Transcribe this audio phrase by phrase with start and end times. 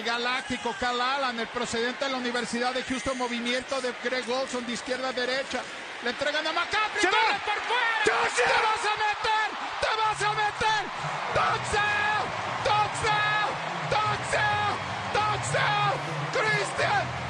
[0.00, 4.64] el galáctico Cal Allen, el procedente de la Universidad de Houston, movimiento de Greg Olson
[4.66, 5.62] de izquierda a derecha.
[6.02, 8.00] Le entregan a McCaffrey, corre por fuera.
[8.04, 9.48] ¡Te vas a meter!
[9.80, 10.82] ¡Te vas a meter!
[11.34, 12.24] ¡Touchdown!
[12.64, 13.50] ¡Touchdown!
[13.90, 14.72] ¡Touchdown!
[15.12, 15.92] ¡Touchdown!
[16.32, 17.29] ¡Christian!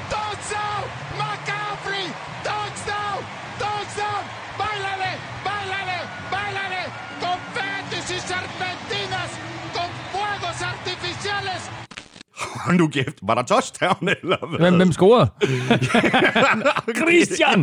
[12.65, 13.19] Hold nu kæft.
[13.23, 14.59] Var der touchdown, eller hvad?
[14.59, 15.31] Hvem, hvem scorede?
[17.01, 17.63] Christian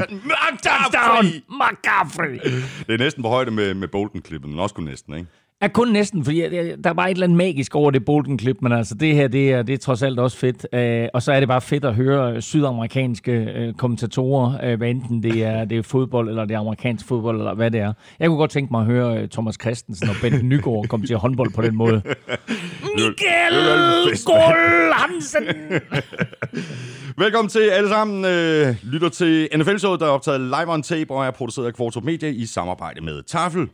[0.63, 1.25] Touchdown!
[1.49, 2.39] McCaffrey!
[2.87, 5.27] Det er næsten på højde med, med Bolton-klippet, men også kun næsten, ikke?
[5.61, 6.39] Er kun næsten, fordi
[6.84, 9.61] der var et eller andet magisk over det Bolton-klip, men altså det her, det er,
[9.61, 10.67] det er trods alt også fedt.
[10.73, 15.23] Øh, og så er det bare fedt at høre sydamerikanske øh, kommentatorer, øh, hvad enten
[15.23, 17.93] det er, det er fodbold, eller det er amerikansk fodbold, eller hvad det er.
[18.20, 21.15] Jeg kunne godt tænke mig at høre øh, Thomas Christensen og Bent Nygaard komme til
[21.15, 22.01] håndbold på den måde.
[22.98, 25.43] Mikkel Skål Hansen!
[27.23, 28.26] Velkommen til alle sammen.
[28.26, 32.04] Øh, lytter til NFL-showet, der er optaget live on tape og er produceret af Kvartrup
[32.04, 33.67] Media i samarbejde med Tafel.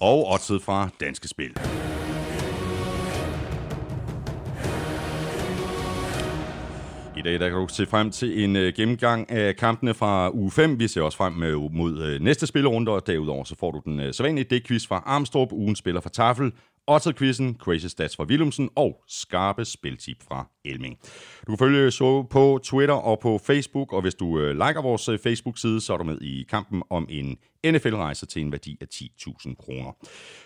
[0.00, 1.56] Og oddset fra Danske Spil.
[7.16, 10.50] I dag der kan du se frem til en øh, gennemgang af kampene fra uge
[10.50, 10.78] 5.
[10.80, 14.00] Vi ser også frem med, mod øh, næste spillerunde, og derudover så får du den
[14.00, 16.52] øh, sædvanlige dækquiz fra Armstrong, ugen spiller fra Tafel,
[16.86, 20.98] Otter-quizzen, Crazy Stats fra Willumsen og skarpe spiltip fra Elming.
[21.46, 25.08] Du kan følge showet på Twitter og på Facebook, og hvis du øh, liker vores
[25.08, 28.86] øh, Facebook-side, så er du med i kampen om en NFL-rejse til en værdi af
[28.94, 29.96] 10.000 kroner.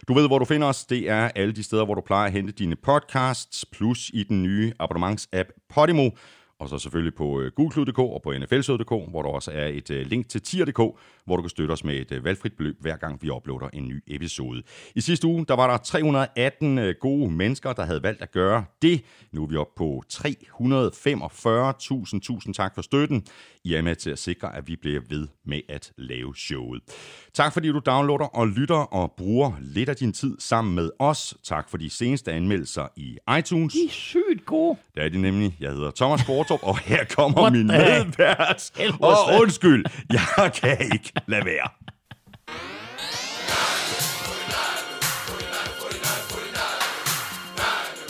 [0.09, 0.85] Du ved, hvor du finder os.
[0.85, 4.43] Det er alle de steder, hvor du plejer at hente dine podcasts, plus i den
[4.43, 6.11] nye abonnements-app Podimo,
[6.61, 9.89] og så selvfølgelig på øh, google.dk gulklud.dk og på nflsød.dk, hvor der også er et
[9.91, 10.81] link til tier.dk,
[11.29, 13.89] hvor du kan støtte os med et øh, valgfrit beløb, hver gang vi uploader en
[13.89, 14.63] ny episode.
[14.95, 18.65] I sidste uge, der var der 318 øh, gode mennesker, der havde valgt at gøre
[18.83, 19.03] det.
[19.33, 22.21] Nu er vi oppe på 345.000.
[22.21, 23.27] Tusind tak for støtten.
[23.65, 26.83] I er med til at sikre, at vi bliver ved med at lave showet.
[27.35, 31.35] Tak fordi du downloader og lytter og bruger lidt af din tid sammen med os.
[31.45, 33.73] Tak for de seneste anmeldelser i iTunes.
[33.73, 34.79] De er sygt gode.
[34.95, 35.57] Det er det nemlig.
[35.61, 38.71] Jeg hedder Thomas Bortrup, og her kommer min medvært.
[39.01, 41.69] Og undskyld, jeg kan ikke lade være.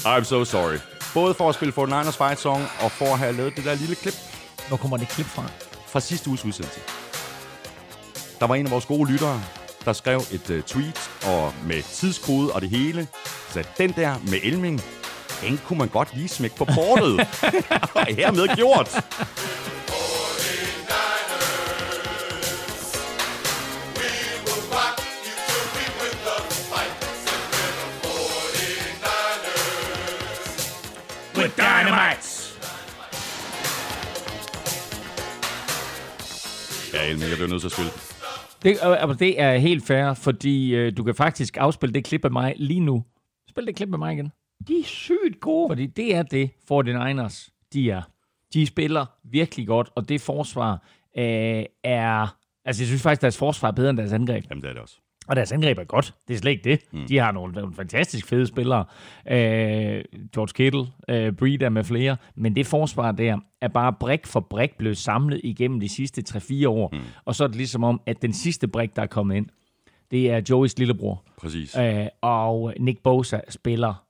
[0.05, 0.79] I'm so sorry.
[1.15, 3.95] Både for at spille 49ers Fight Song, og for at have lavet det der lille
[3.95, 4.15] klip
[4.69, 5.43] Hvor kommer det klip fra?
[5.87, 6.81] fra sidste uges udsendelse.
[8.41, 9.43] Der var en af vores gode lyttere,
[9.85, 13.07] der skrev et uh, tweet og med tidskode og det hele.
[13.51, 14.83] Så den der med Elming,
[15.43, 17.21] den kunne man godt lige smække på portet.
[17.99, 18.91] og hermed gjort.
[31.39, 32.29] With dynamite!
[36.95, 37.91] Ja, Elming, jeg bliver nødt til at spille.
[38.63, 42.25] Det, øh, altså, det er helt fair, fordi øh, du kan faktisk afspille det klip
[42.25, 43.05] af mig lige nu.
[43.51, 44.33] Spil det klip med mig igen.
[44.69, 45.69] De er sygt gode.
[45.71, 48.03] Fordi det er det, 49ers, de er.
[48.53, 50.73] De spiller virkelig godt, og det forsvar
[51.19, 52.37] øh, er...
[52.65, 54.45] Altså, jeg synes faktisk, deres forsvar er bedre end deres angreb.
[54.51, 55.01] Jamen, det er det også.
[55.29, 56.15] Og deres angreb er godt.
[56.29, 56.81] Det er slet ikke det.
[56.93, 57.07] Mm.
[57.09, 58.85] De har nogle, nogle fantastisk fede spillere.
[59.31, 62.17] Øh, George Kittle, øh, Breeder med flere.
[62.35, 66.69] Men det forsvar der er bare brik for brik blevet samlet igennem de sidste 3-4
[66.69, 66.91] år.
[66.93, 67.01] Mm.
[67.25, 69.47] Og så er det ligesom om, at den sidste brik, der er kommet ind,
[70.11, 71.25] det er Joeys lillebror.
[71.39, 71.77] Præcis.
[71.77, 74.05] Øh, og Nick Bosa spiller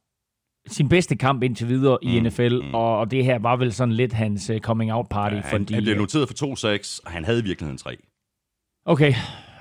[0.67, 2.75] sin bedste kamp indtil videre i NFL, mm.
[2.75, 5.35] og, og det her var vel sådan lidt hans uh, coming out party.
[5.35, 7.97] Ja, han, fordi, han blev øh, noteret for 2-6, og han havde i virkeligheden 3.
[8.85, 9.15] Okay.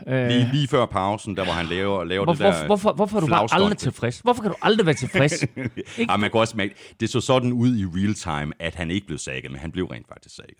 [0.08, 2.66] Øh, Lige, lige før pausen, der hvor han laver, laver hvorfor, det der...
[2.66, 4.20] hvorfor, hvorfor er du bare aldrig tilfreds?
[4.20, 5.42] Hvorfor kan du aldrig være tilfreds?
[5.98, 6.10] Ikke?
[6.10, 9.08] Ej, man kan også mærke, det så sådan ud i real time, at han ikke
[9.08, 10.58] blev sækket, men han blev rent faktisk sækket.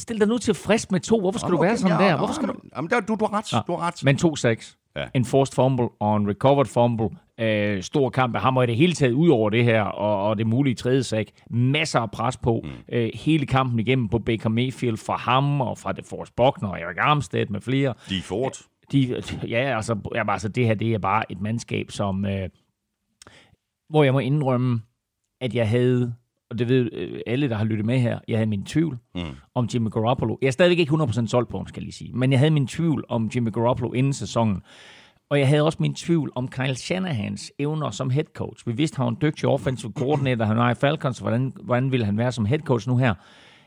[0.00, 1.20] Stil dig nu tilfreds med to.
[1.20, 2.16] Hvorfor skal du være sådan der?
[2.16, 2.54] Hvorfor skal du...
[2.76, 4.04] Jamen, der, du, du har ret, du har ret.
[4.04, 4.76] Men 2-6.
[4.96, 5.06] Ja.
[5.14, 7.08] En forced fumble og en recovered fumble.
[7.40, 10.28] Øh, stor kamp af ham, og i det hele taget ud over det her, og,
[10.28, 11.26] og det mulige tredje sag.
[11.50, 12.60] Masser af pres på.
[12.64, 12.70] Mm.
[12.92, 16.96] Øh, hele kampen igennem på Baker Mayfield fra ham, og fra DeForest Buckner og Eric
[16.98, 17.94] Armstead med flere.
[18.08, 18.52] De Ford.
[18.92, 22.24] De, ja, altså, jamen, altså, det her det er bare et mandskab, som...
[22.24, 22.48] Øh,
[23.88, 24.82] hvor jeg må indrømme,
[25.40, 26.14] at jeg havde,
[26.50, 29.20] og det ved øh, alle, der har lyttet med her, jeg havde min tvivl mm.
[29.54, 30.36] om Jimmy Garoppolo.
[30.42, 32.12] Jeg er stadigvæk ikke 100% solgt på ham, skal jeg lige sige.
[32.12, 34.62] Men jeg havde min tvivl om Jimmy Garoppolo inden sæsonen.
[35.30, 38.68] Og jeg havde også min tvivl om Kyle Shanahans evner som head coach.
[38.68, 42.06] Vi vidste, han var en dygtig offensive coordinator, han var i Falcons, hvordan, hvordan ville
[42.06, 43.14] han være som head coach nu her?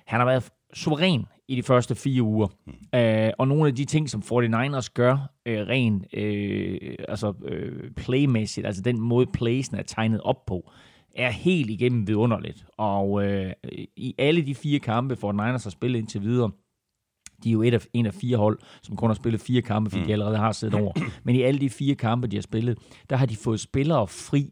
[0.08, 2.48] Han har været suveræn i de første fire uger.
[2.66, 3.00] Mm.
[3.00, 8.68] Øh, og nogle af de ting, som 49ers gør, øh, rent øh, altså, øh, playmæssigt,
[8.68, 10.72] altså den måde playsen er tegnet op på,
[11.14, 12.66] er helt igennem vidunderligt.
[12.78, 13.52] Og øh,
[13.96, 16.52] i alle de fire kampe, for Niners har spillet indtil videre,
[17.44, 19.90] de er jo et af, en af fire hold, som kun har spillet fire kampe,
[19.90, 20.08] fordi mm.
[20.08, 20.94] de allerede har siddet over.
[21.24, 22.78] Men i alle de fire kampe, de har spillet,
[23.10, 24.52] der har de fået spillere fri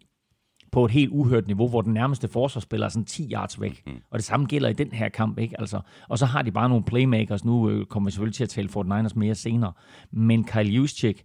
[0.71, 3.83] på et helt uhørt niveau, hvor den nærmeste forsvarsspiller er sådan 10 yards væk.
[3.85, 3.93] Mm.
[4.11, 5.59] Og det samme gælder i den her kamp, ikke?
[5.59, 7.45] Altså, og så har de bare nogle playmakers.
[7.45, 9.73] Nu øh, kommer vi selvfølgelig til at tale Fort Niners mere senere.
[10.11, 11.23] Men Kyle Juszczyk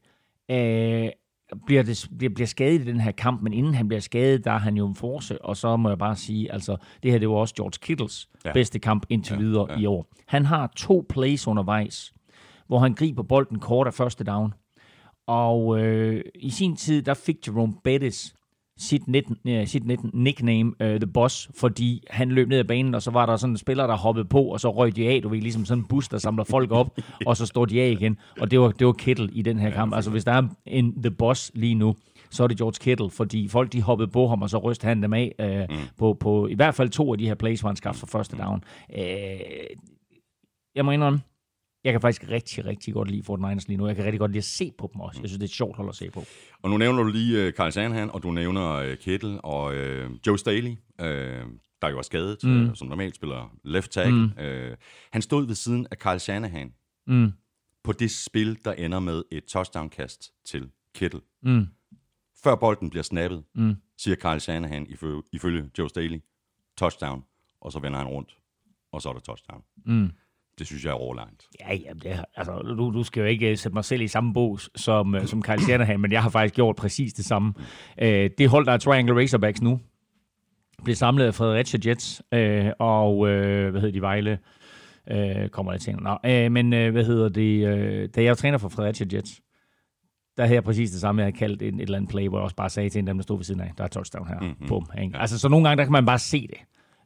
[0.51, 1.09] øh,
[1.67, 4.53] bliver, det, bliver, bliver skadet i den her kamp, men inden han bliver skadet, der
[4.53, 7.29] er han jo en force, og så må jeg bare sige, altså, det her det
[7.29, 8.53] var også George Kittles ja.
[8.53, 9.79] bedste kamp indtil ja, videre ja.
[9.79, 10.07] i år.
[10.27, 12.15] Han har to plays undervejs,
[12.67, 14.55] hvor han griber bolden kort af første down.
[15.27, 18.35] Og øh, i sin tid, der fik Jerome Bettis
[18.79, 22.95] sit, net, uh, sit net, nickname, uh, The Boss, fordi han løb ned ad banen,
[22.95, 25.23] og så var der sådan en spiller, der hoppede på, og så røg de af,
[25.23, 27.91] du ved, ligesom sådan en bus, der samler folk op, og så står de af
[27.91, 28.19] igen.
[28.41, 29.95] Og det var, det var Kittle i den her kamp.
[29.95, 31.95] Altså, hvis der er en The Boss lige nu,
[32.31, 35.03] så er det George Kittle, fordi folk de hoppede på ham, og så rystede han
[35.03, 35.83] dem af uh, mm.
[35.99, 38.37] på, på i hvert fald to af de her plays, hvor han skaffede for første
[38.37, 38.65] down.
[38.89, 39.01] Uh,
[40.75, 41.21] jeg må indrømme,
[41.85, 43.87] jeg kan faktisk rigtig, rigtig godt lide Fort Niners lige nu.
[43.87, 45.21] Jeg kan rigtig godt lide at se på dem også.
[45.21, 46.25] Jeg synes, det er et sjovt hold at se på.
[46.63, 50.27] Og nu nævner du lige uh, Carl Sandhan, og du nævner uh, Kittle og uh,
[50.27, 51.07] Joe Staley, uh,
[51.83, 52.69] der jo er skadet, mm.
[52.69, 54.27] uh, som normalt spiller left tackle.
[54.27, 54.71] Mm.
[54.71, 54.77] Uh,
[55.13, 56.75] han stod ved siden af Carl Shanahan
[57.07, 57.33] mm.
[57.85, 61.21] på det spil, der ender med et touchdown-kast til Kittle.
[61.43, 61.67] Mm.
[62.45, 63.75] Før bolden bliver snappet, mm.
[63.99, 64.87] siger Carl Shanahan
[65.33, 66.21] ifølge Joe Staley,
[66.79, 67.25] touchdown,
[67.61, 68.39] og så vender han rundt,
[68.93, 69.63] og så er der touchdown.
[69.87, 70.11] Mm.
[70.59, 71.45] Det synes jeg er overlangt.
[71.61, 74.35] Ja, ja det, altså, du, du skal jo ikke øh, sætte mig selv i samme
[74.35, 77.55] bås som, øh, som Kyle Shanahan, men jeg har faktisk gjort præcis det samme.
[78.03, 78.09] Uh,
[78.39, 79.81] det hold, der er Triangle Razorbacks nu,
[80.85, 84.39] blev samlet af Fredericia Jets uh, og, uh, hvad hedder de, Vejle,
[85.11, 85.97] uh, kommer jeg til.
[85.97, 89.41] Nå, uh, men uh, hvad hedder det, uh, da jeg var træner for Fredericia Jets,
[90.37, 92.39] der havde jeg præcis det samme, jeg havde kaldt en, et eller andet play, hvor
[92.39, 94.29] jeg også bare sagde til en dem, der stod ved siden af, der er touchdown
[94.29, 94.41] her.
[94.41, 94.69] Mm-hmm.
[94.69, 95.19] Bum, ikke?
[95.19, 96.59] Altså, så nogle gange, der kan man bare se det.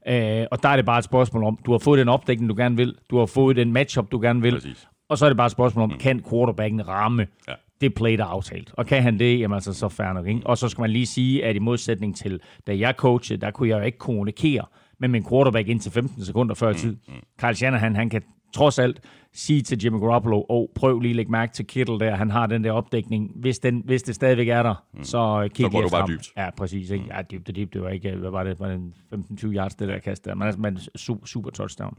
[0.08, 2.54] Øh, og der er det bare et spørgsmål om, du har fået den opdækning, du
[2.56, 4.88] gerne vil, du har fået den matchup, du gerne vil, Præcis.
[5.08, 5.98] og så er det bare et spørgsmål om, mm.
[5.98, 7.52] kan quarterbacken ramme ja.
[7.80, 8.74] det play, der er aftalt?
[8.76, 10.26] Og kan han det, jamen altså, så fair nok.
[10.26, 10.40] Ikke?
[10.44, 13.68] Og så skal man lige sige, at i modsætning til, da jeg coachede, der kunne
[13.68, 14.64] jeg jo ikke kommunikere
[15.00, 16.78] med min quarterback indtil 15 sekunder før mm.
[16.78, 16.96] tid.
[17.08, 17.14] Mm.
[17.38, 19.00] Kyle Shanahan, han kan trods alt
[19.32, 22.46] sige til Jimmy Garoppolo, oh, prøv lige at lægge mærke til Kittle der, han har
[22.46, 23.32] den der opdækning.
[23.34, 25.04] Hvis, den, hvis det stadigvæk er der, mm.
[25.04, 26.32] så Kittle Så går du bare dybt.
[26.36, 26.90] Ja, præcis.
[26.90, 27.04] Ikke?
[27.04, 27.10] Mm.
[27.10, 29.88] Ja, dybt og dybt, det var ikke, hvad var det, var det 15-20 yards, det
[29.88, 30.34] der kast der.
[30.34, 31.98] Men, altså, men super, super touchdown.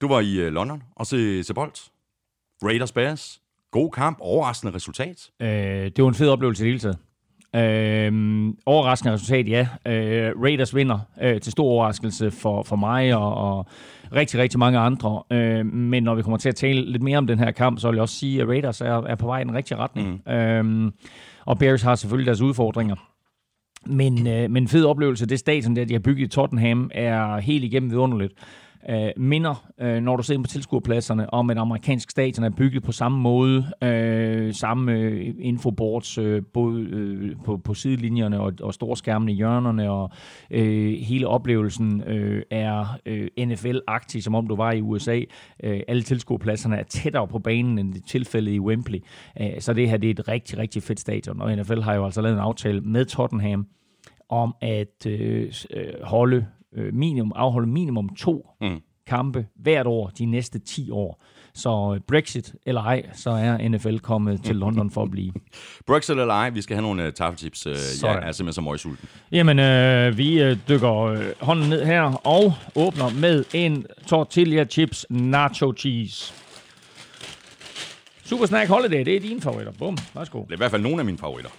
[0.00, 1.72] Du var i uh, London og se, se bold.
[2.64, 3.40] Raiders Bears.
[3.70, 5.30] God kamp, overraskende resultat.
[5.40, 6.98] Øh, det var en fed oplevelse i hele taget.
[7.56, 9.68] Øh, overraskende resultat, ja.
[9.86, 13.66] Øh, Raiders vinder øh, til stor overraskelse for, for mig og, og
[14.14, 15.22] rigtig, rigtig mange andre.
[15.32, 17.88] Øh, men når vi kommer til at tale lidt mere om den her kamp, så
[17.88, 20.22] vil jeg også sige, at Raiders er, er på vej i den rigtige retning.
[20.26, 20.32] Mm.
[20.32, 20.92] Øh,
[21.44, 22.96] og Bears har selvfølgelig deres udfordringer.
[23.86, 27.64] Men, øh, men fed oplevelse, det stadion der, de har bygget i Tottenham, er helt
[27.64, 28.32] igennem vidunderligt
[28.88, 32.92] øh, minder, øh, når du ser på tilskuerpladserne, om at amerikansk stadion er bygget på
[32.92, 39.32] samme måde, øh, samme øh, infoboards, øh, både øh, på, på sidelinjerne og, og storskærmene
[39.32, 40.10] i hjørnerne, og
[40.50, 45.20] øh, hele oplevelsen øh, er øh, NFL-agtig, som om du var i USA.
[45.64, 48.98] Øh, alle tilskuerpladserne er tættere på banen, end det tilfælde i Wembley.
[49.40, 52.04] Øh, så det her det er et rigtig, rigtig fedt stadion, og NFL har jo
[52.04, 53.66] altså lavet en aftale med Tottenham,
[54.28, 56.46] om at øh, øh holde
[56.76, 58.80] øh, minimum, afholde minimum to mm.
[59.06, 61.22] kampe hvert år de næste 10 år.
[61.54, 65.32] Så øh, Brexit eller ej, så er NFL kommet til London for at blive.
[65.86, 67.66] Brexit eller ej, vi skal have nogle uh, taffeltips.
[67.66, 67.78] Uh, jeg
[68.14, 69.08] er simpelthen så møgsulten.
[69.32, 75.06] Jamen, øh, vi uh, dykker uh, hånden ned her og åbner med en tortilla chips
[75.10, 76.34] nacho cheese.
[78.24, 79.72] Super Snack Holiday, det er dine favoritter.
[79.78, 80.42] Bum, værsgo.
[80.42, 81.50] Det er i hvert fald nogle af mine favoritter.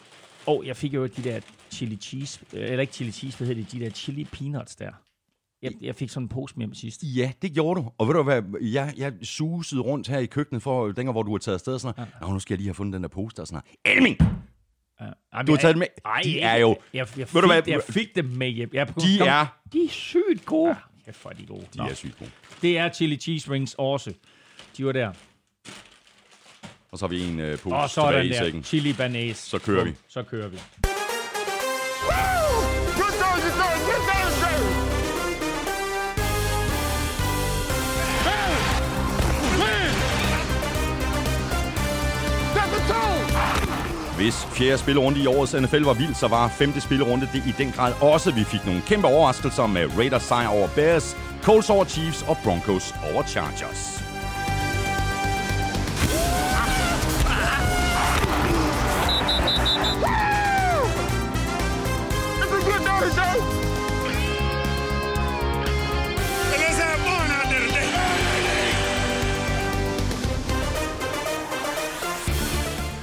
[0.46, 1.39] Og oh, jeg fik jo de der
[1.72, 4.92] chili cheese, eller ikke chili cheese, hvad hedder det, de der chili peanuts der.
[5.62, 7.04] Jeg, jeg fik sådan en pose med sidst.
[7.04, 7.92] Ja, det gjorde du.
[7.98, 11.32] Og ved du hvad, jeg, jeg susede rundt her i køkkenet for, dengang hvor du
[11.32, 12.28] har taget afsted, sådan ja.
[12.28, 14.18] nu skal jeg lige have fundet den der pose der, sådan Elming!
[15.01, 15.42] Ja.
[15.44, 15.88] du har taget dem med.
[16.06, 16.70] Ej, de er jo...
[16.70, 18.70] Jeg, jeg, jeg, fik, hvad, jeg fik dem med hjem.
[18.74, 19.46] Jeg, de kom, er...
[19.74, 20.70] De er sygt gode.
[20.70, 20.75] Ja,
[21.06, 21.66] kæft, for de gode.
[21.74, 21.84] De Nå.
[21.84, 22.30] er sygt gode.
[22.62, 24.13] Det er chili cheese rings også.
[24.78, 25.12] De var der.
[26.92, 28.63] Og så har vi en uh, pose og så tilbage i sækken.
[28.63, 29.38] chili banæs.
[29.38, 29.94] Så kører vi.
[30.08, 30.58] Så kører vi.
[44.22, 47.72] Hvis fjerde spillerunde i årets NFL var vild, så var femte spillerunde det i den
[47.72, 48.31] grad også.
[48.31, 52.96] Vi fik nogle kæmpe overraskelser med Raiders sejr over Bears, Colts over Chiefs og Broncos
[53.13, 54.11] over Chargers.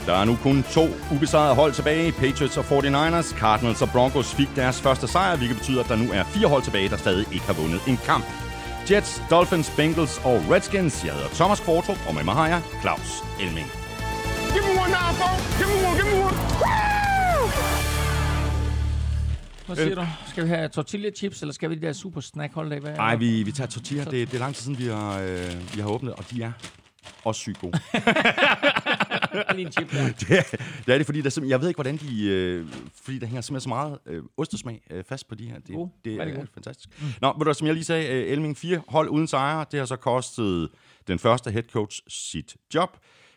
[0.09, 0.85] Der er nu kun to
[1.15, 2.13] ubesejrede hold tilbage.
[2.13, 6.13] Patriots og 49ers, Cardinals og Broncos fik deres første sejr, hvilket betyder, at der nu
[6.13, 8.25] er fire hold tilbage, der stadig ikke har vundet en kamp.
[8.91, 11.05] Jets, Dolphins, Bengals og Redskins.
[11.05, 13.11] Jeg hedder Thomas Kvartrup, og med mig har jeg Claus
[13.41, 13.67] Elming.
[14.55, 15.59] Give me one now, folks.
[15.59, 16.37] Give me one, give me one.
[19.67, 20.07] Hvad siger du?
[20.29, 22.79] Skal vi have tortilla chips, eller skal vi de der super snack holiday?
[22.97, 24.05] Nej, vi, vi tager tortilla.
[24.05, 26.53] Det, det er lang tid siden, vi har, øh, vi har åbnet, og de er
[27.25, 27.79] også sygt gode.
[29.55, 30.05] Lige en chip der.
[30.21, 32.29] det, er, det er det, fordi der, jeg ved ikke, hvordan de...
[32.29, 32.67] Øh,
[33.03, 35.59] fordi der hænger simpelthen så meget øh, ostesmag øh, fast på de her.
[35.59, 35.89] Det, God.
[36.05, 36.47] det er øh, god.
[36.55, 37.03] fantastisk.
[37.03, 37.07] Mm.
[37.21, 39.65] Nå, du, som jeg lige sagde, øh, Elming, fire hold uden sejre.
[39.71, 40.69] Det har så kostet
[41.09, 42.97] den første head coach sit job.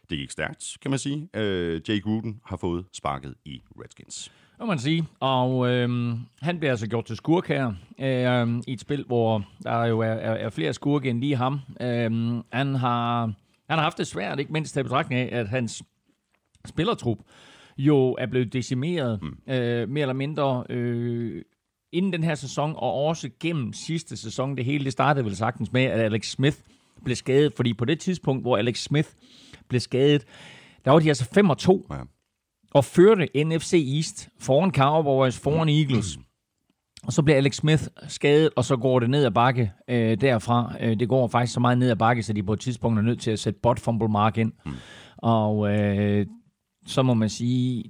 [0.10, 1.30] Det gik stærkt, kan man sige.
[1.34, 4.32] Øh, Jay Gruden har fået sparket i Redskins.
[4.62, 5.08] Det må man sige.
[5.20, 9.86] Og øhm, han bliver altså gjort til skurk her, øhm, i et spil, hvor der
[9.86, 11.60] jo er, er, er flere skurke end lige ham.
[11.82, 13.22] Øhm, han, har,
[13.70, 15.84] han har haft det svært, ikke mindst til betragtning af, at hans
[16.66, 17.18] spillertrup
[17.78, 19.54] jo er blevet decimeret mm.
[19.54, 21.42] øh, mere eller mindre øh,
[21.94, 24.58] inden den her sæson, og også gennem sidste sæson.
[24.58, 26.58] Det hele det startede vel sagtens med, at Alex Smith
[27.04, 29.10] blev skadet, fordi på det tidspunkt, hvor Alex Smith
[29.70, 30.26] blev skadet,
[30.86, 31.98] der var de altså 5 og 2 Ja.
[32.74, 36.20] og førte NFC East foran Cowboys, foran Eagles.
[37.04, 40.74] Og så bliver Alex Smith skadet, og så går det ned ad bakke øh, derfra.
[40.82, 43.04] Øh, det går faktisk så meget ned ad bakke, så de på et tidspunkt er
[43.04, 44.52] nødt til at sætte bot fumble mark ind.
[44.66, 44.72] Mm.
[45.18, 46.26] Og øh,
[46.86, 47.84] så må man sige,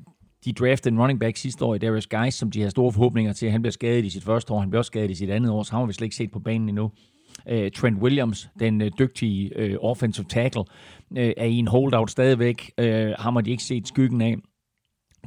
[0.45, 3.33] de draftede en running back sidste år i Darius Guys, som de har store forhåbninger
[3.33, 3.51] til.
[3.51, 5.63] Han bliver skadet i sit første år, han bliver også skadet i sit andet år,
[5.63, 6.91] så har vi slet ikke set på banen endnu.
[7.49, 10.63] Øh, Trent Williams, den øh, dygtige øh, offensive tackle,
[11.17, 12.71] øh, er i en holdout stadigvæk.
[12.77, 14.35] Øh, ham har de ikke set skyggen af.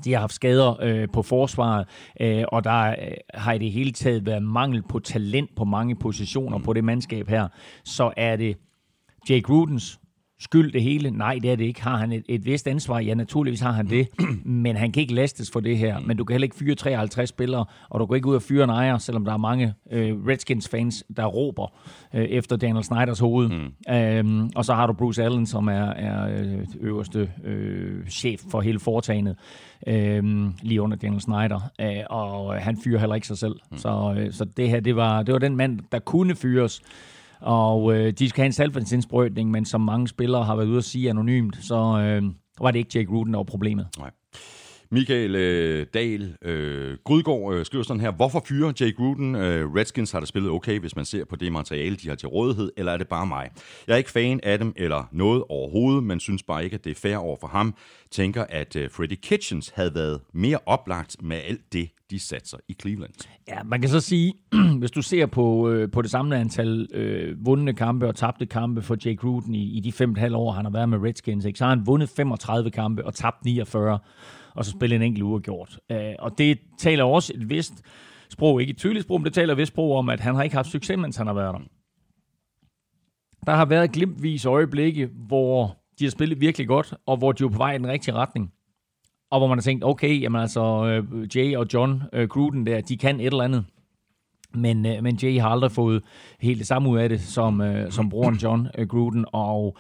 [0.05, 1.87] De har haft skader øh, på forsvaret,
[2.21, 2.97] øh, og der øh,
[3.35, 7.29] har i det hele taget været mangel på talent på mange positioner på det mandskab
[7.29, 7.49] her.
[7.85, 8.57] Så er det
[9.31, 10.01] Jake Grudens
[10.39, 11.11] skyld det hele?
[11.11, 11.83] Nej, det er det ikke.
[11.83, 12.99] Har han et, et vist ansvar?
[12.99, 14.09] Ja, naturligvis har han det,
[14.45, 16.01] men han kan ikke lastes for det her.
[16.01, 18.65] Men du kan heller ikke fyre 53 spillere, og du går ikke ud og fyre
[18.65, 21.73] en ejer, selvom der er mange øh, Redskins-fans, der råber
[22.15, 23.49] øh, efter Daniel Snyders hoved.
[23.49, 23.95] Mm.
[23.95, 28.61] Øhm, og så har du Bruce Allen, som er, er øh, øverste øh, chef for
[28.61, 29.37] hele foretagendet,
[29.87, 30.25] øh,
[30.63, 31.61] lige under Daniel Snyder.
[31.81, 33.55] Øh, og han fyrer heller ikke sig selv.
[33.71, 33.79] Mm.
[33.79, 36.83] Så, øh, så det her, det var, det var den mand, der kunne fyres.
[37.41, 40.85] Og øh, de skal have en salgfandsindsprøjtning, men som mange spillere har været ude at
[40.85, 42.23] sige anonymt, så øh,
[42.61, 43.87] var det ikke Jake Ruden, der var problemet.
[43.99, 44.11] Nej.
[44.95, 49.35] Michael øh, Dahl øh, Grydgaard øh, skriver sådan her, hvorfor fyre Jay Gruden?
[49.35, 52.29] Øh, Redskins har da spillet okay, hvis man ser på det materiale, de har til
[52.29, 53.51] rådighed, eller er det bare mig?
[53.87, 56.91] Jeg er ikke fan af dem eller noget overhovedet, men synes bare ikke, at det
[56.91, 57.75] er fair over for ham.
[58.11, 62.77] Tænker, at øh, Freddy Kitchens havde været mere oplagt med alt det, de satser i
[62.81, 63.13] Cleveland.
[63.49, 64.35] Ja, man kan så sige,
[64.81, 68.83] hvis du ser på, øh, på det samlede antal øh, vundne kampe og tabte kampe
[68.83, 70.99] for Jake Gruden i, i de fem og et halvt år, han har været med
[70.99, 73.99] Redskins, ikke, så har han vundet 35 kampe og tabt 49,
[74.55, 75.79] og så spille en enkelt uafgjort.
[75.91, 77.83] Øh, og det taler også et vist
[78.31, 80.43] sprog, ikke et tydeligt sprog, men det taler et vist sprog om, at han har
[80.43, 81.61] ikke haft succes, mens han har været der.
[83.47, 87.49] Der har været glimtvis øjeblikke, hvor de har spillet virkelig godt, og hvor de er
[87.49, 88.53] på vej i den rigtige retning.
[89.31, 92.81] Og hvor man har tænkt, okay, jamen altså, øh, Jay og John øh, Gruden der,
[92.81, 93.65] de kan et eller andet.
[94.55, 96.03] Men, øh, men Jay har aldrig fået
[96.41, 99.25] helt det samme ud af det, som, øh, som broren John øh, Gruden.
[99.33, 99.77] Og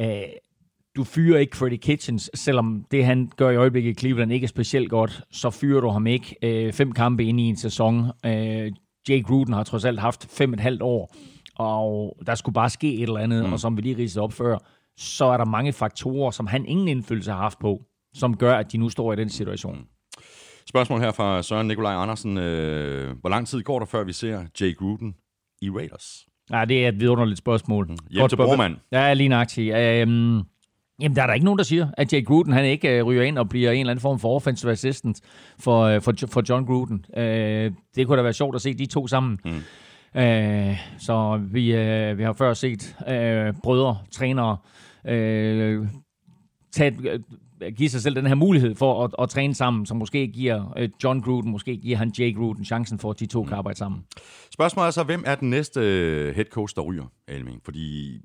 [0.00, 0.22] øh,
[0.96, 4.48] du fyrer ikke Freddie Kitchens, selvom det han gør i øjeblikket i Cleveland ikke er
[4.48, 8.04] specielt godt, så fyrer du ham ikke øh, fem kampe ind i en sæson.
[8.26, 8.72] Øh,
[9.08, 11.14] Jay Gruden har trods alt haft fem og et halvt år,
[11.56, 13.52] og der skulle bare ske et eller andet, mm.
[13.52, 14.58] og som vi lige ridsede op før,
[14.96, 17.82] så er der mange faktorer, som han ingen indflydelse har haft på,
[18.14, 19.86] som gør, at de nu står i den situation.
[20.68, 22.38] Spørgsmål her fra Søren Nikolaj Andersen.
[22.38, 25.14] Øh, hvor lang tid går der, før vi ser Jay Gruden
[25.62, 26.26] i Raiders?
[26.50, 27.86] Ja, det er et vidunderligt spørgsmål.
[27.86, 28.76] Hjem Godt til.
[28.92, 29.74] Ja, lige nøjagtigt.
[29.74, 30.42] Øhm,
[31.00, 33.22] jamen, der er der ikke nogen, der siger, at Jay Gruden han ikke øh, ryger
[33.22, 35.20] ind og bliver en eller anden form for offensive assistant
[35.58, 37.04] for, øh, for, for John Gruden.
[37.16, 39.38] Øh, det kunne da være sjovt at se de to sammen.
[39.44, 40.20] Mm.
[40.20, 44.56] Øh, så vi, øh, vi har før set øh, brødre, trænere,
[45.06, 45.86] øh,
[46.72, 47.20] tage, øh,
[47.76, 50.88] give sig selv den her mulighed for at, at træne sammen, som måske giver øh,
[51.04, 54.04] John Gruden, måske giver han Jay Gruden chancen for, at de to kan arbejde sammen.
[54.52, 57.60] Spørgsmålet er så, hvem er den næste øh, head coach, der ryger, Elming?
[57.64, 58.18] Fordi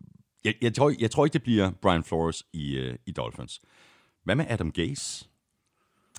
[0.45, 3.61] jeg, jeg, tror, jeg tror ikke, det bliver Brian Flores i, øh, i Dolphins.
[4.23, 5.25] Hvad med Adam Gase?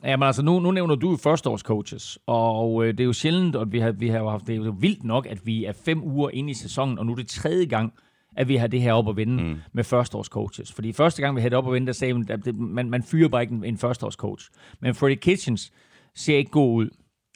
[0.05, 3.73] Jamen altså, nu, nu nævner du jo førsteårscoaches, og øh, det er jo sjældent, at
[3.73, 6.31] vi har, vi har haft, det er jo vildt nok, at vi er fem uger
[6.31, 7.93] inde i sæsonen, og nu er det tredje gang,
[8.37, 9.57] at vi har det her op at vinde mm.
[9.73, 10.73] med førsteårscoaches.
[10.73, 12.91] Fordi første gang, vi havde det op at vinde, der sagde man, at det, man,
[12.91, 14.51] man fyrer bare ikke en, en førsteårscoach.
[14.81, 15.73] Men Freddie Kitchens
[16.15, 16.91] ser ikke god ud.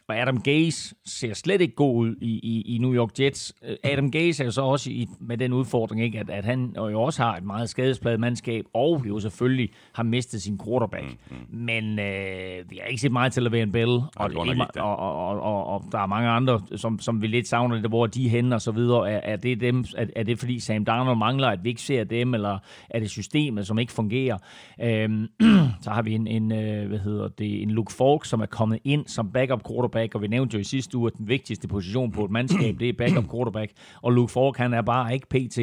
[0.09, 3.55] og Adam Gaze ser slet ikke god ud i, i, i New York Jets.
[3.65, 6.73] Øh, Adam Gaze er jo så også i, med den udfordring, ikke, at, at han
[6.77, 11.05] jo også har et meget skadespladet mandskab, og jo selvfølgelig har mistet sin quarterback.
[11.05, 11.59] Mm, mm.
[11.59, 14.31] Men øh, vi har ikke set meget til en Bell, og, og,
[14.77, 18.07] og, og, og, og der er mange andre, som, som vi lidt savner det, hvor
[18.07, 19.11] de er henne og så videre.
[19.11, 22.05] Er, er, det dem, er, er det fordi Sam Darnold mangler, at vi ikke ser
[22.05, 22.59] dem, eller
[22.91, 24.39] er det systemet, som ikke fungerer?
[24.83, 25.29] Øhm,
[25.85, 28.79] så har vi en, en, øh, hvad hedder det, en Luke Falk, som er kommet
[28.85, 32.13] ind som backup quarterback, og vi nævnte jo i sidste uge, at den vigtigste position
[32.13, 33.73] på et mandskab, det er backup quarterback,
[34.03, 35.59] og Luke Fork, han er bare ikke pt.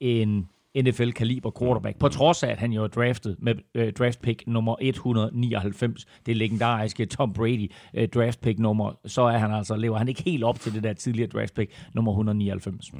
[0.00, 4.46] en NFL-kaliber quarterback, på trods af, at han jo er draftet med øh, draft pick
[4.46, 9.98] nummer 199, det legendariske Tom Brady øh, draft pick nummer, så er han altså, lever
[9.98, 12.92] han ikke helt op til det der tidligere draft pick nummer 199.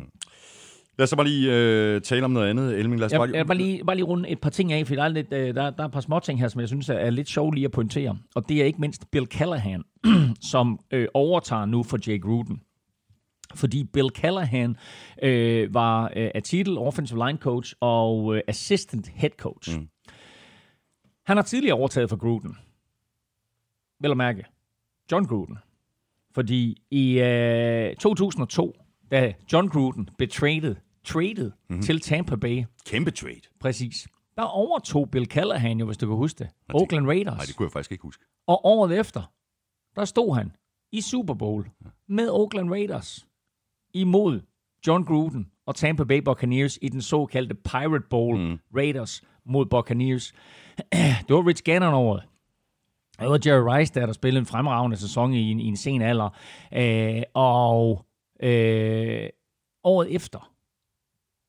[0.99, 3.01] Lad os så bare lige øh, tale om noget andet, Elming.
[3.01, 3.39] Lad os Jeg, bare jeg lige...
[3.39, 5.55] vil bare lige, bare lige runde et par ting af, for der er, lidt, øh,
[5.55, 7.65] der, der er et par små ting her, som jeg synes er, lidt sjovt lige
[7.65, 8.19] at pointere.
[8.35, 9.85] Og det er ikke mindst Bill Callahan,
[10.53, 12.61] som øh, overtager nu for Jake Gruden.
[13.55, 14.77] Fordi Bill Callahan
[15.23, 19.79] øh, var øh, af titel offensive line coach og øh, assistant head coach.
[19.79, 19.89] Mm.
[21.27, 22.57] Han har tidligere overtaget for Gruden.
[24.01, 24.45] Vel at mærke,
[25.13, 25.59] John Gruden.
[26.35, 28.77] Fordi i øh, 2002,
[29.12, 31.83] da John Gruden blev traded, traded mm-hmm.
[31.83, 33.40] til Tampa Bay, Kæmpe trade.
[33.61, 34.09] Præcis.
[34.37, 36.49] Der overtog Bill Callahan jo, hvis du kan huske det.
[36.75, 37.37] Oakland Raiders.
[37.37, 38.25] Nej, det kunne jeg faktisk ikke huske.
[38.47, 39.33] Og året efter,
[39.97, 40.52] der stod han
[40.92, 41.71] i Super Bowl
[42.09, 43.26] med Oakland Raiders
[43.95, 44.40] imod
[44.87, 48.38] John Gruden og Tampa Bay Buccaneers i den såkaldte Pirate Bowl.
[48.38, 48.59] Mm.
[48.76, 50.33] Raiders mod Buccaneers.
[51.26, 52.23] Det var Rich Gannon året.
[53.21, 56.02] Det var Jerry Rice, der, der spillede en fremragende sæson i en, i en sen
[56.02, 56.28] alder.
[56.73, 58.07] Øh, og
[58.43, 59.29] øh,
[59.85, 60.53] året efter,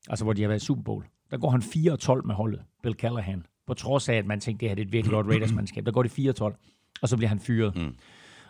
[0.09, 2.95] altså hvor de har været i Super Bowl, der går han 4-12 med holdet, Bill
[2.95, 3.45] Callahan.
[3.67, 5.85] På trods af, at man tænkte, det her det er et virkelig godt Raiders-mandskab.
[5.85, 6.43] Der går de 4-12,
[7.01, 7.75] og så bliver han fyret.
[7.75, 7.95] Mm.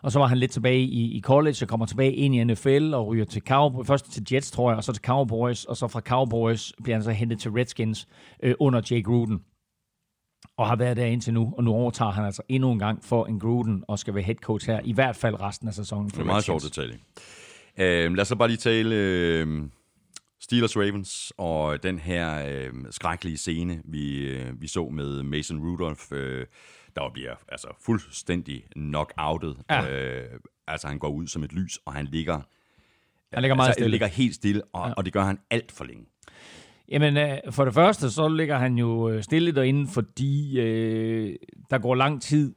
[0.04, 2.94] Og så var han lidt tilbage i, i college og kommer tilbage ind i NFL
[2.94, 5.88] og ryger til Cowboys, først til Jets, tror jeg, og så til Cowboys, og så
[5.88, 8.08] fra Cowboys bliver han så hentet til Redskins
[8.44, 9.42] øh, under Jake Gruden.
[10.58, 13.26] Og har været der indtil nu, og nu overtager han altså endnu en gang for
[13.26, 16.10] en Gruden og skal være head coach her, i hvert fald resten af sæsonen.
[16.10, 17.00] Det er meget sjovt detalje.
[17.80, 19.64] Øh, lad os så bare lige tale øh,
[20.42, 26.04] Steelers Ravens og den her øh, skrækkelige scene, vi, øh, vi så med Mason Rudolph,
[26.12, 26.46] øh,
[26.96, 29.58] der bliver altså fuldstændig knock-outet.
[29.70, 29.90] Ja.
[29.92, 32.42] Øh, altså han går ud som et lys, og han ligger,
[33.34, 33.92] Han ligger meget altså, stille.
[33.92, 34.94] ligger helt stille, og, ja.
[34.94, 36.06] og det gør han alt for længe.
[36.90, 41.36] Jamen, øh, for det første, så ligger han jo øh, stille derinde, fordi øh,
[41.70, 42.56] der går lang tid,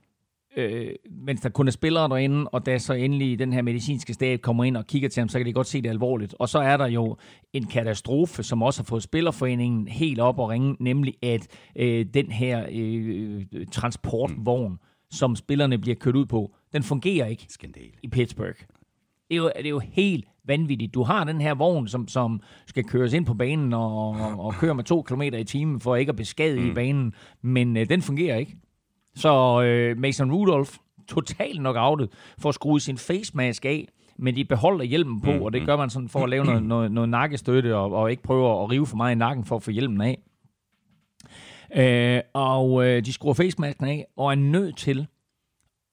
[0.56, 4.40] øh, mens der kun er spillere derinde, og da så endelig den her medicinske stab
[4.40, 6.34] kommer ind og kigger til ham, så kan de godt se det alvorligt.
[6.38, 7.16] Og så er der jo
[7.52, 12.30] en katastrofe, som også har fået Spillerforeningen helt op og ringe, nemlig at øh, den
[12.30, 14.78] her øh, transportvogn,
[15.10, 17.90] som spillerne bliver kørt ud på, den fungerer ikke Skandal.
[18.02, 18.58] i Pittsburgh.
[19.28, 20.94] Det er jo, det er jo helt vanvittigt.
[20.94, 24.54] Du har den her vogn, som, som skal køres ind på banen og, og, og
[24.54, 26.74] køre med to kilometer i timen for ikke at beskadige mm.
[26.74, 28.56] banen, men øh, den fungerer ikke.
[29.16, 30.70] Så øh, Mason Rudolph,
[31.08, 35.32] totalt nok outet, for at skrue sin face mask af, men de beholder hjelmen på,
[35.32, 35.42] mm.
[35.42, 38.22] og det gør man sådan for at lave noget, noget, noget nakkestøtte og, og ikke
[38.22, 40.18] prøve at rive for meget i nakken for at få hjelmen af.
[41.76, 45.06] Øh, og øh, de skruer facemasken af, og er nødt til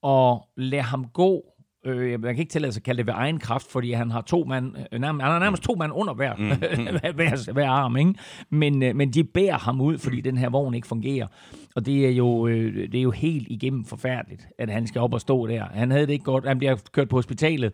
[0.04, 1.53] at lade ham gå.
[1.86, 4.22] Øh, jeg kan ikke tillade sig at kalde det ved egen kraft, fordi han har
[4.22, 6.48] to mand, øh, nærmest, han har nærmest to mand under hver, mm.
[7.00, 8.14] hver, hver, hver arm, ikke?
[8.50, 11.28] Men, øh, men de bærer ham ud, fordi den her vogn ikke fungerer.
[11.76, 15.14] Og det er jo, øh, det er jo helt igennem forfærdeligt, at han skal op
[15.14, 15.66] og stå der.
[15.74, 16.48] Han havde det ikke godt.
[16.48, 17.74] Han bliver kørt på hospitalet,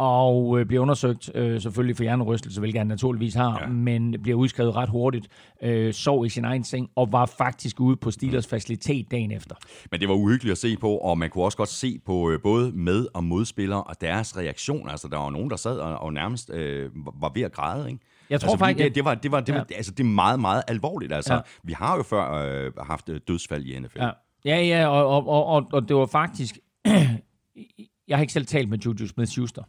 [0.00, 3.66] og øh, bliver undersøgt øh, selvfølgelig for hjernerystelse, hvilket han naturligvis har, ja.
[3.66, 5.28] men bliver udskrevet ret hurtigt,
[5.62, 9.54] øh, sov i sin egen seng, og var faktisk ude på Steelers facilitet dagen efter.
[9.90, 12.40] Men det var uhyggeligt at se på, og man kunne også godt se på øh,
[12.42, 14.88] både med- og modspillere og deres reaktion.
[14.88, 18.00] Altså, der var nogen, der sad og, og nærmest øh, var ved at græde, ikke?
[18.30, 19.76] Jeg tror altså, faktisk, det, det, var, det, var, det, var, Ja.
[19.76, 21.12] altså, det er meget, meget alvorligt.
[21.12, 21.40] Altså, Ja.
[21.62, 23.98] Vi har jo før øh, haft øh, dødsfald i NFL.
[23.98, 24.10] Ja,
[24.44, 26.58] ja, ja og, og, og, og, og det var faktisk...
[28.08, 29.62] jeg har ikke selv talt med Juju Smith-Schuster,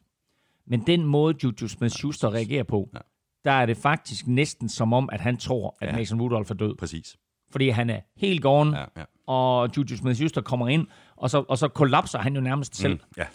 [0.71, 2.99] men den måde, Juju Smith-Schuster reagerer på, Ja.
[3.45, 5.95] der er det faktisk næsten som om, at han tror, at Ja.
[5.95, 6.75] Mason Rudolph er død.
[6.75, 7.17] Præcis.
[7.51, 9.03] Fordi han er helt gone, Ja, ja.
[9.27, 12.93] og Juju Smith-Schuster kommer ind, og så, og så kollapser han jo nærmest selv.
[12.93, 13.25] Mm, ja.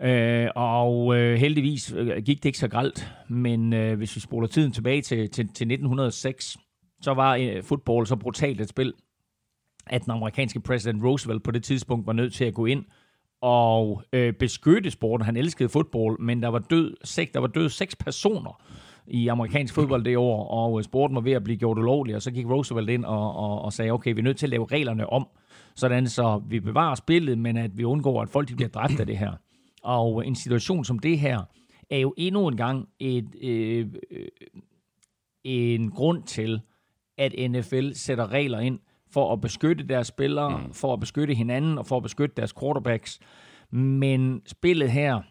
[0.00, 4.46] Øh, og øh, heldigvis øh, gik det ikke så gralt, men øh, hvis vi spoler
[4.48, 6.56] tiden tilbage til, til, til 1906,
[7.00, 8.92] så var øh, fodbold så brutalt et spil,
[9.86, 12.84] at den amerikanske præsident Roosevelt på det tidspunkt var nødt til at gå ind
[13.44, 15.24] og øh, beskytte sporten.
[15.24, 18.62] Han elskede fodbold, men der var død seks, der var død seks personer
[19.06, 22.22] i amerikansk fodbold det år, og øh, sporten var ved at blive gjort ulovlig, og
[22.22, 24.66] så gik Roosevelt ind og, og, og sagde, okay, vi er nødt til at lave
[24.72, 25.26] reglerne om,
[25.74, 29.06] sådan så vi bevarer spillet, men at vi undgår, at folk de bliver dræbt af
[29.06, 29.32] det her.
[29.82, 31.40] Og øh, en situation som det her
[31.90, 34.28] er jo endnu en gang et, øh, øh,
[35.44, 36.60] en grund til,
[37.18, 38.78] at NFL sætter regler ind
[39.14, 40.72] for at beskytte deres spillere, mm.
[40.72, 43.20] for at beskytte hinanden og for at beskytte deres quarterbacks.
[43.70, 45.22] Men spillet her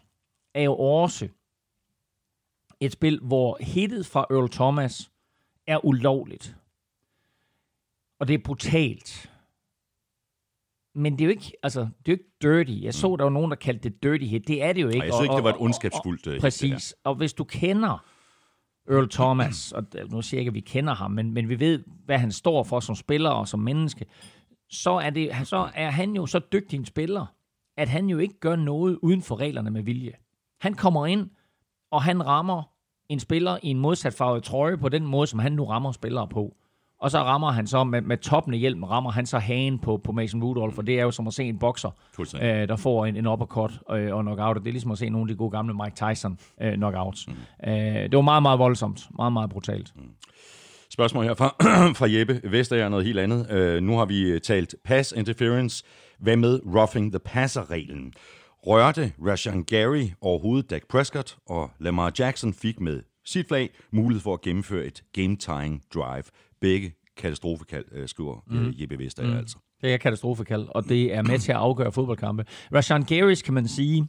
[0.54, 1.28] er jo også
[2.80, 5.10] et spil, hvor hittet fra Earl Thomas
[5.66, 6.56] er ulovligt.
[8.20, 9.30] Og det er brutalt.
[10.94, 12.84] Men det er jo ikke, altså, det er jo ikke dirty.
[12.84, 13.16] Jeg så, mm.
[13.16, 14.48] der var nogen, der kaldte det dirty hit.
[14.48, 14.98] Det er det jo ikke.
[14.98, 16.40] Nej, jeg synes ikke, det var et ondskabsfuldt hit.
[16.40, 16.94] Præcis.
[17.04, 18.04] Og hvis du kender
[18.90, 21.84] Earl Thomas, og nu siger jeg ikke, at vi kender ham, men, men vi ved,
[22.04, 24.06] hvad han står for som spiller og som menneske,
[24.70, 27.26] så er, det, så er han jo så dygtig en spiller,
[27.76, 30.12] at han jo ikke gør noget uden for reglerne med vilje.
[30.60, 31.30] Han kommer ind,
[31.90, 32.62] og han rammer
[33.08, 36.28] en spiller i en modsat farvet trøje på den måde, som han nu rammer spillere
[36.28, 36.56] på.
[37.04, 40.00] Og så rammer han så med, med toppen af hjelmen, rammer han så hagen på,
[40.04, 43.06] på Mason Rudolph, for det er jo som at se en bokser, øh, der får
[43.06, 44.56] en, en uppercut øh, og knockout.
[44.56, 47.28] Og det er ligesom at se nogle af de gode gamle Mike Tyson øh, knockouts.
[47.28, 47.34] Mm.
[47.66, 49.08] Øh, det var meget, meget voldsomt.
[49.16, 49.92] Meget, meget brutalt.
[49.96, 50.02] Mm.
[50.90, 51.48] Spørgsmål her fra,
[51.98, 53.50] fra Jeppe Vestager, noget helt andet.
[53.50, 55.84] Øh, nu har vi talt pass interference.
[56.18, 58.12] Hvad med roughing the passer-reglen?
[58.66, 64.34] Rørte Rashan Gary overhovedet Dak Prescott, og Lamar Jackson fik med sit flag mulighed for
[64.34, 66.24] at gennemføre et game-tying drive.
[66.64, 68.72] Begge katastrofekald, øh, skriver mm.
[68.76, 69.38] Jeppe Vestager mm.
[69.38, 69.58] altså.
[69.82, 72.44] Det er katastrofekald, og det er med til at afgøre fodboldkampe.
[72.74, 74.06] Rashan Garys, kan man sige,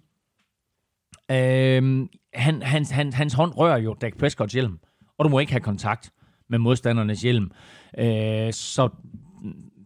[1.31, 4.79] øhm, han, han, han, hans hånd rører jo Dak Prescotts hjelm,
[5.17, 6.11] og du må ikke have kontakt
[6.49, 7.51] med modstandernes hjelm.
[7.97, 8.89] Øh, så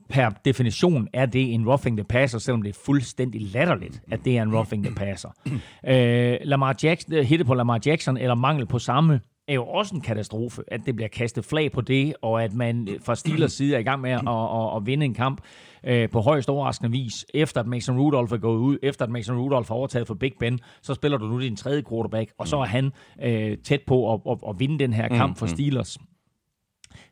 [0.10, 4.38] per definition er det en roughing the passer, selvom det er fuldstændig latterligt, at det
[4.38, 5.30] er en roughing the passer.
[5.88, 10.02] Øh, Lamar Jackson, hitte på Lamar Jackson, eller mangel på samme, er jo også en
[10.02, 13.80] katastrofe, at det bliver kastet flag på det, og at man fra Steelers side er
[13.80, 15.42] i gang med at, at, at, vinde en kamp
[15.84, 19.38] øh, på højst overraskende vis, efter at Mason Rudolph er gået ud, efter at Mason
[19.38, 22.58] Rudolph har overtaget for Big Ben, så spiller du nu din tredje quarterback, og så
[22.58, 22.92] er han
[23.24, 25.98] øh, tæt på at, at, at vinde den her kamp for Steelers.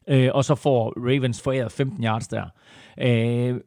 [0.10, 2.46] Øh, og så får Ravens foræret 15 yards der.
[3.00, 3.62] Øh,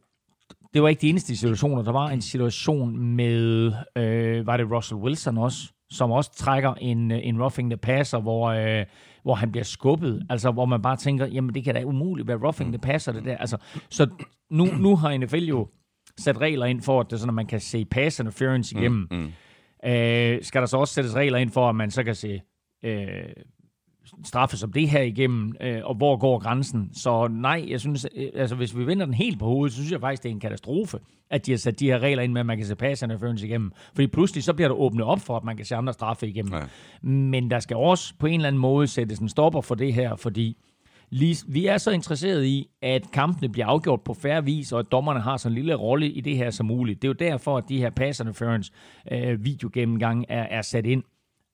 [0.73, 1.81] det var ikke de eneste situationer.
[1.81, 7.11] Der var en situation med, øh, var det Russell Wilson også, som også trækker en,
[7.11, 8.85] en roughing the passer, hvor, øh,
[9.23, 10.25] hvor han bliver skubbet.
[10.29, 13.25] Altså, hvor man bare tænker, jamen det kan da umuligt være roughing the passer, det
[13.25, 13.37] der.
[13.37, 13.57] Altså,
[13.89, 14.09] så
[14.49, 15.67] nu, nu har NFL jo
[16.19, 19.07] sat regler ind for, at det er sådan, at man kan se pass interference igennem.
[19.11, 19.89] Mm, mm.
[19.89, 22.41] Øh, skal der så også sættes regler ind for, at man så kan se
[22.85, 23.23] øh,
[24.23, 26.89] straffe som det her igennem, øh, og hvor går grænsen?
[26.93, 29.91] Så nej, jeg synes, øh, altså hvis vi vender den helt på hovedet, så synes
[29.91, 32.39] jeg faktisk, det er en katastrofe, at de har sat de her regler ind med,
[32.39, 33.71] at man kan se passerne førens igennem.
[33.95, 36.53] Fordi pludselig så bliver der åbnet op for, at man kan se andre straffe igennem.
[36.53, 36.61] Ja.
[37.07, 40.15] Men der skal også på en eller anden måde sættes en stopper for det her,
[40.15, 40.57] fordi
[41.09, 44.91] lige, vi er så interesseret i, at kampene bliver afgjort på færre vis, og at
[44.91, 47.01] dommerne har så en lille rolle i det her som muligt.
[47.01, 48.71] Det er jo derfor, at de her pass interference
[49.11, 51.03] øh, videogennemgang er, er sat ind.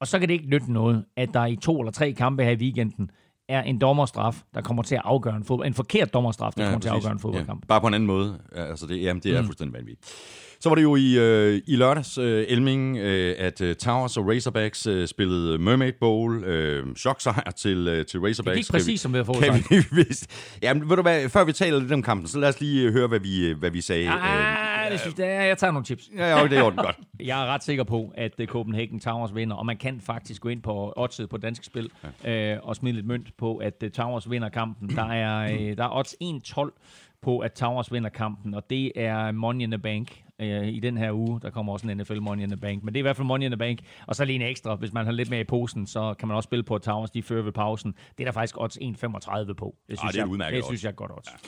[0.02, 2.52] Og så kan det ikke nytte noget, at der i to eller tre kampe her
[2.52, 3.12] i weekenden
[3.50, 5.68] er en dommerstraf, der kommer til at afgøre en fodbold.
[5.68, 6.84] En forkert dommerstraf, der ja, kommer præcis.
[6.84, 7.64] til at afgøre en fodboldkamp.
[7.64, 8.40] Ja, bare på en anden måde.
[8.52, 9.46] Altså det, jamen, det er mm.
[9.46, 10.14] fuldstændig vanvittigt.
[10.60, 14.28] Så var det jo i, øh, i lørdags, øh, Elming, øh, at øh, Towers og
[14.28, 16.44] Razorbacks øh, spillede Mermaid Bowl.
[16.44, 18.58] Øh, choksejr til, øh, til Razorbacks.
[18.58, 20.56] Det gik præcis, som vi har fået vi, vist.
[20.62, 22.94] Jamen, ved du hvad, før vi taler lidt om kampen, så lad os lige øh,
[22.94, 24.10] høre, hvad vi, øh, hvad vi sagde.
[24.10, 26.10] Ah, øh, det synes jeg, jeg tager nogle tips.
[26.18, 27.00] Ja, ja det er ordentligt godt.
[27.28, 30.62] jeg er ret sikker på, at Copenhagen Towers vinder, og man kan faktisk gå ind
[30.62, 31.90] på oddset på dansk spil
[32.24, 32.54] ja.
[32.54, 34.90] øh, og smide lidt mønt på, at Towers vinder kampen.
[34.96, 39.32] Der er, øh, der er odds 1-12 på, at Towers vinder kampen, og det er
[39.32, 41.40] Money in the Bank øh, i den her uge.
[41.42, 43.28] Der kommer også en NFL Money in the Bank, men det er i hvert fald
[43.28, 43.80] Money in the Bank.
[44.08, 46.38] Og så lige en ekstra, hvis man har lidt mere i posen, så kan man
[46.38, 47.96] også spille på, at Towers de fører ved pausen.
[48.18, 49.76] Det er der faktisk odds 1,35 på.
[49.90, 51.28] Det synes, ah, det er jeg, det synes jeg er godt odds.
[51.28, 51.48] Ja.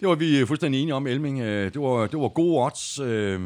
[0.00, 1.40] Det var vi fuldstændig enige om, Elming.
[1.40, 2.98] Øh, det var, det var gode odds.
[2.98, 3.40] Øh.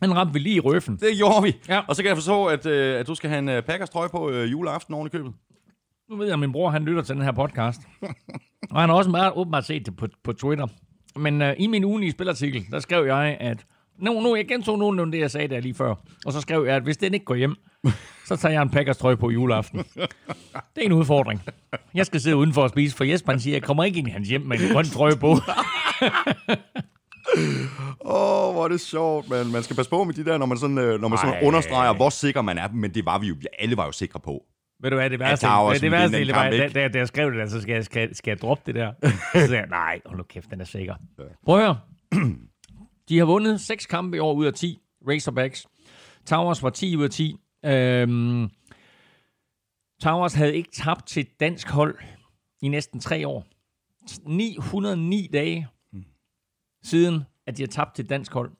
[0.00, 0.96] Den ramte vi lige i røffen.
[0.96, 1.56] Det gjorde vi.
[1.68, 1.80] Ja.
[1.88, 4.32] Og så kan jeg forstå, at, øh, at du skal have en Packers trøje på
[4.32, 5.32] juleaften oven i købet.
[6.10, 7.80] Nu ved jeg, at min bror han lytter til den her podcast.
[8.70, 10.66] og han har også meget åbenbart set det på, på Twitter.
[11.16, 13.66] Men uh, i min ugenlige spilartikel, der skrev jeg, at...
[13.98, 15.94] Nu, nu, jeg gentog nogenlunde det, jeg sagde der lige før.
[16.26, 17.54] Og så skrev jeg, at hvis den ikke går hjem,
[18.26, 19.78] så tager jeg en Packers trøje på juleaften.
[19.78, 21.42] Det er en udfordring.
[21.94, 24.08] Jeg skal sidde udenfor og spise, for Jesper han siger, at jeg kommer ikke ind
[24.08, 25.30] i hans hjem med en grøn trøje på.
[28.00, 29.46] Åh, oh, hvor er det sjovt, man.
[29.52, 31.94] Man skal passe på med de der, når man sådan, øh, når man sådan understreger,
[31.94, 32.68] hvor sikker man er.
[32.68, 34.44] Men det var vi jo, alle var jo sikre på.
[34.82, 37.08] Ved du hvad, det værste, ja, det, det værste det var, da, da, da jeg
[37.08, 38.92] skrev det der, så skal jeg, skal, skal jeg droppe det der.
[39.34, 40.94] så sagde jeg, nej, hold nu kæft, den er sikker.
[41.44, 41.78] Prøv at høre.
[43.08, 45.66] De har vundet 6 kampe i år ud af 10, Razorbacks.
[46.26, 47.36] Towers var 10 ud af 10.
[47.64, 48.50] Øhm,
[50.02, 51.98] Towers havde ikke tabt til et dansk hold
[52.62, 53.46] i næsten 3 år.
[54.26, 55.68] 909 dage
[56.82, 58.50] siden, at de har tabt til et dansk hold.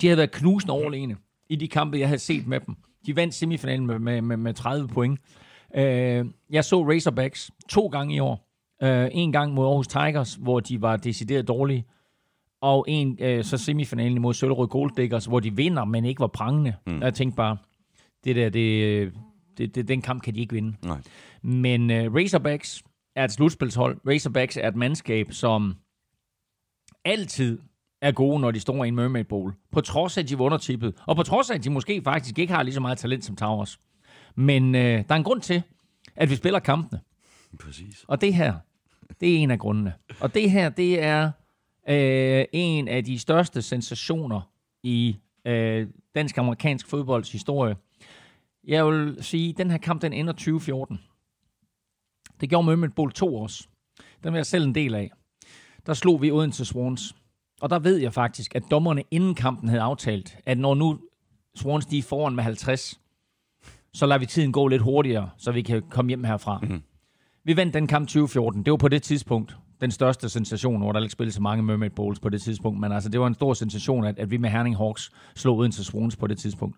[0.00, 1.16] De havde været knusende overlegne.
[1.48, 2.76] i de kampe, jeg havde set med dem.
[3.06, 5.20] De vandt semifinalen med, med, med, med 30 point.
[5.76, 8.48] Øh, jeg så Razorbacks to gange i år.
[8.82, 11.84] Øh, en gang mod Aarhus Tigers, hvor de var decideret dårlige,
[12.64, 16.26] og en øh, så semifinalen mod Søllerød Gold Diggers, hvor de vinder, men ikke var
[16.26, 16.74] prangende.
[16.86, 17.02] Mm.
[17.02, 17.56] Jeg tænkte bare,
[18.24, 19.12] det der, det,
[19.58, 20.76] det, det, den kamp kan de ikke vinde.
[20.82, 20.98] Nej.
[21.42, 22.82] Men øh, Razorbacks
[23.16, 24.00] er et slutspilshold.
[24.06, 25.74] Razorbacks er et mandskab, som
[27.04, 27.58] altid
[28.02, 29.52] er gode, når de står i en Mermaid Bowl.
[29.72, 30.94] På trods af, at de vunder tippet.
[31.06, 33.36] Og på trods af, at de måske faktisk ikke har lige så meget talent som
[33.36, 33.80] Towers.
[34.34, 35.62] Men øh, der er en grund til,
[36.16, 37.00] at vi spiller kampene.
[37.60, 38.04] Præcis.
[38.08, 38.54] Og det her,
[39.20, 39.92] det er en af grundene.
[40.20, 41.30] Og det her, det er
[41.88, 44.40] øh, en af de største sensationer
[44.82, 47.76] i øh, dansk-amerikansk fodbolds historie.
[48.66, 51.00] Jeg vil sige, at den her kamp, den ender 2014.
[52.40, 53.68] Det gjorde Mermaid Bowl 2 også.
[54.24, 55.10] Den var jeg selv en del af.
[55.86, 57.16] Der slog vi Odense Swans.
[57.60, 60.98] Og der ved jeg faktisk, at dommerne inden kampen havde aftalt, at når nu
[61.54, 63.00] Swans de er foran med 50,
[63.92, 66.58] så lader vi tiden gå lidt hurtigere, så vi kan komme hjem herfra.
[66.58, 66.82] Mm-hmm.
[67.44, 68.62] Vi vandt den kamp 2014.
[68.62, 71.90] Det var på det tidspunkt den største sensation, hvor der ikke spillede så mange Mermaid
[71.90, 74.50] Bowls på det tidspunkt, men altså, det var en stor sensation, at, at vi med
[74.50, 76.76] Herning Hawks slog Odense Swans på det tidspunkt.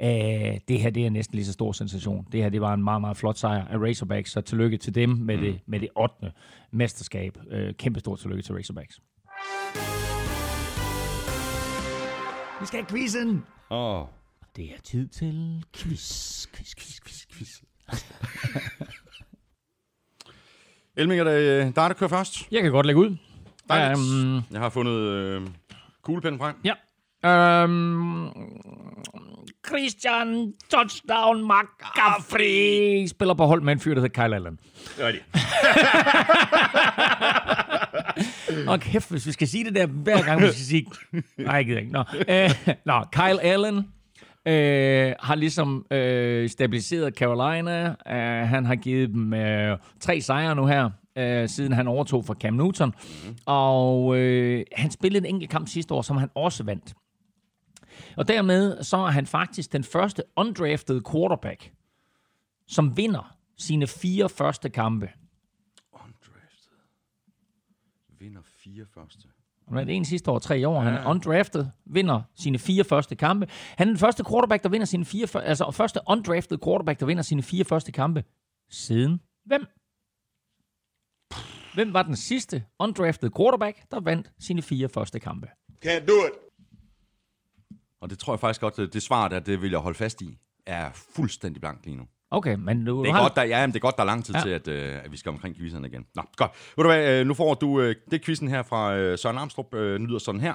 [0.00, 2.26] Æh, det her det er næsten lige så stor sensation.
[2.32, 5.08] Det her det var en meget, meget flot sejr af Razorbacks, så tillykke til dem
[5.08, 5.42] med, mm.
[5.42, 6.14] det, med det 8.
[6.70, 7.38] mesterskab.
[7.50, 9.00] Øh, kæmpe stort tillykke til Razorbacks.
[12.60, 13.44] Vi skal have quizzen!
[13.70, 14.06] Åh, oh,
[14.56, 17.62] Det er tid til quiz, quiz, quiz, quiz, quiz.
[20.98, 22.48] Elming, er det øh, dig, der kører først?
[22.50, 23.16] Jeg kan godt lægge ud.
[23.68, 23.98] Dejligt.
[24.00, 25.42] Øhm, Jeg har fundet øh,
[26.02, 26.54] kuglepinden frem.
[26.64, 26.72] ja.
[27.24, 28.28] Øhm,
[29.66, 34.58] Christian Touchdown McCaffrey spiller på hold med en fyr, der hedder Kyle Allen.
[34.96, 35.20] Det er det.
[38.68, 40.86] Og kæft, hvis vi skal sige det der hver gang, vi skal sige...
[41.38, 41.92] Nej, jeg gider ikke.
[41.92, 42.50] Nå, øh,
[42.86, 43.88] nå Kyle Allen
[44.48, 47.88] øh, har ligesom øh, stabiliseret Carolina.
[47.88, 52.34] Øh, han har givet dem øh, tre sejre nu her, øh, siden han overtog fra
[52.34, 52.88] Cam Newton.
[52.88, 53.36] Mm-hmm.
[53.46, 56.94] Og øh, han spillede en enkelt kamp sidste år, som han også vandt.
[58.16, 61.72] Og dermed så er han faktisk den første undrafted quarterback,
[62.66, 65.10] som vinder sine fire første kampe.
[65.92, 66.78] Undrafted.
[68.18, 69.28] Vinder fire første.
[69.68, 70.80] Han er det en sidste år, tre år.
[70.80, 73.48] Han er undrafted, vinder sine fire første kampe.
[73.76, 77.22] Han er den første quarterback, der vinder sine fire, altså første undrafted quarterback, der vinder
[77.22, 78.24] sine fire første kampe.
[78.70, 79.66] Siden hvem?
[81.74, 85.48] Hvem var den sidste undrafted quarterback, der vandt sine fire første kampe?
[85.86, 86.32] Can't do it.
[88.00, 90.22] Og det tror jeg faktisk godt, det, det svar der, det vil jeg holde fast
[90.22, 92.06] i, er fuldstændig blank lige nu.
[92.30, 93.22] Okay, men du Det er, har...
[93.22, 94.40] godt, der, ja, men det er godt, der er lang tid Ja.
[94.40, 96.04] til, at, øh, at vi skal omkring quizzerne igen.
[96.14, 96.50] Nå, godt.
[96.76, 99.74] Ved du hvad, øh, nu får du øh, det quizzen her fra øh, Søren Armstrong,
[99.74, 100.54] øh, nyder sådan her.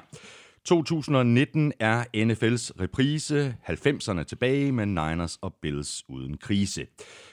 [0.64, 6.86] 2019 er NFL's reprise, 90'erne tilbage med Niners og Bills uden krise.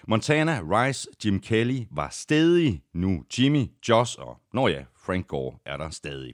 [0.07, 5.77] Montana, Rice, Jim Kelly var stadig nu Jimmy, Josh og, nå ja, Frank Gore er
[5.77, 6.33] der stadig.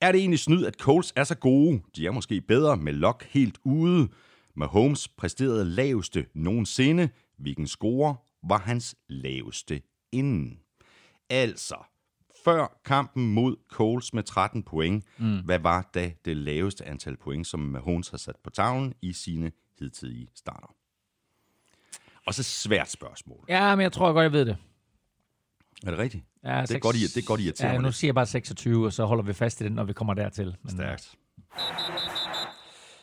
[0.00, 1.80] Er det egentlig snyd, at Colts er så gode?
[1.96, 4.08] De er måske bedre med Lock helt ude.
[4.56, 7.08] Mahomes præsterede laveste nogensinde.
[7.42, 10.58] Hvilken score var hans laveste inden?
[11.30, 11.76] Altså,
[12.44, 15.38] før kampen mod Coles med 13 point, mm.
[15.44, 19.52] hvad var da det laveste antal point, som Mahomes har sat på tavlen i sine
[19.78, 20.74] hidtidige starter?
[22.26, 23.44] Og så svært spørgsmål.
[23.48, 24.56] Ja, men jeg tror godt, jeg ved det.
[25.86, 26.24] Er det rigtigt?
[26.44, 27.74] Ja, det, er seks- godt, I- det er godt irriterende.
[27.74, 29.92] Ja, nu siger jeg bare 26, og så holder vi fast i den, når vi
[29.92, 30.56] kommer dertil.
[30.62, 31.14] Men, Stærkt.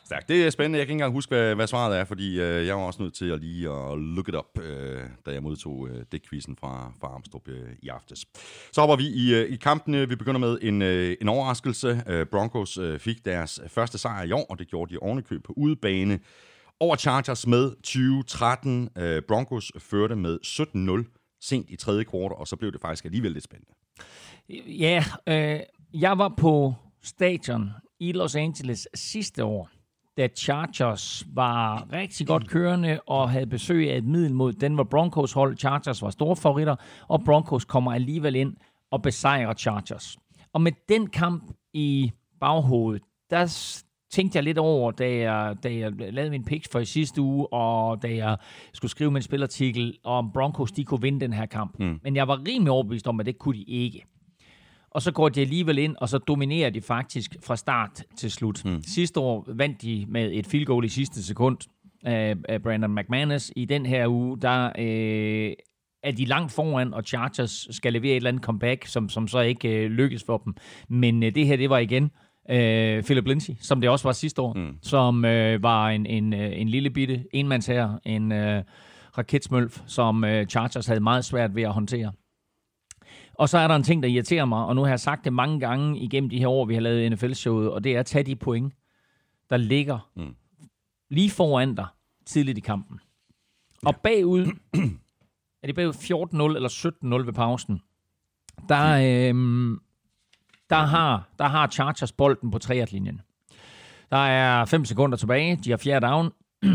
[0.10, 0.30] Stærkt.
[0.30, 0.80] Det er spændende.
[0.80, 3.14] Jeg kan ikke engang huske, hvad, hvad svaret er, fordi øh, jeg var også nødt
[3.14, 6.92] til at lige at look it up, øh, da jeg modtog øh, det quizzen fra,
[7.02, 8.26] fra Armstrong øh, i aftes.
[8.72, 10.10] Så hopper vi i, øh, i kampene.
[10.10, 12.04] Vi begynder med en, øh, en overraskelse.
[12.08, 15.54] Øh, Broncos øh, fik deres første sejr i år, og det gjorde de ovenikøb på
[15.58, 16.20] udebane
[16.80, 18.90] over Chargers med 2013.
[18.98, 23.32] Øh, Broncos førte med 17-0 sent i tredje kvartal, og så blev det faktisk alligevel
[23.32, 23.74] lidt spændende.
[24.68, 25.60] Ja, øh,
[25.94, 27.70] jeg var på stadion
[28.00, 29.70] i Los Angeles sidste år,
[30.20, 35.34] da Chargers var rigtig godt kørende og havde besøg af et middel mod Denver Broncos
[35.34, 35.58] hold.
[35.58, 36.76] Chargers var store favoritter,
[37.08, 38.56] og Broncos kommer alligevel ind
[38.92, 40.18] og besejrer Chargers.
[40.54, 43.46] Og med den kamp i baghovedet, der
[44.12, 47.54] tænkte jeg lidt over, da jeg, da jeg lavede min picks for i sidste uge,
[47.54, 48.38] og da jeg
[48.74, 51.80] skulle skrive min spilartikel om Broncos, de kunne vinde den her kamp.
[51.80, 52.00] Mm.
[52.04, 54.06] Men jeg var rimelig overbevist om, at det kunne de ikke.
[54.92, 58.66] Og så går de alligevel ind, og så dominerer de faktisk fra start til slut.
[58.66, 58.82] Mm.
[58.82, 61.58] Sidste år vandt de med et field goal i sidste sekund
[62.04, 63.52] af, af Brandon McManus.
[63.56, 65.54] I den her uge, der øh,
[66.04, 69.40] er de langt foran, og Chargers skal levere et eller andet comeback, som, som så
[69.40, 70.54] ikke øh, lykkes for dem.
[70.90, 72.12] Men øh, det her, det var igen
[72.52, 74.76] Øh, Philip Lindsay, som det også var sidste år, mm.
[74.82, 78.64] som øh, var en, en, øh, en lille bitte enmandsherre, en øh,
[79.18, 82.12] raketsmølf, som øh, Chargers havde meget svært ved at håndtere.
[83.40, 85.34] Og så er der en ting, der irriterer mig, og nu har jeg sagt det
[85.34, 88.24] mange gange igennem de her år, vi har lavet NFL-showet, og det er at tage
[88.24, 88.74] de point,
[89.50, 90.36] der ligger mm.
[91.10, 91.88] lige foran dig
[92.26, 93.00] tidligt i kampen.
[93.86, 94.46] Og bagud,
[95.64, 97.82] er det bagud 14-0 eller 17-0 ved pausen,
[98.70, 99.82] der, øhm,
[100.70, 103.22] der, har, der har Chargers bolden på 3 linjen
[104.12, 106.32] Der er 5 sekunder tilbage, de har fjerde down,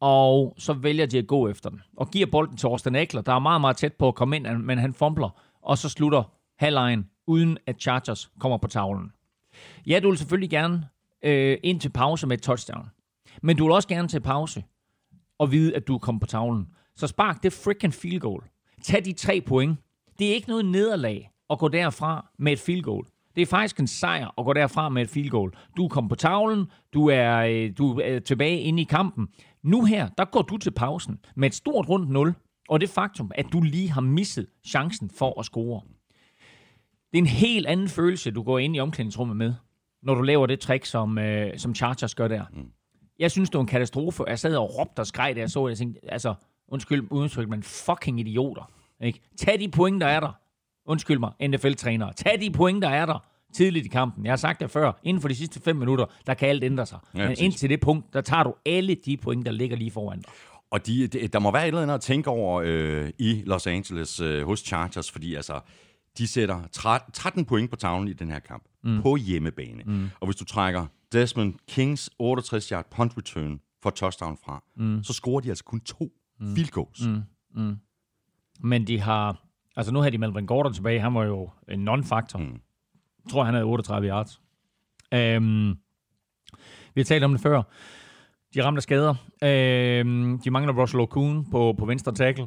[0.00, 1.82] og så vælger de at gå efter den.
[1.96, 4.46] Og giver bolden til Austin Eckler, der er meget, meget tæt på at komme ind,
[4.46, 6.22] men han fumbler, og så slutter
[6.58, 9.12] halvlejen, uden at Chargers kommer på tavlen.
[9.86, 10.88] Ja, du vil selvfølgelig gerne
[11.24, 12.86] øh, ind til pause med et touchdown.
[13.42, 14.64] Men du vil også gerne til pause
[15.38, 16.68] og vide, at du er kommet på tavlen.
[16.96, 18.42] Så spark det freaking field goal.
[18.82, 19.78] Tag de tre point.
[20.18, 23.06] Det er ikke noget nederlag at gå derfra med et field goal.
[23.36, 25.52] Det er faktisk en sejr at gå derfra med et field goal.
[25.76, 29.28] Du er kommet på tavlen, du er, øh, du er tilbage inde i kampen.
[29.62, 32.34] Nu her, der går du til pausen med et stort rundt 0,
[32.70, 35.80] og det faktum, at du lige har misset chancen for at score.
[37.12, 39.54] Det er en helt anden følelse, du går ind i omklædningsrummet med,
[40.02, 42.44] når du laver det trick, som, øh, som Chargers gør der.
[42.52, 42.66] Mm.
[43.18, 44.24] Jeg synes, det var en katastrofe.
[44.26, 45.70] Jeg sad og råbte og skreg, da jeg så det.
[45.70, 46.34] Jeg tænkte, altså,
[46.68, 48.70] undskyld, undskyld, men fucking idioter.
[49.00, 49.20] Ikke?
[49.36, 50.32] Tag de point, der er der.
[50.86, 52.12] Undskyld mig, NFL-trænere.
[52.12, 54.24] Tag de point, der er der tidligt i kampen.
[54.24, 54.92] Jeg har sagt det før.
[55.02, 56.98] Inden for de sidste fem minutter, der kan alt ændre sig.
[57.14, 60.18] Ja, men indtil det punkt, der tager du alle de point, der ligger lige foran
[60.18, 60.32] dig.
[60.70, 63.66] Og de, de, der må være et eller andet at tænke over øh, i Los
[63.66, 65.60] Angeles øh, hos Chargers, fordi altså,
[66.18, 66.62] de sætter
[67.12, 69.02] 13 point på tavlen i den her kamp mm.
[69.02, 69.82] på hjemmebane.
[69.86, 70.10] Mm.
[70.20, 75.02] Og hvis du trækker Desmond Kings 68-yard punt return for touchdown fra, mm.
[75.02, 76.54] så scorer de altså kun to mm.
[76.54, 77.06] field goals.
[77.06, 77.22] Mm.
[77.54, 77.76] Mm.
[78.60, 79.46] Men de har...
[79.76, 81.00] Altså nu har de Melvin Gordon tilbage.
[81.00, 82.38] Han var jo en non-faktor.
[82.38, 82.60] Mm.
[83.24, 84.40] Jeg tror, han havde 38 yards.
[85.36, 85.78] Um,
[86.94, 87.62] vi har talt om det før.
[88.54, 89.10] De ramte skader.
[89.10, 92.46] Um, de mangler Russell Okun på, på venstre tackle.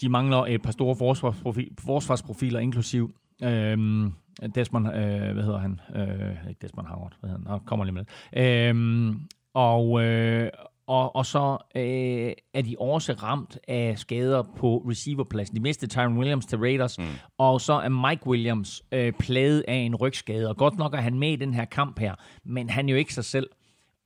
[0.00, 4.12] De mangler et par store forsvarsprofil, forsvarsprofiler, inklusiv øhm,
[4.54, 5.80] Desmond, øh, hvad hedder han?
[5.96, 7.52] Øh, ikke Desmond Howard, hvad hedder han?
[7.52, 8.68] Nå, kommer lige med det.
[8.68, 9.20] Øhm,
[9.54, 10.50] og, øh,
[10.86, 15.56] og, og så øh, er de også ramt af skader på receiverpladsen.
[15.56, 17.04] De mistede Tyron Williams til Raiders, mm.
[17.38, 20.48] og så er Mike Williams øh, plaget af en rygskade.
[20.48, 22.98] Og godt nok er han med i den her kamp her, men han er jo
[22.98, 23.48] ikke sig selv.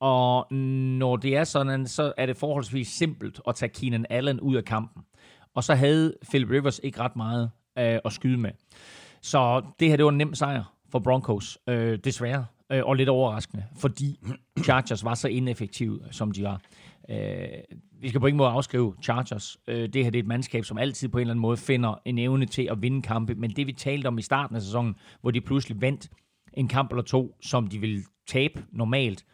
[0.00, 4.56] Og når det er sådan, så er det forholdsvis simpelt at tage Keenan Allen ud
[4.56, 5.02] af kampen.
[5.54, 8.50] Og så havde Philip Rivers ikke ret meget øh, at skyde med.
[9.22, 12.46] Så det her, det var en nem sejr for Broncos, øh, desværre.
[12.72, 14.18] Øh, og lidt overraskende, fordi
[14.64, 16.60] Chargers var så ineffektive, som de var.
[17.10, 17.48] Øh,
[18.00, 19.56] vi skal på ingen måde afskrive Chargers.
[19.68, 21.94] Øh, det her det er et mandskab, som altid på en eller anden måde finder
[22.04, 23.34] en evne til at vinde kampe.
[23.34, 26.08] Men det vi talte om i starten af sæsonen, hvor de pludselig vandt
[26.54, 29.24] en kamp eller to, som de ville tabe normalt,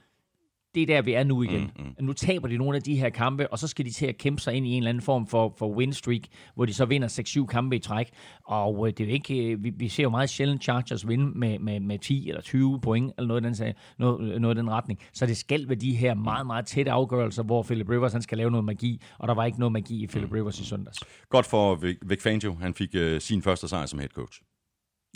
[0.76, 1.70] det er der, vi er nu igen.
[1.78, 2.04] Mm, mm.
[2.06, 4.42] Nu taber de nogle af de her kampe, og så skal de til at kæmpe
[4.42, 6.20] sig ind i en eller anden form for, for win streak,
[6.54, 8.10] hvor de så vinder 6-7 kampe i træk.
[8.44, 11.38] Og øh, det er jo ikke, øh, vi, vi ser jo meget sjældent Chargers vinde
[11.38, 14.70] med, med, med 10 eller 20 point, eller noget i, den, noget, noget i den
[14.70, 15.00] retning.
[15.12, 18.38] Så det skal være de her meget, meget tætte afgørelser, hvor Philip Rivers han skal
[18.38, 20.34] lave noget magi, og der var ikke noget magi i Philip mm.
[20.34, 20.98] Rivers i søndags.
[21.28, 22.56] Godt for Vic Fangio.
[22.60, 24.42] Han fik uh, sin første sejr som head coach.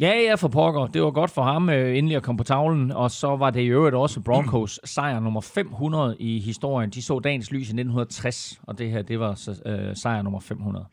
[0.01, 0.87] Ja, ja, for pokker.
[0.87, 3.61] Det var godt for ham øh, endelig at komme på tavlen, og så var det
[3.61, 6.91] i øvrigt også Broncos sejr nummer 500 i historien.
[6.91, 10.87] De så dagens lys i 1960, og det her, det var øh, sejr nummer 500.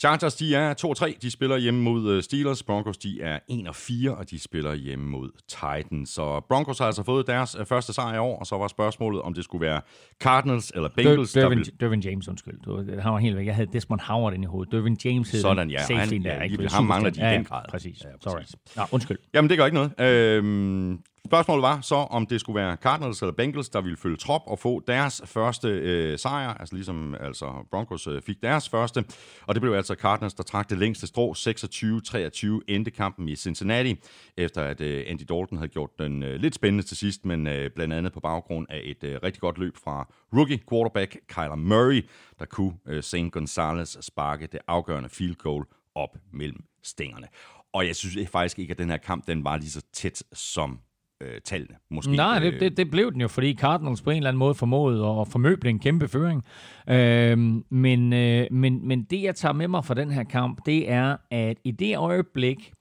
[0.00, 0.74] Chargers, de er
[1.14, 1.18] 2-3.
[1.22, 2.62] De spiller hjemme mod øh, Steelers.
[2.62, 6.10] Broncos, de er 1-4, og de spiller hjemme mod Titans.
[6.10, 9.22] Så Broncos har altså fået deres øh, første sejr i år, og så var spørgsmålet,
[9.22, 9.80] om det skulle være
[10.20, 11.32] Cardinals eller Bengals.
[11.32, 11.80] Dervin, der vil...
[11.80, 13.00] Dervin James, undskyld.
[13.00, 13.46] Han var helt væk.
[13.46, 14.72] Jeg havde Desmond Howard ind i hovedet.
[14.72, 15.86] Dervin James hed Sådan, ja.
[15.86, 16.68] Safety han, ja, ikke?
[16.68, 17.62] Ham mangler de i ja, den grad.
[17.68, 18.04] Præcis.
[18.04, 18.50] Ja, præcis.
[18.74, 18.82] Sorry.
[18.82, 19.18] Nå, undskyld.
[19.34, 20.00] Jamen, det gør ikke noget.
[20.00, 24.42] Øhm, Spørgsmålet var så, om det skulle være Cardinals eller Bengals, der ville følge trop
[24.46, 29.04] og få deres første øh, sejr, altså ligesom altså Broncos øh, fik deres første.
[29.46, 33.94] Og det blev altså Cardinals, der trak det længste strå, 26-23 endte kampen i Cincinnati,
[34.36, 37.70] efter at øh, Andy Dalton havde gjort den øh, lidt spændende til sidst, men øh,
[37.70, 42.08] blandt andet på baggrund af et øh, rigtig godt løb fra rookie quarterback Kyler Murray,
[42.38, 43.32] der kunne øh, St.
[43.32, 47.26] Gonzalez sparke det afgørende field goal op mellem stængerne.
[47.72, 50.80] Og jeg synes faktisk ikke, at den her kamp den var lige så tæt som
[51.20, 51.76] øh, tallene.
[51.90, 54.54] Måske, Nej, det, det, det blev den jo, fordi Cardinals på en eller anden måde
[54.54, 56.44] formåede at formøble en kæmpe føring.
[56.88, 57.38] Øh,
[57.70, 61.16] men, øh, men, men det, jeg tager med mig fra den her kamp, det er,
[61.30, 62.72] at i det øjeblik,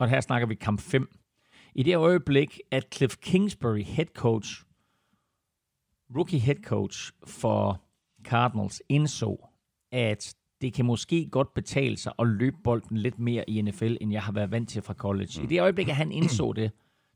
[0.00, 1.08] og her snakker vi kamp 5,
[1.74, 4.64] i det øjeblik, at Cliff Kingsbury, head coach,
[6.16, 7.80] rookie head coach for
[8.24, 9.48] Cardinals, indså,
[9.92, 14.12] at det kan måske godt betale sig at løbe bolden lidt mere i NFL, end
[14.12, 15.30] jeg har været vant til fra college.
[15.36, 15.44] Mm.
[15.44, 16.70] I det øjeblik, at han indså det,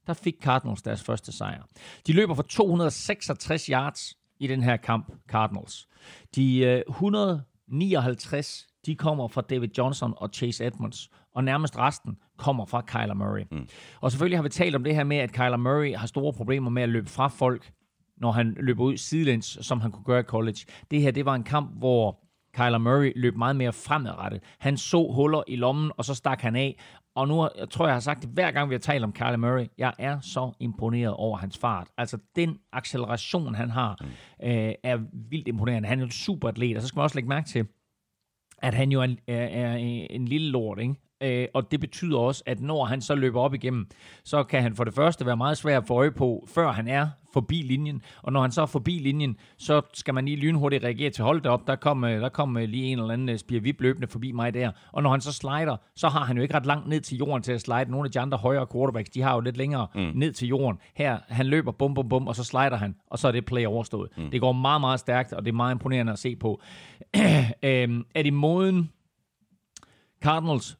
[0.08, 1.62] der fik Cardinals deres første sejr.
[2.06, 5.88] De løber for 266 yards i den her kamp, Cardinals.
[6.34, 12.64] De øh, 159, de kommer fra David Johnson og Chase Edmonds, og nærmest resten kommer
[12.64, 13.42] fra Kyler Murray.
[13.50, 13.68] Mm.
[14.00, 16.70] Og selvfølgelig har vi talt om det her med, at Kyler Murray har store problemer
[16.70, 17.72] med at løbe fra folk,
[18.16, 20.58] når han løber ud sidelæns, som han kunne gøre i college.
[20.90, 22.20] Det her, det var en kamp, hvor
[22.54, 24.42] Kyler Murray løb meget mere fremadrettet.
[24.58, 26.78] Han så huller i lommen, og så stak han af.
[27.18, 29.36] Og nu jeg tror jeg, har sagt det hver gang, vi har talt om Kyler
[29.36, 29.66] Murray.
[29.78, 31.88] Jeg er så imponeret over hans fart.
[31.96, 34.46] Altså, den acceleration, han har, mm.
[34.46, 34.98] øh, er
[35.30, 35.88] vildt imponerende.
[35.88, 37.66] Han er en super atlet, og så skal man også lægge mærke til,
[38.62, 39.76] at han jo er, er, er
[40.10, 40.94] en lille lort, ikke?
[41.22, 43.88] Øh, og det betyder også, at når han så løber op igennem,
[44.24, 46.88] så kan han for det første være meget svær at få øje på, før han
[46.88, 48.02] er forbi linjen.
[48.22, 51.46] Og når han så er forbi linjen, så skal man lige lynhurtigt reagere til, hold
[51.46, 54.54] op, der kom, øh, der kom øh, lige en eller anden spirvip løbende forbi mig
[54.54, 54.70] der.
[54.92, 57.42] Og når han så slider, så har han jo ikke ret langt ned til jorden
[57.42, 57.90] til at slide.
[57.90, 60.10] Nogle af de andre højere quarterbacks, de har jo lidt længere mm.
[60.14, 60.78] ned til jorden.
[60.94, 63.66] Her, han løber bum, bum, bum, og så slider han, og så er det play
[63.66, 64.10] overstået.
[64.16, 64.30] Mm.
[64.30, 66.60] Det går meget, meget stærkt, og det er meget imponerende at se på.
[67.62, 68.90] øhm, er det måden,
[70.22, 70.78] Cardinals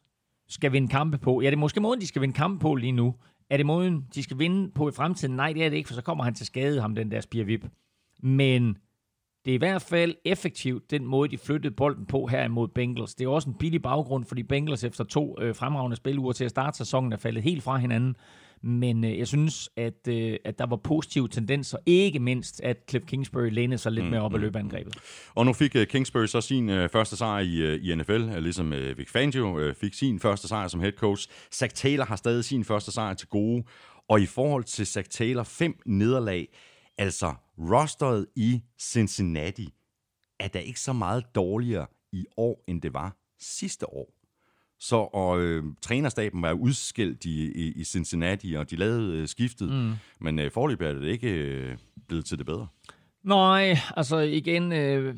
[0.48, 1.40] skal vinde kampe på.
[1.40, 3.14] Ja, det er måske måden, de skal vinde kampe på lige nu.
[3.50, 5.36] Er det måden, de skal vinde på i fremtiden?
[5.36, 7.66] Nej, det er det ikke, for så kommer han til skade, ham den der spirvip.
[8.22, 8.76] Men
[9.44, 13.14] det er i hvert fald effektivt, den måde, de flyttede bolden på her imod Bengals.
[13.14, 16.50] Det er også en billig baggrund, fordi Bengals efter to øh, fremragende spiluger til at
[16.50, 18.16] starte sæsonen er faldet helt fra hinanden.
[18.62, 23.06] Men øh, jeg synes, at, øh, at der var positive tendenser, ikke mindst, at Cliff
[23.06, 24.96] Kingsbury lænede sig lidt mm, mere op mm, af løbeangrebet.
[25.34, 28.36] Og nu fik uh, Kingsbury så sin uh, første sejr i, uh, i NFL, uh,
[28.36, 31.28] ligesom uh, Vic Fangio uh, fik sin første sejr som head coach.
[31.52, 33.64] Zach Taylor har stadig sin første sejr til gode.
[34.08, 36.48] Og i forhold til Zach Taylor, fem nederlag,
[36.98, 39.74] altså rosteret i Cincinnati,
[40.40, 44.17] er der ikke så meget dårligere i år, end det var sidste år.
[44.80, 49.70] Så og øh, trænerstaben var udskilt i, i, i Cincinnati, og de lavede øh, skiftet.
[49.70, 49.92] Mm.
[50.20, 51.76] Men øh, forløb er det ikke øh,
[52.08, 52.66] blevet til det bedre.
[53.28, 55.14] Nej, altså igen, øh,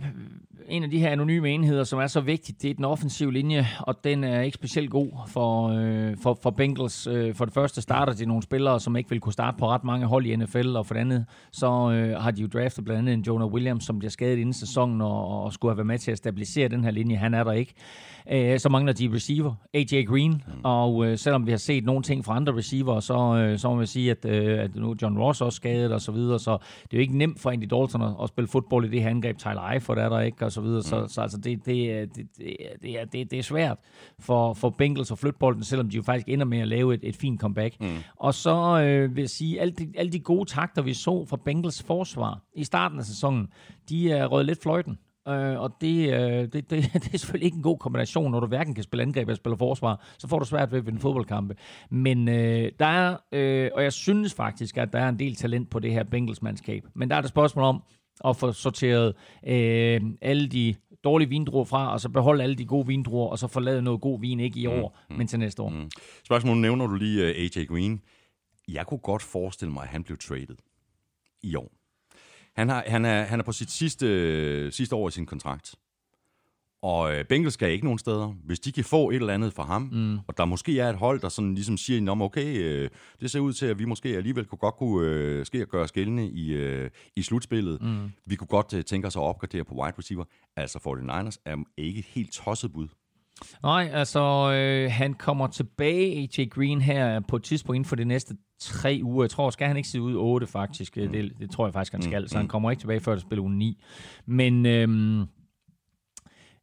[0.69, 3.67] en af de her anonyme enheder, som er så vigtigt, det er den offensive linje,
[3.81, 7.07] og den er ikke specielt god for, øh, for, for Bengals.
[7.07, 9.85] Øh, for det første starter de nogle spillere, som ikke vil kunne starte på ret
[9.85, 12.99] mange hold i NFL, og for det andet, så øh, har de jo draftet blandt
[12.99, 15.99] andet en Jonah Williams, som bliver skadet inden sæsonen, og, og skulle have været med
[15.99, 17.17] til at stabilisere den her linje.
[17.17, 17.75] Han er der ikke.
[18.33, 20.61] Øh, så mangler de receiver, AJ Green, mm.
[20.63, 23.77] og øh, selvom vi har set nogle ting fra andre receiver, så, øh, så må
[23.81, 26.93] vi sige, at, øh, at nu John Ross også skadet og så videre, så det
[26.93, 29.39] er jo ikke nemt for Andy Dalton at, at spille fodbold i det her angreb.
[29.39, 30.79] Tyler Eifert er der ikke, og så videre.
[30.79, 30.83] Mm.
[30.83, 32.27] Så, så altså, det, det, det,
[32.83, 33.79] det, er, det, det er svært
[34.19, 37.01] for, for Bengals at flytte bolden, selvom de jo faktisk ender med at lave et,
[37.03, 37.81] et fint comeback.
[37.81, 37.97] Mm.
[38.17, 41.37] Og så øh, vil jeg sige, alle de, alle de gode takter, vi så fra
[41.45, 43.49] Bengals forsvar i starten af sæsonen,
[43.89, 44.99] de er røget lidt fløjten.
[45.29, 46.71] Øh, og det, øh, det, det,
[47.03, 49.57] det er selvfølgelig ikke en god kombination, når du hverken kan spille angreb eller spille
[49.57, 50.07] forsvar.
[50.19, 51.57] Så får du svært ved at vinde fodboldkampe.
[51.91, 55.71] Men øh, der er, øh, og jeg synes faktisk, at der er en del talent
[55.71, 56.85] på det her Bengals-mandskab.
[56.95, 57.83] Men der er det spørgsmål om
[58.25, 59.15] at få sorteret
[59.47, 63.49] øh, alle de dårlige vindruer fra, og så beholde alle de gode vindruer, og så
[63.49, 65.69] forlade noget god vin, ikke i mm, år, mm, men til næste år.
[65.69, 65.91] Mm.
[66.25, 68.03] Spørgsmålet nævner du lige uh, øh, AJ Green.
[68.69, 70.57] Jeg kunne godt forestille mig, at han blev traded
[71.43, 71.80] i år.
[72.57, 75.75] Han, har, han, er, han er på sit sidste, sidste år i sin kontrakt.
[76.83, 78.35] Og øh, Bengals skal ikke nogen steder.
[78.45, 80.19] Hvis de kan få et eller andet fra ham, mm.
[80.19, 82.91] og der måske er et hold, der sådan ligesom siger, at okay, øh,
[83.21, 85.83] det ser ud til, at vi måske alligevel kunne godt kunne øh, ske at gøre
[85.83, 87.83] os gældende i, øh, i slutspillet.
[87.83, 88.13] Mm.
[88.27, 90.25] Vi kunne godt øh, tænke os at opgradere på wide receiver.
[90.57, 92.89] Altså 49ers er ikke et helt tosset bud.
[93.63, 98.05] Nej, altså øh, han kommer tilbage, AJ Green, her på et tidspunkt inden for de
[98.05, 99.25] næste tre uger.
[99.25, 100.97] Jeg tror, skal han ikke se ud 8 faktisk.
[100.97, 101.13] Mm.
[101.13, 102.23] Det, det tror jeg faktisk, han skal.
[102.23, 102.29] Mm.
[102.29, 103.83] Så han kommer ikke tilbage før det spiller uge 9.
[104.27, 105.21] Men øh,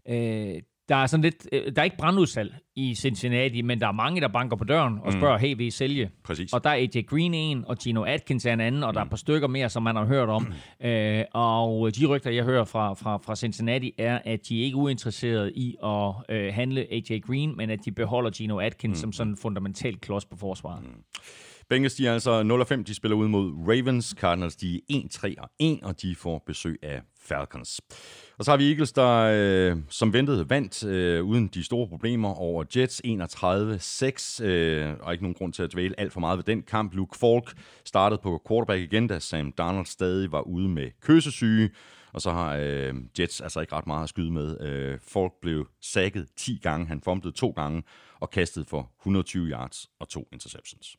[0.10, 3.92] øh, der er sådan lidt, øh, der er ikke brandudsalg i Cincinnati, men der er
[3.92, 5.20] mange, der banker på døren og mm.
[5.20, 5.42] spørger, mm.
[5.42, 6.10] hey, vil I sælge?
[6.24, 6.54] Præcis.
[6.54, 9.04] Og der er AJ Green en, og Gino Atkins er en anden, og der er
[9.04, 10.42] et par stykker mere, som man har hørt om.
[10.42, 10.54] Mm.
[10.88, 14.78] Øh, og de rygter, jeg hører fra, fra, fra Cincinnati, er, at de er ikke
[14.78, 19.02] uinteresserede i at øh, handle AJ Green, men at de beholder Gino Atkins mm.
[19.02, 20.84] som sådan en fundamental klods på forsvaret.
[20.84, 21.04] Mm.
[21.70, 24.16] Bengals, de er altså 0-5, de spiller ud mod Ravens.
[24.20, 27.82] Cardinals, de er 1-3 og 1, og de får besøg af Falcons.
[28.38, 32.34] Og så har vi Eagles, der øh, som ventet vandt øh, uden de store problemer
[32.34, 34.46] over Jets 31-6.
[34.46, 36.94] Øh, og ikke nogen grund til at dvæle alt for meget ved den kamp.
[36.94, 37.54] Luke Falk
[37.86, 41.70] startede på quarterback igen, da Sam Darnold stadig var ude med køsesyge.
[42.14, 44.62] Og så har øh, Jets altså ikke ret meget at skyde med.
[44.62, 47.84] Øh, Falk blev sækket 10 gange, han fumblede to gange
[48.20, 50.98] og kastede for 120 yards og to interceptions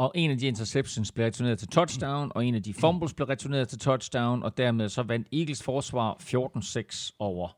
[0.00, 3.26] og en af de interceptions blev returneret til touchdown, og en af de fumbles blev
[3.28, 7.48] returneret til touchdown, og dermed så vandt Eagles forsvar 14-6 over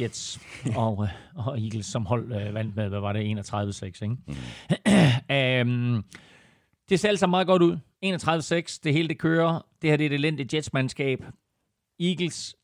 [0.00, 0.40] Jets,
[0.76, 4.08] og, øh, og Eagles som hold øh, vandt med, hvad var det, 31-6, ikke?
[5.66, 5.94] Mm.
[5.96, 6.04] um,
[6.88, 7.78] Det ser altså meget godt ud.
[8.04, 9.66] 31-6, det hele det kører.
[9.82, 11.24] Det her det er et elendigt Jets-mandskab.
[12.00, 12.54] Eagles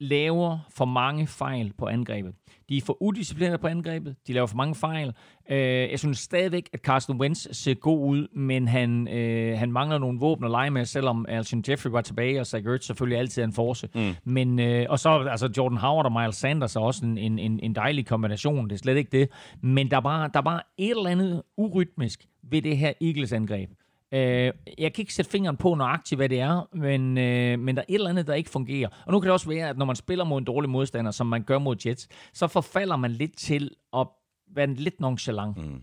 [0.00, 2.34] laver for mange fejl på angrebet.
[2.68, 4.16] De er for udisciplinerede på angrebet.
[4.26, 5.12] De laver for mange fejl.
[5.50, 5.58] Øh,
[5.90, 10.18] jeg synes stadigvæk, at Carsten Wentz ser god ud, men han, øh, han mangler nogle
[10.18, 13.46] våben at lege med, selvom Alshon Jeffrey var tilbage, og Zach Ertz selvfølgelig altid er
[13.46, 13.88] en force.
[13.94, 14.14] Mm.
[14.24, 17.74] Men, øh, og så altså Jordan Howard og Miles Sanders er også en, en, en,
[17.74, 18.64] dejlig kombination.
[18.68, 19.28] Det er slet ikke det.
[19.62, 23.70] Men der er bare, der er bare et eller andet urytmisk ved det her Eagles-angreb.
[24.12, 27.82] Øh, jeg kan ikke sætte fingeren på nøjagtigt, hvad det er, men, øh, men der
[27.82, 28.88] er et eller andet, der ikke fungerer.
[29.06, 31.26] Og nu kan det også være, at når man spiller mod en dårlig modstander, som
[31.26, 34.06] man gør mod Jets, så forfalder man lidt til at
[34.54, 35.56] være lidt nonchalant.
[35.56, 35.82] Mm.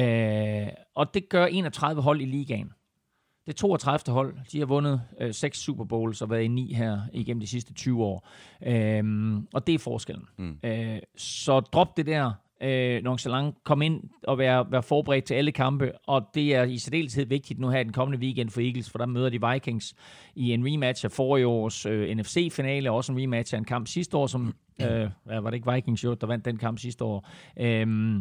[0.00, 2.72] Øh, og det gør 31 hold i ligaen.
[3.46, 4.14] Det er 32.
[4.14, 4.36] hold.
[4.52, 7.74] De har vundet øh, 6 Super Bowls og været i 9 her igennem de sidste
[7.74, 8.28] 20 år.
[8.66, 10.26] Øh, og det er forskellen.
[10.38, 10.58] Mm.
[10.64, 12.32] Øh, så drop det der
[12.62, 16.78] øh, nonchalant, komme ind og være, være forberedt til alle kampe, og det er i
[16.78, 19.94] særdeleshed vigtigt nu her den kommende weekend for Eagles, for der møder de Vikings
[20.34, 23.86] i en rematch af forrige års øh, NFC-finale, og også en rematch af en kamp
[23.86, 27.28] sidste år, som, øh, var det ikke Vikings, jo, der vandt den kamp sidste år.
[27.60, 28.16] Øh,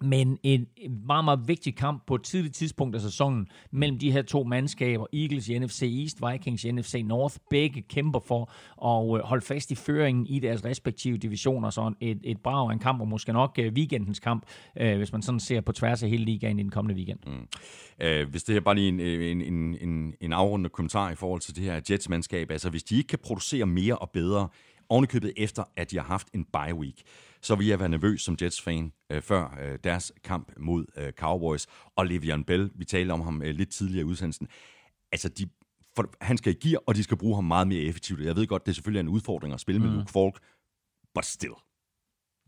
[0.00, 0.66] men en
[1.06, 5.06] meget, meget vigtig kamp på et tidligt tidspunkt af sæsonen mellem de her to mandskaber,
[5.12, 8.50] Eagles i NFC East, Vikings i NFC North, begge kæmper for
[8.84, 12.72] at øh, holde fast i føringen i deres respektive divisioner, så et, et brag af
[12.72, 14.46] en kamp, og måske nok øh, weekendens kamp,
[14.80, 17.18] øh, hvis man sådan ser på tværs af hele ligaen i den kommende weekend.
[17.26, 17.48] Mm.
[18.04, 21.40] Uh, hvis det er bare lige en, en, en, en, en afrundende kommentar i forhold
[21.40, 24.48] til det her Jets-mandskab, altså hvis de ikke kan producere mere og bedre,
[24.88, 27.02] ovenikøbet efter, at de har haft en bye week,
[27.44, 31.66] så vil jeg være nervøs som Jets-fan øh, før øh, deres kamp mod øh, Cowboys.
[31.96, 34.48] Og Le'Veon Bell, vi talte om ham øh, lidt tidligere i udsendelsen,
[35.12, 35.48] altså de,
[35.96, 38.20] for, han skal i gear, og de skal bruge ham meget mere effektivt.
[38.20, 39.86] Jeg ved godt, det er selvfølgelig en udfordring at spille mm.
[39.86, 40.38] med Luke Falk,
[41.14, 41.54] but still.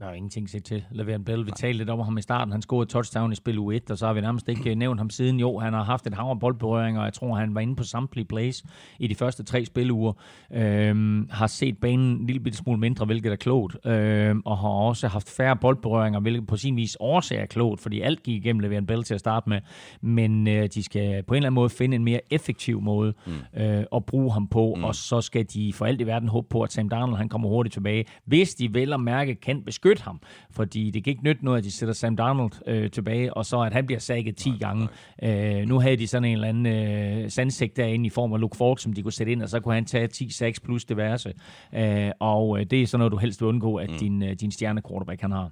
[0.01, 0.84] Der er ingenting set til.
[0.92, 2.53] Le'Veon Bell, vi talte lidt om ham i starten.
[2.53, 5.11] Han scorede touchdown i spil U1, og så har vi nærmest ikke øh, nævnt ham
[5.11, 5.40] siden.
[5.40, 7.82] Jo, han har haft et hav af boldberøringer, og jeg tror, han var inde på
[7.82, 8.64] samtlige plays
[8.99, 10.12] i de første tre spiluger.
[10.53, 13.86] Øhm, har set banen en lille bitte smule mindre, hvilket er klogt.
[13.86, 18.01] Øhm, og har også haft færre boldberøringer, hvilket på sin vis årsag er klogt, fordi
[18.01, 19.61] alt gik igennem Le'Veon Bell til at starte med.
[20.01, 23.61] Men øh, de skal på en eller anden måde finde en mere effektiv måde mm.
[23.62, 24.84] øh, at bruge ham på, mm.
[24.84, 27.49] og så skal de for alt i verden håbe på, at Sam Darnold han kommer
[27.49, 28.05] hurtigt tilbage.
[28.24, 30.20] Hvis de vel og mærke kan beskytte beskytte ham,
[30.51, 33.61] fordi det kan ikke nytte noget, at de sætter Sam Darnold øh, tilbage, og så
[33.61, 34.89] at han bliver sækket 10 nej, gange.
[35.22, 35.61] Nej.
[35.61, 38.57] Øh, nu havde de sådan en eller anden øh, sandsæk derinde i form af Luke
[38.57, 41.32] Falk, som de kunne sætte ind, og så kunne han tage 10-6 plus diverse.
[41.74, 43.99] Øh, og øh, det er sådan noget, du helst vil undgå, at mm.
[43.99, 45.51] din, øh, din stjerne quarterback han har.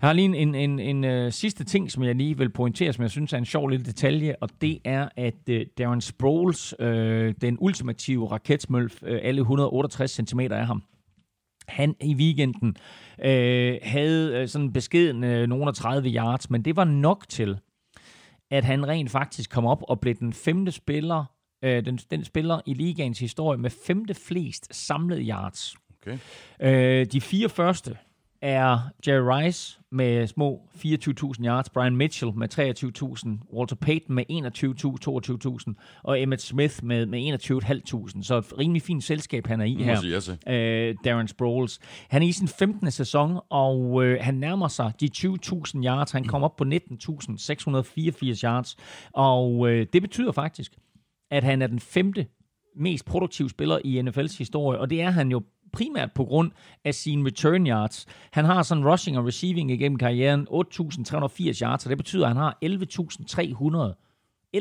[0.00, 2.92] Jeg har lige en, en, en, en uh, sidste ting, som jeg lige vil pointere,
[2.92, 6.74] som jeg synes er en sjov lille detalje, og det er, at uh, Darren Sproles,
[6.80, 6.86] uh,
[7.40, 10.82] den ultimative raketsmølf, uh, alle 168 cm af ham,
[11.68, 12.76] han i weekenden
[13.24, 17.58] øh, havde øh, sådan beskeden øh, nogle af 30 yards, men det var nok til,
[18.50, 21.24] at han rent faktisk kom op og blev den femte spiller,
[21.64, 25.74] øh, den, den spiller i ligaens historie med femte flest samlede yards.
[26.02, 26.18] Okay.
[26.60, 27.96] Øh, de fire første
[28.42, 35.68] er Jerry Rice med små 24.000 yards, Brian Mitchell med 23.000, Walter Payton med 21.000,
[35.68, 37.18] 22.000, og Emmett Smith med, med
[38.14, 38.22] 21.500.
[38.22, 39.94] Så et rimelig fint selskab, han er i her.
[40.48, 41.78] Øh, Darren Sproles.
[42.08, 42.90] Han er i sin 15.
[42.90, 46.10] sæson, og øh, han nærmer sig de 20.000 yards.
[46.10, 48.76] Han kommer op på 19.684 yards,
[49.12, 50.72] og øh, det betyder faktisk,
[51.30, 52.26] at han er den femte
[52.76, 56.50] mest produktive spiller i NFL's historie, og det er han jo primært på grund
[56.84, 58.06] af sine return yards.
[58.32, 62.36] Han har sådan rushing og receiving igennem karrieren 8.380 yards, og det betyder, at han
[62.36, 64.04] har 11.300
[64.56, 64.60] 11.300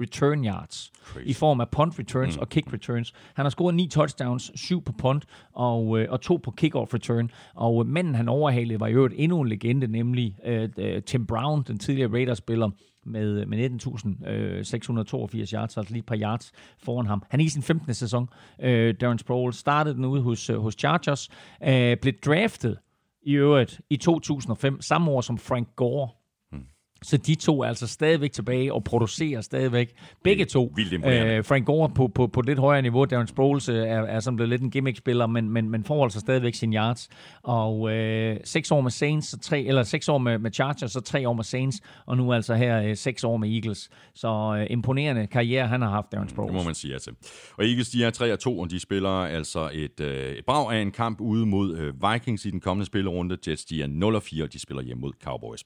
[0.00, 1.26] return yards Crazy.
[1.26, 2.40] i form af punt returns mm.
[2.40, 3.12] og kick returns.
[3.34, 7.30] Han har scoret 9 touchdowns, 7 på punt og, øh, og 2 på kickoff return.
[7.54, 11.26] Og øh, manden han overhalede var jo et endnu en legende, nemlig øh, øh, Tim
[11.26, 12.70] Brown, den tidligere Raiders-spiller,
[13.06, 17.22] med, med 19.682 øh, yards, altså lige et par yards foran ham.
[17.30, 17.94] Han er i sin 15.
[17.94, 18.28] sæson.
[18.60, 21.28] Øh, Darren Sproles startede den ude hos, øh, hos Chargers,
[21.64, 22.78] øh, blev draftet
[23.22, 26.08] i øvrigt i 2005, samme år som Frank Gore,
[27.04, 29.94] så de to er altså stadigvæk tilbage og producerer stadigvæk.
[30.22, 30.72] Begge to.
[30.76, 33.04] Vildt øh, Frank Gore på, på, på lidt højere niveau.
[33.04, 36.20] Darren Sproles øh, er, er sådan blevet lidt en gimmick-spiller, men, men, men får altså
[36.20, 37.08] stadigvæk sin yards.
[37.42, 41.00] Og øh, seks år med Saints, så tre, eller seks år med, med Chargers, så
[41.00, 43.90] tre år med Saints, og nu altså her øh, seks år med Eagles.
[44.14, 46.52] Så øh, imponerende karriere, han har haft, Darren Sproles.
[46.52, 47.10] Det må man sige, altså.
[47.58, 50.72] Og Eagles, de er 3 og 2, og de spiller altså et, øh, et brag
[50.72, 53.36] af en kamp ude mod øh, Vikings i den kommende spillerunde.
[53.48, 55.64] Jets, de er 0 og 4, og de spiller hjem mod Cowboys.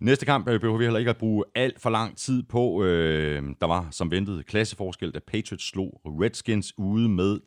[0.00, 2.84] Næste kamp øh, behøver vi heller ikke at bruge alt for lang tid på.
[2.84, 7.40] Øh, der var som ventet klasseforskel, da Patriots slog Redskins ude med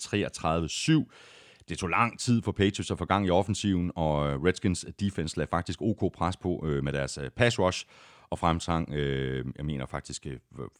[1.07, 1.65] 33-7.
[1.69, 5.49] Det tog lang tid for Patriots at få gang i offensiven, og Redskins defense lagde
[5.49, 7.85] faktisk OK pres på øh, med deres pass rush.
[8.29, 10.37] og fremsang, øh, jeg mener faktisk, øh,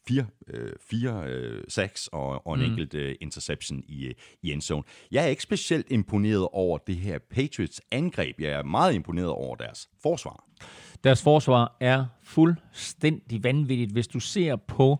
[0.08, 2.66] fire, øh, fire øh, sacks og, og en mm.
[2.66, 4.82] enkelt øh, interception i, øh, i endzone.
[5.10, 8.40] Jeg er ikke specielt imponeret over det her Patriots angreb.
[8.40, 10.44] Jeg er meget imponeret over deres forsvar.
[11.04, 13.92] Deres forsvar er fuldstændig vanvittigt.
[13.92, 14.98] Hvis du ser på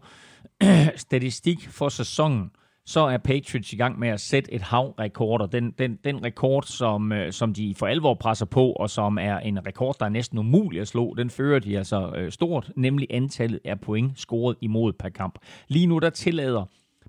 [0.96, 2.50] statistik for sæsonen,
[2.86, 5.46] så er Patriots i gang med at sætte et hav rekorder.
[5.46, 9.38] Den, den, den rekord, som, øh, som de for alvor presser på, og som er
[9.38, 13.06] en rekord, der er næsten umulig at slå, den fører de altså øh, stort, nemlig
[13.10, 15.38] antallet af point scoret imod per kamp.
[15.68, 16.64] Lige nu der tillader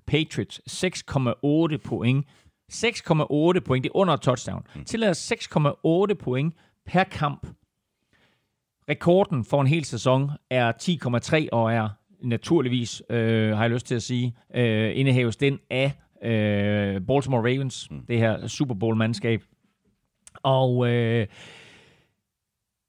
[0.06, 2.26] Patriots 6,8 point
[2.72, 4.62] 6,8 point, det er under touchdown.
[4.74, 4.84] Mm.
[4.84, 6.54] Tillader 6,8 point
[6.86, 7.46] per kamp.
[8.88, 10.72] Rekorden for en hel sæson er
[11.42, 11.88] 10,3 og er
[12.22, 15.92] naturligvis, øh, har jeg lyst til at sige, øh, indehaves den af
[16.24, 18.06] øh, Baltimore Ravens, mm.
[18.08, 19.42] det her Super Bowl-mandskab.
[20.42, 21.26] Og øh,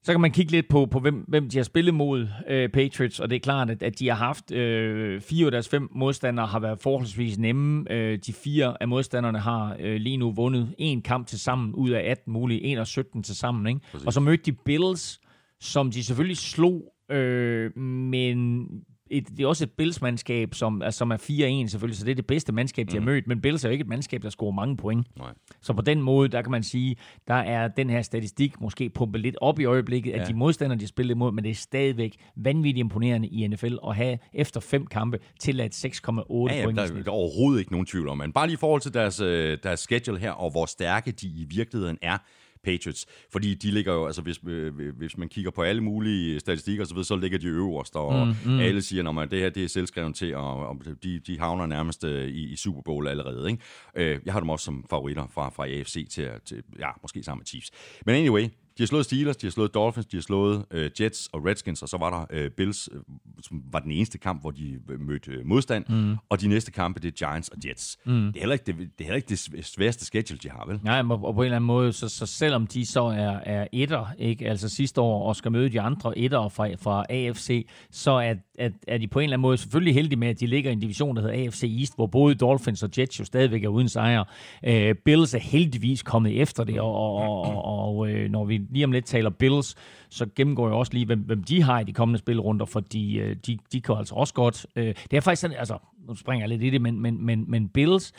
[0.04, 3.20] så kan man kigge lidt på, på hvem, hvem de har spillet mod øh, Patriots,
[3.20, 6.48] og det er klart, at, at de har haft øh, fire af deres fem modstandere
[6.48, 7.92] har været forholdsvis nemme.
[7.92, 11.90] Øh, de fire af modstanderne har øh, lige nu vundet en kamp til sammen ud
[11.90, 13.68] af 18 mulige, 1 og 17 til sammen.
[13.68, 14.06] Ikke?
[14.06, 15.20] Og så mødte de Bills,
[15.62, 18.68] som de selvfølgelig slog, øh, men
[19.10, 22.16] et, det er også et Bills-mandskab, som, altså, som er 4-1 selvfølgelig, så det er
[22.16, 23.06] det bedste mandskab, de mm.
[23.06, 23.28] har mødt.
[23.28, 25.08] Men Bills er jo ikke et mandskab, der scorer mange point.
[25.18, 25.34] Nej.
[25.62, 26.96] Så på den måde, der kan man sige,
[27.28, 30.22] der er den her statistik måske pumpet lidt op i øjeblikket, ja.
[30.22, 33.76] at de modstandere, de har spillet imod, men det er stadigvæk vanvittigt imponerende i NFL
[33.88, 36.78] at have efter fem kampe til at 6,8 ja, ja, point.
[36.78, 38.18] Der, der er overhovedet ikke nogen tvivl om.
[38.18, 41.28] Men bare lige i forhold til deres, øh, deres schedule her, og hvor stærke de
[41.28, 42.18] i virkeligheden er,
[42.66, 43.06] Patriots.
[43.32, 46.96] Fordi de ligger jo, altså hvis, øh, hvis man kigger på alle mulige statistikker, så,
[46.96, 48.60] ved, så ligger de øverst, og mm, mm.
[48.60, 52.04] alle siger, at det her det er selvskrevet til, og, og de, de havner nærmest
[52.04, 53.52] øh, i, i Super Bowl allerede.
[53.52, 53.64] Ikke?
[53.96, 57.40] Øh, jeg har dem også som favoritter fra, fra AFC til, til, ja, måske sammen
[57.40, 57.72] med Chiefs.
[58.06, 58.48] Men anyway,
[58.78, 61.82] de har slået Steelers, de har slået Dolphins, de har slået øh, Jets og Redskins,
[61.82, 63.00] og så var der øh, Bills, øh,
[63.42, 65.86] som var den eneste kamp, hvor de øh, mødte øh, modstand.
[65.90, 66.16] Mm.
[66.30, 67.98] Og de næste kampe, det er Giants og Jets.
[68.06, 68.12] Mm.
[68.14, 70.80] Det, er heller ikke det, det er heller ikke det sværeste schedule, de har, vel?
[70.84, 74.06] Nej, og på en eller anden måde, så, så selvom de så er, er etter,
[74.20, 74.50] ikke?
[74.50, 78.70] altså sidste år, og skal møde de andre etter fra, fra AFC, så er, er,
[78.88, 80.80] er de på en eller anden måde selvfølgelig heldige med, at de ligger i en
[80.80, 84.24] division, der hedder AFC East, hvor både Dolphins og Jets jo stadigvæk er uden sejr.
[84.64, 88.86] Øh, Bills er heldigvis kommet efter det, og, og, og, og øh, når vi lige
[88.86, 89.76] om lidt taler Bills,
[90.10, 93.36] så gennemgår jeg også lige, hvem, hvem de har i de kommende spilrunder, fordi øh,
[93.48, 94.66] de, de kan altså også godt.
[94.76, 97.46] Øh, det er faktisk sådan, altså, nu springer jeg lidt i det, men, men, men,
[97.48, 98.14] men Bills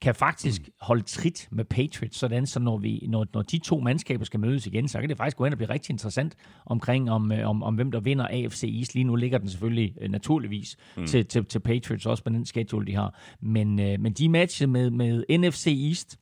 [0.00, 4.24] kan faktisk holde trit med Patriots, sådan så når, vi, når, når de to mandskaber
[4.24, 6.36] skal mødes igen, så kan det faktisk gå hen og blive rigtig interessant
[6.66, 8.94] omkring, om, øh, om, om hvem der vinder AFC East.
[8.94, 11.06] Lige nu ligger den selvfølgelig øh, naturligvis mm.
[11.06, 13.18] til, til, til Patriots, også på den schedule, de har.
[13.40, 16.18] Men, øh, men de er matchet med, med NFC East,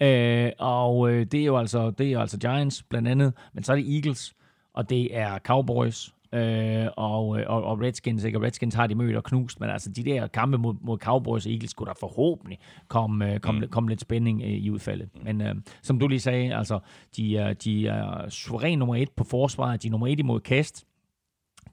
[0.00, 3.64] Øh, og øh, det er jo altså det er jo altså Giants blandt andet, men
[3.64, 4.34] så er det Eagles,
[4.74, 8.38] og det er Cowboys, øh, og, øh, og, og Redskins, ikke?
[8.38, 11.46] Og Redskins har de mødt og knust, men altså de der kampe mod, mod Cowboys
[11.46, 13.68] og Eagles skulle der forhåbentlig komme, øh, komme, mm.
[13.68, 15.08] komme lidt spænding øh, i udfaldet.
[15.14, 15.24] Mm.
[15.24, 16.78] Men øh, som du lige sagde, altså
[17.16, 20.86] de, er, de er suveræn nummer et på forsvaret, de er nummer et imod kast,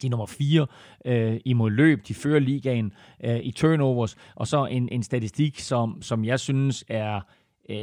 [0.01, 0.67] de er nummer 4
[1.05, 2.07] øh, imod løb.
[2.07, 4.15] De fører ligaen øh, i turnovers.
[4.36, 7.21] Og så en, en statistik, som, som jeg synes er
[7.70, 7.78] øh,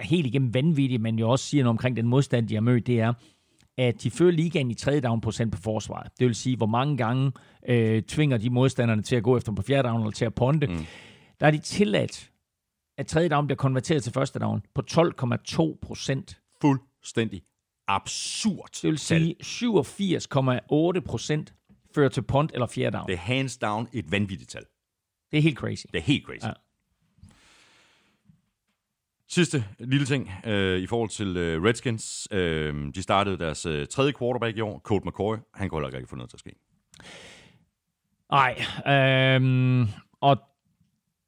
[0.00, 3.00] helt igennem vanvittigt, men jo også siger noget omkring den modstand, de har mødt, det
[3.00, 3.12] er,
[3.78, 6.10] at de fører ligaen i tredje down procent på forsvaret.
[6.18, 7.32] Det vil sige, hvor mange gange
[7.68, 10.66] øh, tvinger de modstanderne til at gå efter på fjerde down eller til at ponde.
[10.66, 10.86] Mm.
[11.40, 12.30] Der er de tilladt,
[12.98, 16.40] at tredje down bliver konverteret til første down på 12,2 procent.
[16.60, 17.42] Fuldstændig
[17.88, 18.68] absurd.
[18.82, 21.54] Det vil sige 87,8 procent
[21.94, 23.06] fører til punt eller fjerde down.
[23.06, 24.64] Det er hands down et vanvittigt tal.
[25.30, 25.86] Det er helt crazy.
[25.92, 26.44] Det er helt crazy.
[26.44, 26.52] Ja.
[29.32, 32.28] Sidste lille ting øh, i forhold til øh, Redskins.
[32.32, 35.36] Øh, de startede deres øh, tredje quarterback i år, Colt McCoy.
[35.54, 36.54] Han kunne heller ikke få noget til at ske.
[38.30, 38.54] Nej,
[38.94, 39.88] øh,
[40.20, 40.36] og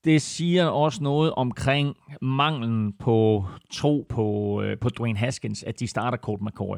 [0.04, 5.86] det siger også noget omkring manglen på tro på, øh, på Dwayne Haskins, at de
[5.86, 6.76] starter Colt McCoy.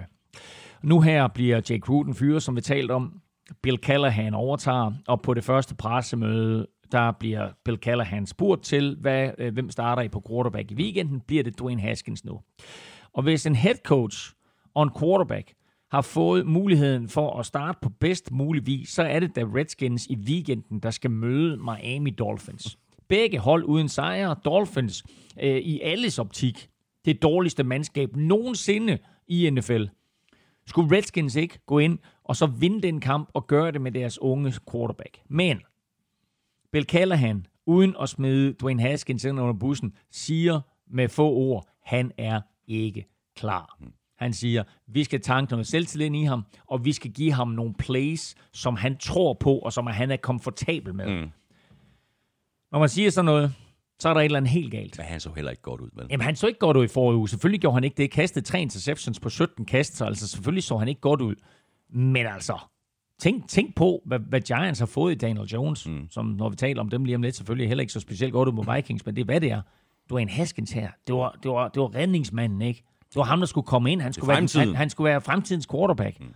[0.83, 3.21] Nu her bliver Jake Gruden fyret, som vi talte om.
[3.63, 9.31] Bill Callahan overtager, og på det første pressemøde der bliver Bill Callahan spurgt til, hvad,
[9.39, 12.41] øh, hvem starter I på quarterback i weekenden, bliver det Dwayne Haskins nu.
[13.13, 14.33] Og hvis en head coach
[14.75, 15.53] og en quarterback
[15.91, 20.07] har fået muligheden for at starte på bedst mulig vis, så er det da Redskins
[20.07, 22.79] i weekenden, der skal møde Miami Dolphins.
[23.09, 24.37] Begge hold uden sejre.
[24.45, 25.05] Dolphins
[25.43, 26.69] øh, i alles optik
[27.05, 29.85] det dårligste mandskab nogensinde i NFL.
[30.67, 34.19] Skulle Redskins ikke gå ind og så vinde den kamp og gøre det med deres
[34.19, 35.19] unge quarterback.
[35.29, 35.61] Men
[36.77, 40.61] Bill Callahan, uden at smide Dwayne Haskins ind under bussen, siger
[40.91, 43.07] med få ord, han er ikke
[43.37, 43.79] klar.
[44.19, 47.75] Han siger, vi skal tanke noget selvtillid i ham, og vi skal give ham nogle
[47.75, 51.07] plays, som han tror på, og som han er komfortabel med.
[51.07, 51.31] Mm.
[52.73, 53.55] Når man siger sådan noget,
[53.99, 54.99] så er der et eller andet helt galt.
[54.99, 56.07] Men han så heller ikke godt ud, vel?
[56.11, 57.29] Jamen, han så ikke godt ud i forrige uge.
[57.29, 58.11] Selvfølgelig gjorde han ikke det.
[58.11, 61.35] Kastet tre interceptions på 17 kast, så altså selvfølgelig så han ikke godt ud.
[61.91, 62.59] Men altså,
[63.19, 66.07] tænk, tænk på, hvad, hvad Giants har fået i Daniel Jones, mm.
[66.11, 68.49] som når vi taler om dem lige om lidt, selvfølgelig heller ikke så specielt godt
[68.49, 69.63] ud mod Vikings, men det er, hvad det er.
[70.11, 70.91] Du er en Haskins her.
[71.07, 72.85] Det var, det var, det var redningsmanden, ikke?
[73.09, 74.01] Det var ham, der skulle komme ind.
[74.01, 76.21] Han skulle, være, han, han skulle være fremtidens quarterback.
[76.21, 76.27] Mm.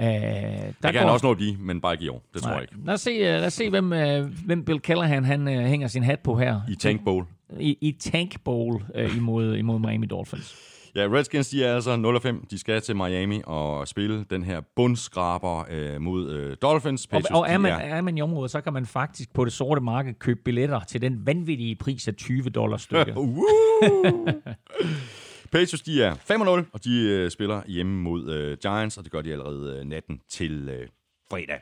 [0.00, 2.22] Øh, der Det kan han også nå at blive, men bare ikke i år.
[2.34, 2.74] Det tror jeg ikke.
[2.84, 5.88] Lad os se, uh, lad os se hvem, uh, hvem Bill Callahan han, uh, hænger
[5.88, 6.60] sin hat på her.
[6.68, 7.24] I Tank Bowl.
[7.60, 10.69] I, i Tank Bowl uh, imod, imod Miami Dolphins.
[11.00, 12.46] Ja, Redskins, de er altså 0-5.
[12.50, 17.04] De skal til Miami og spille den her bundskraber øh, mod øh, Dolphins.
[17.04, 19.44] Og, Patriots, og er, de man, er man i området, så kan man faktisk på
[19.44, 23.16] det sorte marked købe billetter til den vanvittige pris af 20 dollars stykket.
[23.20, 23.44] Uh!
[25.52, 29.22] Patriots, de er 5-0, og de øh, spiller hjemme mod øh, Giants, og det gør
[29.22, 30.88] de allerede øh, natten til øh,
[31.30, 31.60] fredag.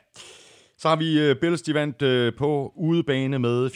[0.81, 3.69] Så har vi øh, Bills, de vandt øh, på udebane med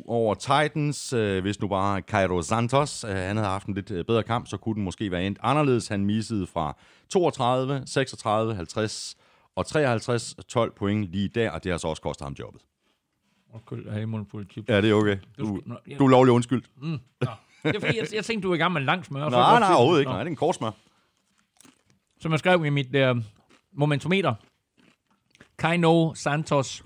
[0.00, 1.12] 14-7 over Titans.
[1.12, 4.56] Øh, hvis nu bare Cairo Santos, øh, han havde haft en lidt bedre kamp, så
[4.56, 5.88] kunne den måske være endt anderledes.
[5.88, 6.76] Han missede fra
[7.10, 9.16] 32, 36, 50
[9.56, 12.62] og 53, 12 point lige der, og det har så også kostet ham jobbet.
[13.54, 14.68] Undskyld, fuld af chips.
[14.68, 15.18] Ja, det er okay.
[15.38, 16.62] Du, Nå, du er lovlig undskyld.
[16.76, 16.88] Nå.
[17.62, 19.28] Det er fordi, jeg, jeg tænkte, du er i gang med lang smør.
[19.28, 20.10] Nej, nej, overhovedet ikke.
[20.12, 20.70] Nej, det er en korsmør.
[22.20, 23.22] Som jeg skrev i mit uh,
[23.72, 24.34] momentometer.
[25.60, 26.82] Kaino Santos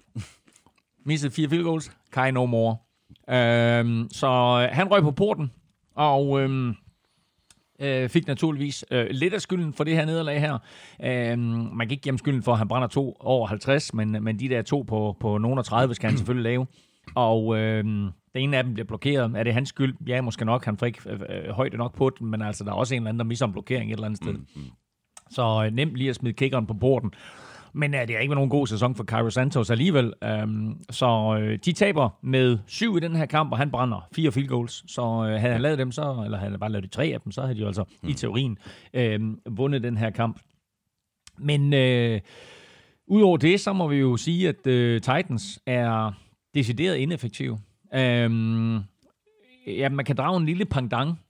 [1.07, 1.93] missede fire field goals.
[2.13, 2.77] Kai no more.
[3.31, 5.53] Øhm, så øh, han røg på porten,
[5.95, 6.75] og øhm,
[7.81, 10.59] øh, fik naturligvis øh, lidt af skylden for det her nederlag her.
[11.05, 11.41] Øhm,
[11.73, 14.49] man kan ikke gemme skylden for, at han brænder to over 50, men, men de
[14.49, 16.67] der to på, på nogen af 30 skal han selvfølgelig lave.
[17.15, 19.33] Og øh, den ene af dem bliver blokeret.
[19.37, 19.95] Er det hans skyld?
[20.07, 20.65] Ja, måske nok.
[20.65, 23.03] Han får ikke øh, øh, højde nok på den, men altså, der er også en
[23.03, 24.33] eller anden, der misser en blokering et eller andet sted.
[24.33, 24.71] Mm-hmm.
[25.31, 27.13] Så øh, nemt lige at smide kickeren på porten.
[27.75, 30.13] Men øh, det har ikke været nogen god sæson for Cairo Santos alligevel.
[30.25, 34.33] Øhm, så øh, de taber med syv i den her kamp, og han brænder fire
[34.33, 34.93] field goals.
[34.93, 37.21] Så øh, havde han lavet dem, så, eller havde han bare lavet de tre af
[37.21, 38.09] dem, så havde de jo altså mm.
[38.09, 38.59] i teorien
[38.95, 39.21] øh,
[39.51, 40.41] vundet den her kamp.
[41.39, 42.21] Men øh,
[43.07, 46.13] udover det, så må vi jo sige, at øh, Titans er
[46.55, 47.59] decideret ineffektive.
[47.95, 48.79] Øhm,
[49.67, 51.21] ja, man kan drage en lille pangdang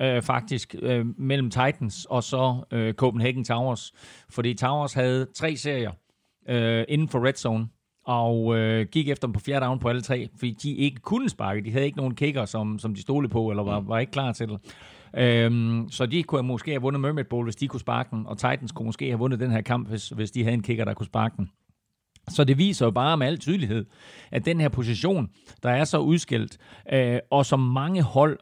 [0.00, 3.92] øh, faktisk øh, mellem Titans og så øh, Copenhagen Towers.
[4.30, 5.92] Fordi Towers havde tre serier
[6.48, 7.66] øh, inden for red zone,
[8.06, 11.28] og øh, gik efter dem på fjerde down på alle tre, fordi de ikke kunne
[11.28, 11.64] sparke.
[11.64, 14.32] De havde ikke nogen kicker, som, som de stolede på, eller var, var ikke klar
[14.32, 14.60] til det.
[15.16, 18.38] Øhm, så de kunne måske have vundet Mermaid Bowl, hvis de kunne sparke den, og
[18.38, 20.94] Titans kunne måske have vundet den her kamp, hvis, hvis de havde en kicker, der
[20.94, 21.50] kunne sparke den.
[22.28, 23.86] Så det viser jo bare med al tydelighed,
[24.30, 25.28] at den her position,
[25.62, 26.58] der er så udskilt,
[26.92, 28.38] øh, og som mange hold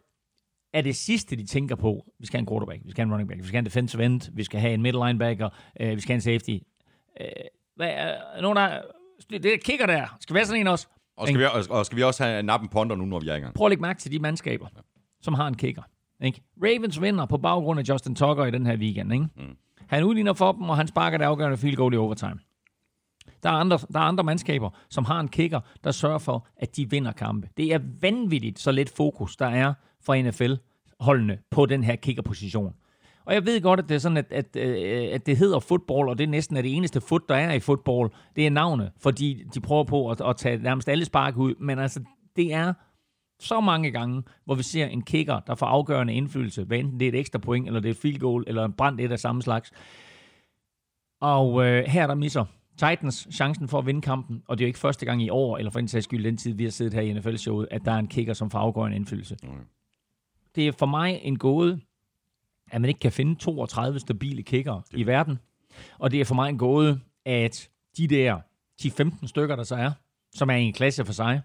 [0.73, 2.05] er det sidste, de tænker på.
[2.21, 3.65] Vi skal have en quarterback, vi skal have en running back, vi skal have en
[3.67, 5.49] defensive end, vi skal have en middle linebacker,
[5.81, 6.59] øh, vi skal have en safety.
[7.21, 7.27] Øh,
[7.77, 8.81] hvad er, nogen der,
[9.31, 10.87] det kigger der, skal være sådan en også.
[11.17, 13.41] Og skal, vi, og- skal vi også have nappen ponder nu, når vi er i
[13.41, 13.55] gang?
[13.55, 14.67] Prøv at lægge mærke til de mandskaber,
[15.23, 15.83] som har en kicker.
[16.23, 16.43] Ikke?
[16.63, 19.13] Ravens vinder på baggrund af Justin Tucker i den her weekend.
[19.13, 19.25] Ikke?
[19.37, 19.57] Mm.
[19.89, 22.39] Han udligner for dem, og han sparker det afgørende field goal i overtime.
[23.43, 26.77] Der er, andre, der er andre mandskaber, som har en kicker, der sørger for, at
[26.77, 27.49] de vinder kampe.
[27.57, 29.75] Det er vanvittigt så lidt fokus, der er
[30.07, 32.75] fra NFL-holdene på den her kickerposition.
[33.25, 36.09] Og jeg ved godt, at det er sådan, at, at, øh, at det hedder fodbold,
[36.09, 38.11] og det er næsten er det eneste fod, der er i fodbold.
[38.37, 41.55] Det er navne, fordi de prøver på at, at tage nærmest alle spark ud.
[41.61, 42.01] Men altså,
[42.37, 42.73] det er
[43.41, 47.09] så mange gange, hvor vi ser en kicker, der får afgørende indflydelse, hvad enten det
[47.09, 49.19] er et ekstra point, eller det er et field goal, eller en brand et af
[49.19, 49.73] samme slags.
[51.21, 52.45] Og øh, her der misser
[52.77, 55.57] Titans chancen for at vinde kampen, og det er jo ikke første gang i år,
[55.57, 57.93] eller for en sags skyld den tid, vi har siddet her i NFL-showet, at der
[57.93, 59.37] er en kicker, som får afgørende indflydelse.
[59.43, 59.49] Mm.
[60.55, 61.81] Det er for mig en gåde,
[62.71, 65.39] at man ikke kan finde 32 stabile kicker i verden.
[65.99, 68.41] Og det er for mig en gåde, at de der
[68.83, 69.93] 10-15 stykker, der så er,
[70.35, 71.41] som er i en klasse for sig,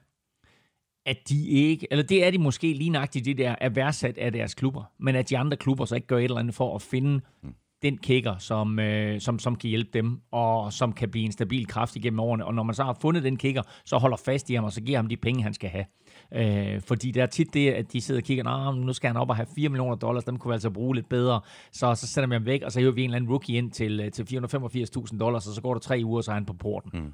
[1.05, 4.31] at de ikke, eller det er de måske lige nøjagtigt, det der er værdsat af
[4.31, 6.81] deres klubber, men at de andre klubber så ikke gør et eller andet for at
[6.81, 7.55] finde mm.
[7.81, 11.67] Den kicker, som, øh, som, som kan hjælpe dem, og som kan blive en stabil
[11.67, 12.45] kraft igennem årene.
[12.45, 14.81] Og når man så har fundet den kicker, så holder fast i ham, og så
[14.81, 15.85] giver ham de penge, han skal have.
[16.33, 19.17] Øh, fordi det er tit det, at de sidder og kigger, Nå, nu skal han
[19.17, 21.41] op og have 4 millioner dollars, dem kunne vi altså bruge lidt bedre.
[21.71, 23.71] Så, så sætter vi ham væk, og så hiver vi en eller anden rookie ind
[23.71, 26.53] til, øh, til 485.000 dollars, og så går der tre uger, så er han på
[26.53, 26.91] porten.
[26.93, 27.13] Mm.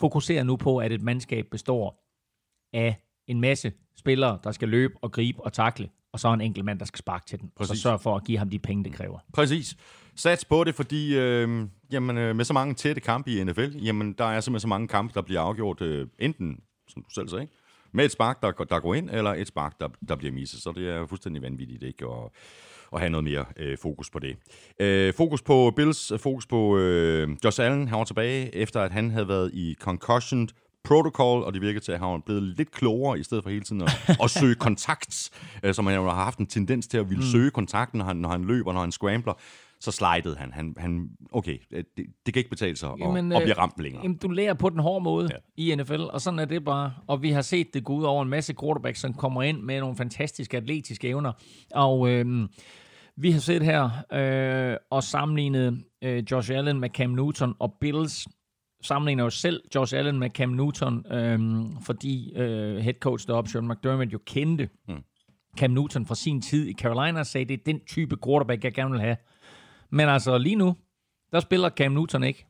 [0.00, 2.04] Fokuser nu på, at et mandskab består
[2.72, 2.96] af
[3.26, 6.78] en masse spillere, der skal løbe og gribe og takle, og så en enkelt mand,
[6.78, 7.50] der skal sparke til den.
[7.56, 7.70] Præcis.
[7.70, 9.18] Og så sørg for at give ham de penge, det kræver.
[9.32, 9.76] Præcis.
[10.14, 14.12] Sats på det, fordi øh, jamen, øh, med så mange tætte kampe i NFL, jamen,
[14.12, 17.42] der er simpelthen så mange kampe, der bliver afgjort øh, enten, som du selv sagde,
[17.42, 17.54] ikke?
[17.92, 20.62] med et spark, der, der går ind, eller et spark, der, der bliver misset.
[20.62, 22.06] Så det er fuldstændig vanvittigt, ikke?
[22.06, 22.32] Og,
[22.92, 24.36] at have noget mere øh, fokus på det.
[24.80, 29.10] Øh, fokus på Bills, fokus på øh, Josh Allen, han var tilbage, efter at han
[29.10, 30.48] havde været i concussion
[30.84, 33.62] protocol, og det virker til, at han er blevet lidt klogere, i stedet for hele
[33.62, 33.90] tiden at,
[34.24, 35.30] at søge kontakt,
[35.62, 37.30] øh, som han jo har haft en tendens til at ville mm.
[37.30, 39.34] søge kontakten, når han, når han løber, når han scrambler
[39.80, 40.52] så slidede han.
[40.52, 43.82] han, han okay, det, det kan ikke betale sig jamen, at, at blive øh, ramt
[43.82, 44.02] længere.
[44.02, 45.62] Jamen, du lærer på den hårde måde ja.
[45.62, 46.94] i NFL, og sådan er det bare.
[47.06, 49.80] Og vi har set det gå ud over en masse quarterbacks, som kommer ind med
[49.80, 51.32] nogle fantastiske atletiske evner.
[51.74, 52.48] Og øh,
[53.16, 58.28] vi har set her øh, og sammenlignet øh, Josh Allen med Cam Newton og Bills
[58.82, 63.68] sammenligner jo selv Josh Allen med Cam Newton, øh, fordi øh, head coach deroppe, Sean
[63.68, 64.94] McDermott, jo kendte mm.
[65.58, 68.74] Cam Newton fra sin tid i Carolina, og sagde, det er den type quarterback, jeg
[68.74, 69.16] gerne vil have.
[69.90, 70.76] Men altså lige nu,
[71.32, 72.46] der spiller Cam Newton ikke.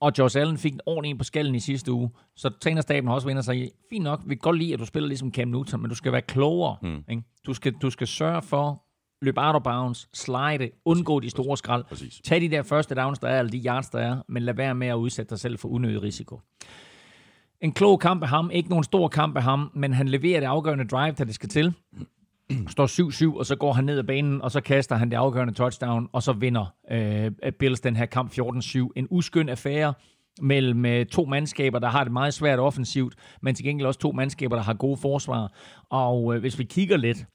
[0.00, 2.10] Og Josh Allen fik en ordentlig på skallen i sidste uge.
[2.36, 4.84] Så trænerstaben har også vendt sig i, fint nok, vi kan godt lide, at du
[4.84, 6.76] spiller ligesom Cam Newton, men du skal være klogere.
[6.82, 7.04] Mm.
[7.10, 7.22] Ikke?
[7.46, 8.84] Du, skal, du skal sørge for,
[9.22, 11.84] løb out of bounds, slide, undgå de store skrald.
[11.84, 12.20] Præcis.
[12.24, 14.74] Tag de der første downs, der er, eller de yards, der er, men lad være
[14.74, 16.40] med at udsætte dig selv for unødig risiko.
[17.60, 20.46] En klog kamp af ham, ikke nogen stor kamp af ham, men han leverer det
[20.46, 21.74] afgørende drive, der det skal til
[22.68, 25.54] står 7-7, og så går han ned ad banen, og så kaster han det afgørende
[25.54, 28.88] touchdown, og så vinder øh, Bills den her kamp 14-7.
[28.96, 29.94] En uskøn affære
[30.42, 34.12] mellem øh, to mandskaber, der har det meget svært offensivt, men til gengæld også to
[34.12, 35.52] mandskaber, der har gode forsvar.
[35.90, 37.26] Og øh, hvis vi kigger lidt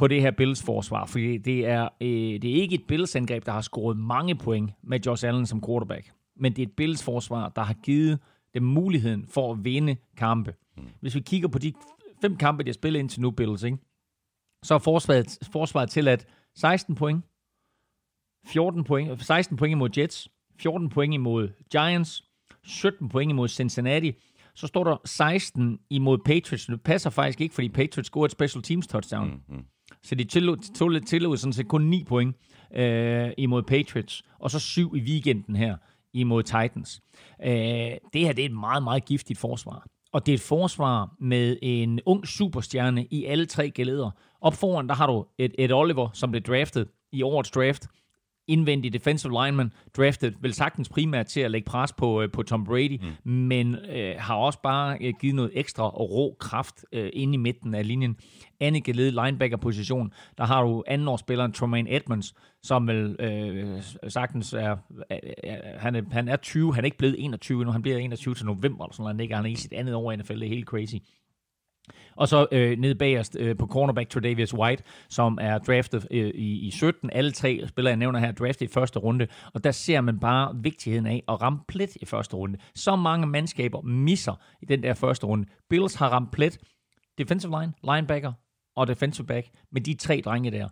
[0.00, 2.08] på det her Bills forsvar, for det er, øh,
[2.42, 5.62] det er ikke et Bills angreb, der har scoret mange point med Josh Allen som
[5.66, 8.18] quarterback, men det er et Bills forsvar, der har givet
[8.54, 10.54] dem muligheden for at vinde kampe.
[11.00, 11.72] Hvis vi kigger på de
[12.20, 13.78] fem kampe, de har spillet indtil nu, Bills, ikke?
[14.62, 16.26] så er forsvaret, forsvaret til at
[16.56, 17.24] 16 point,
[18.46, 20.28] 14 point, 16 point imod Jets,
[20.60, 22.24] 14 point imod Giants,
[22.62, 24.12] 17 point imod Cincinnati,
[24.54, 26.66] så står der 16 imod Patriots.
[26.66, 29.28] Det passer faktisk ikke, fordi Patriots scorede et special teams touchdown.
[29.28, 29.64] Mm-hmm.
[30.02, 32.36] Så de tillod, tillod sådan set kun 9 point
[32.74, 35.76] øh, imod Patriots, og så 7 i weekenden her
[36.14, 37.00] imod Titans.
[37.44, 37.52] Øh,
[38.12, 39.86] det her det er et meget, meget giftigt forsvar.
[40.12, 44.10] Og det er et forsvar med en ung superstjerne i alle tre geleder.
[44.40, 47.88] Op foran, der har du et, et Oliver, som blev draftet i årets draft.
[48.50, 52.64] Indvendig defensive lineman, draftet vel sagtens primært til at lægge pres på, øh, på Tom
[52.64, 53.32] Brady, mm.
[53.32, 57.36] men øh, har også bare øh, givet noget ekstra og rå kraft øh, inde i
[57.36, 58.16] midten af linjen.
[58.60, 64.76] Andet gelede linebacker-position, der har du andenårsspilleren Tremaine Edmonds, som vel øh, sagtens er,
[65.12, 65.18] øh,
[65.78, 68.46] han er, han er 20, han er ikke blevet 21 nu, han bliver 21 til
[68.46, 70.44] november, eller sådan noget, han, ikke, han er i sit andet år i NFL, det
[70.44, 70.96] er helt crazy.
[72.16, 76.66] Og så øh, nede bagerst øh, på cornerback Tredavious White, som er draftet øh, i,
[76.66, 77.10] i 17.
[77.12, 79.26] Alle tre spillere, jeg nævner her, draftet i første runde.
[79.54, 82.58] Og der ser man bare vigtigheden af at ramme plet i første runde.
[82.74, 85.48] Så mange mandskaber misser i den der første runde.
[85.70, 86.58] Bills har ramt plet.
[87.18, 88.32] Defensive line, linebacker
[88.76, 90.68] og defensive back med de tre drenge der.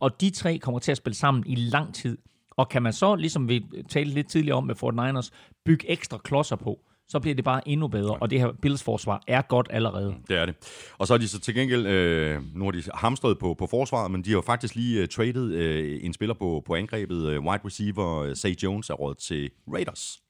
[0.00, 2.18] Og de tre kommer til at spille sammen i lang tid.
[2.50, 5.30] Og kan man så, ligesom vi talte lidt tidligere om med Fort Niners,
[5.64, 6.80] bygge ekstra klodser på,
[7.12, 10.10] så bliver det bare endnu bedre, og det her Bills forsvar er godt allerede.
[10.10, 10.54] Mm, det er det.
[10.98, 14.10] Og så er de så til gengæld, øh, nu har de hamstret på, på forsvaret,
[14.10, 17.44] men de har jo faktisk lige uh, traded uh, en spiller på, på angrebet, uh,
[17.46, 20.20] wide receiver uh, Say Jones, er råd til Raiders.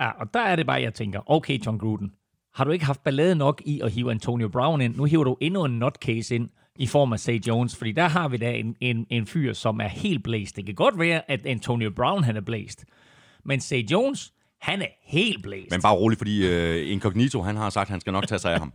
[0.00, 2.12] Ja, og der er det bare, jeg tænker, okay John Gruden,
[2.54, 4.96] har du ikke haft ballade nok i at hive Antonio Brown ind?
[4.96, 8.28] Nu hiver du endnu en nutcase ind i form af Say Jones, fordi der har
[8.28, 10.56] vi da en, en, en fyr, som er helt blæst.
[10.56, 12.84] Det kan godt være, at Antonio Brown han er blæst,
[13.44, 15.70] men Say Jones, han er helt blæst.
[15.70, 18.52] Men bare rolig, fordi uh, Incognito, han har sagt, at han skal nok tage sig
[18.52, 18.72] af ham.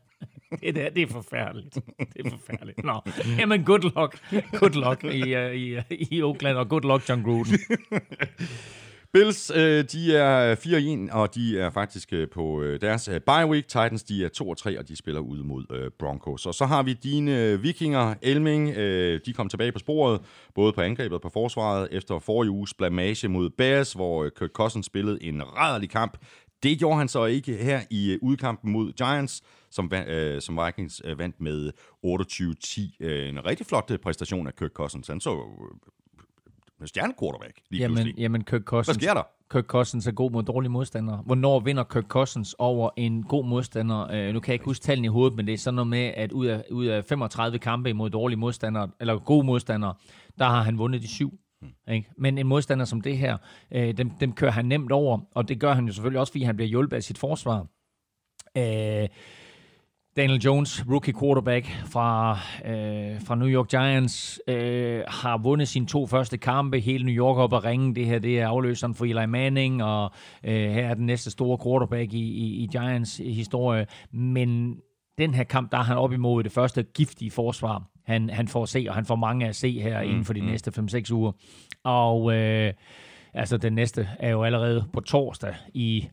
[0.60, 1.74] det, der, det er forfærdeligt.
[1.74, 2.84] Det er forfærdeligt.
[2.84, 3.00] Nå,
[3.38, 4.42] jamen good luck.
[4.60, 7.58] Good luck i, uh, i, uh, i Oakland, og good luck John Gruden.
[9.12, 10.54] Bills, øh, de er
[11.10, 13.68] 4-1, og de er faktisk øh, på øh, deres øh, bye week.
[13.68, 14.28] Titans, de er
[14.74, 16.46] 2-3, og de spiller ud mod øh, Broncos.
[16.46, 20.20] Og så har vi dine øh, vikinger, Elming, øh, de kom tilbage på sporet,
[20.54, 24.50] både på angrebet og på forsvaret, efter forrige uges blamage mod Bears, hvor øh, Kirk
[24.50, 26.18] Cousins spillede en rædderlig kamp.
[26.62, 31.02] Det gjorde han så ikke her i øh, udkampen mod Giants, som, øh, som Vikings
[31.04, 31.70] øh, vandt med
[33.00, 33.06] 28-10.
[33.06, 35.08] Øh, en rigtig flot øh, præstation af Kirk Cousins.
[35.08, 35.92] Han så øh,
[36.86, 38.18] stjernequarterback lige jamen, pludselig.
[38.18, 39.22] Jamen, Kirk Cousins, Hvad sker der?
[39.52, 41.22] Kirk Cousins er god mod dårlige modstandere.
[41.26, 44.28] Hvornår vinder Kirk Cousins over en god modstander?
[44.28, 46.12] Uh, nu kan jeg ikke huske tallene i hovedet, men det er sådan noget med,
[46.16, 49.94] at ud af, ud af 35 kampe imod dårlige modstandere, eller gode modstandere,
[50.38, 51.38] der har han vundet de syv.
[51.60, 51.70] Hmm.
[51.94, 52.10] Ikke?
[52.18, 53.36] Men en modstander som det her,
[53.76, 56.44] uh, dem, dem kører han nemt over, og det gør han jo selvfølgelig også, fordi
[56.44, 57.66] han bliver hjulpet af sit forsvar.
[58.58, 59.08] Uh,
[60.16, 66.06] Daniel Jones, rookie quarterback fra, øh, fra New York Giants, øh, har vundet sine to
[66.06, 66.80] første kampe.
[66.80, 67.94] Hele New York op at ringe.
[67.94, 70.10] Det her det er afløseren for Eli Manning, og
[70.44, 73.86] øh, her er den næste store quarterback i, i, i Giants historie.
[74.12, 74.76] Men
[75.18, 78.62] den her kamp, der er han op imod det første giftige forsvar han, han får
[78.62, 80.46] at se, og han får mange at se her mm, inden for de mm.
[80.46, 81.32] næste 5-6 uger.
[81.84, 82.72] Og øh,
[83.34, 86.08] altså den næste er jo allerede på torsdag i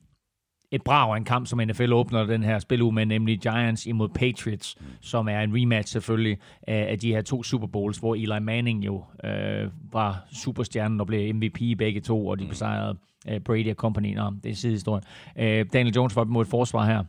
[0.71, 4.09] et brag af en kamp, som NFL åbner den her spiluge med, nemlig Giants imod
[4.09, 8.85] Patriots, som er en rematch selvfølgelig af, de her to Super Bowls, hvor Eli Manning
[8.85, 12.49] jo øh, var superstjernen og blev MVP i begge to, og de mm.
[12.49, 12.97] besejrede
[13.29, 14.15] øh, Brady og company.
[14.15, 15.01] Nå, det er sidehistorie.
[15.39, 17.03] Øh, Daniel Jones var mod et forsvar her,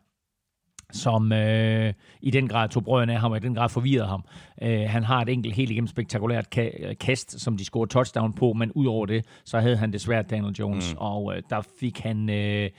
[0.93, 4.25] som øh, i den grad tog brøden af ham, og i den grad forvirrede ham.
[4.63, 8.53] Øh, han har et enkelt helt igennem spektakulært ka- kast, som de scorede touchdown på,
[8.53, 10.99] men udover det, så havde han desværre Daniel Jones, mm.
[10.99, 12.71] og øh, der fik han øh,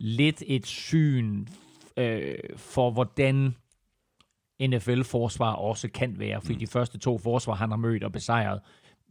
[0.00, 1.46] lidt et syn
[1.96, 3.54] øh, for, hvordan
[4.62, 6.60] NFL-forsvar også kan være, fordi mm.
[6.60, 8.60] de første to forsvar, han har mødt og besejret,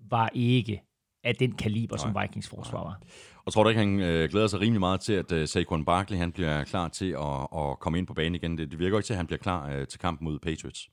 [0.09, 0.81] var ikke
[1.23, 2.01] af den kaliber, Nej.
[2.01, 2.99] som Vikings forsvar var.
[3.45, 6.17] Og tror du ikke, han øh, glæder sig rimelig meget til, at øh, Saquon Barkley
[6.17, 8.57] han bliver klar til at, at komme ind på banen igen?
[8.57, 10.89] Det, det virker ikke til, at han bliver klar øh, til kampen mod Patriots.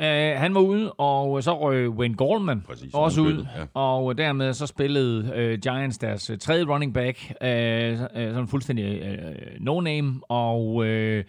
[0.00, 3.80] Uh, han var ude, og så røg Wayne Gallman Præcis, også ud, ja.
[3.80, 5.20] og dermed så spillede
[5.54, 11.20] uh, Giants deres uh, tredje running back, uh, uh, sådan fuldstændig uh, no-name, og uh,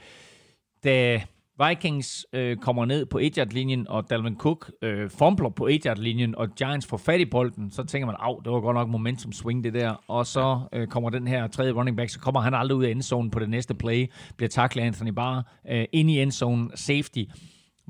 [0.84, 1.22] da
[1.68, 6.88] Vikings øh, kommer ned på 1-yard-linjen, og Dalvin Cook øh, fumbler på 1-yard-linjen, og Giants
[6.88, 9.74] får fat i bolden, så tænker man, at det var godt nok momentum swing det
[9.74, 12.84] der, og så øh, kommer den her tredje running back, så kommer han aldrig ud
[12.84, 17.24] af endzone på det næste play, bliver taklet Anthony Barr øh, ind i endzone, safety,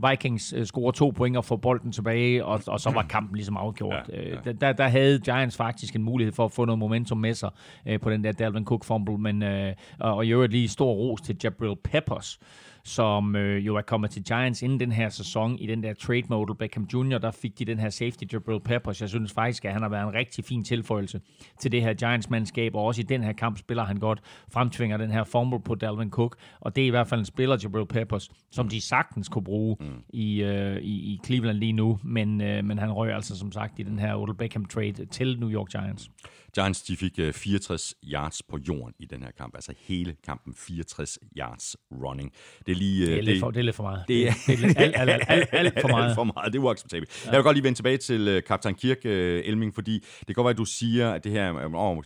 [0.09, 3.57] Vikings øh, scorer to point og får bolden tilbage, og, og så var kampen ligesom
[3.57, 4.09] afgjort.
[4.09, 4.35] Ja, ja.
[4.45, 7.49] Øh, der, der havde Giants faktisk en mulighed for at få noget momentum med sig
[7.85, 11.21] øh, på den der Dalvin Cook fumble, men, øh, og i øvrigt lige stor ros
[11.21, 12.39] til Jabril Peppers,
[12.83, 16.23] som øh, jo er kommet til Giants inden den her sæson i den der trade
[16.29, 16.55] model.
[16.55, 19.01] Beckham Jr., der fik de den her safety Jabril Peppers.
[19.01, 21.21] Jeg synes faktisk, at han har været en rigtig fin tilføjelse
[21.59, 24.21] til det her Giants-mandskab, og også i den her kamp spiller han godt,
[24.53, 27.57] fremtvinger den her fumble på Dalvin Cook, og det er i hvert fald en spiller,
[27.63, 29.85] Jabril Peppers, som de sagtens kunne bruge mm.
[30.09, 33.79] i, øh, i, i Cleveland lige nu, men, øh, men han røg altså som sagt
[33.79, 36.11] i den her Odell Beckham trade til New York Giants.
[36.55, 40.53] Giants de fik 64 øh, yards på jorden i den her kamp, altså hele kampen
[40.57, 42.31] 64 yards running.
[42.65, 44.03] Det er, lige, det er, øh, lidt, for, det er lidt for meget.
[44.07, 46.05] Det er, det er alt, alt, alt, alt, alt for meget.
[46.05, 47.25] Alt for meget, det er uacceptabelt.
[47.25, 47.31] Ja.
[47.31, 50.45] Jeg vil godt lige vende tilbage til uh, kaptajn Kirk, Elming, fordi det kan godt
[50.45, 52.03] være, at du siger, at det her, oh,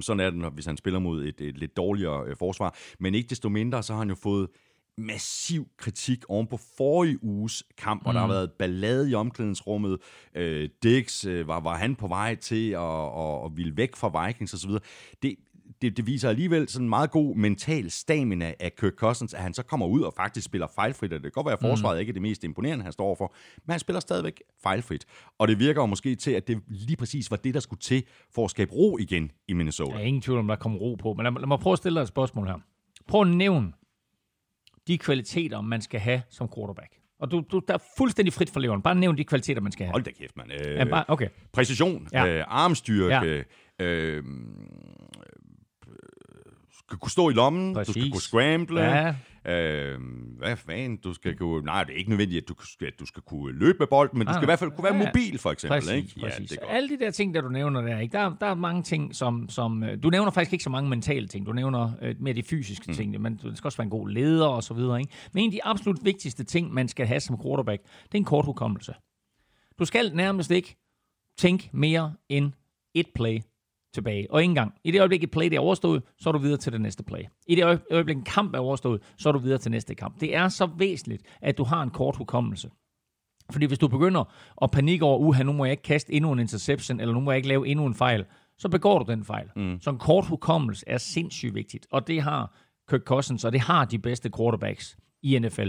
[0.00, 3.48] sådan er det, hvis han spiller mod et, et lidt dårligere forsvar, men ikke desto
[3.48, 4.48] mindre, så har han jo fået
[5.00, 8.14] massiv kritik oven på forrige uges kamp, hvor mm.
[8.14, 8.32] der har mm.
[8.32, 9.98] været ballade i omklædningsrummet.
[10.34, 12.80] Øh, Dix, øh, var, var han på vej til at,
[13.18, 14.70] at, at ville væk fra Vikings osv.
[15.22, 15.36] Det,
[15.82, 19.54] det, det viser alligevel sådan en meget god mental stamina af Kirk Cousins, at han
[19.54, 21.10] så kommer ud og faktisk spiller fejlfrit.
[21.10, 22.00] Det kan godt være, at forsvaret mm.
[22.00, 23.34] ikke er det mest imponerende, han står for,
[23.66, 25.04] men han spiller stadigvæk fejlfrit.
[25.38, 28.04] Og det virker jo måske til, at det lige præcis var det, der skulle til
[28.34, 29.92] for at skabe ro igen i Minnesota.
[29.92, 31.14] Der er ingen tvivl om, der kommer ro på.
[31.14, 32.58] Men lad, lad mig prøve at stille dig et spørgsmål her.
[33.08, 33.72] Prøv at nævne
[34.88, 36.92] de kvaliteter, man skal have som quarterback.
[37.20, 38.82] Og du, du der er fuldstændig frit for leveren.
[38.82, 39.92] Bare nævn de kvaliteter, man skal have.
[39.92, 40.52] Hold da kæft, mand.
[40.52, 41.28] Øh, ja, bare, okay.
[41.52, 42.26] Præcision, ja.
[42.26, 43.44] øh, armstyrke,
[43.78, 43.84] ja.
[43.84, 44.24] øh,
[46.90, 47.94] skal kunne stå i lommen, Præcis.
[47.94, 49.14] du skal kunne scramble, ja.
[49.44, 49.98] Øh,
[50.38, 51.64] hvad fanden, du skal kunne...
[51.64, 52.54] Nej, det er ikke nødvendigt, at du,
[52.86, 54.96] at du skal kunne løbe med bolden, men du skal i hvert fald kunne være
[54.96, 55.80] ja, mobil, for eksempel.
[55.80, 56.12] Præcis, ikke?
[56.16, 56.50] Ja, præcis.
[56.50, 56.72] Det er godt.
[56.76, 58.12] Alle de der ting, der du nævner der, ikke?
[58.12, 59.82] Der, der er mange ting, som, som...
[59.82, 61.46] Øh, du nævner faktisk ikke så mange mentale ting.
[61.46, 62.94] Du nævner øh, mere de fysiske mm.
[62.94, 63.20] ting.
[63.20, 65.00] Men du skal også være en god leder og så videre.
[65.00, 65.12] Ikke?
[65.32, 68.24] Men en af de absolut vigtigste ting, man skal have som quarterback, det er en
[68.24, 68.94] kort hukommelse.
[69.78, 70.76] Du skal nærmest ikke
[71.38, 72.52] tænke mere end
[72.94, 73.40] et play
[73.94, 74.26] tilbage.
[74.30, 74.74] Og ikke engang.
[74.84, 77.02] I det øjeblik, et play det er overstået, så er du videre til det næste
[77.02, 77.22] play.
[77.46, 80.20] I det øjeblik, en kamp er overstået, så er du videre til næste kamp.
[80.20, 82.70] Det er så væsentligt, at du har en kort hukommelse.
[83.52, 84.24] Fordi hvis du begynder
[84.62, 87.30] at panikke over, uha, nu må jeg ikke kaste endnu en interception, eller nu må
[87.30, 88.24] jeg ikke lave endnu en fejl,
[88.58, 89.46] så begår du den fejl.
[89.56, 89.78] Mm.
[89.80, 92.56] Så en kort hukommelse er sindssygt vigtigt, og det har
[92.90, 95.68] Kirk Cousins, og det har de bedste quarterbacks i NFL.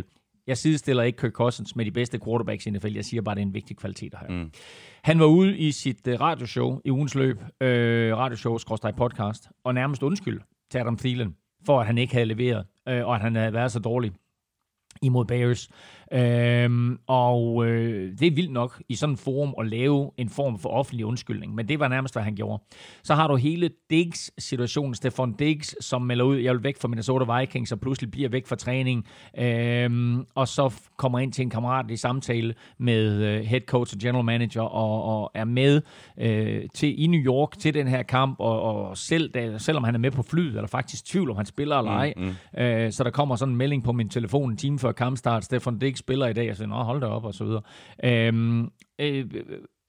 [0.51, 2.93] Jeg sidestiller ikke Kirk Cousins med de bedste quarterbacks i NFL.
[2.93, 4.27] Jeg siger bare, at det er en vigtig kvalitet her.
[4.29, 4.51] Mm.
[5.03, 8.57] Han var ude i sit uh, radioshow i ugens løb, øh, radioshow
[8.97, 10.41] podcast, og nærmest undskyld
[10.71, 11.35] til Adam Thielen,
[11.65, 14.11] for at han ikke havde leveret, øh, og at han havde været så dårlig
[15.01, 15.69] imod Bears.
[16.13, 20.59] Øhm, og øh, det er vildt nok i sådan en forum at lave en form
[20.59, 22.63] for offentlig undskyldning, men det var nærmest, hvad han gjorde.
[23.03, 27.39] Så har du hele Diggs-situationen, Stefan Diggs, som melder ud, jeg vil væk fra Minnesota
[27.39, 29.05] Vikings, og pludselig bliver væk fra træning,
[29.37, 33.99] øhm, og så kommer ind til en kammerat i samtale med øh, head coach og
[34.01, 35.81] general manager, og, og er med
[36.17, 39.95] øh, til i New York til den her kamp, og, og selv, da, selvom han
[39.95, 42.13] er med på flyet, er der faktisk tvivl om han spiller eller ej.
[42.17, 42.61] Mm, mm.
[42.61, 45.79] Øh, så der kommer sådan en melding på min telefon en time før kampstart, Stefan
[45.79, 47.61] Diggs spiller i dag, og så siger, hold da op, og så videre.
[48.03, 49.25] Øhm, øh,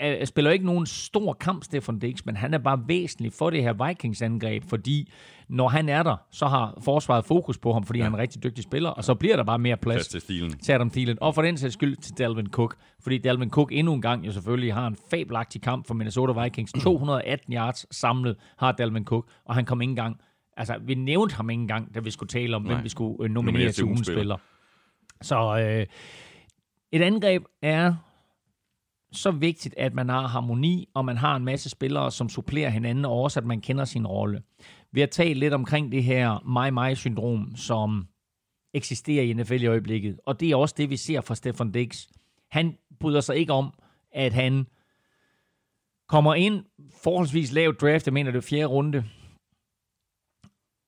[0.03, 3.63] er, spiller ikke nogen stor kamp, Stefan Dix, men han er bare væsentlig for det
[3.63, 5.13] her Vikings-angreb, fordi
[5.49, 8.05] når han er der, så har forsvaret fokus på ham, fordi ja.
[8.05, 10.21] han er en rigtig dygtig spiller, og så bliver der bare mere plads, Plads til
[10.35, 10.59] Thielen.
[10.59, 13.95] til Adam Thielen, og for den sags skyld til Dalvin Cook, fordi Dalvin Cook endnu
[13.95, 16.73] en gang jo selvfølgelig har en fabelagtig kamp for Minnesota Vikings.
[16.83, 20.17] 218 yards samlet har Dalvin Cook, og han kom ikke engang,
[20.57, 22.75] altså vi nævnte ham ikke engang, da vi skulle tale om, Nej.
[22.75, 24.37] hvem vi skulle øh, Nominere til ugens spiller.
[25.23, 25.87] Så øh,
[26.93, 27.95] et angreb er
[29.13, 33.05] så vigtigt, at man har harmoni, og man har en masse spillere, som supplerer hinanden,
[33.05, 34.43] og også at man kender sin rolle.
[34.93, 38.07] Vi har talt lidt omkring det her mig-mig-syndrom, som
[38.75, 42.07] eksisterer i NFL i øjeblikket, og det er også det, vi ser fra Stefan Dix.
[42.51, 43.75] Han bryder sig ikke om,
[44.13, 44.67] at han
[46.09, 46.65] kommer ind
[47.03, 49.05] forholdsvis lavt draft, jeg mener det er fjerde runde,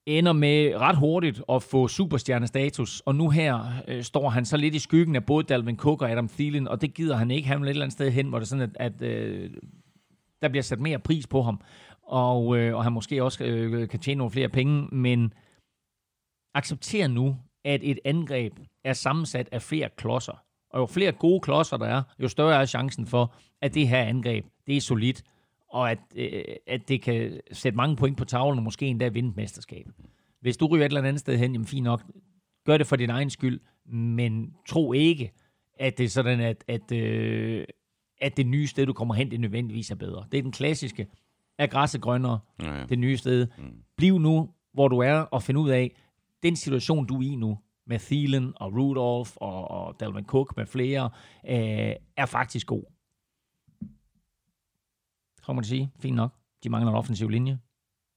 [0.06, 4.74] ender med ret hurtigt at få superstjernestatus, og nu her øh, står han så lidt
[4.74, 7.48] i skyggen af både Dalvin Cook og Adam Thielen, og det gider han ikke.
[7.48, 9.50] Han vil et eller andet sted hen, hvor det er sådan, at, at øh,
[10.42, 11.60] der bliver sat mere pris på ham,
[12.02, 15.32] og, øh, og han måske også øh, kan tjene nogle flere penge, men
[16.54, 18.52] accepter nu, at et angreb
[18.84, 20.42] er sammensat af flere klodser.
[20.70, 24.02] Og jo flere gode klodser der er, jo større er chancen for, at det her
[24.02, 25.22] angreb, det er solidt,
[25.74, 29.28] og at, øh, at det kan sætte mange point på tavlen, og måske endda vinde
[29.28, 29.86] et mesterskab.
[30.40, 32.02] Hvis du ryger et eller andet sted hen, jamen fint nok,
[32.66, 35.32] gør det for din egen skyld, men tro ikke,
[35.78, 37.64] at det er sådan, at, at, øh,
[38.20, 40.24] at det nye sted, du kommer hen, det nødvendigvis er bedre.
[40.32, 41.06] Det er den klassiske,
[41.58, 42.84] er græsset grønnere, Ja, ja.
[42.86, 43.46] det nye sted.
[43.58, 43.64] Mm.
[43.96, 45.96] Bliv nu, hvor du er, og find ud af,
[46.42, 50.66] den situation, du er i nu, med Thielen og Rudolph og, og Dalvin Cook med
[50.66, 51.10] flere,
[51.48, 52.93] øh, er faktisk god.
[55.46, 56.30] Så må man sige, fint nok.
[56.64, 57.58] De mangler en offensiv linje.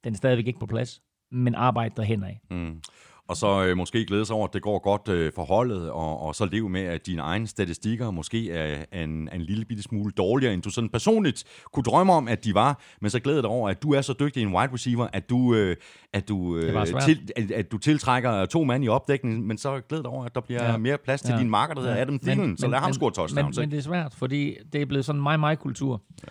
[0.04, 1.02] Den er stadigvæk ikke på plads,
[1.32, 2.42] men arbejde derhen af.
[2.52, 2.82] Mm.
[3.30, 6.20] Og så øh, måske glæde sig over, at det går godt øh, for holdet, og,
[6.20, 9.66] og så leve med, at dine egne statistikker måske er, er en, er en lille
[9.66, 12.82] bitte smule dårligere, end du sådan personligt kunne drømme om, at de var.
[13.02, 15.56] Men så glæder dig over, at du er så dygtig en wide receiver, at du,
[15.56, 15.76] øh,
[16.14, 20.04] at du, øh, til, at, at du tiltrækker to mand i opdækningen, men så glæder
[20.04, 20.78] dig over, at der bliver ja.
[20.78, 21.40] Mere plads til Ja.
[21.40, 22.02] din marker, der hedder Ja.
[22.02, 22.58] Adam Thielen.
[22.58, 23.58] Så lad ham score touchdowns.
[23.58, 26.02] Men, men det er svært, fordi det er blevet sådan en mig-mig-kultur.
[26.24, 26.28] Ja.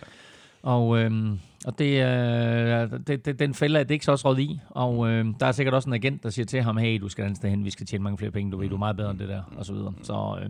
[0.67, 4.39] Og, øhm, og det, øh, det, det, den fælder er det ikke så også råd
[4.39, 4.59] i.
[4.69, 7.21] Og øh, der er sikkert også en agent, der siger til ham, hey, du skal
[7.21, 8.97] et andet sted hen, vi skal tjene mange flere penge, du ved, du er meget
[8.97, 9.93] bedre end det der, og så videre.
[10.03, 10.49] Så øh,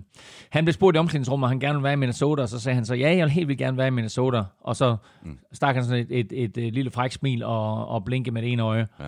[0.50, 2.76] han blev spurgt i omklædningsrummet, om han gerne vil være i Minnesota, og så sagde
[2.76, 4.44] han så, ja, jeg vil helt vildt gerne være i Minnesota.
[4.62, 4.98] Og så
[5.54, 8.52] stak han sådan et, et, et, et lille fræk smil og, og blinke med det
[8.52, 8.88] ene øje.
[9.00, 9.06] Ja.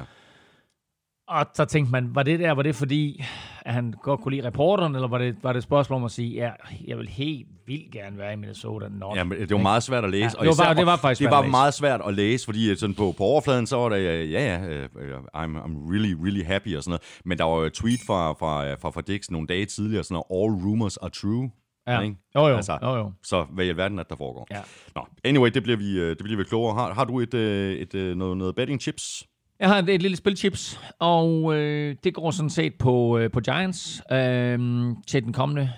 [1.29, 3.23] Og så tænkte man, var det der, var det fordi,
[3.61, 6.11] at han godt kunne lide reporteren, eller var det, var det et spørgsmål om at
[6.11, 6.51] sige, ja,
[6.87, 8.87] jeg vil helt vildt gerne være i Minnesota.
[8.89, 10.23] Nå, Ja, men det var meget svært at læse.
[10.23, 11.51] Ja, det var bare- det var faktisk det svært var læse.
[11.51, 14.45] meget svært at læse, fordi øh, sådan på, på overfladen, så var det, øh, ja,
[14.55, 14.85] ja, øh,
[15.19, 17.01] I'm, I'm really, really happy og sådan noget.
[17.25, 20.23] Men der var jo et tweet fra, fra, fra, fra Dix nogle dage tidligere, sådan
[20.29, 21.49] noget, all rumors are true.
[21.87, 21.99] Ja.
[22.01, 22.15] Ikke?
[22.35, 23.11] Jo, jo, Altså, jo, jo.
[23.23, 24.47] Så hvad i alverden er det, der foregår?
[24.51, 24.59] Ja.
[24.95, 26.75] Nå, anyway, det bliver vi, det bliver vi klogere.
[26.75, 29.23] Har, har du et, et, øh, noget, noget betting chips?
[29.59, 33.39] Jeg har et, et lille spilchips, og øh, det går sådan set på, øh, på
[33.39, 34.59] Giants øh,
[35.07, 35.71] til den kommende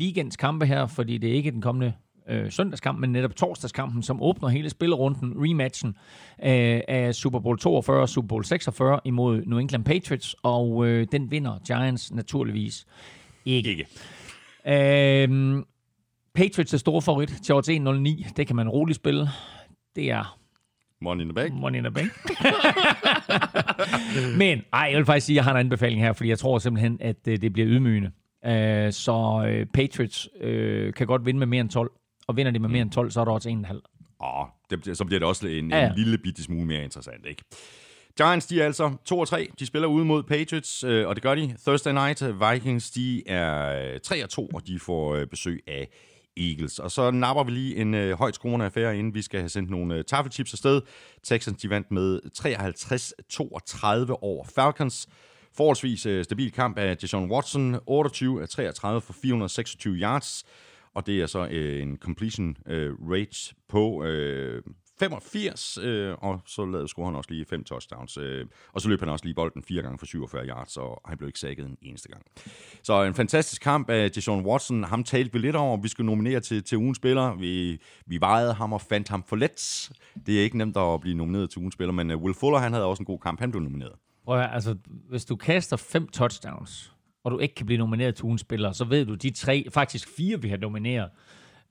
[0.00, 1.92] weekends kampe her, fordi det er ikke den kommende
[2.28, 5.88] øh, søndagskamp, men netop torsdagskampen, som åbner hele spillerunden, rematchen
[6.44, 11.06] øh, af Super Bowl 42 og Super Bowl 46 imod New England Patriots, og øh,
[11.12, 12.86] den vinder Giants naturligvis
[13.44, 13.70] ikke.
[13.70, 13.86] Ikke.
[14.66, 15.62] Øh,
[16.34, 18.32] Patriots er stor favorit til odds 1.09.
[18.36, 19.28] Det kan man roligt spille.
[19.96, 20.38] Det er
[21.02, 21.52] Money in the bag?
[21.52, 22.10] money in the bank.
[24.38, 26.58] Men ej, jeg vil faktisk sige, at jeg har en anbefaling her, fordi jeg tror
[26.58, 28.10] simpelthen, at øh, det bliver ydmygende.
[28.46, 31.90] Øh, så øh, Patriots øh, kan godt vinde med mere end 12,
[32.26, 34.26] og vinder de med mere end 12, så er der også 1,5.
[34.26, 34.46] Åh,
[34.84, 35.88] det, så bliver det også en, Ja, ja.
[35.88, 37.42] en lille bitte smule mere interessant, ikke?
[38.16, 39.48] Giants, de er altså 2 og 3.
[39.58, 41.56] De spiller ude mod Patriots, øh, og det gør de.
[41.66, 42.22] Thursday night,
[42.52, 45.88] Vikings, de er øh, 3 og 2, og de får øh, besøg af
[46.36, 46.78] Eagles.
[46.78, 49.70] Og så napper vi lige en øh, højt skruende affære, inden vi skal have sendt
[49.70, 50.80] nogle øh, taffelchips afsted.
[51.22, 52.20] Texans, de vandt med
[54.10, 55.08] 53-32 over Falcons.
[55.56, 60.44] Forholdsvis øh, stabil kamp af Deshaun Watson, 28 af 33 for 426 yards.
[60.94, 64.62] Og det er så øh, en completion øh, rate på øh,
[65.08, 68.16] 85, øh, og så lavede score han også lige fem touchdowns.
[68.16, 71.18] Øh, og så løb han også lige bolden fire gange for 47 yards, og han
[71.18, 72.22] blev ikke sækket en eneste gang.
[72.82, 74.84] Så en fantastisk kamp af Deshaun Watson.
[74.84, 75.76] Ham talte vi lidt over.
[75.76, 77.34] Vi skulle nominere til, til ugens spiller.
[77.34, 79.90] Vi, vi vejede ham og fandt ham for let.
[80.26, 82.72] Det er ikke nemt at blive nomineret til ugens spiller, men øh, Will Fuller han
[82.72, 83.40] havde også en god kamp.
[83.40, 83.92] Han blev nomineret.
[84.24, 84.76] Prøv at, altså,
[85.08, 86.92] hvis du kaster fem touchdowns,
[87.24, 90.08] og du ikke kan blive nomineret til ugens spiller, så ved du, de tre, faktisk
[90.16, 91.10] fire, vi har nomineret,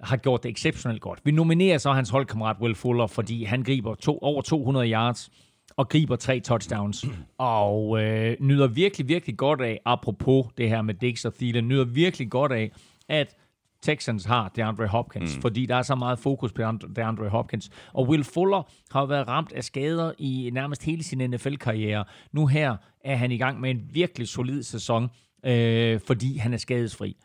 [0.03, 1.19] har gjort det exceptionelt godt.
[1.23, 5.29] Vi nominerer så hans holdkammerat Will Fuller, fordi han griber to, over 200 yards
[5.77, 7.05] og griber tre touchdowns,
[7.37, 11.85] og øh, nyder virkelig, virkelig godt af, apropos det her med Dix og Thielen, nyder
[11.85, 12.71] virkelig godt af,
[13.09, 13.35] at
[13.83, 15.41] Texans har DeAndre Hopkins, mm.
[15.41, 16.61] fordi der er så meget fokus på
[16.95, 17.69] DeAndre Hopkins.
[17.93, 22.05] Og Will Fuller har været ramt af skader i nærmest hele sin NFL-karriere.
[22.31, 25.09] Nu her er han i gang med en virkelig solid sæson,
[25.45, 27.17] øh, fordi han er skadesfri.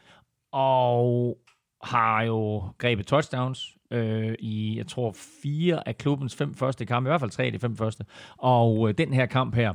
[0.53, 1.39] Og
[1.83, 7.11] har jo grebet touchdowns øh, i, jeg tror, fire af klubbens fem første kampe, i
[7.11, 8.05] hvert fald tre af de fem første.
[8.37, 9.75] Og øh, den her kamp her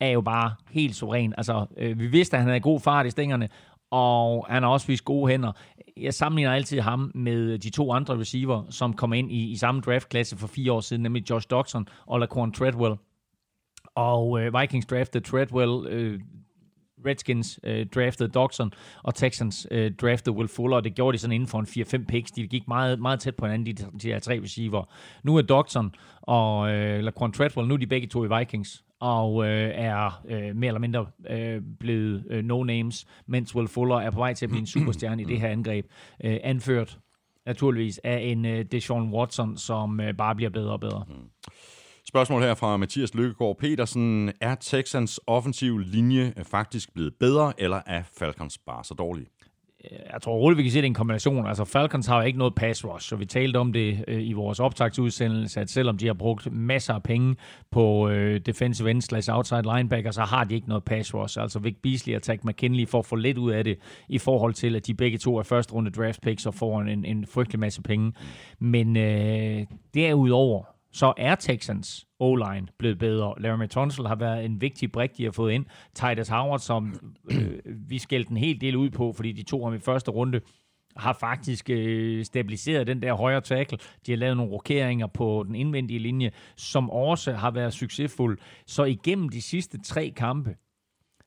[0.00, 1.34] er jo bare helt suveræn.
[1.36, 3.48] Altså, øh, vi vidste, at han havde god fart i stængerne,
[3.90, 5.52] og han har også vist gode hænder.
[5.96, 9.80] Jeg sammenligner altid ham med de to andre receiver, som kom ind i, i samme
[9.80, 12.94] draftklasse for fire år siden, nemlig Josh Doxson og Laquan Treadwell.
[13.94, 16.20] Og øh, Vikings draftede Treadwell øh,
[17.06, 18.72] Redskins øh, draftede Dodson,
[19.02, 21.66] og Texans øh, draftede Will Fuller, og det gjorde de sådan inden for en
[22.02, 22.30] 4-5 picks.
[22.30, 24.84] De gik meget, meget tæt på hinanden, de, de her tre receiver.
[25.22, 29.46] Nu er Dodson og øh, Laquan Treadwell, nu er de begge to i Vikings, og
[29.46, 34.18] øh, er øh, mere eller mindre øh, blevet øh, no-names, mens Will Fuller er på
[34.18, 35.86] vej til at blive en superstjerne i det her angreb,
[36.24, 36.98] øh, anført
[37.46, 41.04] naturligvis af en øh, Deshaun Watson, som øh, bare bliver bedre og bedre.
[41.08, 41.14] Mm.
[42.12, 44.32] Spørgsmål her fra Mathias Lykkegaard Petersen.
[44.40, 49.26] Er Texans offensiv linje eh, faktisk blevet bedre, eller er Falcons bare så dårlige?
[49.84, 51.46] Øh, jeg tror roligt, vi kan se, det er en kombination.
[51.46, 54.32] Altså, Falcons har jo ikke noget pass rush, så vi talte om det øh, i
[54.32, 57.36] vores optagsudsendelse, at selvom de har brugt masser af penge
[57.70, 61.40] på øh, defensive end slash outside linebacker, så har de ikke noget pass rush.
[61.40, 63.78] Altså, Vic Beasley og Tack McKinley får for lidt ud af det,
[64.08, 67.04] i forhold til, at de begge to er første runde draft picks og får en,
[67.04, 68.12] en frygtelig masse penge.
[68.58, 73.34] Men øh, derudover, så er Texans O-line blevet bedre.
[73.38, 75.66] Larry Tunsil har været en vigtig brik, de har fået ind.
[75.94, 76.94] Titus Howard, som
[77.30, 77.58] øh,
[77.90, 80.40] vi skældte en hel del ud på, fordi de to ham i første runde,
[80.96, 83.78] har faktisk øh, stabiliseret den der højre tackle.
[84.06, 88.38] De har lavet nogle rokeringer på den indvendige linje, som også har været succesfuld.
[88.66, 90.56] Så igennem de sidste tre kampe,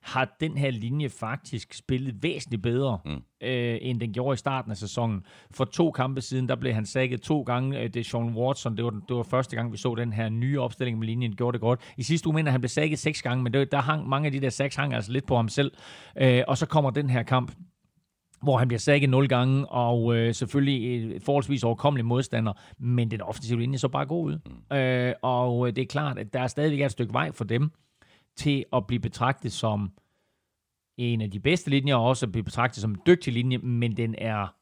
[0.06, 3.12] har den her linje faktisk spillet væsentligt bedre, mm.
[3.42, 5.26] øh, end den gjorde i starten af sæsonen.
[5.52, 7.88] For to kampe siden, der blev han sækket to gange.
[7.88, 10.62] Det er Sean Watson, det var, det var første gang, vi så den her nye
[10.62, 11.80] opstilling med linjen, gjorde det godt.
[11.98, 14.32] I sidste uge mener han blev sækket seks gange, men det, der hang, mange af
[14.32, 15.72] de der seks hang altså lidt på ham selv.
[16.18, 17.52] Øh, og så kommer den her kamp,
[18.42, 23.22] hvor han bliver sækket nul gange, og øh, selvfølgelig et forholdsvis overkommelig modstander, men den
[23.22, 24.40] offensive linje så bare god ud.
[24.70, 24.78] Mm.
[24.78, 27.72] Øh, og det er klart, at der er stadigvæk et stykke vej for dem,
[28.36, 29.92] til at blive betragtet som
[30.98, 33.98] en af de bedste linjer, og også at blive betragtet som en dygtig linje, men
[33.98, 34.56] den er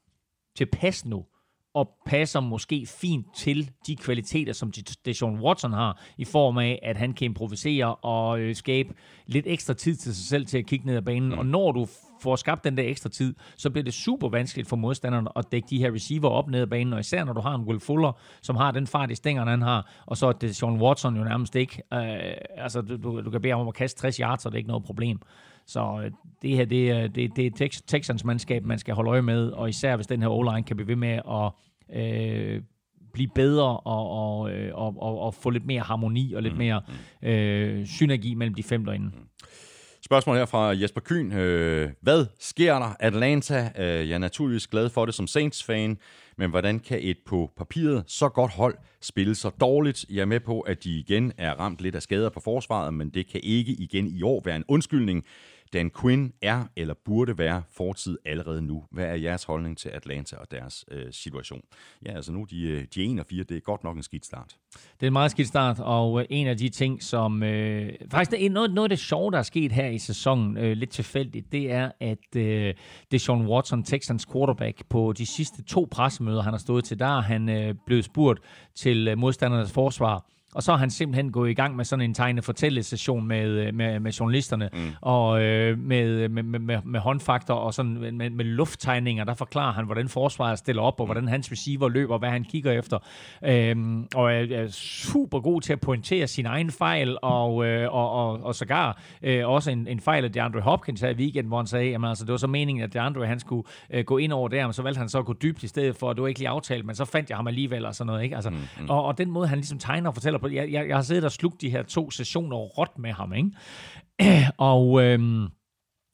[0.56, 1.26] tilpas nu,
[1.74, 4.72] og passer måske fint til de kvaliteter, som
[5.06, 8.94] Deshaun Watson har, i form af, at han kan improvisere og øh, skabe
[9.28, 11.30] lidt ekstra tid til sig selv til at kigge ned ad banen.
[11.30, 11.38] Mm.
[11.38, 11.88] Og når du
[12.22, 15.68] får skabt den der ekstra tid, så bliver det super vanskeligt for modstanderne at dække
[15.70, 18.12] de her receiver op ned ad banen, og især når du har en Will Fuller,
[18.42, 21.24] som har den fart i stængerne, han har, og så er det Sean Watson jo
[21.24, 21.82] nærmest ikke.
[21.94, 24.58] Øh, altså, du, du kan bede ham om at kaste 60 yards, så det er
[24.58, 25.22] ikke noget problem.
[25.68, 26.12] Så øh,
[26.42, 29.70] det her, det er, det, det er Texans mandskab, man skal holde øje med, og
[29.70, 31.52] især hvis den her O-line kan blive ved med at
[31.98, 32.62] øh,
[33.14, 36.58] blive bedre og, og, øh, og, og, og få lidt mere harmoni og lidt mm.
[36.58, 36.82] mere
[37.22, 39.06] øh, synergi mellem de fem derinde.
[39.06, 39.28] Mm.
[40.06, 41.32] Spørgsmål her fra Jesper Kyn.
[41.32, 42.96] Øh, hvad sker der?
[43.00, 45.98] Atlanta, jeg er naturligvis glad for det som Saints-fan,
[46.38, 50.06] men hvordan kan et på papiret så godt hold spille så dårligt?
[50.10, 53.10] Jeg er med på, at de igen er ramt lidt af skader på forsvaret, men
[53.10, 55.26] det kan ikke igen i år være en undskyldning.
[55.74, 58.84] Dan Quinn er eller burde være fortid allerede nu.
[58.92, 61.62] Hvad er jeres holdning til Atlanta og deres øh, situation?
[62.06, 64.26] Ja, altså nu de, øh, de 1 og 4, det er godt nok en skidt
[64.26, 64.56] start.
[64.74, 67.44] Det er en meget skidt start, og øh, en af de ting, som...
[67.44, 70.58] Øh, faktisk det er noget, noget af det sjove, der er sket her i sæsonen,
[70.58, 72.74] øh, lidt tilfældigt, det er, at øh,
[73.12, 77.00] det er Sean Watson, Texans quarterback, på de sidste to pressemøder, han har stået til,
[77.00, 78.40] der han øh, blevet spurgt
[78.76, 80.26] til øh, modstandernes forsvar,
[80.56, 83.74] og så har han simpelthen gået i gang med sådan en tegne fortællesession med, øh,
[83.74, 84.80] med, med journalisterne, mm.
[85.02, 89.86] og øh, med, med, med, med håndfaktor og sådan med, med lufttegninger, der forklarer han,
[89.86, 91.08] hvordan forsvaret stiller op, og mm.
[91.08, 93.00] hvordan hans receiver løber, hvad han kigger efter.
[93.46, 98.12] Øhm, og er, er super god til at pointere sin egen fejl, og, øh, og,
[98.12, 101.58] og, og sågar øh, også en, en fejl af DeAndre Hopkins her i weekenden, hvor
[101.58, 104.34] han sagde, at altså, det var så meningen, at DeAndre han skulle øh, gå ind
[104.34, 106.22] over der, men så valgte han så at gå dybt i stedet for, at det
[106.22, 108.24] var ikke lige aftalt, men så fandt jeg ham alligevel og sådan noget.
[108.24, 108.36] Ikke?
[108.36, 108.90] Altså, mm, mm.
[108.90, 110.54] Og, og den måde, han ligesom tegner og fortæller på.
[110.54, 113.52] Jeg, jeg, jeg har siddet og slugt de her to sessioner råt med ham, ikke?
[114.58, 115.04] Og...
[115.04, 115.48] Øhm,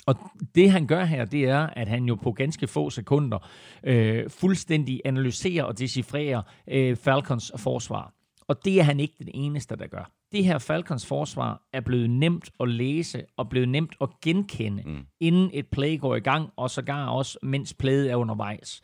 [0.08, 0.16] og
[0.56, 3.48] det han gør her, det er, at han jo på ganske få sekunder
[3.84, 8.14] øh, fuldstændig analyserer og decifrerer øh, Falcons forsvar.
[8.48, 10.12] Og det er han ikke den eneste, der gør.
[10.32, 15.06] Det her Falcons forsvar er blevet nemt at læse og blevet nemt at genkende, mm.
[15.20, 18.82] inden et play går i gang, og sågar også mens playet er undervejs.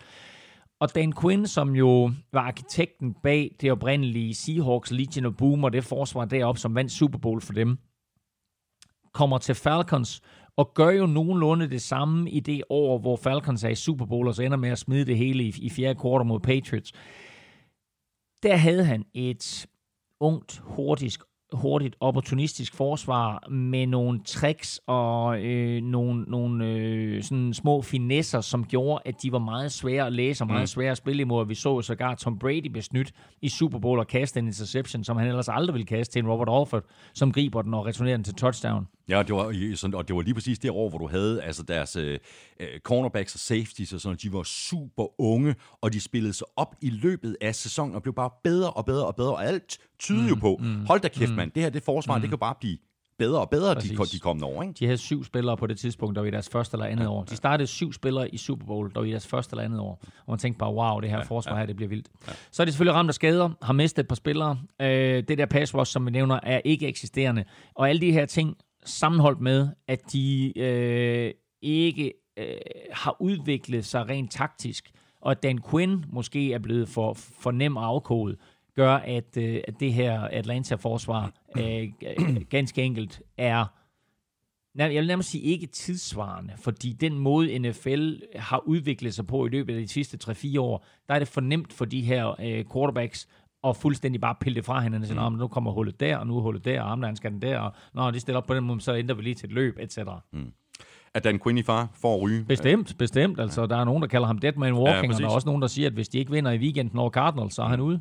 [0.79, 5.73] Og Dan Quinn, som jo var arkitekten bag det oprindelige Seahawks Legion of Boom og
[5.73, 7.77] det forsvar deroppe, som vandt Super Bowl for dem,
[9.13, 10.21] kommer til Falcons
[10.57, 14.27] og gør jo nogenlunde det samme i det år, hvor Falcons er i Super Bowl,
[14.27, 16.91] og så ender med at smide det hele i, i fjerde kvartal mod Patriots.
[18.43, 19.67] Der havde han et
[20.19, 21.17] ungt, hurtigt,
[21.53, 28.65] hurtigt opportunistisk forsvar med nogle tricks og øh, nogle, nogle øh, sådan små finesser, som
[28.65, 30.67] gjorde, at de var meget svære at læse og meget mm.
[30.67, 31.47] svære at spille imod.
[31.47, 33.11] Vi så sågar Tom Brady blive snydt
[33.41, 36.29] i Super Bowl og kaste en interception, som han ellers aldrig ville kaste til en
[36.29, 38.87] Robert Alford, som griber den og returnerer den til touchdown.
[39.09, 41.63] Ja, det var, sådan, og det var lige præcis det år, hvor du havde altså
[41.63, 42.19] deres øh,
[42.59, 46.75] øh, cornerbacks og safeties og sådan, de var super unge, og de spillede sig op
[46.81, 50.21] i løbet af sæsonen og blev bare bedre og bedre og bedre, og alt tyder
[50.21, 52.21] mm, jo på, mm, hold da kæft mm, mand, det her det forsvar, mm.
[52.21, 52.77] det kan bare blive
[53.17, 54.09] bedre og bedre de, Præcis.
[54.09, 54.73] de kommende år, ikke?
[54.73, 57.23] De havde syv spillere på det tidspunkt, der var i deres første eller andet år.
[57.23, 60.01] De startede syv spillere i Super Bowl, der var i deres første eller andet år.
[60.25, 62.07] Og man tænkte bare, wow, det her forsvar her, det bliver vildt.
[62.51, 64.59] Så er de selvfølgelig ramt af skader, har mistet et par spillere.
[64.81, 67.43] Øh, det der pass rush, som vi nævner, er ikke eksisterende.
[67.75, 71.31] Og alle de her ting sammenholdt med, at de øh,
[71.61, 72.57] ikke øh,
[72.91, 74.91] har udviklet sig rent taktisk,
[75.21, 78.37] og at Dan Quinn måske er blevet for, for nem at afkode,
[78.75, 81.87] gør, at, øh, at det her Atlanta-forsvar øh,
[82.49, 83.65] ganske enkelt er
[84.75, 89.45] Nej, jeg vil nærmest sige ikke tidsvarende, fordi den måde NFL har udviklet sig på
[89.45, 92.65] i løbet af de sidste 3-4 år, der er det fornemt for de her øh,
[92.73, 93.27] quarterbacks
[93.69, 95.35] at fuldstændig bare pille det fra hinanden, og sige, mm.
[95.35, 97.71] nu kommer hullet der, og nu er hullet der, og armlæren skal den der, og
[97.93, 99.97] når de stiller op på den måde, så ændrer vi lige til et løb, etc.
[100.33, 100.51] Mm.
[101.13, 102.45] At Dan Quinn i far for at ryge.
[102.45, 103.39] Bestemt, bestemt.
[103.39, 105.47] Altså, der er nogen, der kalder ham dead man walking, Ja, og der er også
[105.47, 107.79] nogen, der siger, at hvis de ikke vinder i weekenden over Cardinals, så er han
[107.81, 107.99] ude.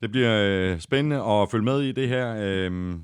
[0.00, 2.36] Det bliver øh, spændende at følge med i det her.
[2.38, 2.96] Øh,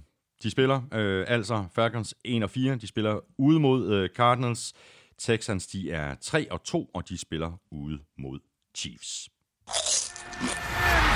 [0.42, 2.76] de spiller øh, altså Falcons 1 og 4.
[2.76, 4.72] De spiller ude mod øh, Cardinals.
[5.18, 8.38] Texans de er 3 og 2, og de spiller ude mod
[8.76, 9.28] Chiefs.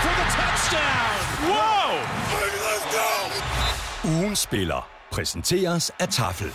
[0.04, 1.16] For the touchdown.
[1.50, 1.74] Whoa!
[4.18, 6.50] Ugen spiller præsenteres af Tafel.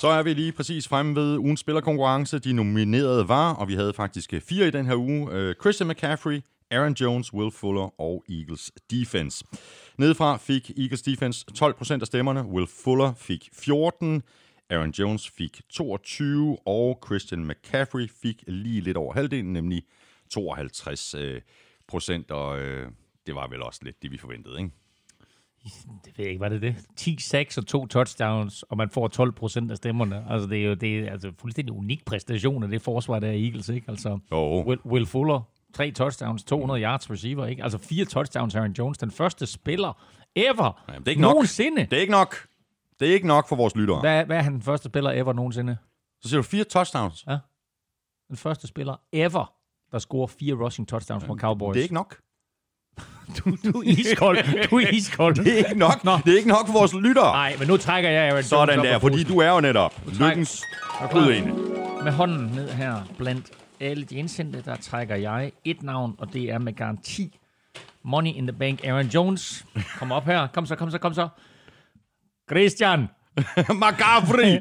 [0.00, 2.38] Så er vi lige præcis fremme ved ugens spillerkonkurrence.
[2.38, 5.32] De nominerede var, og vi havde faktisk øh, fire i den her uge.
[5.32, 6.40] Øh, Christian McCaffrey,
[6.70, 9.44] Aaron Jones, Will Fuller og Eagles Defense.
[9.98, 14.22] Nedefra fik Eagles Defense 12% af stemmerne, Will Fuller fik 14,
[14.70, 19.82] Aaron Jones fik 22, og Christian McCaffrey fik lige lidt over halvdelen, nemlig
[20.30, 21.40] 52 øh,
[21.88, 22.90] procent, og øh,
[23.26, 24.70] det var vel også lidt det, vi forventede, ikke?
[26.04, 26.76] Det ved jeg ikke, var det det?
[26.96, 30.26] 10 6 og to touchdowns, og man får 12 procent af stemmerne.
[30.30, 33.32] Altså, det er jo det er, altså, fuldstændig unik præstation af det forsvar, der er
[33.32, 33.90] Eagles, ikke?
[33.90, 34.62] Altså, Jo.
[34.66, 35.40] Will, Will Fuller,
[35.74, 37.62] tre touchdowns, 200 yards receiver, ikke?
[37.62, 40.04] Altså, fire touchdowns, Aaron Jones, den første spiller
[40.36, 41.32] ever Jamen, det er ikke nok.
[41.34, 41.80] nogensinde.
[41.86, 42.36] Det er ikke nok.
[43.00, 44.00] Det er ikke nok for vores lyttere.
[44.00, 45.76] Hvad, hvad er han den første spiller ever nogensinde?
[46.20, 47.24] Så siger du fire touchdowns.
[48.28, 49.52] Den første spiller ever,
[49.94, 51.74] der scorer fire rushing touchdowns mod Cowboys.
[51.74, 52.16] Det er ikke nok.
[53.38, 54.68] du, du er iskold.
[54.70, 55.34] Du er iskold.
[55.34, 56.04] Det er ikke nok.
[56.04, 56.18] Nå.
[56.24, 57.32] Det er ikke nok for vores lyttere.
[57.32, 59.94] Nej, men nu trækker jeg Aaron Jones Sådan op der, fordi du er jo netop
[60.20, 60.62] lykkens
[61.14, 61.52] udene.
[62.04, 63.50] Med hånden ned her blandt
[63.80, 67.38] alle de indsendte, der trækker jeg et navn, og det er med garanti
[68.02, 69.66] Money in the Bank Aaron Jones.
[69.98, 70.46] Kom op her.
[70.46, 71.28] Kom så, kom så, kom så.
[72.50, 73.08] Christian.
[73.82, 74.60] McCaffrey!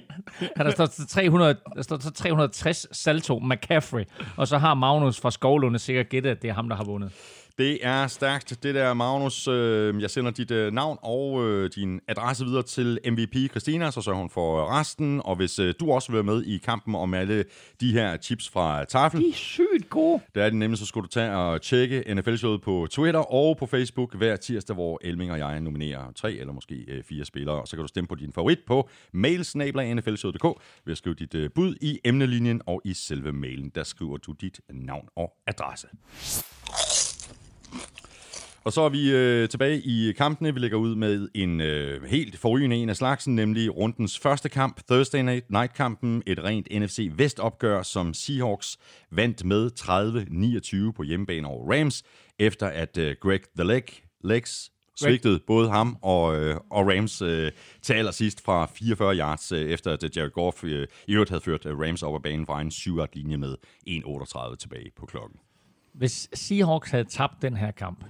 [0.57, 4.05] Ja, der står 300, der står 360 salto McCaffrey.
[4.37, 7.11] Og så har Magnus fra Skovlunde sikkert gættet, at det er ham, der har vundet.
[7.57, 9.47] Det er stærkt, det der, Magnus.
[9.47, 14.01] Øh, Jeg sender dit øh, navn og øh, din adresse videre til MVP Christina, så
[14.01, 15.21] sørger hun for resten.
[15.25, 17.45] Og hvis øh, du også vil være med i kampen om alle
[17.81, 20.21] de her chips fra Tafel, De er sygt gode.
[20.35, 23.65] der er det nemlig, så skulle du tage og tjekke NFL-showet på Twitter og på
[23.65, 27.61] Facebook hver tirsdag, hvor Elming og jeg nominerer tre eller måske øh, fire spillere.
[27.61, 30.43] Og så kan du stemme på din favorit på mailsnabla.nflshowet.dk
[30.85, 33.71] ved at skrive dit øh, bud i emnelinjen og i selve mailen.
[33.75, 35.87] Der skriver du dit navn og adresse.
[38.65, 40.53] Og så er vi øh, tilbage i kampene.
[40.53, 44.81] Vi lægger ud med en øh, helt forrygende en af slagsen, nemlig rundens første kamp,
[44.87, 46.23] Thursday Night Night-kampen.
[46.27, 48.77] Et rent NFC Vest-opgør, som Seahawks
[49.11, 49.71] vandt med
[50.89, 52.03] 30-29 på hjemmebane over Rams,
[52.39, 53.83] efter at øh, Greg The Leg,
[54.23, 59.61] Legs svigtede både ham og, øh, og Rams øh, til allersidst fra 44 yards, øh,
[59.61, 62.45] efter at øh, Jared Goff øh, i øvrigt havde ført øh, Rams op ad banen
[62.45, 63.55] fra en 7 linje med
[63.89, 65.39] 1.38 tilbage på klokken.
[65.93, 68.05] Hvis Seahawks havde tabt den her kamp,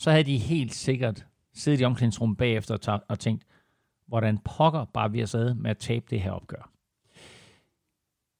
[0.00, 3.46] så havde de helt sikkert siddet i omklædningsrummet bagefter og, tænkt,
[4.06, 6.70] hvordan pokker bare vi har sad med at tabe det her opgør.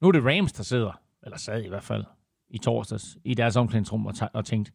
[0.00, 2.04] Nu er det Rams, der sidder, eller sad i hvert fald,
[2.48, 4.72] i torsdags, i deres omklædningsrum og, tænkt,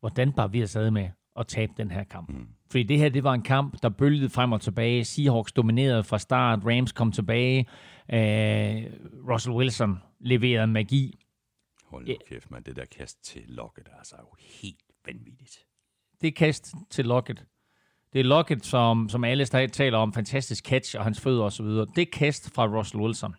[0.00, 2.30] hvordan bare vi har sad med at tabe den her kamp.
[2.30, 2.48] Mm.
[2.70, 5.04] Fordi det her, det var en kamp, der bølgede frem og tilbage.
[5.04, 7.58] Seahawks dominerede fra start, Rams kom tilbage,
[8.12, 8.84] øh,
[9.32, 11.18] Russell Wilson leverede magi.
[11.84, 12.62] Hold nu kæft, man.
[12.62, 15.69] Det der kast til Lockett er altså jo helt vanvittigt.
[16.22, 17.44] Det kast til Lockett,
[18.12, 21.66] Det er Lockett, som, som alle stadig taler om, fantastisk catch og hans fødder osv.
[21.66, 23.34] Det kast fra Russell Wilson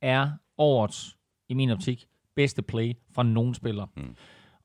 [0.00, 1.16] er årets,
[1.48, 3.86] i min optik, bedste play fra nogen spiller.
[3.96, 4.16] Mm.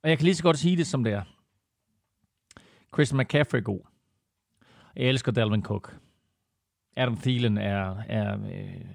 [0.03, 1.22] Og jeg kan lige så godt sige det, som det er.
[2.93, 3.80] Christian McCaffrey er god.
[4.95, 5.99] Jeg elsker Dalvin Cook.
[6.95, 8.85] Adam Thielen er, er øh,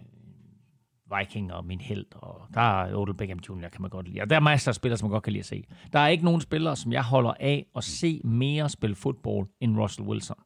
[1.18, 4.20] Viking og min held, og der er Odell Beckham Jr., kan man godt lide.
[4.20, 5.64] Og der er masser af spillere, som man godt kan lide at se.
[5.92, 9.78] Der er ikke nogen spillere, som jeg holder af at se mere spille fodbold end
[9.78, 10.36] Russell Wilson.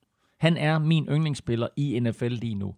[0.41, 2.75] Han er min yndlingsspiller i NFL lige nu.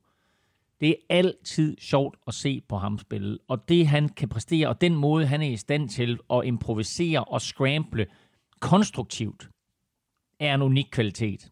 [0.80, 4.80] Det er altid sjovt at se på ham spille, og det han kan præstere, og
[4.80, 8.06] den måde han er i stand til at improvisere og scramble
[8.60, 9.48] konstruktivt,
[10.40, 11.50] er en unik kvalitet.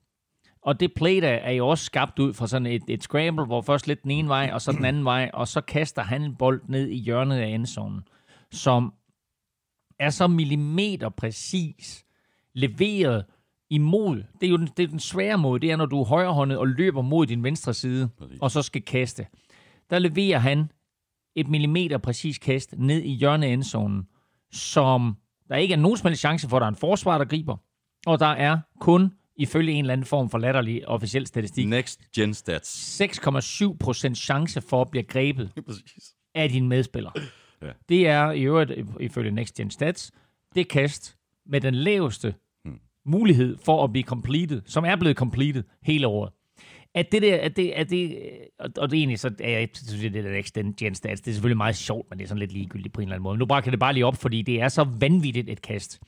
[0.69, 3.62] Og det play der er jo også skabt ud fra sådan et, et scramble, hvor
[3.62, 6.36] først lidt den ene vej, og så den anden vej, og så kaster han en
[6.36, 8.01] bold ned i hjørnet af endzonen,
[8.53, 8.93] som
[9.99, 12.05] er så millimeter præcis
[12.55, 13.24] leveret
[13.70, 14.24] imod.
[14.40, 16.59] Det er jo den, det er den svære måde, det er, når du er højrehåndet
[16.59, 18.39] og løber mod din venstre side, præcis.
[18.40, 19.27] og så skal kaste.
[19.90, 20.70] Der leverer han
[21.35, 24.07] et millimeter præcis kast ned i hjørnet af endzonen,
[24.53, 25.16] som
[25.49, 27.57] der ikke er nogen som helst chance for, at der er en forsvar, der griber,
[28.07, 31.66] og der er kun ifølge en eller anden form for latterlig officiel statistik.
[31.69, 33.01] Next Gen Stats.
[33.01, 36.15] 6,7% chance for at blive grebet Præcis.
[36.35, 37.12] af dine medspillere.
[37.62, 37.70] Ja.
[37.89, 40.10] Det er i øvrigt, ifølge Next Gen Stats,
[40.55, 41.16] det kast
[41.47, 42.35] med den laveste
[42.65, 42.78] Hmm.
[43.06, 46.32] mulighed for at blive completed, som er blevet completed hele året.
[46.94, 48.19] At det der, at det, at det,
[48.59, 51.31] og det er egentlig så, er jeg synes, jeg, det der Next Gen Stats, det
[51.31, 53.35] er selvfølgelig meget sjovt, men det er sådan lidt ligegyldigt på en eller anden måde.
[53.35, 56.01] Men nu bare kan det bare lige op, fordi det er så vanvittigt et kast.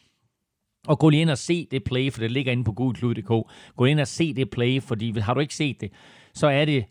[0.87, 3.51] Og gå lige ind og se det play, for det ligger inde på gudklud.dk.
[3.77, 5.93] Gå ind og se det play, fordi har du ikke set det,
[6.35, 6.85] så er det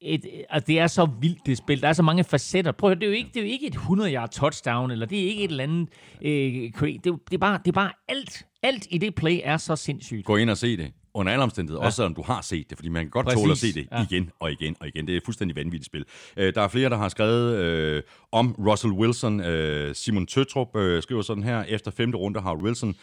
[0.00, 1.82] et, altså det er så vildt det spil.
[1.82, 2.72] Der er så mange facetter.
[2.72, 5.06] Prøv at høre, det er jo ikke, det er jo ikke et 100-yard touchdown, eller
[5.06, 5.88] det er ikke et eller andet...
[6.22, 8.46] Øh, det, er, det, er bare, det er bare alt.
[8.62, 10.24] Alt i det play er så sindssygt.
[10.24, 10.92] Gå ind og se det.
[11.14, 11.86] Under alle omstændigheder, ja.
[11.86, 13.40] også selvom du har set det, fordi man kan godt Præcis.
[13.40, 14.02] tåle at se det Ja.
[14.10, 15.06] igen og igen og igen.
[15.06, 16.04] Det er et fuldstændig vanvittigt spil.
[16.36, 19.40] Øh, der er flere, der har skrevet øh, om Russell Wilson.
[19.40, 22.94] Øh, Simon Tøtrup øh, skriver sådan her, efter femte runde har Wilson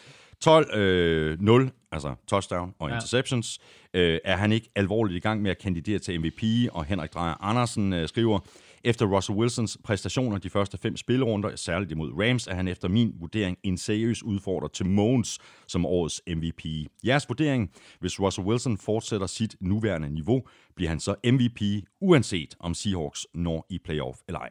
[0.46, 2.96] 12-0, øh, 0, altså touchdown og Ja.
[2.96, 3.60] interceptions.
[3.94, 6.70] Øh, er han ikke alvorligt i gang med at kandidere til MVP?
[6.72, 8.40] Og Henrik Drejer Andersen øh, skriver,
[8.88, 13.16] efter Russell Wilsons præstationer de første fem spillerunder, særligt imod Rams, er han efter min
[13.20, 16.66] vurdering en seriøs udfordrer til Mogens som årets MVP.
[17.06, 20.42] Jeres vurdering, hvis Russell Wilson fortsætter sit nuværende niveau,
[20.76, 21.62] bliver han så MVP,
[22.02, 24.50] uanset om Seahawks når i playoff eller ej.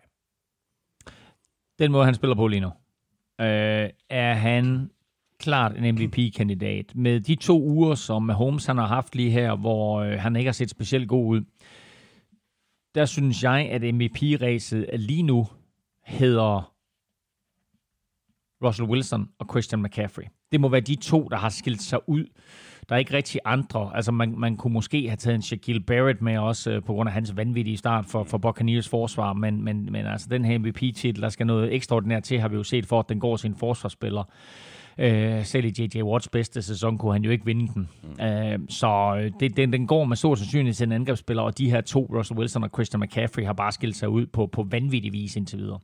[1.78, 2.70] Den måde, han spiller på lige nu,
[3.40, 4.90] øh, er han
[5.38, 6.92] klart en MVP-kandidat.
[6.94, 10.48] Med de to uger, som Holmes han har haft lige her, hvor øh, han ikke
[10.48, 11.40] har set specielt god ud,
[12.96, 15.46] der synes jeg, at MVP-ræset lige nu
[16.04, 16.72] hedder
[18.64, 20.24] Russell Wilson og Christian McCaffrey.
[20.52, 22.24] Det må være de to, der har skilt sig ud.
[22.88, 23.90] Der er ikke rigtig andre.
[23.94, 27.08] Altså, man, man kunne måske have taget en Shaquille Barrett med også, øh, på grund
[27.08, 31.22] af hans vanvittige start for, for Buccaneers forsvar, men, men, men altså, den her MVP-titel,
[31.22, 33.56] der skal noget ekstraordinært til, har vi jo set for, at den går til en
[33.56, 34.24] forsvarsspiller.
[34.98, 36.02] Øh, selv i J.J.
[36.02, 37.88] Watts bedste sæson kunne han jo ikke vinde den.
[38.02, 38.24] Mm.
[38.24, 41.70] Øh, så øh, det, den, den går med stor sandsynlighed til en angrebsspiller, og de
[41.70, 45.12] her to, Russell Wilson og Christian McCaffrey, har bare skilt sig ud på, på vanvittig
[45.12, 45.78] vis indtil videre.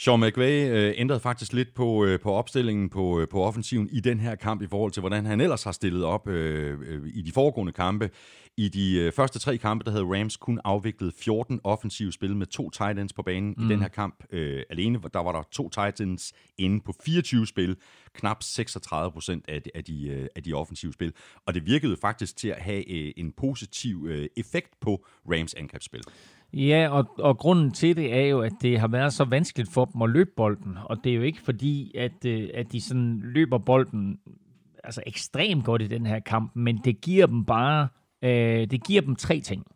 [0.00, 4.00] Sean McVay øh, ændrede faktisk lidt på, øh, på opstillingen på, øh, på offensiven i
[4.00, 7.22] den her kamp i forhold til, hvordan han ellers har stillet op øh, øh, i
[7.22, 8.10] de foregående kampe.
[8.56, 12.46] I de øh, første tre kampe, der havde Rams kun afviklet 14 offensive spil med
[12.46, 13.54] to tight ends på banen.
[13.56, 13.66] Mm.
[13.66, 17.46] I den her kamp øh, alene, der var der to tight ends inde på 24
[17.46, 17.76] spil.
[18.14, 21.12] Knap 36 procent af, de- af, de, øh, af de offensive spil.
[21.46, 26.02] Og det virkede faktisk til at have øh, en positiv øh, effekt på Rams angrebsspil.
[26.52, 29.84] Ja, og, og grunden til det er jo, at det har været så vanskeligt for
[29.84, 30.78] dem at løbe bolden.
[30.84, 34.18] Og det er jo ikke fordi, at, øh, at de sådan løber bolden
[34.84, 37.88] altså ekstremt godt i den her kamp, men det giver dem bare
[38.22, 39.66] øh, det giver dem tre ting.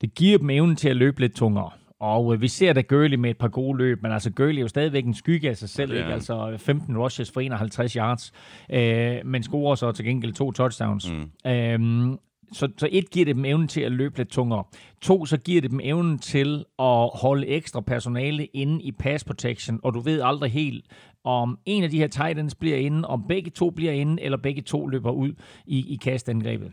[0.00, 1.70] Det giver dem evnen til at løbe lidt tungere.
[2.00, 4.60] Og øh, vi ser da Gurley med et par gode løb, men altså Gurley er
[4.60, 6.12] jo stadigvæk en skygge af sig selv, er ikke?
[6.12, 8.32] altså 15 rushes for 51 yards,
[8.72, 11.12] øh, men scorer så til gengæld to touchdowns.
[11.12, 11.50] Mm.
[11.50, 12.18] Øhm,
[12.52, 14.64] så, så et giver det dem evnen til at løbe lidt tungere.
[15.00, 19.80] To, så giver det dem evnen til at holde ekstra personale inde i pass protection,
[19.82, 20.84] og du ved aldrig helt,
[21.24, 24.38] om en af de her tight ends bliver inde, om begge to bliver inde, eller
[24.38, 25.32] begge to løber ud
[25.66, 26.72] i, i kastangrebet.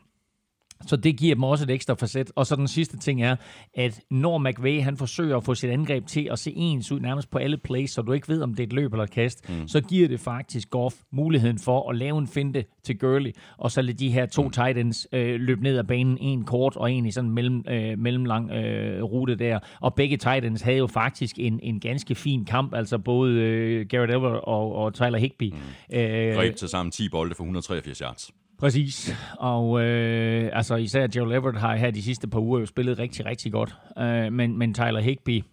[0.85, 2.31] Så det giver dem også et ekstra facet.
[2.35, 3.35] Og så den sidste ting er,
[3.73, 7.31] at når McVay han forsøger at få sit angreb til at se ens ud nærmest
[7.31, 9.49] på alle plays, så du ikke ved, om det er et løb eller et kast,
[9.49, 9.67] mm.
[9.67, 13.81] så giver det faktisk Goff muligheden for at lave en finte til Gurley, og så
[13.81, 17.05] lade de her to tight ends øh, løbe ned ad banen, en kort og en
[17.05, 19.59] i sådan en mellem, øh, mellemlang øh, rute der.
[19.81, 23.85] Og begge tight ends havde jo faktisk en, en ganske fin kamp, altså både øh,
[23.87, 25.51] Garrett Everett og, og Tyler Higbee.
[25.51, 25.97] Mm.
[25.97, 28.31] Øh, Greb til sammen 10 bolde for 183 yards.
[28.63, 29.15] Præcis.
[29.39, 33.25] Og øh, altså især Joe Leverett har her de sidste par uger jo spillet rigtig,
[33.25, 33.75] rigtig godt.
[33.99, 35.43] Øh, men, men Tyler Higby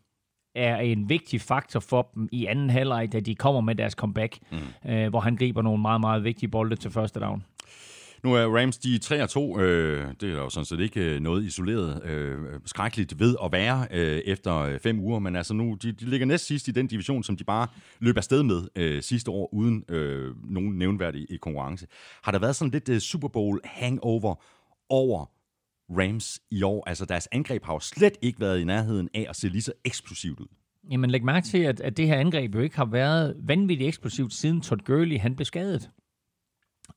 [0.55, 4.39] er en vigtig faktor for dem i anden halvleg, da de kommer med deres comeback,
[4.53, 4.91] mm.
[4.91, 7.45] øh, hvor han griber nogle meget, meget vigtige bolde til første down.
[8.24, 9.59] Nu er Rams de 3 2.
[9.60, 13.86] Øh, det er jo sådan set ikke øh, noget isoleret øh, skrækkeligt ved at være
[13.90, 16.86] øh, efter øh, fem uger, men altså nu, de, de ligger næst sidst i den
[16.86, 17.66] division, som de bare
[18.01, 21.86] løb afsted med øh, sidste år, uden øh, nogen nævnværdig i øh, konkurrence.
[22.22, 24.34] Har der været sådan lidt øh, Super Bowl hangover
[24.88, 25.30] over
[25.90, 26.88] Rams i år?
[26.88, 29.72] Altså deres angreb har jo slet ikke været i nærheden af at se lige så
[29.84, 30.47] eksplosivt ud.
[30.90, 34.32] Jamen læg mærke til, at, at det her angreb jo ikke har været vanvittigt eksplosivt,
[34.32, 35.90] siden Todd Gurley han blev skadet.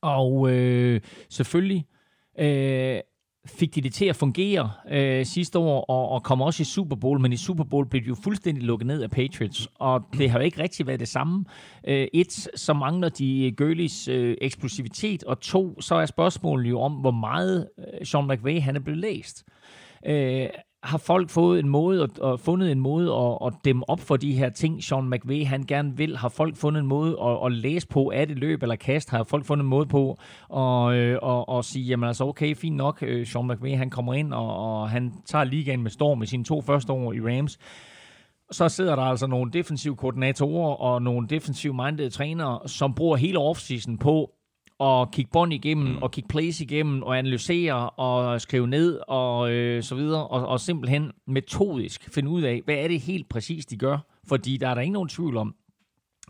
[0.02, 1.00] Og øh,
[1.30, 1.86] selvfølgelig
[2.38, 3.00] øh,
[3.46, 6.96] fik de det til at fungere øh, sidste år, og, og kom også i Super
[6.96, 10.30] Bowl, men i Super Bowl blev de jo fuldstændig lukket ned af Patriots, og det
[10.30, 11.44] har jo ikke rigtig været det samme.
[11.86, 16.80] Øh, et, så mangler de øh, Gurleys øh, eksplosivitet, og to, så er spørgsmålet jo
[16.80, 19.44] om, hvor meget øh, Sean McVay han er blevet læst.
[20.06, 20.48] Øh,
[20.84, 24.16] har folk fået en måde at, og fundet en måde at, at dæmme op for
[24.16, 26.16] de her ting, Sean McVay han gerne vil?
[26.16, 29.10] Har folk fundet en måde at, at læse på, er det løb eller kast?
[29.10, 30.18] Har folk fundet en måde på
[30.56, 34.14] at, øh, at, at sige, jamen altså okay, fint nok, øh, Sean McVay han kommer
[34.14, 37.58] ind, og, og han tager ligaen med storm i sine to første år i Rams.
[38.50, 43.38] Så sidder der altså nogle defensive koordinatorer og nogle defensive minded trænere, som bruger hele
[43.38, 44.30] offseason på
[44.84, 46.02] og kigge bånd igennem, mm.
[46.02, 50.60] og kigge plays igennem, og analysere, og skrive ned, og øh, så videre, og, og
[50.60, 53.98] simpelthen metodisk finde ud af, hvad er det helt præcis, de gør?
[54.28, 55.54] Fordi der er der ikke nogen tvivl om,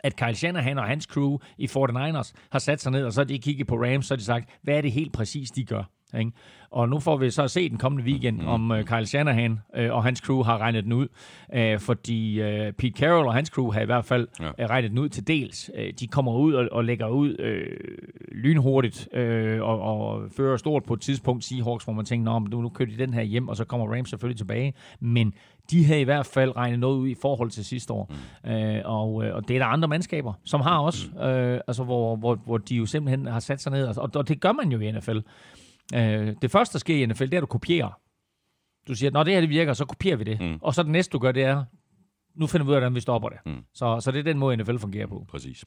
[0.04, 3.24] at Kyle Shanahan og hans crew i 49ers har sat sig ned, og så har
[3.24, 5.82] de kigget på Rams, så har de sagt, hvad er det helt præcis, de gør?
[6.18, 6.32] Ikke?
[6.74, 8.46] Og nu får vi så se den kommende weekend, mm.
[8.46, 11.08] om uh, Kyle Shanahan uh, og hans crew har regnet den ud.
[11.56, 14.48] Uh, fordi uh, Pete Carroll og hans crew har i hvert fald ja.
[14.48, 15.70] uh, regnet den ud til dels.
[15.78, 20.84] Uh, de kommer ud og, og lægger ud uh, lynhurtigt uh, og, og fører stort
[20.84, 23.56] på et tidspunkt Seahawks, hvor man tænker, nu, nu kører de den her hjem, og
[23.56, 24.74] så kommer Rams selvfølgelig tilbage.
[25.00, 25.34] Men
[25.70, 28.12] de har i hvert fald regnet noget ud i forhold til sidste år.
[28.44, 28.50] Mm.
[28.50, 32.34] Uh, og, og det er der andre mandskaber, som har også, uh, altså hvor, hvor,
[32.34, 34.90] hvor de jo simpelthen har sat sig ned, og, og det gør man jo i
[34.90, 35.18] NFL.
[35.94, 38.00] Øh, det første, der sker i NFL, det er, at du kopierer.
[38.88, 40.40] Du siger, når det her det virker, så kopierer vi det.
[40.40, 40.58] Mm.
[40.62, 41.64] Og så det næste, du gør, det er,
[42.34, 43.38] nu finder vi ud af, hvordan vi stopper det.
[43.46, 43.64] Mm.
[43.74, 45.26] Så, så det er den måde, NFL fungerer på.
[45.28, 45.64] Præcis.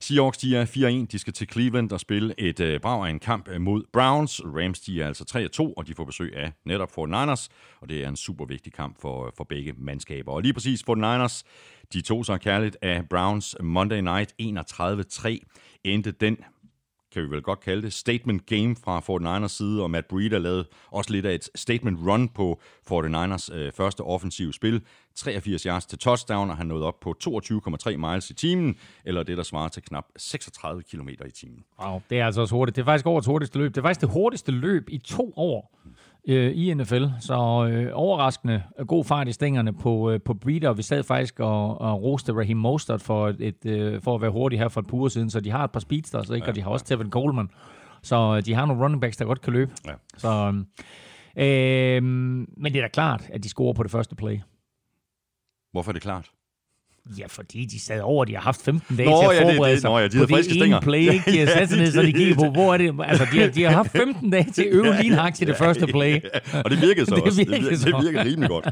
[0.00, 1.06] Seahawks, de er 4-1.
[1.12, 4.40] De skal til Cleveland og spille et uh, brag af en kamp mod Browns.
[4.44, 7.48] Rams, de er altså 3-2, og de får besøg af netop 49ers.
[7.80, 10.32] Og det er en super vigtig kamp for, for begge mandskaber.
[10.32, 11.42] Og lige præcis 49ers,
[11.92, 15.38] de tog sig kærligt af Browns Monday Night 31-3.
[15.84, 16.36] Endte den
[17.12, 20.64] kan vi vel godt kalde det, statement game fra 49ers side, og Matt Breida lavede
[20.90, 22.60] også lidt af et statement run på
[22.90, 24.82] 49ers øh, første offensive spil.
[25.14, 29.36] 83 yards til touchdown, og han nåede op på 22,3 miles i timen, eller det,
[29.36, 31.64] der svarer til knap 36 km i timen.
[31.82, 32.76] Wow, det er altså også hurtigt.
[32.76, 33.74] Det er faktisk årets hurtigste løb.
[33.74, 35.78] Det er faktisk det hurtigste løb i to år
[36.28, 37.04] øh, i NFL.
[37.20, 40.72] Så øh, overraskende god fart i stængerne på, øh, på Breeder.
[40.72, 44.30] Vi sad faktisk og, og roste Raheem Mostert for, et, et, øh, for at være
[44.30, 46.44] hurtig her for et par uger siden, så de har et par speedsters, ikke?
[46.44, 46.84] Ja, og de har også.
[46.84, 47.50] Tevin Coleman.
[48.02, 49.72] Så øh, de har nogle running backs, der godt kan løbe.
[49.86, 49.92] Ja.
[50.16, 50.62] Så,
[51.36, 54.40] øh, men det er da klart, at de scorer på det første play.
[55.72, 56.30] Hvorfor er det klart?
[57.18, 59.78] Ja, fordi de sad over, de har haft 15 dage Nå, til at forberede ja,
[59.78, 61.08] sig Nå, ja, de på det ene play.
[61.26, 62.94] De har sat sig ned, så de kiggede på, hvor er det?
[63.04, 65.86] Altså, de har, de har haft 15 dage til at øve linhak til det første
[65.86, 66.20] play.
[66.64, 67.38] og det virkede så det også.
[67.38, 67.86] Virkede det, virkede, så.
[67.86, 68.66] det virkede rimelig godt.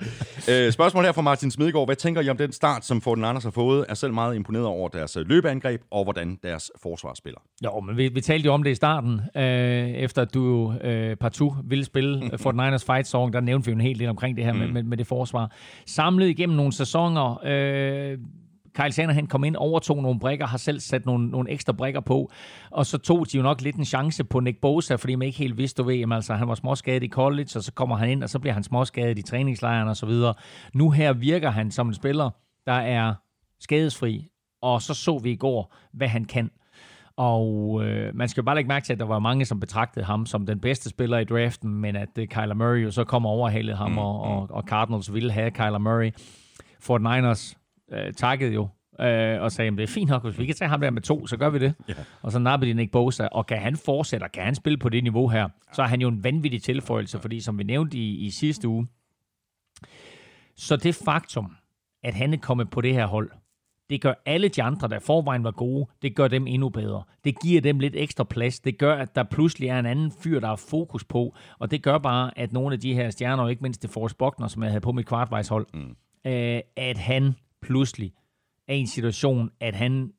[0.66, 1.88] Uh, spørgsmål her fra Martin Smedegaard.
[1.88, 3.84] Hvad tænker I om den start, som Fort Anders har fået?
[3.88, 7.40] Er selv meget imponeret over deres øh, løbeangreb, og hvordan deres forsvar spiller.
[7.64, 11.16] Jo, men vi, vi talte jo om det i starten, uh, efter at du uh,
[11.20, 13.32] partout ville spille Fort Niners Fight Song.
[13.32, 14.58] Der nævnte vi jo en hel del omkring det her mm.
[14.58, 15.52] med, med, med det forsvar.
[15.86, 17.40] Samlet igennem nogle sæsoner...
[18.14, 18.20] Uh,
[18.74, 22.30] Kyle Shanahan kom ind, overtog nogle brækker, har selv sat nogle, nogle ekstra brækker på,
[22.70, 25.38] og så tog de jo nok lidt en chance på Nick Bosa, fordi man ikke
[25.38, 28.10] helt vidste, du ved, jamen, altså, han var småskadet i college, og så kommer han
[28.10, 30.34] ind, og så bliver han småskadet i træningslejren og så videre.
[30.74, 32.30] Nu her virker han som en spiller,
[32.66, 33.14] der er
[33.60, 34.28] skadesfri,
[34.62, 36.50] og så så vi i går, hvad han kan.
[37.16, 40.04] Og øh, man skal jo bare lægge mærke til, at der var mange, som betragtede
[40.04, 43.26] ham som den bedste spiller i draften, men at øh, Kyler Murray jo så kom
[43.26, 46.12] overhalet ham, mm, og, og, og Cardinals ville have Kyler Murray.
[46.80, 47.56] Fort Niners
[47.92, 48.68] øh, takkede jo
[49.00, 51.26] øh, og sagde, det er fint nok, hvis vi kan tage ham der med to,
[51.26, 51.74] så gør vi det.
[51.88, 51.94] Ja.
[52.22, 54.88] Og så nappede de Nick Bosa, og kan han fortsætte, og kan han spille på
[54.88, 58.26] det niveau her, så er han jo en vanvittig tilføjelse, fordi som vi nævnte i,
[58.26, 58.86] i sidste uge,
[60.56, 61.56] så det faktum,
[62.02, 63.30] at han er kommet på det her hold,
[63.90, 67.02] det gør alle de andre, der forvejen var gode, det gør dem endnu bedre.
[67.24, 68.60] Det giver dem lidt ekstra plads.
[68.60, 71.34] Det gør, at der pludselig er en anden fyr, der har fokus på.
[71.58, 74.18] Og det gør bare, at nogle af de her stjerner, og ikke mindst det Forrest
[74.18, 75.96] Buckner, som jeg havde på mit kvartvejshold, mm.
[76.30, 78.12] øh, at han pludselig
[78.68, 80.12] er i en situation, at han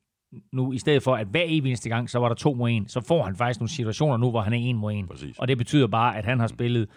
[0.54, 3.02] nu, i stedet for at hver eneste gang, så var der to mod en, så
[3.02, 5.08] får han faktisk nogle situationer nu, hvor han er en mod en.
[5.08, 5.40] Præcis.
[5.40, 6.90] Og det betyder bare, at han har spillet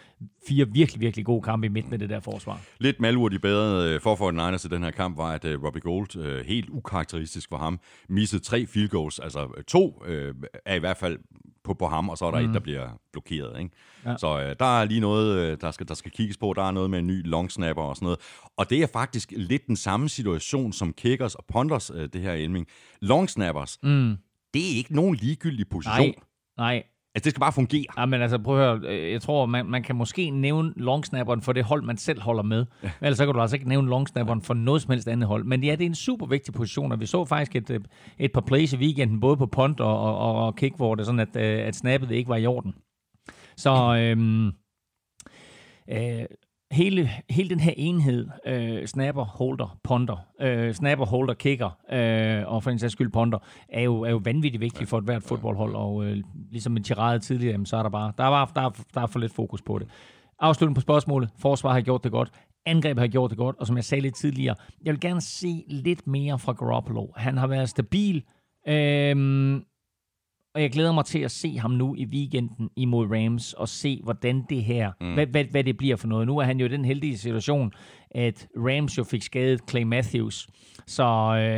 [0.49, 2.61] fire virkelig, virkelig gode kampe i midten af det der forsvar.
[2.81, 5.81] Lidt malurt i bedre øh, for 49ers i den her kamp var, at øh, Robbie
[5.83, 9.19] Gold, øh, helt ukarakteristisk for ham, missede tre field goals.
[9.19, 10.03] Altså to
[10.67, 11.19] er i hvert fald
[11.65, 12.49] på, på ham, og så er der mm.
[12.49, 13.59] et, der bliver blokeret.
[13.59, 13.71] Ikke?
[14.07, 14.17] Ja.
[14.17, 16.53] Så øh, der er lige noget, øh, der skal, der skal kigges på.
[16.57, 18.21] Der er noget med en ny long snapper og sådan noget.
[18.57, 22.33] Og det er faktisk lidt den samme situation som kickers og punters, øh, det her
[22.33, 22.67] Elming.
[23.01, 24.17] Long snappers, mm.
[24.55, 25.99] det er ikke nogen ligegyldig position.
[25.99, 26.15] Nej,
[26.59, 26.83] nej.
[27.15, 27.85] Altså, det skal bare fungere.
[27.99, 28.93] Ja, men altså, prøv at høre.
[28.95, 32.43] øh, Jeg tror, man, man kan måske nævne longsnapperen for det hold, man selv holder
[32.43, 32.67] med.
[32.83, 32.91] Ja.
[33.03, 35.45] Ellers så kan du altså ikke nævne longsnapperen for noget som helst andet hold.
[35.45, 37.81] Men ja, det er en super vigtig position, og vi så faktisk et, øh,
[38.19, 41.21] et par plays i weekenden, både på punt og, og, og kick, hvor det sådan,
[41.21, 42.75] at, øh, at snappet ikke var i orden.
[43.57, 44.47] Så øhm,
[45.91, 46.25] øh,
[46.75, 52.63] hele, hele den her enhed, øh, snapper, holder, punter, øh, snapper, holder, kicker, øh, og
[52.63, 53.39] for en sags skyld punter,
[53.69, 57.19] er jo, er jo vanvittigt vigtigt for et hvert fodboldhold, og øh, ligesom med tirade
[57.19, 59.35] tidligere, jamen, så er der bare, der er, bare der, er, der er for lidt
[59.35, 59.89] fokus på det.
[60.41, 61.31] Afslutning på spørgsmålet.
[61.39, 62.31] Forsvar har gjort det godt.
[62.67, 65.65] Angreb har gjort det godt, og som jeg sagde lidt tidligere, jeg vil gerne se
[65.69, 67.07] lidt mere fra Garoppolo.
[67.17, 68.23] Han har været stabil,
[68.69, 69.17] øh,
[70.55, 74.01] og jeg glæder mig til at se ham nu i weekenden imod Rams, og se,
[74.03, 75.15] hvordan det her, mm.
[75.15, 76.27] hvad, hvad, hvad det bliver for noget.
[76.27, 77.73] Nu er han jo i den heldige situation,
[78.15, 80.47] at Rams jo fik skadet Clay Matthews,
[80.87, 81.03] så,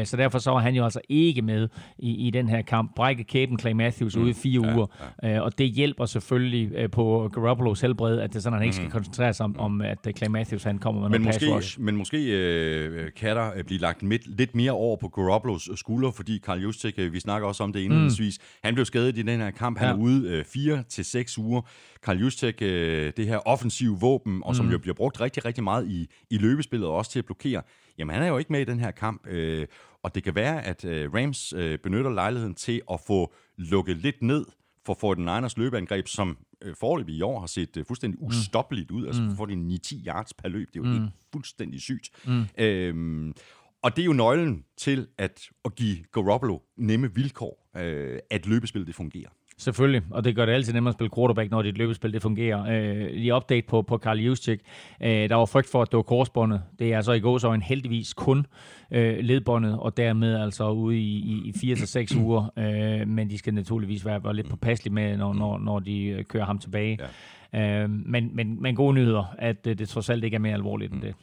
[0.01, 1.69] øh, så derfor så var han jo altså ikke med
[1.99, 2.95] i, i den her kamp.
[2.97, 4.23] Brække kæben Clay Matthews mm.
[4.23, 4.87] ude i fire ja, uger,
[5.23, 5.37] ja.
[5.37, 8.83] Øh, og det hjælper selvfølgelig øh, på Garoppolo's helbred, at det sådan, han ikke skal
[8.87, 8.93] Mm-hmm.
[8.93, 11.57] koncentrere sig om, om at øh, Clay Matthews han kommer med Men noget pass måske,
[11.57, 11.81] rush.
[11.81, 15.77] men måske øh, kan der øh, blive lagt midt, lidt mere over på Garoppolo's øh,
[15.77, 18.61] skulder, fordi Karl Juszczyk, øh, vi snakker også om det indledningsvis, mm.
[18.65, 19.79] han blev skadet i den her kamp.
[19.79, 19.93] Han Ja.
[19.95, 21.61] er ude øh, fire til seks uger.
[22.03, 24.73] Karl Juszczyk, øh, det her offensive våben, og som Mm.
[24.73, 27.63] jo bliver brugt rigtig, rigtig meget i, i løbespillet, og også til at blokere,
[27.99, 29.27] jamen han er jo ikke med i den her kamp.
[29.27, 29.67] Øh,
[30.03, 34.23] og det kan være, at øh, Rams øh, benytter lejligheden til at få lukket lidt
[34.23, 34.47] ned
[34.87, 35.15] for
[35.47, 39.07] 49ers løbeangreb, som øh, foreløbig i år har set øh, fuldstændig ustoppeligt ud.
[39.07, 40.69] Altså får de 9-10 yards per løb.
[40.69, 41.01] Det er jo mm.
[41.01, 42.11] helt fuldstændig sygt.
[42.27, 42.45] Mm.
[42.59, 43.35] Øhm,
[43.83, 48.87] og det er jo nøglen til at, at give Garoppolo nemme vilkår, øh, at løbespillet
[48.87, 49.29] det fungerer.
[49.59, 52.65] Selvfølgelig, og det gør det altid nemmere at spille quarterback, når dit løbespil det fungerer.
[52.71, 54.61] Øh, lige update på, på Karl Juszczyk.
[55.03, 56.63] Øh, der var frygt for, at det var korsbåndet.
[56.79, 58.47] Det er altså i går så en heldigvis kun
[58.91, 62.53] øh, ledbåndet, og dermed altså ude i, i, i 4 til uger.
[62.59, 66.25] Øh, men de skal naturligvis være, være lidt påpasselige med, når, når, når de øh,
[66.25, 66.99] kører ham tilbage.
[67.01, 67.07] Ja.
[67.55, 70.93] Øh, men, men, men gode nyheder, at øh, det trods alt ikke er mere alvorligt
[70.93, 71.15] end det.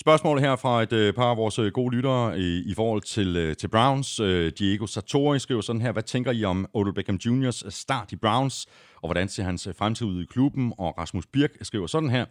[0.00, 3.56] Spørgsmål her fra et øh, par af vores øh, gode lyttere i, i forhold til,
[3.56, 4.16] til Browns.
[4.58, 8.66] Diego Sartori skriver sådan her, hvad tænker I om Odell Beckham Jr.'s start i Browns,
[9.02, 10.72] og hvordan ser hans fremtid ud i klubben?
[10.78, 12.24] Og Rasmus Birk skriver sådan her,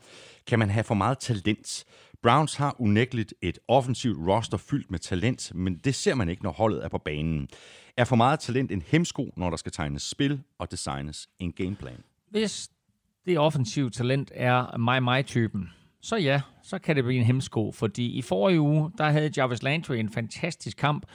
[0.47, 1.85] kan man have for meget talent?
[2.23, 6.51] Browns har unægteligt et offensivt roster fyldt med talent, men det ser man ikke, når
[6.51, 7.47] holdet er på banen.
[7.97, 12.03] Er for meget talent en hemsko, når der skal tegnes spil og designes en gameplan?
[12.29, 12.69] Hvis
[13.26, 15.69] det offensive talent er mig-mig-typen,
[16.02, 19.64] så ja, så kan det blive en hemsko, fordi i forrige uge, der havde Jarvis
[19.64, 21.06] Landry en fantastisk kamp,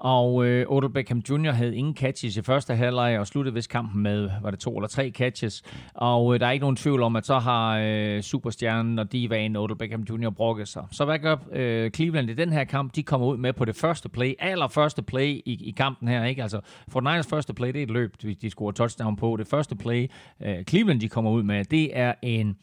[0.00, 1.50] og øh, Odell Beckham Jr.
[1.50, 4.88] havde ingen catches i første halvleg, og sluttede vist kampen med, var det to eller
[4.88, 5.62] tre catches,
[5.94, 9.56] og øh, der er ikke nogen tvivl om, at så har øh, superstjernen og divaen
[9.56, 10.30] Odell Beckham Jr.
[10.30, 10.86] brokket sig.
[10.90, 12.94] Så hvad gør øh, Cleveland i den her kamp?
[12.94, 16.42] De kommer ud med på det første play, allerførste play i, i kampen her, ikke?
[16.42, 19.36] Altså, for Niners første play, det er et løb, hvis de scorer touchdown på.
[19.36, 20.10] Det første play,
[20.42, 22.56] øh, Cleveland de kommer ud med, det er en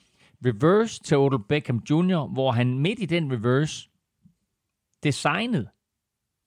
[0.46, 3.90] reverse til Odell Beckham Jr., hvor han midt i den reverse
[5.04, 5.68] designede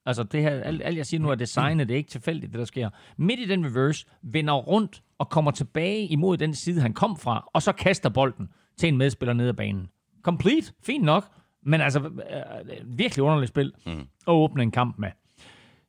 [0.06, 2.58] altså det her, alt, alt jeg siger nu er designet, det er ikke tilfældigt, det
[2.58, 6.92] der sker, midt i den reverse, vender rundt og kommer tilbage imod den side, han
[6.92, 8.48] kom fra, og så kaster bolden
[8.78, 9.88] til en medspiller ned ad banen.
[10.22, 11.24] Complete, fint nok,
[11.62, 14.00] men altså øh, virkelig underligt spil mm.
[14.00, 15.08] at åbne en kamp med.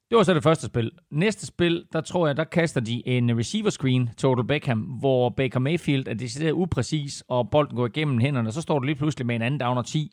[0.09, 0.91] Det var så det første spil.
[1.11, 5.29] Næste spil, der tror jeg, der kaster de en receiver screen til Odell Beckham, hvor
[5.29, 9.27] Baker Mayfield er decideret upræcis, og bolden går igennem hænderne, så står du lige pludselig
[9.27, 10.11] med en anden down og 10,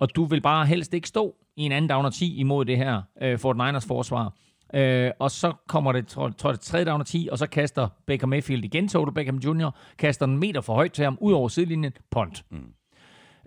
[0.00, 2.76] og du vil bare helst ikke stå i en anden down og 10 imod det
[2.76, 4.34] her øh, Fort Niners forsvar.
[4.74, 7.88] Øh, og så kommer det, tror, tror det tredje down og 10, og så kaster
[8.06, 11.32] Baker Mayfield igen til Odell Beckham Jr., kaster en meter for højt til ham, ud
[11.32, 12.44] over sidelinjen, punt.
[12.50, 12.72] Mm.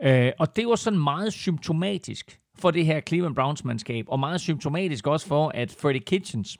[0.03, 5.07] Øh, og det var sådan meget symptomatisk for det her Cleveland Browns-mandskab, og meget symptomatisk
[5.07, 6.57] også for, at Freddie Kitchens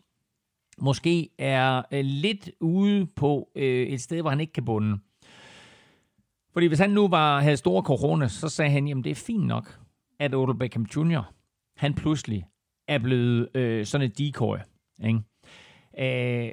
[0.78, 4.98] måske er øh, lidt ude på øh, et sted, hvor han ikke kan bunde.
[6.53, 9.48] Fordi hvis han nu var, havde store corona, så sagde han, jamen det er fint
[9.48, 9.80] nok,
[10.19, 11.22] at Odell Beckham Jr.,
[11.77, 12.45] han pludselig
[12.88, 14.57] er blevet øh, sådan et decoy.
[15.03, 15.19] Ikke?
[15.99, 16.52] Øh,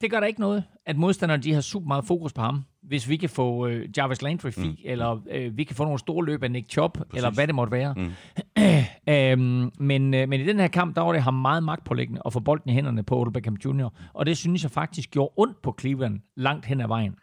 [0.00, 2.64] det gør der ikke noget, at modstanderne de har super meget fokus på ham.
[2.82, 4.76] Hvis vi kan få øh, Jarvis Landry fri, mm.
[4.84, 7.14] eller øh, vi kan få nogle store løb af Nick Chubb, Præcis.
[7.14, 7.94] eller hvad det måtte være.
[7.94, 8.12] Mm.
[9.08, 12.32] Øhm, men, øh, men i den her kamp, der var det ham meget magtpålæggende at
[12.32, 15.62] få bolden i hænderne på Odell Beckham Jr., og det synes jeg faktisk gjorde ondt
[15.62, 17.14] på Cleveland langt hen ad vejen.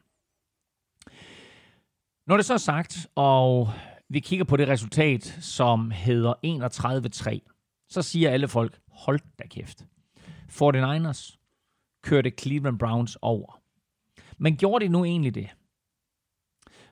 [2.27, 3.69] Når det så er sagt, og
[4.09, 9.85] vi kigger på det resultat, som hedder 31-3, så siger alle folk, hold da kæft.
[10.49, 11.37] 49ers
[12.03, 13.61] kørte Cleveland Browns over.
[14.37, 15.49] Men gjorde de nu egentlig det?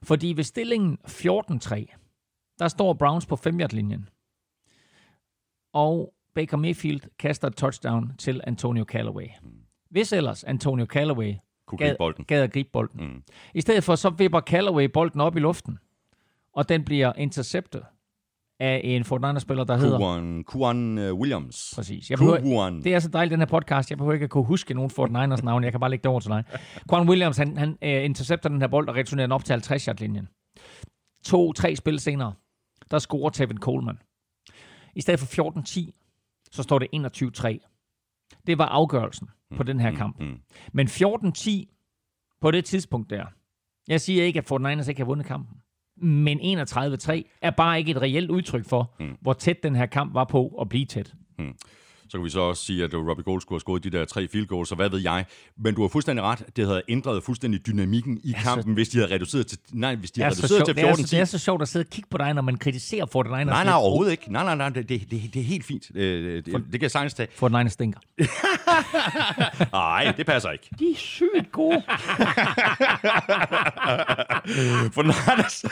[0.04, 1.86] Fordi ved stillingen 14-3,
[2.60, 4.10] der står Browns på 5 linjen
[5.74, 9.28] og Baker Mayfield kaster et touchdown til Antonio Callaway.
[9.90, 11.34] Hvis ellers Antonio Callaway
[11.68, 12.26] Kunne gad, gribe bolden.
[12.26, 13.08] gad at gribe bolden.
[13.08, 13.24] Mm.
[13.54, 15.80] I stedet for, så vipper Callaway bolden op i luften,
[16.58, 17.84] og den bliver interceptet
[18.60, 19.98] af en 49er-spiller, der hedder...
[19.98, 21.74] Kuan, Kuan uh, Williams.
[21.76, 22.10] Præcis.
[22.10, 22.84] Jeg behøver, Kuan.
[22.84, 23.90] det er så dejligt, den her podcast.
[23.90, 25.64] Jeg behøver ikke at kunne huske nogen 49ers navn.
[25.64, 26.44] Jeg kan bare lægge det over til dig.
[26.92, 30.28] Quan Williams, han, han uh, intercepter den her bold og returnerer den op til 50-yard-linjen.
[31.24, 32.34] To-tre spil senere,
[32.92, 34.00] der scorer Tevin Coleman.
[34.96, 36.88] I stedet for 14-10, så står det
[37.40, 38.42] 21-3.
[38.48, 40.20] Det var afgørelsen på den her kamp.
[40.20, 40.40] mm.
[40.74, 41.52] Men 14-10
[42.42, 43.26] på det tidspunkt der.
[43.88, 45.58] Jeg siger ikke, at 49ers ikke har vundet kampen.
[46.00, 49.18] Men 31-3 er bare ikke et reelt udtryk for, mm.
[49.22, 51.14] hvor tæt den her kamp var på at blive tæt.
[52.10, 54.28] Så kan vi så også sige, at Robbie Gould skulle have scoret de der tre
[54.28, 55.26] field goals, så hvad ved jeg.
[55.58, 56.44] Men du har fuldstændig ret.
[56.56, 60.16] Det havde ændret fuldstændig dynamikken i kampen, hvis de havde reduceret til, nej, hvis de
[60.16, 61.62] Det er, havde så reduceret sjovt, til det, er så, 14 det er så sjovt
[61.62, 63.28] at sidde og kigge på dig, når man kritiserer 49ers.
[63.30, 63.74] Nej, nej, lidt.
[63.76, 64.32] overhovedet ikke.
[64.34, 65.92] Nej, nej, nej, det, det, det, det er helt fint.
[65.96, 67.28] Øh, Det, det, det kan jeg sagtens tage.
[67.44, 68.00] 49ers stinker.
[69.78, 70.70] Nej, det passer ikke.
[70.80, 71.82] De er sygt gode.
[74.96, 75.66] For Niners,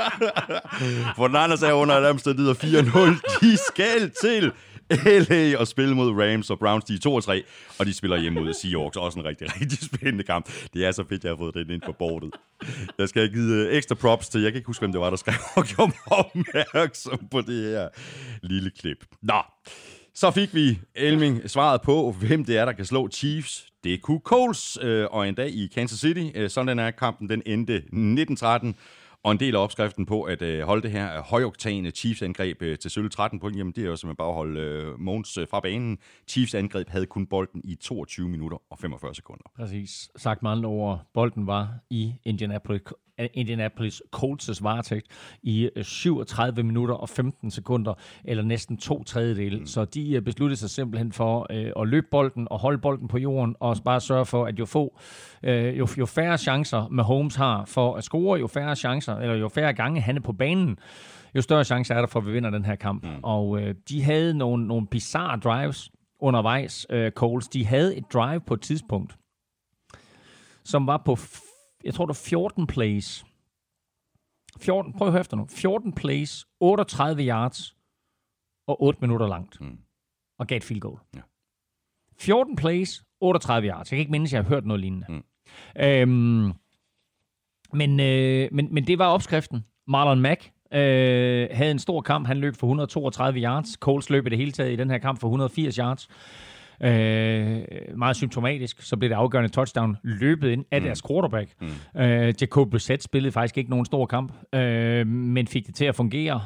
[1.16, 3.40] for Niners er under alle omstændigheder 4-0.
[3.40, 4.52] De skal til
[5.28, 6.84] LA og spille mod Rams og Browns.
[6.84, 7.42] De er 2 3,
[7.78, 8.96] og de spiller hjemme mod Seahawks.
[8.96, 10.50] Også en rigtig, rigtig spændende kamp.
[10.74, 12.30] Det er så fedt, jeg har fået den ind på bordet.
[12.98, 14.42] Jeg skal have givet øh, ekstra props til.
[14.42, 17.70] Jeg kan ikke huske, hvem det var, der skrev og gjorde mig opmærksom på det
[17.70, 17.88] her
[18.42, 19.04] lille klip.
[19.22, 19.42] Nå,
[20.14, 23.66] så fik vi Elming svaret på, hvem det er, der kan slå Chiefs.
[23.84, 26.24] Det kunne Coles, øh, og en dag i Kansas City.
[26.34, 28.76] Øh, sådan er kampen, den endte 1913.
[29.24, 32.90] Og en del af opskriften på at øh, holde det her højoktane Chiefs-angreb øh, til
[32.90, 35.60] sølle 13 point, jamen det er jo simpelthen bare at holde øh, Måns øh, fra
[35.60, 35.98] banen.
[36.28, 39.44] Chiefs angreb havde kun bolden i 22 minutter og 45 sekunder.
[39.56, 40.10] Præcis.
[40.16, 42.82] Sagt med andre ord, bolden var i Indianapolis,
[43.34, 45.06] Indianapolis Colts' varetægt
[45.42, 47.94] i øh, 37 minutter og 15 sekunder,
[48.24, 49.58] eller næsten to tredjedele.
[49.58, 49.66] Mm.
[49.66, 53.18] Så de øh, besluttede sig simpelthen for øh, at løbe bolden og holde bolden på
[53.18, 54.98] jorden, og bare sørge for, at jo, få,
[55.42, 59.34] øh, jo, jo færre chancer med Holmes har for at score, jo færre chancer, eller
[59.34, 60.78] jo færre gange han er på banen,
[61.34, 63.04] jo større chancer er der for, at vi vinder den her kamp.
[63.04, 63.10] Mm.
[63.22, 65.90] Og øh, de havde nogle, nogle bizarre drives
[66.20, 67.48] undervejs, øh, Coles.
[67.48, 69.16] De havde et drive på et tidspunkt,
[70.64, 71.18] som var på,
[71.84, 73.24] jeg tror det var 14 plays.
[74.60, 75.46] 14, prøv at høre efter nu.
[75.50, 77.76] 14 plays, 38 yards
[78.66, 79.60] og 8 minutter langt.
[79.60, 79.78] Mm.
[80.38, 80.98] Og gav et field goal.
[81.14, 81.20] Ja.
[82.18, 83.92] 14 plays, 38 yards.
[83.92, 85.06] Jeg kan ikke mindes, at jeg har hørt noget lignende.
[85.08, 85.24] Mm.
[85.82, 86.52] Øhm,
[87.72, 89.64] men, øh, men, men det var opskriften.
[89.86, 92.26] Marlon Mack øh, havde en stor kamp.
[92.26, 93.68] Han løb for 132 yards.
[93.72, 96.08] Coles løb i det hele taget i den her kamp for 180 yards.
[96.80, 97.62] Øh,
[97.98, 100.84] meget symptomatisk, så blev det afgørende touchdown løbet ind af mm.
[100.84, 101.50] deres quarterback.
[101.60, 102.00] Mm.
[102.00, 105.94] Øh, Jacob Brissett spillede faktisk ikke nogen stor kamp, øh, men fik det til at
[105.94, 106.40] fungere.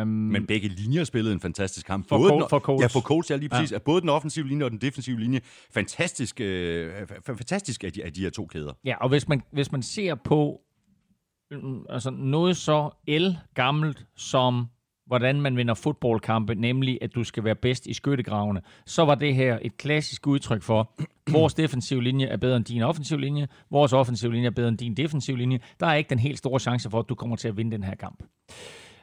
[0.00, 2.08] Øh, Men begge linjer spillede en fantastisk kamp.
[2.08, 2.82] For Både Col- den- for Colts.
[2.82, 3.70] Ja, for Colts, ja, lige præcis.
[3.72, 3.74] Ja.
[3.76, 3.78] Ja.
[3.78, 5.40] Både den offensive linje og den defensive linje.
[5.74, 8.72] Fantastisk, øh, fa- fantastisk af de, af de her to kæder.
[8.84, 10.60] Ja, og hvis man, hvis man ser på
[11.50, 14.66] mm, altså noget så el gammelt som
[15.08, 19.34] hvordan man vinder fodboldkampe, nemlig at du skal være bedst i skyttegravene, så var det
[19.34, 20.92] her et klassisk udtryk for,
[21.38, 24.78] vores defensive linje er bedre end din offensive linje, vores offensive linje er bedre end
[24.78, 25.60] din defensive linje.
[25.80, 27.84] Der er ikke den helt store chance for, at du kommer til at vinde den
[27.84, 28.22] her kamp.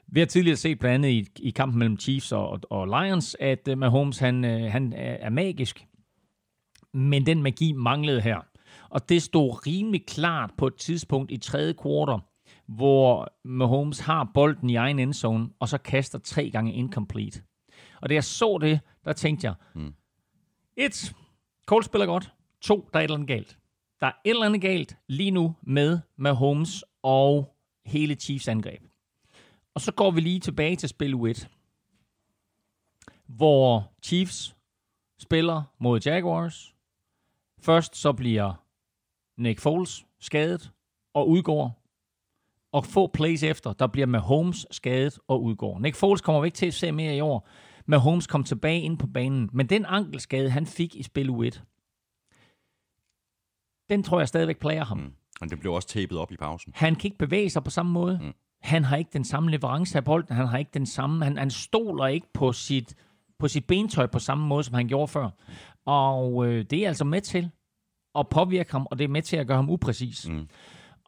[0.08, 3.68] Vi har tidligere set blandt andet i, i kampen mellem Chiefs og, og Lions, at
[3.72, 5.86] uh, Mahomes han, uh, han er magisk,
[6.94, 8.38] men den magi manglede her.
[8.90, 12.20] Og det stod rimelig klart på et tidspunkt i tredje kvartal,
[12.66, 17.42] hvor Mahomes har bolden i egen endzone, og så kaster tre gange incomplete.
[18.02, 19.94] Og da jeg så det, der tænkte jeg, mm.
[20.78, 21.16] et,
[21.66, 22.34] Cole spiller godt.
[22.62, 23.58] To, der er et eller andet galt.
[24.00, 27.56] Der er et eller andet galt lige nu med Mahomes og
[27.86, 28.84] hele Chiefs angreb.
[29.74, 31.50] Og så går vi lige tilbage til spil 1,
[33.26, 34.56] hvor Chiefs
[35.20, 36.76] spiller mod Jaguars.
[37.60, 38.54] Først så bliver
[39.38, 40.72] Nick Foles skadet
[41.14, 41.85] og udgår.
[42.76, 45.80] Og få plays efter, der bliver Mahomes skadet og udgår.
[45.80, 47.50] Nick Foles kommer vi ikke til at se mere i år.
[47.86, 49.50] Mahomes kom tilbage ind på banen.
[49.54, 51.64] Men den ankelskade, han fik i spil 1,
[53.90, 55.14] den tror jeg stadigvæk plager ham.
[55.42, 56.74] Og det blev også tapet op i pausen.
[56.76, 58.20] Han kan ikke bevæge sig på samme måde.
[58.22, 58.34] Mm.
[58.62, 61.50] han har ikke den samme leverance af bolden, han har ikke den samme, han, han
[61.50, 62.96] stoler ikke på sit,
[63.40, 65.30] på sit bentøj på samme måde, som han gjorde før.
[65.86, 67.50] Og øh, det er altså med til
[68.16, 70.30] at påvirke ham, og det er med til at gøre ham upræcis.
[70.30, 70.48] Mm.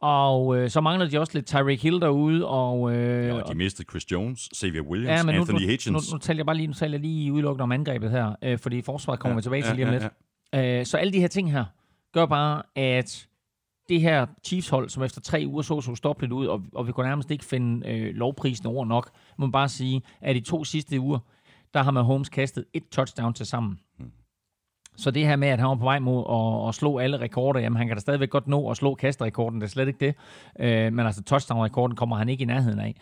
[0.00, 2.46] Og øh, så mangler de også lidt Tyreek Hill derude.
[2.46, 6.10] Og, øh, ja, og de mistede Chris Jones, Xavier Williams, ja, men Anthony nu, Hitchens.
[6.10, 8.58] Nu, nu, taler jeg bare lige, nu taler jeg lige udelukkende om angrebet her, øh,
[8.58, 10.12] fordi forsvaret kommer ja, tilbage til lige om ja, lidt.
[10.52, 10.80] Ja.
[10.80, 11.64] Øh, så alle de her ting her
[12.12, 13.28] gør bare, at
[13.88, 17.06] det her Chiefs-hold, som efter tre uger så så stoppeligt ud, og, og vi kunne
[17.06, 21.00] nærmest ikke finde øh, lovprisen over nok, må man bare sige, at de to sidste
[21.00, 21.18] uger,
[21.74, 23.78] der har Mahomes kastet et touchdown til sammen.
[24.98, 27.60] Så det her med, at han var på vej mod at, at slå alle rekorder,
[27.60, 30.14] jamen han kan da stadigvæk godt nå at slå kasterekorden, det er slet ikke det.
[30.60, 32.94] Øh, men altså touchdown-rekorden kommer han ikke i nærheden af.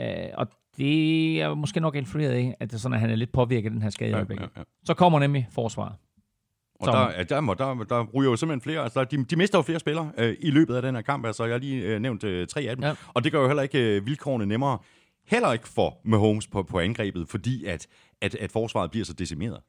[0.00, 3.14] Øh, og det er måske nok influeret af, at det er sådan, at han er
[3.14, 4.10] lidt påvirket af den her skade.
[4.10, 4.62] Ja, ja, ja.
[4.84, 5.94] Så kommer nemlig forsvaret.
[6.80, 8.80] Og der, ja, der, der, der, der ryger jo simpelthen flere.
[8.80, 11.26] Altså, de, de mister jo flere spillere øh, i løbet af den her kamp.
[11.26, 12.84] Altså, jeg har lige øh, nævnt øh, tre af dem.
[12.84, 12.94] Ja.
[13.14, 14.78] Og det gør jo heller ikke øh, vilkårene nemmere.
[15.26, 17.86] Heller ikke for Mahomes på, på angrebet, fordi at
[18.24, 19.60] at, at forsvaret bliver så decimeret.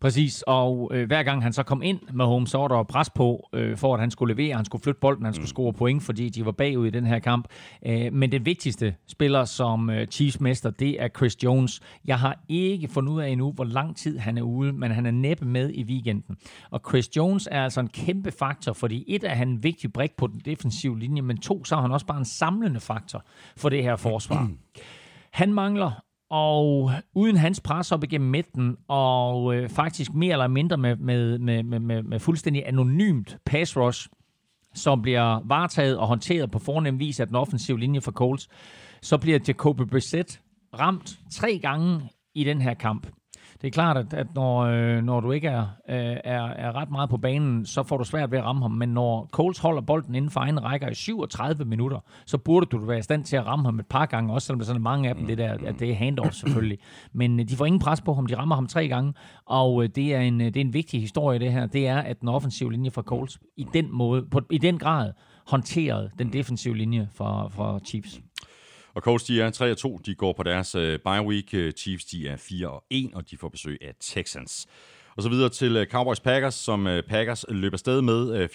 [0.00, 3.10] Præcis, og øh, hver gang han så kom ind med Holmes, så var der pres
[3.10, 5.46] på, øh, for at han skulle levere, han skulle flytte bolden, han skulle mm.
[5.46, 7.48] score point, fordi de var bagud i den her kamp.
[7.86, 11.80] Øh, men den vigtigste spiller som øh, Chiefs mester, det er Chris Jones.
[12.04, 15.06] Jeg har ikke fundet ud af endnu, hvor lang tid han er ude, men han
[15.06, 16.36] er næppe med i weekenden.
[16.70, 20.10] Og Chris Jones er altså en kæmpe faktor, fordi et er han en vigtig brik
[20.16, 23.24] på den defensive linje, men to, så er han også bare en samlende faktor
[23.56, 24.50] for det her forsvar.
[25.32, 26.02] Han mangler
[26.32, 31.38] og uden hans pres op igennem midten, og øh, faktisk mere eller mindre med, med,
[31.38, 34.08] med, med, med fuldstændig anonymt pass rush,
[34.74, 38.48] som bliver varetaget og håndteret på fornem vis af den offensive linje for Colts,
[39.02, 40.40] så bliver Jacoby Brissett
[40.80, 42.00] ramt tre gange
[42.34, 43.06] i den her kamp
[43.62, 46.90] det er klart, at, at når, øh, når du ikke er, øh, er, er ret
[46.90, 48.70] meget på banen, så får du svært ved at ramme ham.
[48.70, 52.78] Men når Coles holder bolden inden for egen rækker i 37 minutter, så burde du
[52.78, 54.82] være i stand til at ramme ham et par gange, også selvom der er sådan
[54.82, 56.78] mange af dem, det, der, at det er handoff selvfølgelig.
[57.12, 59.14] Men øh, de får ingen pres på ham, de rammer ham tre gange,
[59.46, 61.66] og øh, det, er en, øh, det er en vigtig historie det her.
[61.66, 65.12] Det er, at den offensive linje fra Coles i den måde, på, i den grad
[65.46, 68.20] håndterede den defensive linje for, for Chiefs.
[68.94, 69.98] Og Colts, de er 3 2.
[70.06, 71.54] De går på deres uh, bye week.
[71.54, 74.66] Øh, Chiefs, de er 4-1, og de får besøg af Texans.
[75.16, 78.48] Og så videre til øh, Cowboys Packers, som Packers løber sted med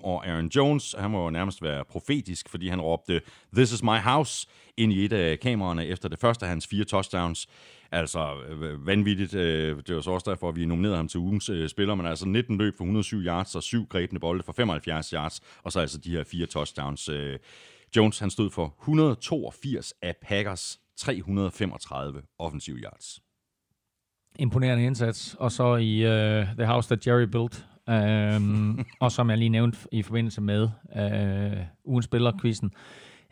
[0.00, 3.20] 34-24, og Aaron Jones, han må jo nærmest være profetisk, fordi han råbte,
[3.54, 4.46] This is my house,
[4.76, 7.48] ind i et af kameraerne efter det første af hans fire touchdowns.
[7.92, 8.34] Altså
[8.84, 9.32] vanvittigt.
[9.32, 12.58] Det var så også derfor, at vi nominerede ham til ugens spiller, men altså 19
[12.58, 16.10] løb for 107 yards og syv grebne bolde for 75 yards, og så altså de
[16.10, 17.10] her fire touchdowns.
[17.96, 23.20] Jones han stod for 182 af Packers 335 offensive yards.
[24.38, 25.36] Imponerende indsats.
[25.38, 27.66] Og så i uh, The House That Jerry Built.
[28.36, 32.70] Um, og som jeg lige nævnte i forbindelse med uh, ugens spiller-quizzen,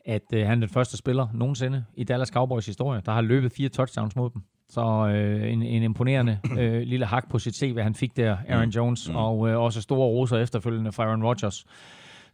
[0.05, 3.53] at uh, han er den første spiller nogensinde i Dallas Cowboys historie, der har løbet
[3.53, 4.43] fire touchdowns mod dem.
[4.69, 8.65] Så uh, en, en imponerende uh, lille hak på sit CV, han fik der, Aaron
[8.65, 8.70] mm.
[8.70, 9.16] Jones, mm.
[9.16, 11.66] og uh, også store roser efterfølgende fra Aaron Rodgers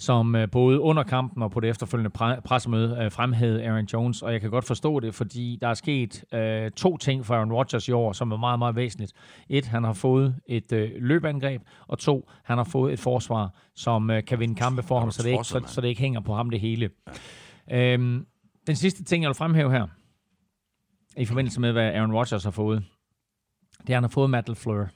[0.03, 2.11] som øh, både under kampen og på det efterfølgende
[2.45, 6.25] pressemøde øh, fremhævede Aaron Jones, og jeg kan godt forstå det, fordi der er sket
[6.35, 9.13] øh, to ting for Aaron Rodgers i år, som er meget, meget væsentligt.
[9.49, 14.11] Et, han har fået et øh, løbeangreb, og to, han har fået et forsvar, som
[14.11, 16.35] øh, kan vinde kampe for ham, så det, ikke, så, så det ikke hænger på
[16.35, 16.91] ham det hele.
[17.69, 17.93] Ja.
[17.95, 18.27] Øhm,
[18.67, 19.87] den sidste ting, jeg vil fremhæve her,
[21.17, 22.85] i forbindelse med, hvad Aaron Rodgers har fået,
[23.81, 24.89] det er, at han har fået Matt LaFleur.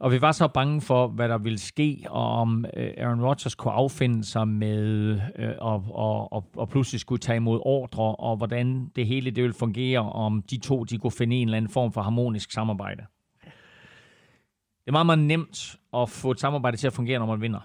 [0.00, 3.54] Og vi var så bange for, hvad der ville ske, og om øh, Aaron Rodgers
[3.54, 8.36] kunne affinde sig med øh, og, og, og, og pludselig skulle tage imod ordre, og
[8.36, 11.72] hvordan det hele det ville fungere, om de to de kunne finde en eller anden
[11.72, 13.02] form for harmonisk samarbejde.
[14.80, 17.60] Det er meget, meget nemt at få et samarbejde til at fungere, når man vinder.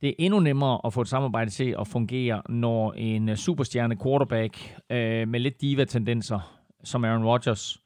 [0.00, 3.96] Det er endnu nemmere at få et samarbejde til at fungere, når en øh, superstjerne
[3.96, 7.78] quarterback øh, med lidt diva-tendenser, som Aaron Rodgers,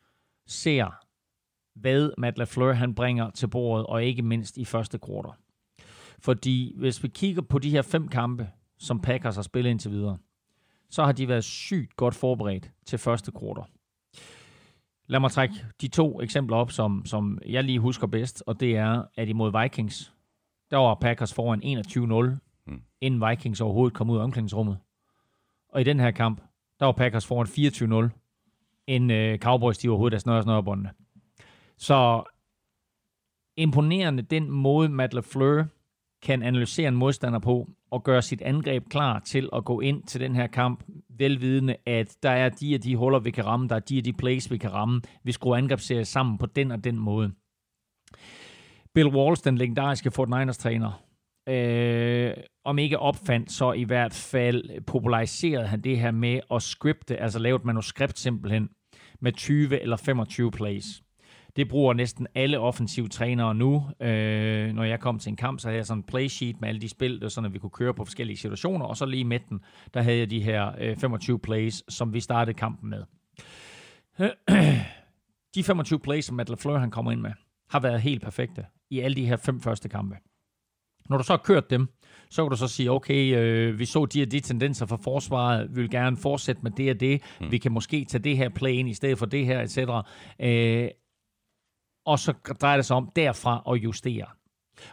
[0.47, 1.02] ser
[1.75, 5.33] hvad Matt LaFleur han bringer til bordet, og ikke mindst i første kvartal.
[6.19, 10.19] Fordi hvis vi kigger på de her fem kampe, som Packers har spillet indtil videre,
[10.91, 13.65] så har de været sygt godt forberedt til første kvartal.
[15.07, 18.77] Lad mig trække de to eksempler op, som, som jeg lige husker bedst, og det
[18.77, 20.15] er, at imod Vikings,
[20.71, 22.83] der var Packers foran 21-0, mm.
[23.01, 24.79] inden Vikings overhovedet kom ud af omklædningsrummet.
[25.69, 26.41] Og i den her kamp,
[26.81, 27.47] der var Packers foran
[28.09, 28.11] 24-0,
[28.87, 30.91] inden uh, Cowboys de overhovedet er snørret snørrebåndene.
[31.83, 32.23] Så
[33.57, 35.65] imponerende den måde, Matt LaFleur
[36.23, 40.21] kan analysere en modstander på og gøre sit angreb klar til at gå ind til
[40.21, 43.75] den her kamp, velvidende, at der er de og de huller, vi kan ramme, der
[43.75, 45.01] er de og de plays, vi kan ramme.
[45.25, 47.33] Vi skruer angrebsserier sammen på den og den måde.
[48.95, 51.03] Bill Walsh, den legendariske Fort Niners træner,
[51.49, 52.35] øh,
[52.65, 57.39] om ikke opfandt, så i hvert fald populariserede han det her med at scripte, altså
[57.39, 58.71] lave et manuskript simpelthen,
[59.21, 61.03] med 20 eller 25 plays.
[61.57, 63.87] Det bruger næsten alle offensive trænere nu.
[64.01, 66.81] Øh, når jeg kom til en kamp, så havde jeg sådan en playsheet med alle
[66.81, 69.25] de spil, der sådan, at vi kunne køre på forskellige situationer, og så lige i
[69.25, 69.61] midten,
[69.95, 73.03] der havde jeg de her øh, 25 plays, som vi startede kampen med.
[75.55, 77.33] de 25 plays, som Matt LaFleur han kommer ind med,
[77.71, 80.17] har været helt perfekte i alle de her fem første kampe.
[81.09, 81.89] Når du så har kørt dem,
[82.31, 85.77] så kan du så sige, okay, øh, vi så de og de tendenser fra forsvaret,
[85.77, 87.51] vi vil gerne fortsætte med det og det, mm.
[87.51, 89.79] vi kan måske tage det her play ind i stedet for det her, etc.
[90.41, 90.89] Øh,
[92.05, 94.27] og så drejer det sig om derfra at justere.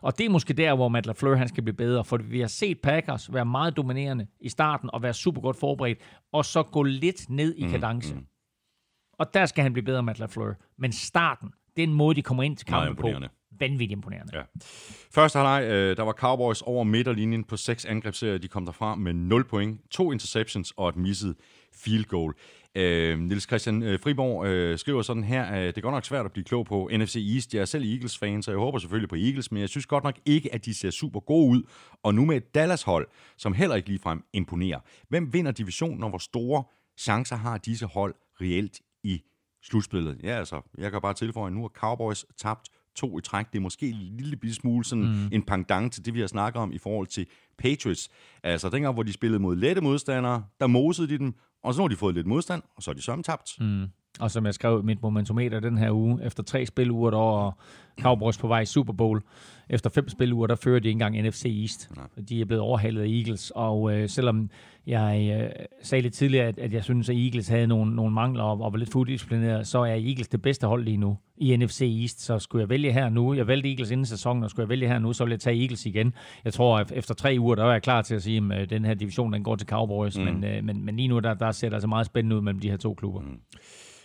[0.01, 2.47] Og det er måske der, hvor Matt LaFleur han skal blive bedre, for vi har
[2.47, 5.99] set Packers være meget dominerende i starten og være super godt forberedt,
[6.31, 8.13] og så gå lidt ned i kadence.
[8.13, 8.25] Mm, mm.
[9.13, 10.53] Og der skal han blive bedre, Matt LaFleur.
[10.77, 13.11] Men starten, den måde, de kommer ind til kampen på,
[13.59, 14.37] vanvittigt imponerende.
[14.37, 14.43] Ja.
[15.11, 18.37] Første halvleg, øh, der var Cowboys over midterlinjen på seks angrebsserier.
[18.37, 21.35] De kom derfra med 0 point, to interceptions og et misset
[21.73, 22.33] field goal.
[22.75, 26.25] Øh, Niels Christian øh, Friborg øh, skriver sådan her, at det er godt nok svært
[26.25, 27.53] at blive klog på NFC East.
[27.53, 30.19] Jeg er selv Eagles-fan, så jeg håber selvfølgelig på Eagles, men jeg synes godt nok
[30.25, 31.63] ikke, at de ser super gode ud.
[32.03, 34.79] Og nu med et Dallas-hold, som heller ikke ligefrem imponerer.
[35.09, 36.63] Hvem vinder divisionen, og hvor store
[36.97, 39.21] chancer har disse hold reelt i
[39.63, 40.19] slutspillet?
[40.23, 43.45] Ja, altså, jeg kan bare tilføje, at nu har Cowboys tabt to i træk.
[43.51, 45.29] Det er måske en lille smule sådan mm.
[45.31, 47.27] en pendant til det, vi har snakket om i forhold til
[47.57, 48.09] Patriots.
[48.43, 51.87] Altså dengang, hvor de spillede mod lette modstandere, der mosede de dem, og så har
[51.87, 53.51] de fået lidt modstand, og så er de sørme tabt.
[53.59, 53.87] Mm.
[54.19, 57.57] Og som jeg skrev mit momentometer den her uge, efter tre spiluger, der var
[58.01, 59.21] Cowboys på vej i Super Bowl.
[59.69, 61.91] Efter fem spiluger, der fører de ikke engang NFC East.
[61.95, 62.05] Nej.
[62.29, 64.49] De er blevet overhalet af Eagles, og øh, selvom
[64.87, 68.43] jeg øh, sagde lidt tidligere, at, at jeg synes, at Eagles havde nogle, nogle mangler
[68.43, 71.81] og, og var lidt fuldisciplineret, så er Eagles det bedste hold lige nu i NFC
[72.01, 72.21] East.
[72.21, 74.87] Så skulle jeg vælge her nu, jeg valgte Eagles inden sæsonen, og skulle jeg vælge
[74.87, 76.13] her nu, så ville jeg tage Eagles igen.
[76.45, 78.69] Jeg tror, at efter tre uger, der er jeg klar til at sige, at øh,
[78.69, 80.23] den her division, den går til Cowboys, mm.
[80.23, 82.59] men, øh, men, men lige nu, der, der ser det altså meget spændende ud mellem
[82.59, 83.21] de her to klubber.
[83.21, 83.39] Mm.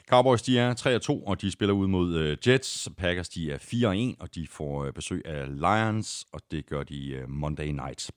[0.08, 2.88] Cowboys, de er 3-2, og de spiller ud mod øh, Jets.
[2.96, 7.10] Packers, de er 4-1, og de får øh, besøg af Lions, og det gør de
[7.10, 8.10] øh, Monday night.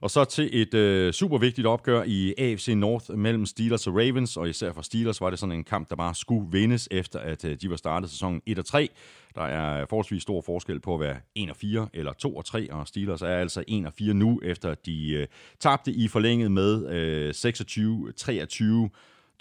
[0.00, 4.36] Og så til et øh, super vigtigt opgør i AFC North mellem Steelers og Ravens,
[4.36, 7.44] og især for Steelers var det sådan en kamp, der bare skulle vindes, efter at
[7.44, 8.86] øh, de var startet sæsonen 1-3.
[9.34, 12.12] Der er forholdsvis stor forskel på at være 1-4 eller
[12.70, 13.64] 2-3, og Steelers er altså
[14.00, 15.26] 1-4 nu, efter de øh,
[15.60, 17.30] tabte i forlænget med øh,
[18.90, 18.90] 26-23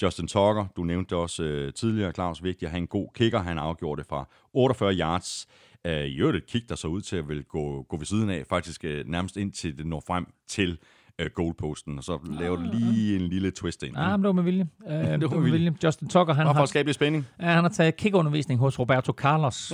[0.01, 3.39] Justin Tucker, du nævnte det også øh, tidligere, Claus, vigtigt at have en god kicker.
[3.39, 5.47] Han afgjorde det fra 48 yards.
[5.85, 8.29] Øh, I øvrigt et kick, der så ud til at vil gå, gå ved siden
[8.29, 10.77] af, faktisk øh, nærmest indtil det når frem til
[11.19, 13.97] øh, goalposten, og så laver du lige en lille twist ind.
[13.97, 14.67] Ah, men det var med vilje.
[14.85, 15.75] Uh, det var med vilje.
[15.83, 16.53] Justin Tucker, han har...
[16.53, 17.27] for skabe lidt spænding.
[17.41, 19.55] Ja, han har taget kickundervisning hos Roberto Carlos.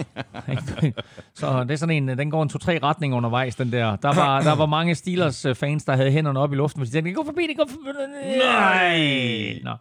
[1.33, 3.95] så det er sådan en, den går en to-tre retning undervejs, den der.
[3.95, 7.09] Der var, der var mange Steelers-fans, der havde hænderne op i luften, fordi de tænkte,
[7.09, 8.37] det går forbi, det går forbi.
[8.37, 9.59] Nej!
[9.63, 9.71] Nå.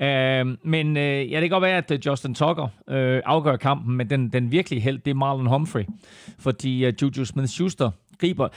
[0.00, 4.10] Uh, men uh, ja, det kan godt være, at Justin Tucker uh, afgør kampen, men
[4.10, 5.84] den, den virkelige held, det er Marlon Humphrey.
[6.38, 8.48] Fordi uh, Juju Smith-Schuster griber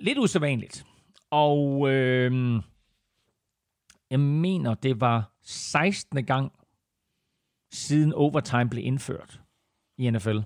[0.00, 0.84] lidt usædvanligt.
[1.32, 2.62] Og øh,
[4.10, 6.24] jeg mener, det var 16.
[6.24, 6.52] gang
[7.72, 9.40] siden overtime blev indført
[9.98, 10.38] i NFL.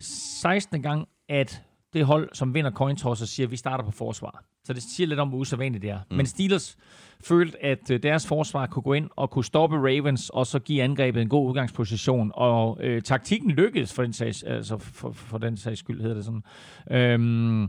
[0.00, 0.82] 16.
[0.82, 4.44] gang, at det hold, som vinder coin toss, siger, at vi starter på forsvar.
[4.64, 6.00] Så det siger lidt om, hvor usædvanligt det er.
[6.10, 6.16] Mm.
[6.16, 6.76] Men Steelers
[7.24, 10.82] følte, at øh, deres forsvar kunne gå ind og kunne stoppe Ravens, og så give
[10.82, 12.32] angrebet en god udgangsposition.
[12.34, 16.24] Og øh, taktikken lykkedes for den sags, altså for, for den sags skyld, hedder det
[16.24, 16.42] sådan.
[16.90, 17.68] Øhm,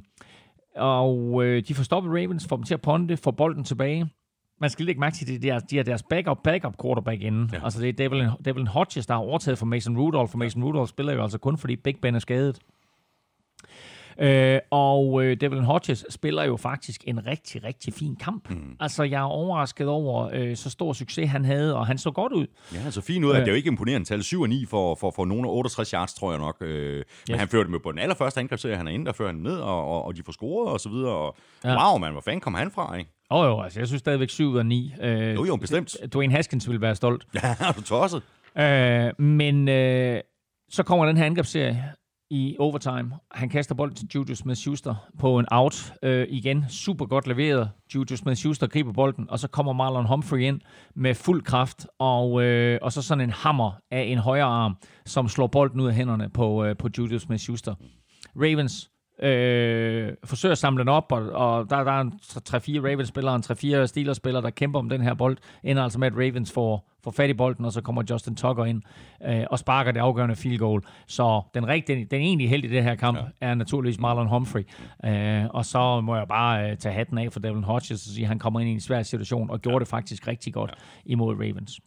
[0.76, 4.10] og øh, de får stoppet Ravens, får dem til at ponde, får bolden tilbage.
[4.61, 7.49] Man skal ikke mærke til, at de er, de er deres backup, backup quarterback inden.
[7.53, 7.64] Ja.
[7.64, 10.89] Altså det er Devlin, Devlin Hodges, der har overtaget for Mason Rudolph, for Mason Rudolph
[10.89, 12.60] spiller jo altså kun, fordi Big Ben er skadet.
[14.20, 18.50] Øh, og øh, Devlin Hodges spiller jo faktisk en rigtig, rigtig fin kamp.
[18.50, 18.76] Mm.
[18.80, 22.34] Altså, jeg er overrasket over øh, så stor succes, han havde, og han så godt
[22.34, 22.48] ud.
[22.74, 23.32] Ja, han så fint ud.
[23.32, 24.24] Øh, det er jo ikke imponerende tal.
[24.24, 26.58] 7 og 9 for, for, for nogle af 68 yards, tror jeg nok.
[26.62, 27.06] Øh, yes.
[27.30, 29.58] Men han førte jo på den allerførste angrebsserie, han er inde, der fører han ned,
[29.58, 31.12] og, og, og de får scoret og så videre.
[31.12, 31.90] Og, ja.
[31.90, 33.12] Wow, man, hvor fanden kom han fra, ikke?
[33.32, 34.94] Åh oh, jo, altså jeg synes stadigvæk 7 og 9.
[35.02, 35.98] Øh, jo jo, bestemt.
[36.14, 37.28] Dwayne Haskins vil være stolt.
[37.44, 38.22] Ja, er du tosset?
[38.58, 40.22] Øh, men øh,
[40.70, 41.84] så kommer den her angrebsserie,
[42.30, 43.11] i overtime.
[43.31, 45.93] Han kaster bolden til Juju Smith-Schuster på en out.
[46.03, 47.72] Øh, igen, super godt leveret.
[47.95, 50.61] Juju Smith-Schuster griber bolden, og så kommer Marlon Humphrey ind
[50.95, 55.27] med fuld kraft, og, øh, og så sådan en hammer af en højre arm, som
[55.27, 57.73] slår bolden ud af hænderne på, øh, på Juju Smith-Schuster.
[58.35, 58.89] Ravens
[59.20, 62.32] øh, forsøger at samle den op, og, og der, der er en 3-4
[62.88, 63.44] Ravens-spillere, en
[63.84, 67.12] 3-4 Steelers-spillere, der kæmper om den her bold, ender altså med, at Ravens får, får
[67.12, 68.82] fat i bolden, og så kommer Justin Tucker ind
[69.28, 70.82] øh, og sparker det afgørende field goal.
[71.08, 73.24] Så den, rigtige, den, den egentlige held i det her kamp ja.
[73.42, 74.64] er naturligvis Marlon Humphrey.
[75.06, 78.24] Øh, og så må jeg bare øh, tage hatten af for Devin Hodges og sige,
[78.24, 79.80] at han kommer ind i en svær situation, og gjorde ja.
[79.80, 81.12] det faktisk rigtig godt ja.
[81.12, 81.80] imod Ravens.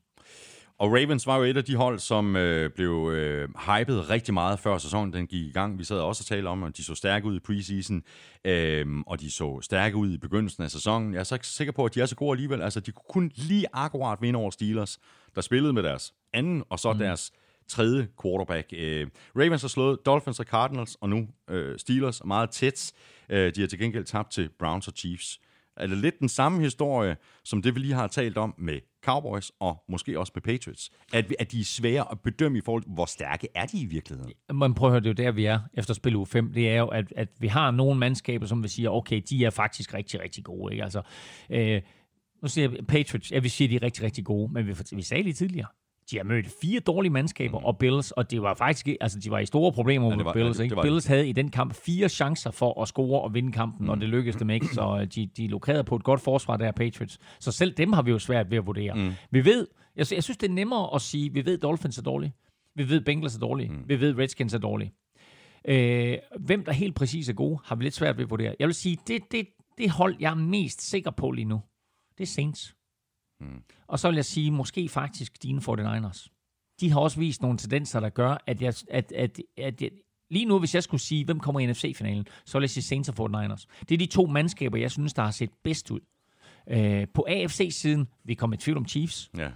[0.78, 4.58] Og Ravens var jo et af de hold, som øh, blev øh, hypet rigtig meget
[4.58, 5.78] før sæsonen den gik i gang.
[5.78, 8.02] Vi sad også og talte om, at de så stærke ud i preseason,
[8.44, 11.12] øh, og de så stærke ud i begyndelsen af sæsonen.
[11.12, 12.62] Jeg er så ikke sikker på, at de er så gode alligevel.
[12.62, 14.98] Altså, de kunne kun lige akkurat vinde over Steelers,
[15.34, 16.98] der spillede med deres anden, og så mm.
[16.98, 17.32] deres
[17.68, 18.72] tredje quarterback.
[18.72, 19.06] Øh,
[19.36, 22.92] Ravens har slået Dolphins og Cardinals, og nu øh, Steelers meget tæt.
[23.28, 25.40] Øh, de har til gengæld tabt til Browns og Chiefs
[25.80, 29.84] eller lidt den samme historie, som det vi lige har talt om med Cowboys og
[29.88, 30.90] måske også med Patriots?
[31.12, 33.86] At, at de er svære at bedømme i forhold til, hvor stærke er de i
[33.86, 34.32] virkeligheden?
[34.52, 36.52] Man prøver at høre, det er jo der, vi er efter spil u 5.
[36.52, 39.50] Det er jo, at, at vi har nogle mandskaber, som vi siger, okay, de er
[39.50, 40.72] faktisk rigtig, rigtig gode.
[40.72, 40.84] Ikke?
[40.84, 41.02] Altså,
[41.50, 41.82] øh,
[42.42, 45.02] nu siger jeg Patriots, ja, vi siger, de er rigtig, rigtig gode, men vi, vi
[45.02, 45.68] sagde lige tidligere,
[46.10, 47.64] de har mødt fire dårlige mandskaber mm.
[47.64, 50.32] og Bills, og det var faktisk altså de var i store problemer ja, med var,
[50.32, 50.58] Bills.
[50.58, 51.08] Ja, det, det Bills det.
[51.08, 53.90] havde i den kamp fire chancer for at score og vinde kampen, mm.
[53.90, 57.18] og det lykkedes dem ikke, så de, de lukrerede på et godt forsvar der Patriots.
[57.40, 58.94] Så selv dem har vi jo svært ved at vurdere.
[58.94, 59.10] Mm.
[59.30, 59.66] Vi ved,
[59.96, 62.32] jeg, jeg synes det er nemmere at sige, vi ved Dolphins er dårlige,
[62.74, 63.82] vi ved Bengals er dårlige, mm.
[63.86, 64.92] vi ved Redskins er dårlige.
[65.68, 68.54] Øh, hvem der helt præcis er gode, har vi lidt svært ved at vurdere.
[68.58, 69.46] Jeg vil sige, det, det,
[69.78, 71.60] det hold, jeg er mest sikker på lige nu,
[72.18, 72.74] det er Saints.
[73.40, 73.62] Mm.
[73.86, 76.28] Og så vil jeg sige, måske faktisk dine 49ers
[76.80, 79.90] de har også vist nogle tendenser, der gør, at jeg, at, at, at jeg,
[80.30, 83.08] lige nu, hvis jeg skulle sige, hvem kommer i NFC-finalen, så vil jeg sige Saints
[83.08, 83.64] og 49ers.
[83.88, 86.00] Det er de to mandskaber, jeg synes, der har set bedst ud.
[86.70, 89.30] Øh, på AFC-siden, vi kommer i tvivl om Chiefs.
[89.36, 89.50] Ja.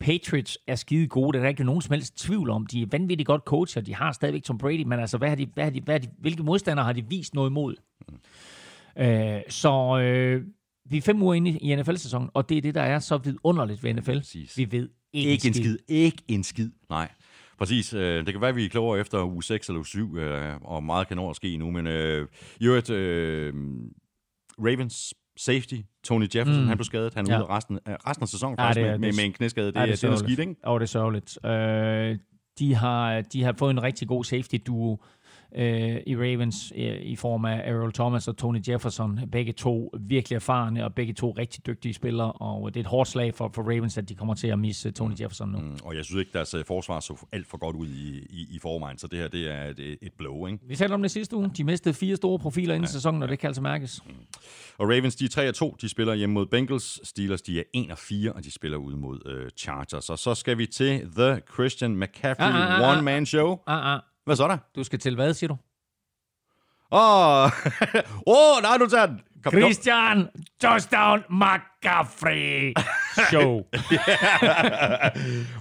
[0.00, 2.66] Patriots er skide gode, der er ikke nogen som helst tvivl om.
[2.66, 5.46] De er vanvittigt godt coacher, de har stadigvæk Tom Brady, men altså, hvad har de,
[5.54, 7.74] hvad har de, hvad har de, hvilke modstandere har de vist noget imod?
[8.08, 9.02] Mm.
[9.02, 10.44] Øh, så øh,
[10.90, 13.84] vi er fem uger inde i NFL-sæsonen, og det er det, der er så vidunderligt
[13.84, 14.16] ved NFL.
[14.18, 14.58] Præcis.
[14.58, 15.64] Vi ved ikke, ikke en skid.
[15.64, 15.78] skid.
[15.88, 16.70] Ikke en skid.
[16.90, 17.08] Nej.
[17.58, 17.94] Præcis.
[17.94, 20.56] Øh, det kan være, at vi er klogere efter uge 6 eller uge 7, øh,
[20.62, 21.70] og meget kan nå at ske nu.
[21.70, 22.28] Men øh,
[22.60, 23.54] i øvrigt, øh,
[24.58, 25.74] Ravens safety,
[26.04, 26.68] Tony Jefferson, mm.
[26.68, 27.14] han blev skadet.
[27.14, 27.40] Han er ja.
[27.40, 29.66] ude resten, resten af sæsonen ja, det, med, med, med en knæskade.
[29.66, 30.54] Det, ja, det, er, det er skidt, ikke?
[30.62, 31.38] Og det er sørgeligt.
[31.44, 32.18] Øh,
[32.58, 35.04] de, har, de har fået en rigtig god safety-duo
[35.54, 39.20] øh, i Ravens øh, i form af Errol Thomas og Tony Jefferson.
[39.32, 43.08] Begge to virkelig erfarne, og begge to rigtig dygtige spillere, og det er et hårdt
[43.08, 45.16] slag for, for Ravens, at de kommer til at misse Tony mm.
[45.20, 45.58] Jefferson nu.
[45.58, 48.46] Mm, og jeg synes ikke, deres uh, forsvar så alt for godt ud i, i,
[48.50, 50.46] i forvejen, så det her det er et, et blow.
[50.46, 50.58] Ikke?
[50.68, 51.50] Vi talte om det sidste uge.
[51.56, 53.30] De mistede fire store profiler inden ja, sæsonen, og ja.
[53.30, 54.02] det kan altså mærkes.
[54.06, 54.12] Mm.
[54.78, 55.76] Og Ravens, de er 3-2.
[55.80, 57.08] De spiller hjemme mod Bengals.
[57.08, 60.10] Steelers, de er 1-4, og de spiller ud mod uh, Chargers.
[60.10, 63.58] Og så skal vi til The Christian McCaffrey ah, ah, ah, One-Man Show.
[63.66, 64.00] Ah, ah.
[64.28, 64.58] Hvad så der?
[64.76, 65.56] Du skal til hvad, siger du?
[66.92, 67.50] Åh, oh.
[68.26, 69.20] oh, nej, du tager den.
[69.44, 70.28] Kom, Christian
[70.60, 72.72] Touchdown McCaffrey
[73.30, 73.62] Show.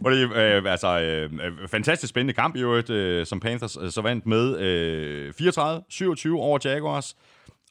[0.02, 4.26] Fordi, øh, altså, øh, fantastisk spændende kamp i øvrigt, øh, som Panthers øh, så vandt
[4.26, 7.16] med øh, 34-27 over Jaguars.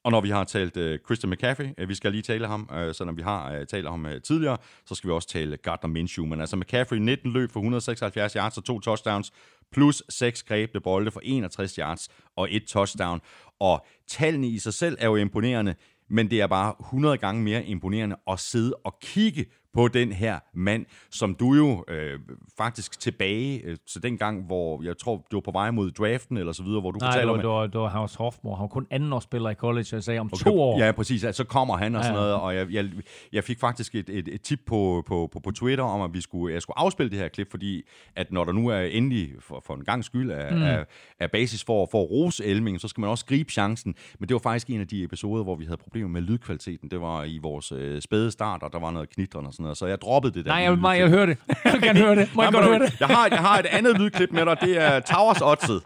[0.05, 3.05] Og når vi har talt uh, Christian McCaffrey, uh, vi skal lige tale ham, så
[3.05, 4.57] når vi har uh, talt ham uh, tidligere,
[4.87, 6.27] så skal vi også tale Gardner Minshew.
[6.27, 9.33] Men altså McCaffrey, 19 løb for 176 yards og to touchdowns,
[9.73, 13.21] plus 6 grebne bolde for 61 yards og et touchdown.
[13.61, 15.75] Og tallene i sig selv er jo imponerende,
[16.11, 19.47] men det er bare 100 gange mere imponerende at sidde og kigge
[19.77, 22.19] på den her mand, som du jo øh,
[22.59, 26.37] faktisk tilbage øh, til den gang, hvor jeg tror, du var på vej mod draften
[26.37, 27.37] eller så videre, hvor du Nej, fortalte om...
[27.37, 28.57] Nej, det var House Hofmore.
[28.57, 30.79] Han var kun anden spiller i college, jeg sagde om okay, to år.
[30.79, 31.25] Ja, præcis.
[31.25, 32.29] Altså, så kommer han og sådan ja, ja.
[32.29, 32.91] noget, og jeg, jeg,
[33.33, 36.21] jeg fik faktisk et, et, et tip på, på, på, på Twitter om, at vi
[36.21, 37.83] skulle, jeg skulle afspille det her klip, fordi
[38.17, 40.63] at når der nu er endelig, for, for en gang skyld, er, mm.
[40.63, 40.85] er,
[41.21, 43.95] er basis for, for rose Elming, så skal man også gribe chancen.
[44.19, 46.91] Men det var faktisk en af de episoder, hvor vi havde problemer med lydkvaliteten.
[46.91, 49.79] Det var i vores øh, spæde start, og der var noget knitren og sådan noget,
[49.79, 50.51] så jeg droppede det der.
[50.51, 51.39] Nej, jeg, jeg, jeg hører det.
[51.65, 52.35] Jeg kan høre det.
[52.35, 53.01] Må jeg godt høre det?
[53.01, 55.83] Jeg har, jeg har et andet lydklip med dig, det er Towers Oddset.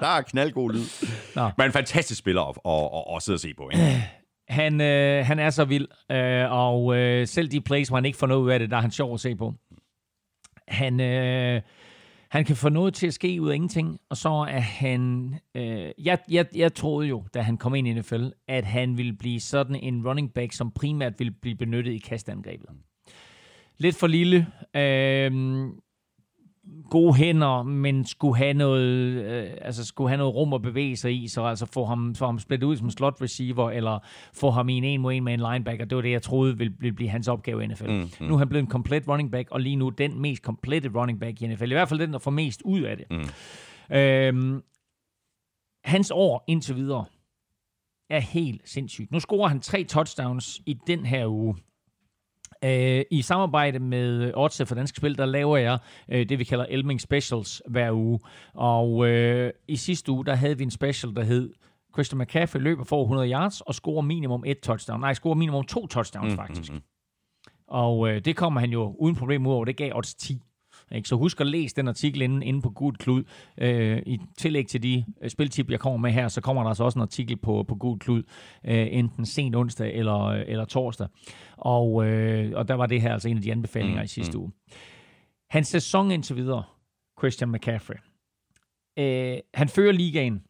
[0.00, 0.84] der er knaldgod lyd.
[1.36, 1.50] Nå.
[1.58, 3.70] Men en fantastisk spiller at, at, at, at sidde og se på.
[3.72, 4.04] Ikke?
[4.48, 8.18] Han, øh, han er så vild, øh, og øh, selv de plays, hvor han ikke
[8.18, 9.54] får noget ud af det, der er han sjov at se på.
[10.68, 11.60] Han, øh,
[12.30, 15.34] han kan få noget til at ske ud af ingenting, og så er han...
[15.54, 19.12] Øh, jeg, jeg, jeg troede jo, da han kom ind i NFL, at han ville
[19.12, 22.68] blive sådan en running back, som primært ville blive benyttet i kastangrebet.
[23.78, 24.46] Lidt for lille.
[24.76, 25.32] Øh,
[26.90, 31.22] gode hænder, men skulle have noget, øh, altså skulle have noget rum at bevæge sig
[31.22, 33.98] i, så altså få ham, få ham splittet ud som slot receiver, eller
[34.34, 35.84] få ham i en en mod en med en linebacker.
[35.84, 37.90] Det var det, jeg troede ville, ville blive hans opgave i NFL.
[37.90, 38.26] Mm, mm.
[38.26, 41.20] Nu er han blevet en komplet running back, og lige nu den mest komplette running
[41.20, 41.70] back i NFL.
[41.70, 43.06] I hvert fald den, der får mest ud af det.
[43.10, 43.96] Mm.
[43.96, 44.62] Øhm,
[45.84, 47.04] hans år indtil videre
[48.10, 49.12] er helt sindssygt.
[49.12, 51.56] Nu scorer han tre touchdowns i den her uge.
[52.64, 55.78] Øh, I samarbejde med Odds for Danske Spil, der laver jeg
[56.08, 58.20] øh, det, vi kalder Elming Specials hver uge.
[58.54, 61.52] Og øh, i sidste uge, der havde vi en special, der hed
[61.92, 65.00] Christian McCaffrey løber for 100 yards og scorer minimum et touchdown.
[65.00, 66.72] Nej, scorer minimum to touchdowns mm, faktisk.
[66.72, 66.82] Mm, mm.
[67.68, 69.64] Og øh, det kommer han jo uden problem ud over.
[69.64, 70.42] Det gav odds 10.
[70.94, 71.08] Ikke?
[71.08, 73.24] Så husk at læse den artikel inde, inde på Gud Klud.
[73.58, 76.84] Øh, I tillæg til de øh, spiltip, jeg kommer med her, så kommer der altså
[76.84, 78.22] også en artikel på, på Gud Klud,
[78.64, 81.08] øh, enten sent onsdag eller, eller torsdag.
[81.56, 84.36] Og, øh, og der var det her altså en af de anbefalinger mm, i sidste
[84.36, 84.42] mm.
[84.42, 84.52] uge.
[85.50, 86.62] Hans sæson indtil videre,
[87.18, 87.96] Christian McCaffrey.
[88.98, 90.42] Øh, han fører ligaen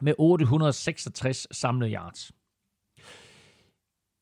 [0.00, 2.32] med 866 samlede yards.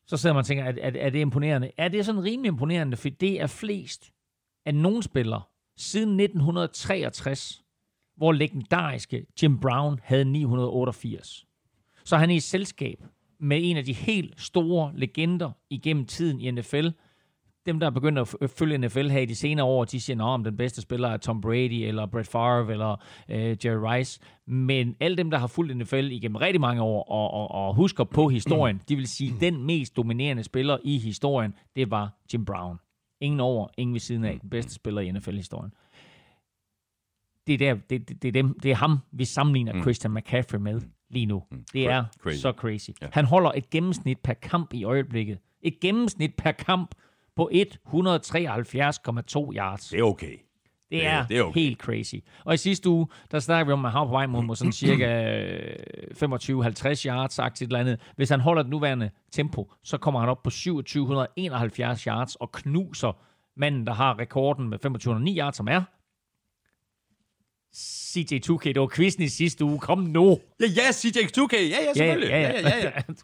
[0.06, 1.70] Så sidder man og tænker, er, er, er det imponerende?
[1.78, 4.12] Er det sådan rimelig imponerende, for det er flest
[4.68, 7.62] at nogen spiller siden 1963,
[8.16, 11.46] hvor legendariske Jim Brown havde 988.
[12.04, 13.02] Så han er i selskab
[13.40, 16.88] med en af de helt store legender igennem tiden i NFL.
[17.66, 20.44] Dem, der er begyndt at følge NFL her i de senere år, de siger, om
[20.44, 22.96] den bedste spiller er Tom Brady, eller Brett Favre, eller
[23.28, 24.20] øh, Jerry Rice.
[24.46, 28.04] Men alle dem, der har fulgt NFL igennem rigtig mange år, og, og, og husker
[28.04, 32.44] på historien, de vil sige, at den mest dominerende spiller i historien, det var Jim
[32.44, 32.78] Brown.
[33.20, 34.38] Ingen over, ingen ved siden af.
[34.40, 35.72] Den bedste spiller i NFL-historien.
[37.46, 39.82] Det er, der, det, det, det, er dem, det er ham, vi sammenligner mm.
[39.82, 40.80] Christian McCaffrey med
[41.10, 41.42] lige nu.
[41.50, 41.64] Mm.
[41.72, 42.40] Det er crazy.
[42.40, 42.90] så crazy.
[43.02, 43.12] Yeah.
[43.12, 45.38] Han holder et gennemsnit per kamp i øjeblikket.
[45.62, 46.94] Et gennemsnit per kamp
[47.36, 47.60] på 173,2
[49.56, 49.88] yards.
[49.88, 50.38] Det er okay.
[50.90, 51.60] Det er, det er okay.
[51.60, 52.14] helt crazy.
[52.44, 55.06] Og i sidste uge, der snakker vi om, at han på vej mod sådan cirka
[56.24, 58.00] 25-50 yards, sagt et eller andet.
[58.16, 63.12] Hvis han holder det nuværende tempo, så kommer han op på 2771 yards og knuser
[63.56, 65.82] manden, der har rekorden med 2509 yards, som er
[67.74, 69.78] CJ2K, det var quizzen i sidste uge.
[69.78, 70.38] Kom nu.
[70.60, 71.56] Ja, ja, CJ2K.
[71.56, 72.28] Ja, ja, selvfølgelig.
[72.28, 72.76] Ja, ja, ja.
[72.76, 73.14] ja, ja.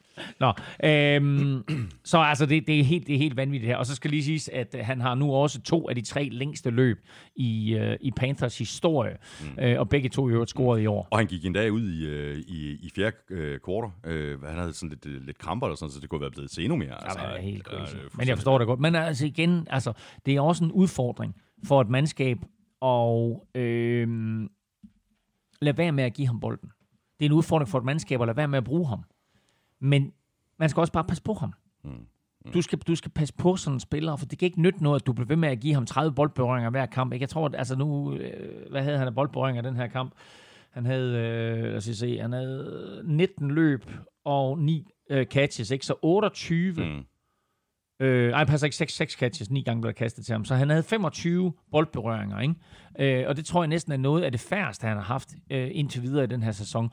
[0.40, 0.52] Nå,
[0.84, 1.62] øhm,
[2.04, 3.76] så altså, det, det, er helt, det er helt vanvittigt her.
[3.76, 6.70] Og så skal lige siges, at han har nu også to af de tre længste
[6.70, 6.98] løb
[7.36, 9.16] i, uh, i Panthers historie.
[9.40, 9.64] Mm.
[9.64, 11.08] Uh, og begge to i øvrigt scoret i år.
[11.10, 14.34] Og han gik endda ud i, uh, i, i fjerde uh, kvartal.
[14.34, 16.64] Uh, han havde sådan lidt, lidt kramper eller sådan, så det kunne være blevet til
[16.64, 17.04] endnu mere.
[17.04, 17.94] Altså, ja, det er helt crazy.
[17.94, 18.80] Uh, Men jeg forstår det godt.
[18.80, 19.92] Men altså igen, altså,
[20.26, 21.34] det er også en udfordring
[21.64, 22.38] for et mandskab
[22.84, 24.08] og øh,
[25.60, 26.68] lad være med at give ham bolden.
[27.18, 29.04] Det er en udfordring for et mandskab at lade være med at bruge ham.
[29.80, 30.12] Men
[30.58, 31.54] man skal også bare passe på ham.
[31.84, 31.90] Mm.
[31.90, 32.52] Mm.
[32.52, 35.00] Du, skal, du skal passe på sådan en spiller, for det kan ikke nytte noget,
[35.00, 37.12] at du bliver ved med at give ham 30 boldberøringer hver kamp.
[37.12, 37.22] Ikke?
[37.22, 40.12] Jeg tror, at altså nu, øh, hvad havde han af boldberøringer den her kamp?
[40.70, 43.90] Han havde, øh, lad os se, han havde 19 løb
[44.24, 45.86] og 9 øh, catches, ikke?
[45.86, 47.04] så 28 mm.
[48.00, 50.44] Øh, ej, passer ikke 6, 6 catches, 9 gange blev der kastet til ham.
[50.44, 52.54] Så han havde 25 boldberøringer, ikke?
[52.98, 55.70] Øh, og det tror jeg næsten er noget af det færreste, han har haft øh,
[55.72, 56.90] indtil videre i den her sæson.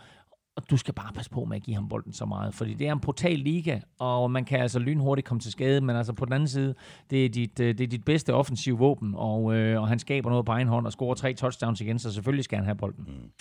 [0.55, 2.87] Og du skal bare passe på med at give ham bolden så meget, fordi det
[2.87, 6.25] er en portal liga, og man kan altså lynhurtigt komme til skade, men altså på
[6.25, 6.75] den anden side,
[7.09, 10.29] det er dit, øh, det er dit bedste offensive våben, og, øh, og han skaber
[10.29, 13.05] noget på egen hånd og scorer tre touchdowns igen, så selvfølgelig skal han have bolden.
[13.07, 13.31] Mm.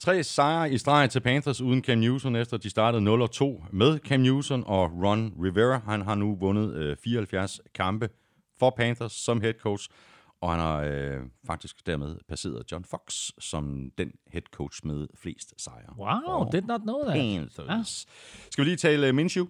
[0.00, 4.20] Tre sejre i streg til Panthers uden Cam Newton, efter de startede 0-2 med Cam
[4.20, 5.78] Newton og Ron Rivera.
[5.84, 8.08] Han har nu vundet øh, 74 kampe
[8.58, 9.88] for Panthers som head coach,
[10.40, 15.54] og han har øh, faktisk dermed passeret John Fox som den head coach med flest
[15.62, 15.94] sejre.
[15.98, 17.14] Wow, did not know that.
[17.14, 17.68] Panthers.
[17.68, 17.84] Ah.
[18.50, 19.46] Skal vi lige tale uh, Minshew?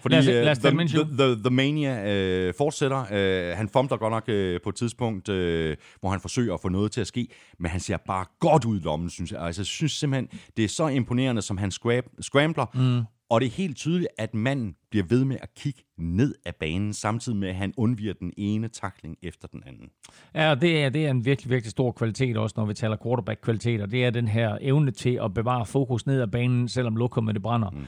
[0.00, 3.04] Fordi lad os, lad os the, the, the, the Mania øh, fortsætter.
[3.12, 6.68] Øh, han fumbler godt nok øh, på et tidspunkt, øh, hvor han forsøger at få
[6.68, 9.40] noget til at ske, men han ser bare godt ud i lommen, synes jeg.
[9.40, 13.04] Altså, jeg synes simpelthen, det er så imponerende, som han scrab- scrambler, mm.
[13.30, 16.92] og det er helt tydeligt, at manden bliver ved med at kigge ned af banen,
[16.92, 19.88] samtidig med, at han undviger den ene takling efter den anden.
[20.34, 22.96] Ja, og det er, det er en virkelig, virkelig stor kvalitet også, når vi taler
[23.02, 26.96] quarterback-kvalitet, og det er den her evne til at bevare fokus ned af banen, selvom
[26.96, 27.70] lokummet det brænder.
[27.70, 27.84] Mm.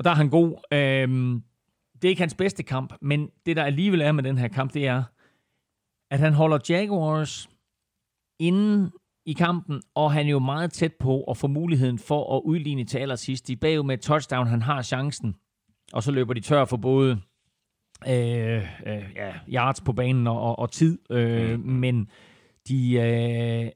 [0.00, 0.56] Og der er han god.
[0.72, 1.42] Øhm,
[1.94, 4.74] det er ikke hans bedste kamp, men det, der alligevel er med den her kamp,
[4.74, 5.02] det er,
[6.10, 7.50] at han holder Jaguars
[8.38, 8.90] inden
[9.26, 12.84] i kampen, og han er jo meget tæt på at få muligheden for at udligne
[12.84, 13.48] til allersidst.
[13.48, 15.36] De bagud med et touchdown, han har chancen,
[15.92, 17.20] og så løber de tør for både
[18.08, 21.66] øh, øh, ja, yards på banen og, og, og tid, øh, mm.
[21.66, 22.10] men
[22.68, 23.70] de, øh,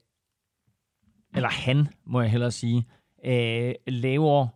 [1.34, 2.86] eller han, må jeg hellere sige,
[3.24, 4.48] øh, laver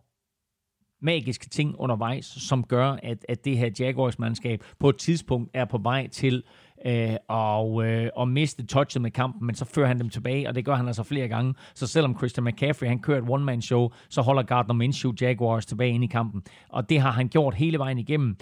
[1.01, 5.77] magiske ting undervejs, som gør, at, at det her Jaguars-mandskab på et tidspunkt er på
[5.77, 6.43] vej til
[6.85, 10.55] øh, og, øh, at miste touchet med kampen, men så fører han dem tilbage, og
[10.55, 11.53] det gør han altså flere gange.
[11.73, 16.03] Så selvom Christian McCaffrey han kører et one-man-show, så holder Gardner Minshew Jaguars tilbage ind
[16.03, 16.43] i kampen.
[16.69, 18.37] Og det har han gjort hele vejen igennem.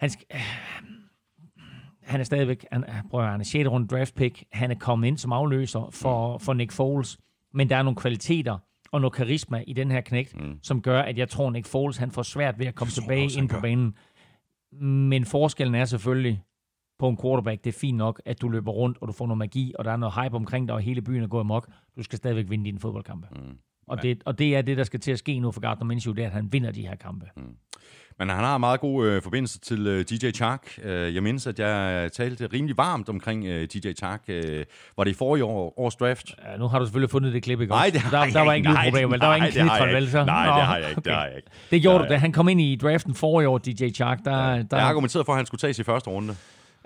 [0.00, 0.40] Han, øh,
[2.12, 3.68] han er stadigvæk, han, prøver, han er 6.
[3.68, 7.18] runde draft pick, han er kommet ind som afløser for, for Nick Foles,
[7.54, 8.58] men der er nogle kvaliteter,
[8.94, 10.58] og noget karisma i den her knægt, mm.
[10.62, 13.48] som gør, at jeg tror, Nick Foles han får svært ved at komme tilbage ind
[13.48, 13.94] på banen.
[15.10, 16.42] Men forskellen er selvfølgelig,
[16.98, 19.38] på en quarterback, det er fint nok, at du løber rundt, og du får noget
[19.38, 21.70] magi, og der er noget hype omkring dig, og hele byen er gået amok.
[21.96, 23.28] Du skal stadigvæk vinde dine fodboldkampe.
[23.36, 23.58] Mm.
[23.86, 26.14] Og, det, og det er det, der skal til at ske nu for Gardner Minshew,
[26.14, 27.26] det er, at han vinder de her kampe.
[27.36, 27.56] Mm.
[28.18, 30.78] Men han har en meget god øh, forbindelse til øh, DJ Chark.
[30.84, 34.20] Øh, jeg mindes, at jeg talte rimelig varmt omkring øh, DJ Chark.
[34.28, 34.64] Øh,
[34.96, 36.26] var det i forrige år, års draft?
[36.52, 37.70] Ja, nu har du selvfølgelig fundet det klip, ikke?
[37.70, 38.68] Nej, det har der, jeg der var ikke.
[38.68, 39.20] Nej, problem, vel?
[39.20, 40.10] Der var ingen nej, vel, ikke.
[40.12, 40.24] så?
[40.24, 41.48] Nej, Nå, det har jeg ikke, det har jeg ikke.
[41.70, 42.06] Det gjorde Nej.
[42.08, 44.18] du, da han kom ind i draften forrige år, DJ Chark.
[44.24, 44.56] Der, Ja.
[44.62, 46.36] der, Jeg argumenterede for, at han skulle tages i første runde.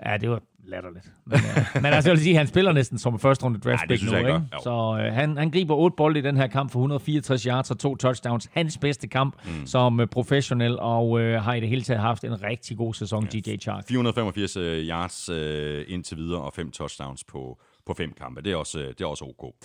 [0.05, 1.11] Ja, det var latterligt.
[1.25, 3.83] Men, øh, men altså, jeg vil sige, at han spiller næsten som første runde draft
[3.89, 4.41] pick nu, ikke?
[4.63, 7.79] Så øh, han, han griber otte bolde i den her kamp for 164 yards og
[7.79, 8.49] to touchdowns.
[8.53, 9.65] Hans bedste kamp mm.
[9.65, 13.27] som øh, professionel, og øh, har i det hele taget haft en rigtig god sæson,
[13.33, 13.39] ja.
[13.39, 13.87] DJ Chark.
[13.87, 18.41] 485 uh, yards uh, indtil videre, og fem touchdowns på, på fem kampe.
[18.41, 19.55] Det er også, øh, det er også ok.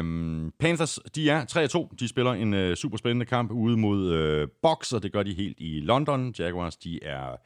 [0.00, 1.96] Um, Panthers, de er 3-2.
[2.00, 5.34] De spiller en uh, super spændende kamp ude mod uh, Box, og det gør de
[5.34, 6.34] helt i London.
[6.38, 7.36] Jaguars, de er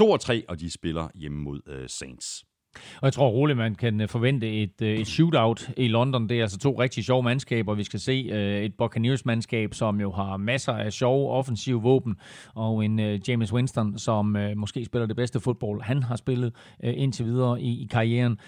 [0.00, 2.44] 2-3, og de spiller hjemme mod øh, Saints.
[2.74, 6.28] Og jeg tror roligt, man kan øh, forvente et, øh, et shootout i London.
[6.28, 7.74] Det er altså to rigtig sjove mandskaber.
[7.74, 8.30] Vi skal se
[8.64, 12.16] et Buccaneers-mandskab, som jo har masser af sjove offensive våben,
[12.54, 17.60] og en James Winston, som måske spiller det bedste fodbold, han har spillet indtil videre
[17.60, 18.38] i, i karrieren.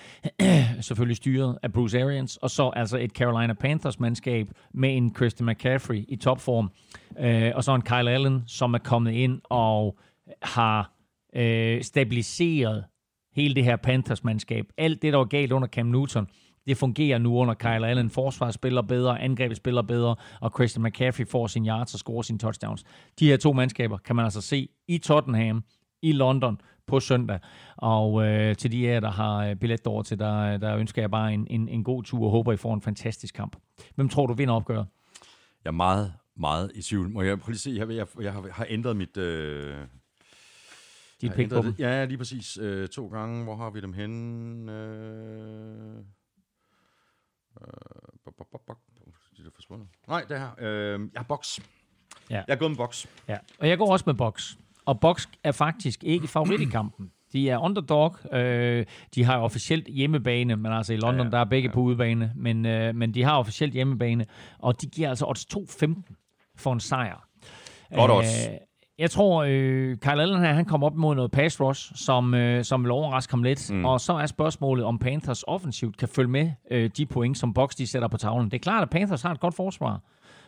[0.80, 2.36] Selvfølgelig styret af Bruce Arians.
[2.36, 6.70] Og så altså et Carolina Panthers-mandskab med en Christian McCaffrey i topform.
[7.54, 9.98] Og så en Kyle Allen, som er kommet ind og
[10.42, 10.92] har
[11.36, 12.84] øh, stabiliseret
[13.34, 14.66] hele det her Panthers-mandskab.
[14.78, 16.26] Alt det, der var galt under Cam Newton,
[16.66, 18.10] det fungerer nu under Kyle Allen.
[18.10, 22.38] Forsvaret spiller bedre, angrebet spiller bedre, og Christian McCaffrey får sin yards og scorer sine
[22.38, 22.84] touchdowns.
[23.18, 25.64] De her to mandskaber kan man altså se i Tottenham,
[26.02, 27.38] i London på søndag.
[27.76, 31.02] Og øh, til de af jer, der har øh, billet over til, der, der ønsker
[31.02, 33.56] jeg bare en, en, en god tur og håber, I får en fantastisk kamp.
[33.94, 34.86] Hvem tror du vinder opgøret?
[35.64, 37.10] Jeg er meget, meget i tvivl.
[37.10, 39.16] Må jeg prøve lige se, jeg, jeg, jeg har, har ændret mit...
[39.16, 39.74] Øh
[41.28, 41.74] har pick på dem.
[41.78, 42.58] Ja, lige præcis.
[42.58, 43.44] Øh, to gange.
[43.44, 44.72] Hvor har vi dem henne?
[44.72, 45.96] Øh,
[47.60, 47.66] øh,
[48.24, 48.78] bok, bok, bok.
[49.36, 49.88] De er forsvundet.
[50.08, 50.50] Nej, det her.
[50.58, 51.58] Øh, jeg har box.
[52.30, 52.34] Ja.
[52.48, 53.06] Jeg er gået med box.
[53.28, 54.54] Ja, og jeg går også med Box.
[54.84, 57.12] Og Box er faktisk ikke favorit i kampen.
[57.32, 58.16] De er underdog.
[58.32, 61.74] Øh, de har officielt hjemmebane, men altså i London, ja, ja, der er begge ja.
[61.74, 62.32] på udebane.
[62.36, 64.26] Men, øh, men de har officielt hjemmebane,
[64.58, 66.02] og de giver altså odds 2,15
[66.56, 67.28] for en sejr.
[67.94, 68.48] Godt odds.
[69.02, 72.64] Jeg tror, øh, Kyle Allen her, han kommer op mod noget pass rush, som, øh,
[72.64, 73.72] som vil overraske ham lidt.
[73.72, 73.84] Mm.
[73.84, 77.74] Og så er spørgsmålet, om Panthers offensivt kan følge med øh, de point, som Box
[77.74, 78.50] de sætter på tavlen.
[78.50, 80.00] Det er klart, at Panthers har et godt forsvar.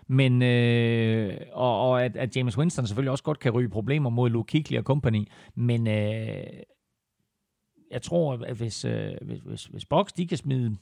[0.07, 4.31] Men, øh, og, og at, at James Winston selvfølgelig også godt kan ryge problemer mod
[4.31, 5.29] Luke Kuechly og company.
[5.55, 6.45] Men øh,
[7.91, 10.77] jeg tror, at hvis, øh, hvis, hvis, hvis Box de kan smide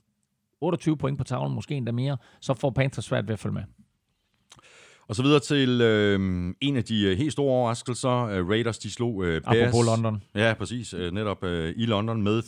[0.60, 3.62] 28 point på tavlen, måske endda mere, så får Panthers svært ved at følge med.
[5.08, 6.20] Og så videre til øh,
[6.60, 8.10] en af de øh, helt store overraskelser.
[8.10, 9.56] Øh, Raiders, de slog øh, Bears.
[9.56, 10.22] Apropos London.
[10.34, 10.94] Ja, præcis.
[10.94, 12.42] Øh, netop øh, i London med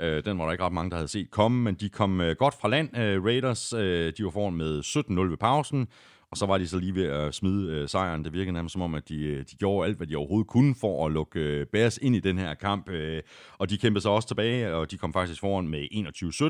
[0.00, 0.04] 24-21.
[0.04, 2.36] Øh, den var der ikke ret mange, der havde set komme, men de kom øh,
[2.36, 2.98] godt fra land.
[2.98, 5.86] Øh, Raiders, øh, de var foran med 17-0 ved pausen.
[6.30, 8.24] Og så var de så lige ved at smide øh, sejren.
[8.24, 10.74] Det virkede nærmest som om, at de, øh, de gjorde alt, hvad de overhovedet kunne
[10.80, 12.88] for at lukke øh, Bears ind i den her kamp.
[12.88, 13.22] Øh,
[13.58, 15.86] og de kæmpede sig også tilbage, og de kom faktisk foran med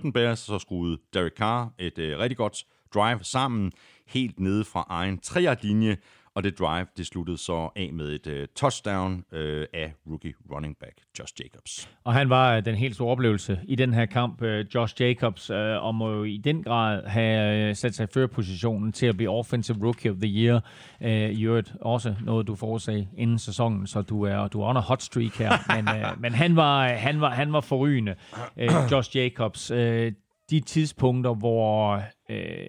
[0.07, 0.39] 21-17 Bears.
[0.39, 2.65] Så skruede Derek Carr et øh, rigtig godt
[2.95, 3.73] drive sammen,
[4.07, 5.97] helt nede fra egen træerlinje.
[6.37, 10.77] Og det drive, det sluttede så af med et øh, touchdown øh, af rookie running
[10.81, 11.91] back Josh Jacobs.
[12.05, 15.51] Og han var øh, den helt store oplevelse i den her kamp, øh, Josh Jacobs,
[15.51, 19.17] øh, og må jo i den grad have øh, sat sig i førerpositionen til at
[19.17, 20.65] blive Offensive Rookie of the Year.
[21.03, 24.77] Øh, I øvrigt også noget, du forudsagde inden sæsonen, så du er, du er on
[24.77, 25.53] a hot streak her.
[25.77, 28.15] Men, øh, men han, var, øh, han, var, han var forrygende,
[28.57, 29.71] øh, Josh Jacobs.
[29.71, 30.13] Øh,
[30.51, 32.67] de tidspunkter, hvor øh,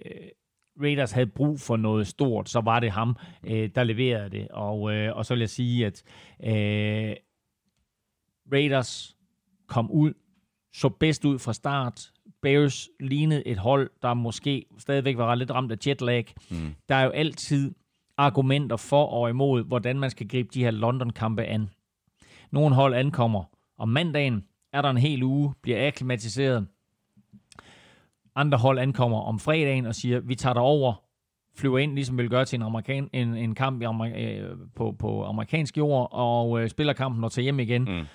[0.82, 4.48] Raiders havde brug for noget stort, så var det ham, øh, der leverede det.
[4.48, 6.02] Og, øh, og så vil jeg sige, at
[6.44, 7.16] øh,
[8.52, 9.16] Raiders
[9.66, 10.12] kom ud,
[10.72, 12.12] så bedst ud fra start.
[12.42, 16.34] Bears lignede et hold, der måske stadigvæk var lidt ramt af jetlag.
[16.50, 16.74] Mm.
[16.88, 17.74] Der er jo altid
[18.16, 21.68] argumenter for og imod, hvordan man skal gribe de her London-kampe an.
[22.50, 23.44] Nogle hold ankommer
[23.78, 26.66] om mandagen, er der en hel uge, bliver akklimatiseret.
[28.38, 31.02] Andre hold ankommer om fredagen og siger, vi tager dig over,
[31.56, 34.56] flyver ind, ligesom vi vil gøre til en, amerikan, en, en kamp i Amer- øh,
[34.76, 37.82] på, på amerikansk jord, og øh, spiller kampen og tager hjem igen.
[37.84, 38.06] Mm.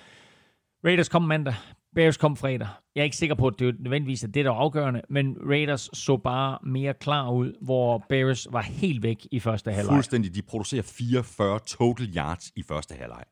[0.84, 1.54] Raiders kom mandag,
[1.94, 2.68] Bears kom fredag.
[2.94, 5.90] Jeg er ikke sikker på, at det nødvendigvis er det, der var afgørende, men Raiders
[5.92, 9.94] så bare mere klar ud, hvor Bears var helt væk i første halvleg.
[9.94, 10.34] Fuldstændig.
[10.34, 13.24] De producerer 44 total yards i første halvleg.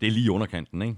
[0.00, 0.96] Det er lige underkanten, ikke?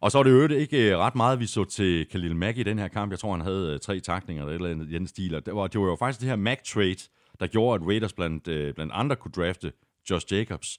[0.00, 2.62] Og så var det jo ikke øh, ret meget, vi så til Khalil Mack i
[2.62, 3.10] den her kamp.
[3.12, 5.34] Jeg tror, han havde øh, tre takninger eller et eller andet i den stil.
[5.34, 7.08] Og det var, det var jo faktisk det her Mack-trade,
[7.40, 9.72] der gjorde, at Raiders blandt, øh, blandt andre kunne drafte
[10.10, 10.78] Josh Jacobs.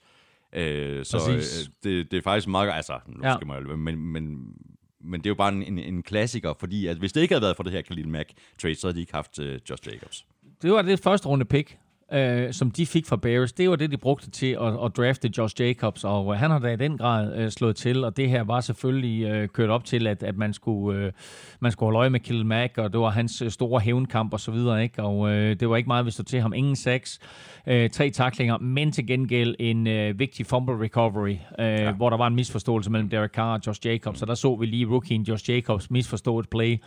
[0.53, 1.41] Øh, så øh,
[1.83, 2.71] det, det er faktisk meget...
[2.73, 3.35] Altså, nu Ja.
[3.35, 3.75] skal man jo...
[3.75, 4.39] Men, men,
[5.01, 7.41] men det er jo bare en, en, en klassiker, fordi at hvis det ikke havde
[7.41, 10.25] været for det her Khalil Mack-trade, så havde de ikke haft øh, Josh Jacobs.
[10.61, 11.77] Det var det første runde pick,
[12.13, 13.51] øh, som de fik fra Bears.
[13.51, 16.59] Det var det, de brugte til at, at drafte Josh Jacobs, og øh, han har
[16.59, 19.85] da i den grad øh, slået til, og det her var selvfølgelig øh, kørt op
[19.85, 21.11] til, at, at man, skulle, øh,
[21.59, 24.39] man skulle holde øje med Khalil Mack, og det var hans øh, store hævnkamp og
[24.39, 25.03] så videre, ikke?
[25.03, 26.53] og øh, det var ikke meget, vi stod til ham.
[26.53, 27.19] Ingen sacks,
[27.67, 31.91] øh, tre taklinger, men til gengæld en øh, vigtig fumble recovery, øh, ja.
[31.91, 34.65] hvor der var en misforståelse mellem Derek Carr og Josh Jacobs, og der så vi
[34.65, 36.77] lige rookien Josh Jacobs misforstå et play.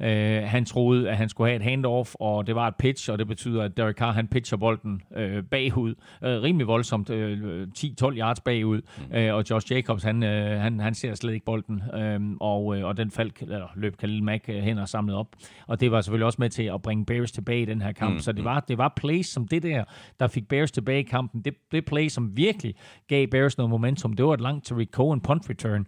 [0.00, 3.18] Øh, han troede, at han skulle have et handoff, og det var et pitch, og
[3.18, 5.94] det betyder, at Derek Carr han pitcher bolden øh, bagud,
[6.24, 9.16] øh, rimelig voldsomt, øh, 10-12 yards bagud, mm.
[9.16, 12.84] øh, og Josh Jacobs, han, øh, han, han ser slet ikke bolden, øh, og, øh,
[12.84, 15.26] og den faldt, eller løb Khalil Mack øh, hen og samlet op,
[15.66, 18.12] og det var selvfølgelig også med til at bringe Bears tilbage i den her kamp,
[18.12, 18.18] mm.
[18.18, 19.84] så det var, det var plays som det der,
[20.20, 22.74] der fik Bears tilbage i kampen, det, det play, som virkelig
[23.08, 25.86] gav Bears noget momentum, det var et langt Tariq Cohen punt return,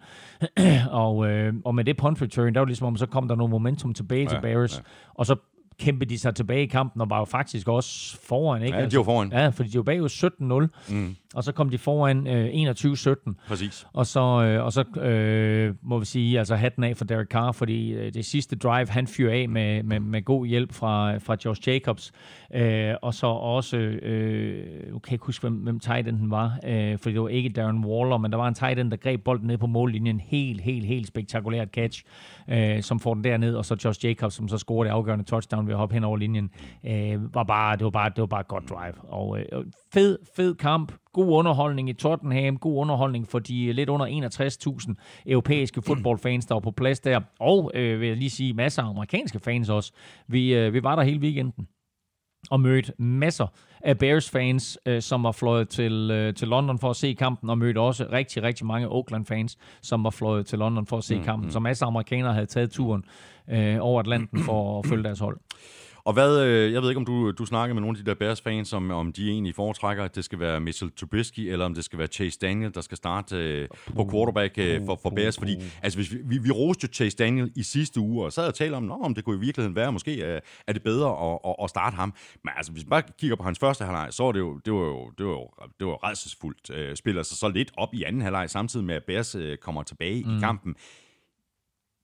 [1.02, 3.50] og, øh, og med det punt return, der var ligesom om, så kom der noget
[3.50, 4.82] momentum tilbage ja, til Bears, ja.
[5.14, 5.36] og så
[5.78, 8.78] kæmpede de sig tilbage i kampen, og var jo faktisk også foran, ikke?
[8.78, 9.32] Ja, de var foran.
[9.32, 11.16] Ja, fordi de var bagud 17-0, mm.
[11.34, 13.34] Og så kom de foran øh, 21-17.
[13.48, 13.86] Præcis.
[13.92, 17.52] Og så, øh, og så øh, må vi sige, altså hatten af for Derek Carr,
[17.52, 21.36] fordi øh, det sidste drive, han fyrer af med, med, med god hjælp fra, fra
[21.44, 22.12] Josh Jacobs.
[22.54, 26.58] Øh, og så også, øh, nu kan jeg ikke huske, hvem, hvem tight enden var,
[26.66, 29.24] øh, fordi det var ikke Darren Waller, men der var en tight end, der greb
[29.24, 30.20] bolden ned på mållinjen.
[30.20, 32.02] Helt, helt, helt spektakulært catch,
[32.50, 35.66] øh, som får den derned, og så Josh Jacobs, som så scorer det afgørende touchdown
[35.66, 36.50] ved at hoppe hen over linjen.
[36.86, 38.94] Øh, var bare, det, var bare, det var bare et godt drive.
[39.08, 40.92] Og øh, fed, fed kamp.
[41.12, 42.56] God underholdning i Tottenham.
[42.56, 44.94] God underholdning for de lidt under 61.000
[45.26, 47.20] europæiske fodboldfans, der var på plads der.
[47.40, 49.92] Og øh, vil jeg lige sige, masser af amerikanske fans også.
[50.28, 51.68] Vi, øh, vi var der hele weekenden
[52.50, 53.46] og mødte masser
[53.80, 57.58] af Bears-fans, øh, som var fløjet til, øh, til London for at se kampen, og
[57.58, 61.50] mødte også rigtig, rigtig mange Oakland-fans, som var fløjet til London for at se kampen.
[61.52, 63.04] Så masser af amerikanere havde taget turen
[63.50, 65.38] øh, over Atlanten for at følge deres hold.
[66.04, 68.16] Og hvad, øh, jeg ved ikke, om du, du snakker med nogle af de der
[68.16, 71.84] Bears-fans, om, om de egentlig foretrækker, at det skal være Mitchell Trubisky, eller om det
[71.84, 75.38] skal være Chase Daniel, der skal starte øh, på quarterback øh, for, for Bears.
[75.38, 78.40] Fordi altså, hvis vi, vi, vi roste jo Chase Daniel i sidste uge, og så
[78.40, 80.82] havde jeg talt om, Nå, om det kunne i virkeligheden være, måske øh, er det
[80.82, 82.14] bedre at, at, at starte ham.
[82.44, 84.72] Men altså, hvis vi bare kigger på hans første halvleg, så var det jo, det
[84.72, 85.48] var jo, det var jo,
[85.78, 86.70] det var redselsfuldt.
[86.70, 89.82] Øh, spiller sig så lidt op i anden halvleg, samtidig med, at Bears øh, kommer
[89.82, 90.36] tilbage mm.
[90.36, 90.74] i kampen.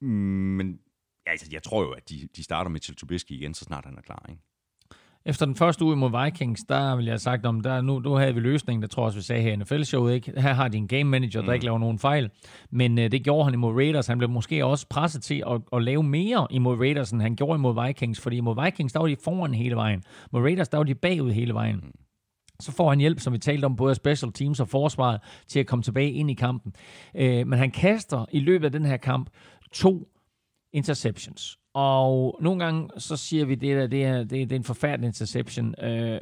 [0.01, 0.88] Men ja,
[1.31, 4.03] altså, jeg tror jo, at de, de starter med Trubisky igen, så snart han er
[4.03, 4.27] klar.
[4.29, 4.43] Ikke?
[5.25, 8.13] Efter den første uge mod Vikings, der vil jeg have sagt, om der, nu, nu
[8.13, 10.41] havde vi løsningen, der tror jeg også, vi sagde her i NFL-showet, ikke?
[10.41, 11.55] Her har de en game manager, der mm.
[11.55, 12.31] ikke laver nogen fejl.
[12.71, 14.07] Men øh, det gjorde han imod Raiders.
[14.07, 17.59] Han blev måske også presset til at, at lave mere imod Raiders, end han gjorde
[17.59, 18.21] imod Vikings.
[18.21, 20.03] Fordi imod Vikings, der var de foran hele vejen.
[20.33, 21.77] Mod Raiders, der var de bagud hele vejen.
[21.77, 21.93] Mm.
[22.61, 25.61] Så får han hjælp, som vi talte om, både af special teams og forsvaret, til
[25.61, 26.73] at komme tilbage ind i kampen.
[27.15, 29.31] Øh, men han kaster i løbet af den her kamp
[29.73, 30.09] to
[30.73, 31.59] interceptions.
[31.75, 34.65] Og nogle gange, så siger vi, det, der, det, er, det, er, det er en
[34.65, 35.85] forfærdelig interception.
[35.85, 36.21] Øh,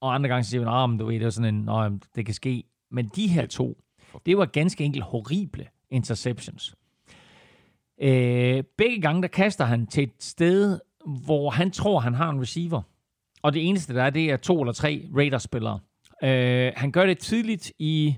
[0.00, 2.64] og andre gange siger vi, at du ved, det er sådan en, det kan ske.
[2.90, 3.78] Men de her to,
[4.26, 6.74] det var ganske enkelt horrible interceptions.
[8.00, 10.80] Øh, begge gange, der kaster han til et sted,
[11.24, 12.82] hvor han tror, han har en receiver.
[13.42, 15.80] Og det eneste, der er, det er to eller tre Raiders-spillere.
[16.22, 18.16] Øh, han gør det tidligt i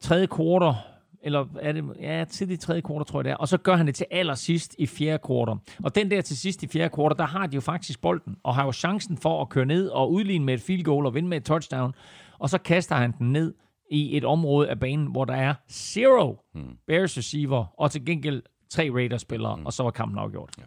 [0.00, 0.74] tredje kvartal,
[1.22, 3.76] eller er det, ja, tidligt i tredje kvartal, tror jeg det er, og så gør
[3.76, 5.56] han det til allersidst i fjerde kvartal.
[5.84, 8.54] Og den der til sidst i fjerde kvartal, der har de jo faktisk bolden, og
[8.54, 11.28] har jo chancen for at køre ned og udligne med et field goal og vinde
[11.28, 11.94] med et touchdown,
[12.38, 13.54] og så kaster han den ned
[13.90, 16.76] i et område af banen, hvor der er zero hmm.
[16.86, 19.66] Bears receiver, og til gengæld tre Raiders-spillere, hmm.
[19.66, 20.50] og så var kampen afgjort.
[20.58, 20.64] Ja.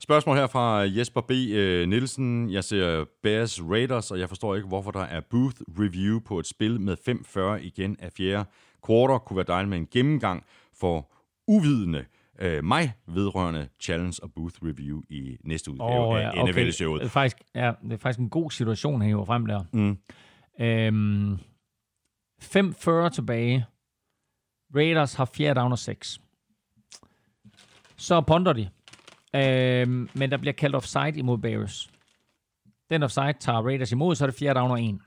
[0.00, 1.30] Spørgsmål her fra Jesper B.
[1.88, 2.50] Nielsen.
[2.50, 6.46] Jeg ser Bears Raiders, og jeg forstår ikke, hvorfor der er booth review på et
[6.46, 8.44] spil med 5-40 igen af fjerde
[8.86, 9.18] quarter.
[9.18, 11.12] Kunne være dejligt med en gennemgang for
[11.48, 12.04] uvidende
[12.38, 16.52] øh, mig vedrørende challenge og booth review i næste udgave af ja, okay.
[16.52, 17.00] NFL-showet.
[17.00, 19.64] Det er, faktisk, ja, det er faktisk en god situation, han hiver frem der.
[19.72, 19.98] Mm.
[20.60, 21.38] Øhm,
[22.42, 23.66] 5-40 tilbage.
[24.76, 26.20] Raiders har 4 down og 6.
[27.96, 28.70] Så ponder de.
[29.34, 31.90] Øhm, men der bliver kaldt offside imod Bears.
[32.90, 34.98] Den offside tager Raiders imod, så er det 4 down og 1.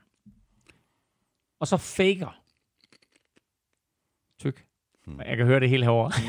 [1.60, 2.40] Og så faker.
[5.06, 5.20] Hmm.
[5.26, 6.10] Jeg kan høre det hele herovre.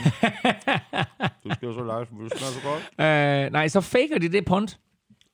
[1.43, 3.45] Du skal jo så live, hvis det er så godt.
[3.45, 4.79] Øh, nej, så faker de det punt.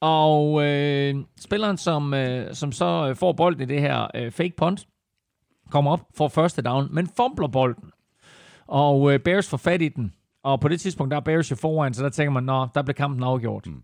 [0.01, 4.87] Og øh, spilleren, som, øh, som så får bolden i det her øh, fake punt,
[5.71, 7.91] kommer op, får første down, men fumbler bolden.
[8.67, 10.13] Og øh, Bears får fat i den.
[10.43, 12.81] Og på det tidspunkt, der er Bears jo foran, så der tænker man, nå, der
[12.81, 13.67] blev kampen afgjort.
[13.67, 13.83] Mm.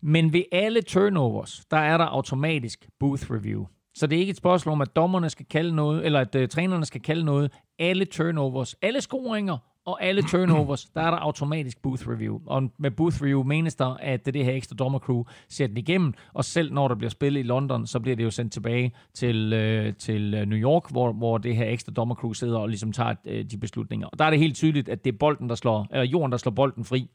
[0.00, 3.66] Men ved alle turnovers, der er der automatisk booth review.
[3.94, 6.46] Så det er ikke et spørgsmål om, at dommerne skal kalde noget, eller at uh,
[6.46, 7.52] trænerne skal kalde noget.
[7.78, 9.58] Alle turnovers, alle scoringer
[9.88, 12.40] og alle turnovers, der er der automatisk booth review.
[12.46, 16.14] Og med booth review menes der, at det, det her ekstra dommercrew ser den igennem,
[16.32, 19.52] og selv når der bliver spillet i London, så bliver det jo sendt tilbage til,
[19.52, 23.14] øh, til øh, New York, hvor, hvor det her ekstra dommercrew sidder og ligesom tager
[23.24, 24.06] øh, de beslutninger.
[24.06, 26.38] Og der er det helt tydeligt, at det er bolden, der slår, eller jorden, der
[26.38, 27.08] slår bolden fri.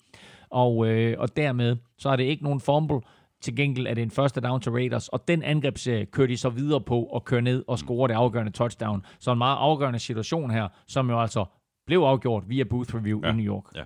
[0.49, 2.99] Og, øh, og dermed, så er det ikke nogen fumble,
[3.43, 6.49] til gengæld er det en første down til Raiders, og den angrebsserie kører de så
[6.49, 9.05] videre på og kører ned og scorer det afgørende touchdown.
[9.19, 11.45] Så en meget afgørende situation her, som jo altså
[11.85, 13.31] blev afgjort via booth review ja.
[13.31, 13.63] i New York.
[13.75, 13.83] Ja.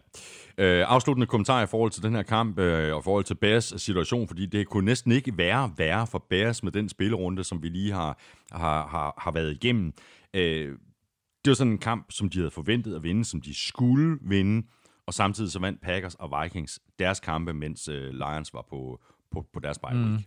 [0.58, 3.74] Øh, afsluttende kommentar i forhold til den her kamp øh, og i forhold til Bears
[3.78, 7.70] situation, fordi det kunne næsten ikke være værre for Bears med den spillerunde, som vi
[7.70, 8.20] lige har,
[8.52, 9.94] har, har, har været igennem.
[10.34, 10.72] Øh,
[11.46, 14.68] det var sådan en kamp, som de havde forventet at vinde, som de skulle vinde,
[15.08, 19.02] og samtidig så vandt Packers og Vikings deres kampe, mens øh, Lions var på,
[19.32, 20.18] på, på deres bye mm.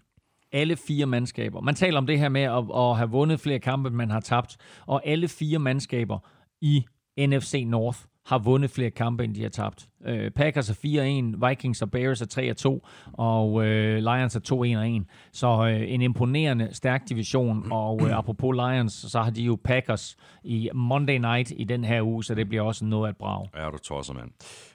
[0.52, 1.60] Alle fire mandskaber.
[1.60, 4.20] Man taler om det her med at, at have vundet flere kampe, end man har
[4.20, 4.56] tabt.
[4.86, 6.18] Og alle fire mandskaber
[6.60, 6.84] i
[7.18, 9.89] NFC North har vundet flere kampe, end de har tabt.
[10.06, 15.30] Øh, Packers er 4-1, Vikings og Bears er 3-2, og øh, Lions er 2-1-1.
[15.32, 20.16] Så øh, en imponerende stærk division, og øh, apropos Lions, så har de jo Packers
[20.44, 23.48] i Monday Night i den her uge, så det bliver også noget at brage.
[23.56, 24.30] Ja, du tosser, mand.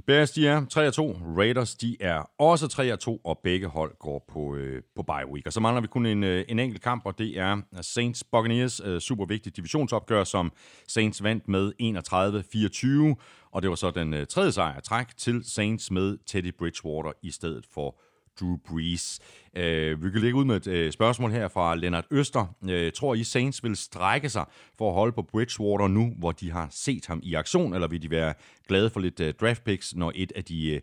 [0.08, 4.82] Bears, de er 3-2, Raiders, de er også 3-2, og begge hold går på, øh,
[4.96, 5.46] på bye week.
[5.46, 8.82] Og så mangler vi kun en, øh, en enkelt kamp, og det er Saints Buccaneers,
[8.86, 10.52] øh, super vigtig divisionsopgør, som
[10.88, 13.16] Saints vandt med 31-24,
[13.56, 17.32] og det var så den øh, tredje sejr træk til Saints med Teddy Bridgewater i
[17.32, 18.00] stedet for
[18.40, 19.20] Drew Brees.
[19.56, 22.56] Øh, vi kan lægge ud med et øh, spørgsmål her fra Lennart Øster.
[22.70, 24.46] Øh, tror I Saints vil strække sig
[24.78, 28.02] for at holde på Bridgewater nu, hvor de har set ham i aktion, eller vil
[28.02, 28.34] de være
[28.68, 30.82] glade for lidt øh, draft picks, når et af de øh,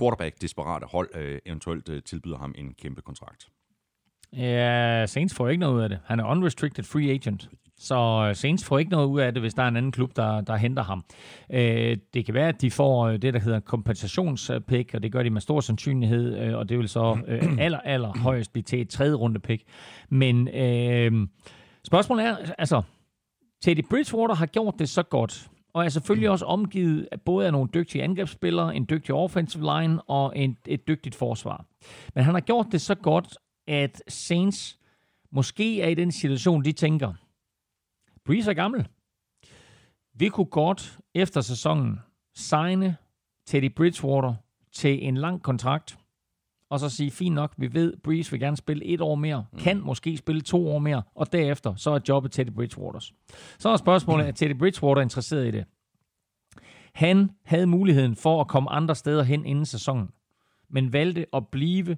[0.00, 3.48] quarterback-desperate hold øh, eventuelt øh, tilbyder ham en kæmpe kontrakt?
[4.32, 5.98] Ja, Saints får ikke noget ud af det.
[6.04, 7.48] Han er unrestricted free agent.
[7.78, 10.16] Så øh, Saints får ikke noget ud af det, hvis der er en anden klub,
[10.16, 11.04] der, der henter ham.
[11.50, 15.22] Øh, det kan være, at de får øh, det, der hedder kompensationspick, og det gør
[15.22, 18.80] de med stor sandsynlighed, øh, og det vil så øh, aller, aller højst blive til
[18.80, 19.62] et tredje runde pick.
[20.08, 21.26] Men øh,
[21.84, 22.82] spørgsmålet er, altså,
[23.62, 27.68] Teddy Bridgewater har gjort det så godt, og er selvfølgelig også omgivet både af nogle
[27.74, 31.64] dygtige angrebsspillere, en dygtig offensive line og en, et dygtigt forsvar.
[32.14, 33.38] Men han har gjort det så godt,
[33.68, 34.78] at Saints
[35.32, 37.12] måske er i den situation, de tænker,
[38.24, 38.88] Breeze er gammel.
[40.14, 42.00] Vi kunne godt efter sæsonen
[42.34, 42.96] signe
[43.46, 44.34] Teddy Bridgewater
[44.72, 45.98] til en lang kontrakt,
[46.70, 49.58] og så sige, fint nok, vi ved, Breeze vil gerne spille et år mere, mm.
[49.58, 53.14] kan måske spille to år mere, og derefter så er jobbet Teddy Bridgewaters.
[53.58, 55.64] Så er spørgsmålet, er Teddy Bridgewater interesseret i det?
[56.94, 60.10] Han havde muligheden for at komme andre steder hen inden sæsonen,
[60.68, 61.96] men valgte at blive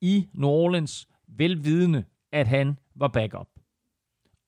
[0.00, 3.48] i New Orleans, velvidende, at han var backup.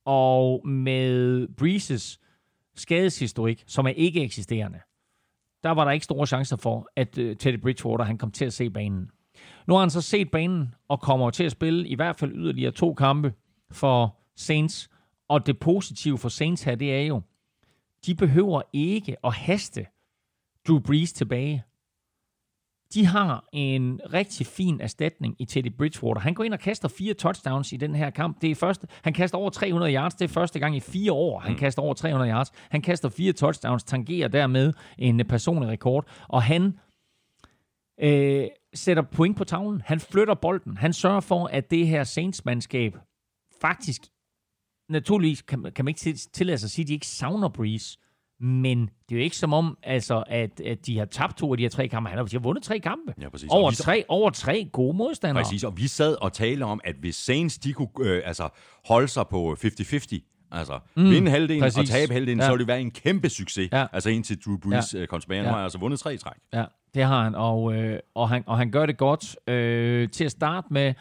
[0.06, 2.20] Og med Breezes
[2.74, 4.78] skadeshistorik, som er ikke eksisterende,
[5.62, 8.52] der var der ikke store chancer for, at øh, Teddy Bridgewater han kom til at
[8.52, 9.10] se banen.
[9.66, 12.72] Nu har han så set banen og kommer til at spille i hvert fald yderligere
[12.72, 13.34] to kampe
[13.70, 14.90] for Saints.
[15.28, 17.22] Og det positive for Saints her, det er jo,
[18.06, 19.86] de behøver ikke at haste
[20.68, 21.64] Drew Brees tilbage
[22.94, 26.20] de har en rigtig fin erstatning i Teddy Bridgewater.
[26.20, 28.42] Han går ind og kaster fire touchdowns i den her kamp.
[28.42, 30.14] Det er første, han kaster over 300 yards.
[30.14, 31.58] Det er første gang i fire år, han mm.
[31.58, 32.52] kaster over 300 yards.
[32.70, 36.06] Han kaster fire touchdowns, tangerer dermed en personlig rekord.
[36.28, 36.78] Og han
[38.00, 39.82] øh, sætter point på tavlen.
[39.84, 40.76] Han flytter bolden.
[40.76, 42.98] Han sørger for, at det her Saints-mandskab
[43.60, 44.02] faktisk
[44.88, 47.98] naturligvis kan, kan man ikke tillade sig at sige, at de ikke savner Breeze.
[48.40, 51.56] Men det er jo ikke som om, altså, at, at de har tabt to af
[51.56, 52.08] de her tre kampe.
[52.08, 53.14] Han har, de har vundet tre kampe.
[53.20, 53.48] Ja, præcis.
[53.50, 55.44] Over, vi, tre, over tre gode modstandere.
[55.44, 58.48] Præcis, og vi sad og talte om, at hvis Saints de kunne øh, altså,
[58.84, 61.78] holde sig på 50-50, altså mm, vinde halvdelen præcis.
[61.78, 62.46] og tabe halvdelen, ja.
[62.46, 63.68] så ville det være en kæmpe succes.
[63.72, 63.86] Ja.
[63.92, 64.98] Altså indtil Drew Brees ja.
[64.98, 65.42] øh, kom tilbage.
[65.42, 65.50] Ja.
[65.50, 66.36] har altså vundet tre i træk.
[66.52, 66.64] Ja,
[66.94, 69.36] det har han, og, øh, og, han, og han gør det godt.
[69.50, 70.94] Øh, til at starte med,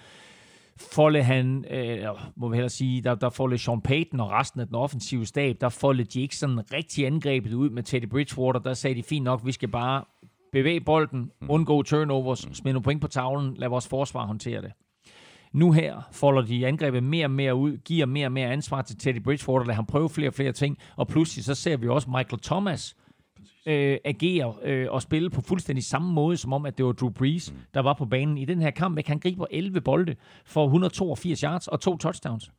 [0.80, 4.68] folde han, øh, må vi hellere sige, der, der folde Sean Payton og resten af
[4.68, 8.60] den offensive stab, der folde de ikke sådan rigtig angrebet ud med Teddy Bridgewater.
[8.60, 10.04] Der sagde de fint nok, vi skal bare
[10.52, 11.50] bevæge bolden, mm.
[11.50, 12.54] undgå turnovers, mm.
[12.54, 14.72] smide nogle point på tavlen, lad vores forsvar håndtere det.
[15.54, 18.98] Nu her folder de angrebet mere og mere ud, giver mere og mere ansvar til
[18.98, 22.10] Teddy Bridgewater, lad ham prøve flere og flere ting, og pludselig så ser vi også
[22.10, 22.96] Michael Thomas,
[23.66, 27.10] øh, agere øh, og spille på fuldstændig samme måde, som om, at det var Drew
[27.10, 27.58] Brees, mm.
[27.74, 28.98] der var på banen i den her kamp.
[28.98, 29.10] Ikke?
[29.10, 30.16] Han griber 11 bolde
[30.46, 32.52] for 182 yards og to touchdowns.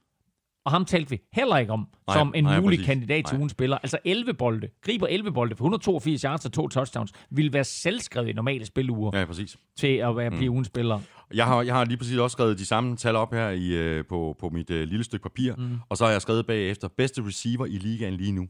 [0.66, 2.86] Og ham talte vi heller ikke om Nej, som en nej, mulig præcis.
[2.86, 3.78] kandidat til ugens spiller.
[3.78, 8.28] Altså 11 bolde, griber 11 bolde for 182 yards og to touchdowns, ville være selvskrevet
[8.28, 9.24] i normale spiluger ja.
[9.24, 9.56] Præcis.
[9.76, 11.00] til at være, blive ugens spiller.
[11.34, 14.04] Jeg har, jeg har lige præcis også skrevet de samme tal op her i, øh,
[14.08, 15.78] på, på mit øh, lille stykke papir, mm.
[15.88, 18.48] og så har jeg skrevet bagefter, bedste receiver i ligaen lige nu.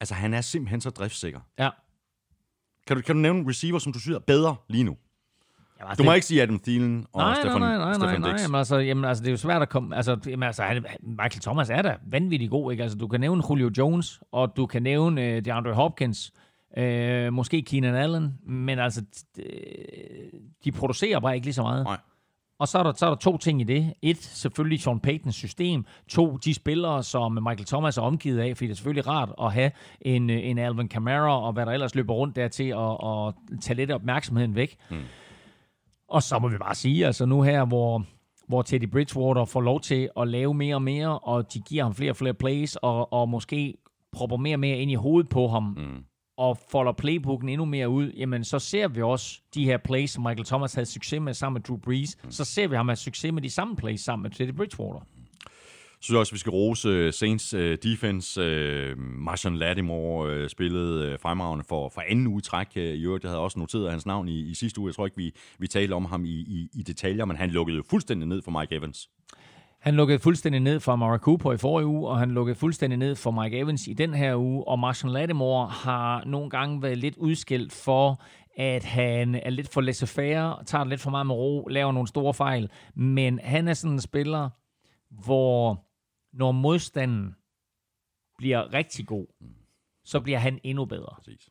[0.00, 1.40] Altså, han er simpelthen så driftsikker.
[1.58, 1.68] Ja.
[2.88, 4.96] Kan du, kan du nævne en receiver, som du synes er bedre lige nu?
[5.80, 8.30] Jamen, Du må ikke sige Adam Thielen og nej, Stefan, nej, nej, nej, Stefan nej,
[8.30, 8.40] nej.
[8.42, 9.96] Jamen, altså, jamen, altså, det er jo svært at komme...
[9.96, 12.82] Altså, jamen, altså han, Michael Thomas er da vanvittigt god, ikke?
[12.82, 16.32] Altså, du kan nævne Julio Jones, og du kan nævne uh, DeAndre Hopkins,
[16.78, 19.02] uh, måske Keenan Allen, men altså,
[19.38, 21.84] d- de producerer bare ikke lige så meget.
[21.84, 21.96] Nej.
[22.58, 23.94] Og så er, der, så er der to ting i det.
[24.02, 25.84] Et, selvfølgelig Sean Paytons system.
[26.08, 29.52] To, de spillere, som Michael Thomas er omgivet af, fordi det er selvfølgelig rart at
[29.52, 29.70] have
[30.00, 33.76] en, en Alvin Kamara, og hvad der ellers løber rundt der til at, at tage
[33.76, 34.76] lidt opmærksomheden væk.
[34.90, 34.96] Mm.
[36.08, 38.04] Og så må vi bare sige, altså nu her, hvor,
[38.48, 41.94] hvor Teddy Bridgewater får lov til at lave mere og mere, og de giver ham
[41.94, 43.74] flere og flere plays, og, og måske
[44.12, 46.04] propper mere og mere ind i hovedet på ham, mm.
[46.38, 50.22] Og folder playbooken endnu mere ud, jamen så ser vi også de her plays, som
[50.22, 52.30] Michael Thomas havde succes med sammen med Drew Brees, mm.
[52.30, 55.00] så ser vi ham have succes med de samme plays sammen med Teddy Bridgewater.
[55.98, 58.40] Jeg synes også, vi skal rose øh, Saints øh, defense.
[58.40, 62.76] Øh, Marshawn Lattimore spillede fremragende for, for anden uge træk.
[62.76, 64.88] I øvrigt, jeg havde også noteret hans navn i, i sidste uge.
[64.88, 67.82] Jeg tror ikke, vi, vi talte om ham i, i, i detaljer, men han lukkede
[67.90, 69.08] fuldstændig ned for Mike Evans.
[69.78, 73.16] Han lukkede fuldstændig ned for Amari Cooper i forrige uge, og han lukkede fuldstændig ned
[73.16, 77.16] for Mike Evans i den her uge, og Marshall Lattimore har nogle gange været lidt
[77.16, 78.22] udskilt for,
[78.56, 82.08] at han er lidt for laissez-faire, tager det lidt for meget med ro, laver nogle
[82.08, 84.50] store fejl, men han er sådan en spiller,
[85.10, 85.84] hvor
[86.32, 87.34] når modstanden
[88.38, 89.26] bliver rigtig god,
[90.04, 91.14] så bliver han endnu bedre.
[91.16, 91.48] Præcis.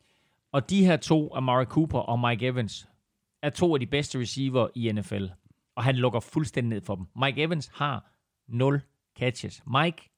[0.52, 2.88] Og de her to, Amari Cooper og Mike Evans,
[3.42, 5.26] er to af de bedste receiver i NFL.
[5.76, 7.06] Og han lukker fuldstændig ned for dem.
[7.16, 8.17] Mike Evans har
[8.48, 8.80] 0
[9.18, 9.62] catches.
[9.66, 10.10] Mike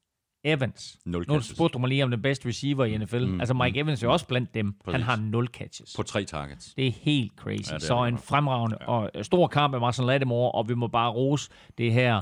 [0.44, 0.98] Evans.
[1.06, 1.56] Nul nu catches.
[1.56, 3.24] spurgte du mig lige om den bedste receiver i NFL.
[3.24, 4.72] Mm, altså Mike Evans er også blandt dem.
[4.84, 4.92] Præcis.
[4.92, 5.94] Han har 0 catches.
[5.96, 6.74] På tre targets.
[6.74, 7.70] Det er helt crazy.
[7.70, 8.86] Ja, er så en fremragende ja.
[8.86, 12.20] og øh, stor kamp af Marcel Lattimore, og vi må bare rose det her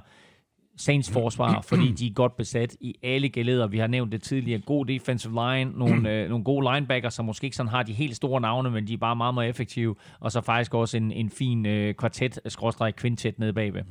[0.77, 3.67] Saints forsvar, fordi de er godt besat i alle geleder.
[3.67, 4.61] Vi har nævnt det tidligere.
[4.61, 8.17] God defensive line, nogle, øh, nogle gode linebacker, som måske ikke sådan har de helt
[8.17, 9.95] store navne, men de er bare meget, meget effektive.
[10.21, 13.83] Og så faktisk også en, en fin øh, kvartet, skråstrej kvintet nede bagved.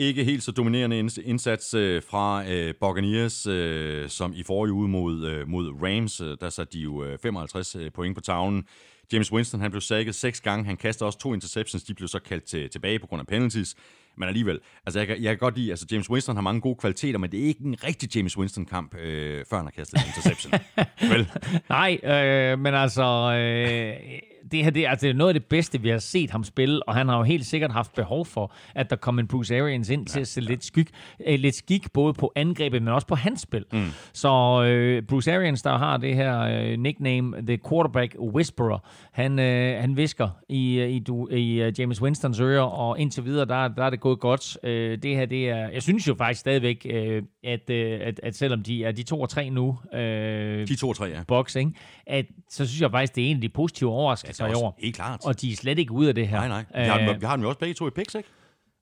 [0.00, 4.88] Ikke helt så dominerende inds- indsats øh, fra øh, Buccaneers, øh, som i forrige uge
[4.88, 6.20] mod, øh, mod Rams.
[6.20, 8.64] Øh, der satte de jo øh, 55 øh, point på tavlen.
[9.12, 10.64] James Winston han blev sækket seks gange.
[10.64, 11.84] Han kastede også to interceptions.
[11.84, 13.76] De blev så kaldt til, tilbage på grund af penalties.
[14.16, 17.18] Men alligevel, altså jeg, jeg kan godt lide, altså James Winston har mange gode kvaliteter,
[17.18, 20.52] men det er ikke en rigtig James Winston-kamp, øh, før han har kastet en interception.
[21.12, 21.30] Vel?
[21.68, 24.20] Nej, øh, men altså, øh,
[24.52, 26.44] det her det, er- altså, det er noget af det bedste, vi har set ham
[26.44, 29.58] spille, og han har jo helt sikkert haft behov for, at der kom en Bruce
[29.60, 30.88] Arians ind til at se lidt, skik,
[31.26, 33.64] øh, lidt skik, både på angrebet, men også på hans spil.
[33.72, 33.84] Mm.
[34.12, 38.78] Så øh, Bruce Arians, der har det her øh, nickname, The Quarterback Whisperer,
[39.12, 43.24] han, øh, han visker i, øh, i, du, i uh, James Winstons ører, og indtil
[43.24, 44.58] videre, der, der er det gået godt.
[44.64, 48.36] Øh, det her, det er, jeg synes jo faktisk stadigvæk, øh, at, øh, at, at
[48.36, 51.22] selvom de er de to og tre nu, øh, De to og tre, ja.
[51.28, 51.70] boks, ikke?
[52.06, 54.62] At, så synes jeg faktisk, det er en af de positive overraskelser Er i også
[54.64, 54.78] år.
[54.82, 55.20] helt klart.
[55.26, 56.36] Og de er slet ikke ude af det her.
[56.36, 56.64] Nej, nej.
[56.84, 58.28] Vi har, Øh, dem, vi har dem jo også begge to i picks, ikke?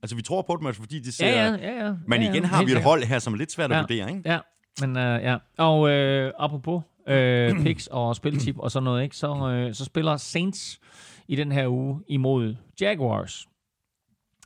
[0.03, 1.27] Altså, vi tror på dem, altså, fordi de ser...
[1.27, 1.93] ja, ja, ja, ja.
[2.07, 3.77] Men ja, igen ja, har helt vi et hold her, som er lidt svært at
[3.77, 4.23] ja, vurdere, ikke?
[4.31, 4.39] Ja,
[4.81, 5.37] men uh, ja.
[5.59, 9.17] Og øh, apropos øh, picks og spiltip og sådan noget, ikke?
[9.17, 10.81] Så, øh, så spiller Saints
[11.29, 13.47] i den her uge imod Jaguars.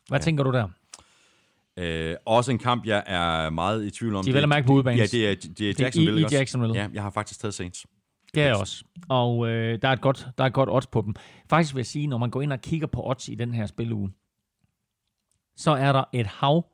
[0.09, 0.23] Hvad ja.
[0.25, 0.69] tænker du der?
[1.79, 4.25] Øh, også en kamp, jeg er meget i tvivl om.
[4.25, 4.99] De at mærke på udebane.
[4.99, 6.21] Ja, det er, det er Det er Jacksonville.
[6.21, 6.27] i- i?
[6.33, 6.75] Jacksonville.
[6.81, 7.87] Ja, jeg har faktisk taget Saints.
[8.35, 8.85] Det er jeg også.
[9.09, 11.15] Og øh, der, er et godt, der er et godt odds på dem.
[11.51, 13.67] Faktisk vil jeg sige, når man går ind og kigger på odds i den her
[13.67, 14.13] spiluge,
[15.57, 16.65] så er der et hav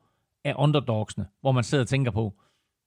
[0.45, 2.33] af underdogsene, hvor man sidder og tænker på,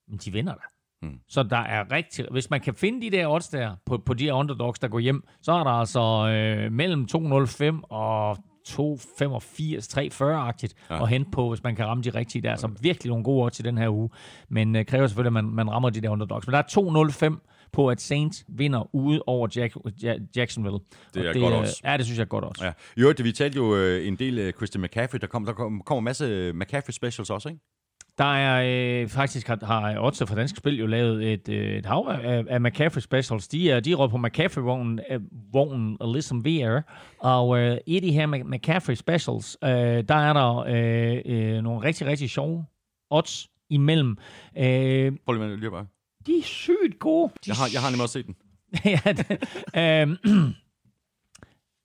[0.09, 0.61] men de vinder da.
[1.03, 1.21] Mm.
[1.29, 2.27] Så der er rigtig...
[2.31, 4.99] Hvis man kan finde de der odds der, på, på de her underdogs, der går
[4.99, 8.37] hjem, så er der altså øh, mellem 2,05 og 2,85,
[8.73, 10.95] 3,40-agtigt Ja.
[10.95, 11.03] ja.
[11.03, 12.57] at hente på, hvis man kan ramme de rigtige der.
[12.57, 14.11] Så virkelig nogle gode odds i den her uge.
[14.49, 16.47] Men øh, kræver selvfølgelig, at man, man rammer de der underdogs.
[16.47, 17.39] Men der er 2,05
[17.73, 20.79] på, at Saints vinder ude over Jack, ja, Jacksonville.
[21.15, 21.83] Det er Og godt øh, odds.
[21.85, 22.65] Ja, det synes jeg godt også.
[22.65, 22.73] Ja.
[22.97, 25.19] I øvrigt, vi talte jo øh, en del af Christian McCaffrey.
[25.21, 27.61] Der, kom, der kom, kommer en masse McCaffrey specials også, ikke?
[28.19, 31.87] Der er øh, faktisk har, har Odds for Dansk Spil jo lavet et, øh, et
[31.87, 33.49] hav af, af McCaffrey specials.
[33.49, 35.21] De er, de er på McCaffrey-vognen, øh,
[35.53, 36.83] vognen, ligesom vi er.
[37.19, 41.21] Og øh, i de her Mc- McCaffrey specials, øh, der er der øh,
[41.57, 42.65] øh, nogle rigtig, rigtig sjove
[43.11, 44.17] odds imellem.
[44.59, 45.87] Øh, Prøv lige, lige bare.
[46.27, 47.29] De er sygt gode.
[47.29, 48.37] De Jeg har, jeg har nemlig også set den.
[48.95, 49.31] ja, det,
[49.77, 50.17] øhm,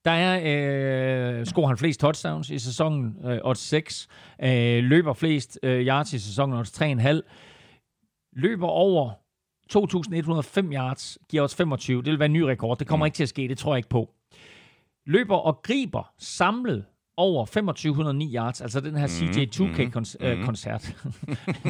[0.05, 4.07] der er, øh, scorer han flest touchdowns i sæsonen, øh, odds 6.
[4.43, 7.21] Øh, løber flest øh, yards i sæsonen, odds 3,5.
[8.33, 9.11] løber over
[9.73, 12.03] 2.105 yards, giver os 25.
[12.03, 12.77] Det vil være en ny rekord.
[12.77, 13.07] Det kommer mm.
[13.07, 14.13] ikke til at ske, det tror jeg ikke på.
[15.05, 16.85] Løber og griber samlet
[17.17, 20.95] over 2509 yards, altså den her CJ2K-koncert.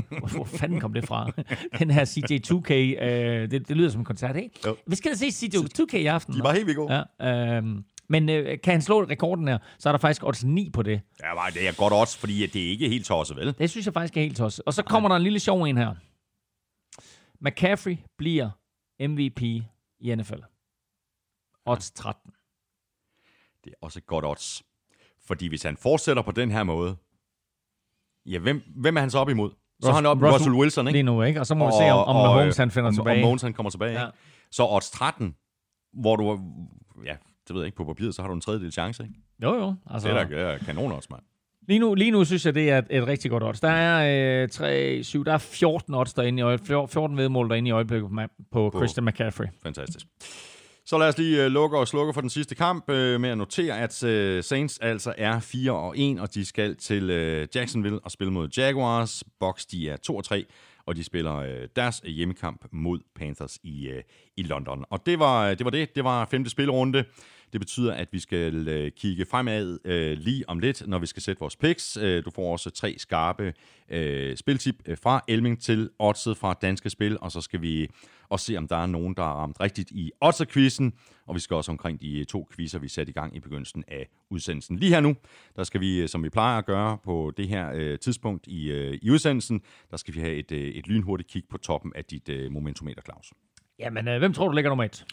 [0.10, 1.32] Hvor, hvor fanden kom det fra?
[1.80, 4.60] den her CJ2K, øh, det, det lyder som en koncert, ikke?
[4.66, 4.76] Jo.
[4.88, 6.34] Vi skal da se CJ2K i aften.
[6.34, 7.06] De var helt vildt gode.
[7.22, 10.70] Ja, øhm, men øh, kan han slå rekorden her, så er der faktisk odds 9
[10.70, 11.02] på det.
[11.24, 13.56] Ja, det er godt odds, fordi det er ikke helt tosset, vel?
[13.58, 14.64] Det synes jeg faktisk er helt tosset.
[14.66, 15.96] Og så kommer der en lille sjov en her.
[17.42, 18.50] McCaffrey bliver
[19.08, 19.42] MVP
[20.00, 20.42] i NFL.
[21.66, 22.32] Odds 13.
[23.64, 24.64] Det er også godt odds.
[25.28, 26.96] Fordi hvis han fortsætter på den her måde,
[28.26, 29.50] ja, hvem, hvem er han så op imod?
[29.82, 30.96] Så er han op Russell, Russell Wilson, ikke?
[30.96, 31.40] Lige nu, ikke?
[31.40, 33.16] Og så må vi se, om, om Mahomes han finder om, tilbage.
[33.16, 33.92] Om Mahomes han kommer tilbage.
[33.94, 34.02] Ja.
[34.02, 34.08] Ja.
[34.52, 35.36] Så odds 13,
[35.94, 36.40] hvor du,
[37.06, 37.16] ja,
[37.48, 39.16] det ved jeg ikke, på papiret, så har du en tredjedel chance, ikke?
[39.44, 39.76] Jo, jo.
[39.90, 41.22] Altså, Det er da kanon odds, mand.
[41.68, 43.60] lige, nu, lige nu synes jeg, det er et, et rigtig godt odds.
[43.60, 47.68] Der er, øh, 3, 7, der er 14 odds derinde i øjeblikket, 14 vedmål derinde
[47.68, 48.16] i øjeblikket på,
[48.52, 49.48] på, på Christian McCaffrey.
[49.64, 50.06] Fantastisk.
[50.90, 53.38] Så lad os lige øh, lukke og slukke for den sidste kamp uh, med at
[53.38, 57.10] notere, at øh, Saints altså er 4 og 1, og de skal til
[57.56, 59.24] Jacksonville og spille mod Jaguars.
[59.40, 60.46] Box de er 2 og 3,
[60.86, 63.92] og de spiller uh, deres hjemmekamp mod Panthers i,
[64.38, 64.86] i London.
[64.90, 65.96] Og det var, det var det.
[65.96, 67.04] Det var femte spilrunde.
[67.54, 71.22] Det betyder, at vi skal øh, kigge fremad øh, lige om lidt, når vi skal
[71.22, 71.98] sætte vores picks.
[71.98, 73.54] Øh, du får også tre skarpe
[73.90, 77.90] øh, spiltip øh, fra Elming til oddset fra Danske Spil, og så skal vi
[78.30, 80.94] også se, om der er nogen, der har ramt rigtigt i oddset-quizzen,
[81.26, 84.10] og vi skal også omkring de to quizzer, vi satte i gang i begyndelsen af
[84.30, 84.78] udsendelsen.
[84.80, 85.16] Lige her nu,
[85.56, 88.72] der skal vi, øh, som vi plejer at gøre på det her øh, tidspunkt i,
[88.72, 89.62] øh, i udsendelsen,
[89.92, 93.02] der skal vi have et, øh, et lynhurtigt kig på toppen af dit øh, momentometer,
[93.02, 93.34] Claus.
[93.80, 95.06] Jamen, øh, hvem tror du ligger nummer et?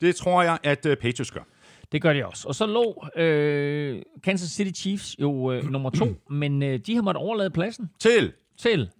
[0.00, 1.42] Det tror jeg, at øh, Patriots gør.
[1.92, 2.48] Det gør de også.
[2.48, 7.02] Og så lå øh, Kansas City Chiefs jo øh, nummer to, men øh, de har
[7.02, 8.90] måttet overlade pladsen Til til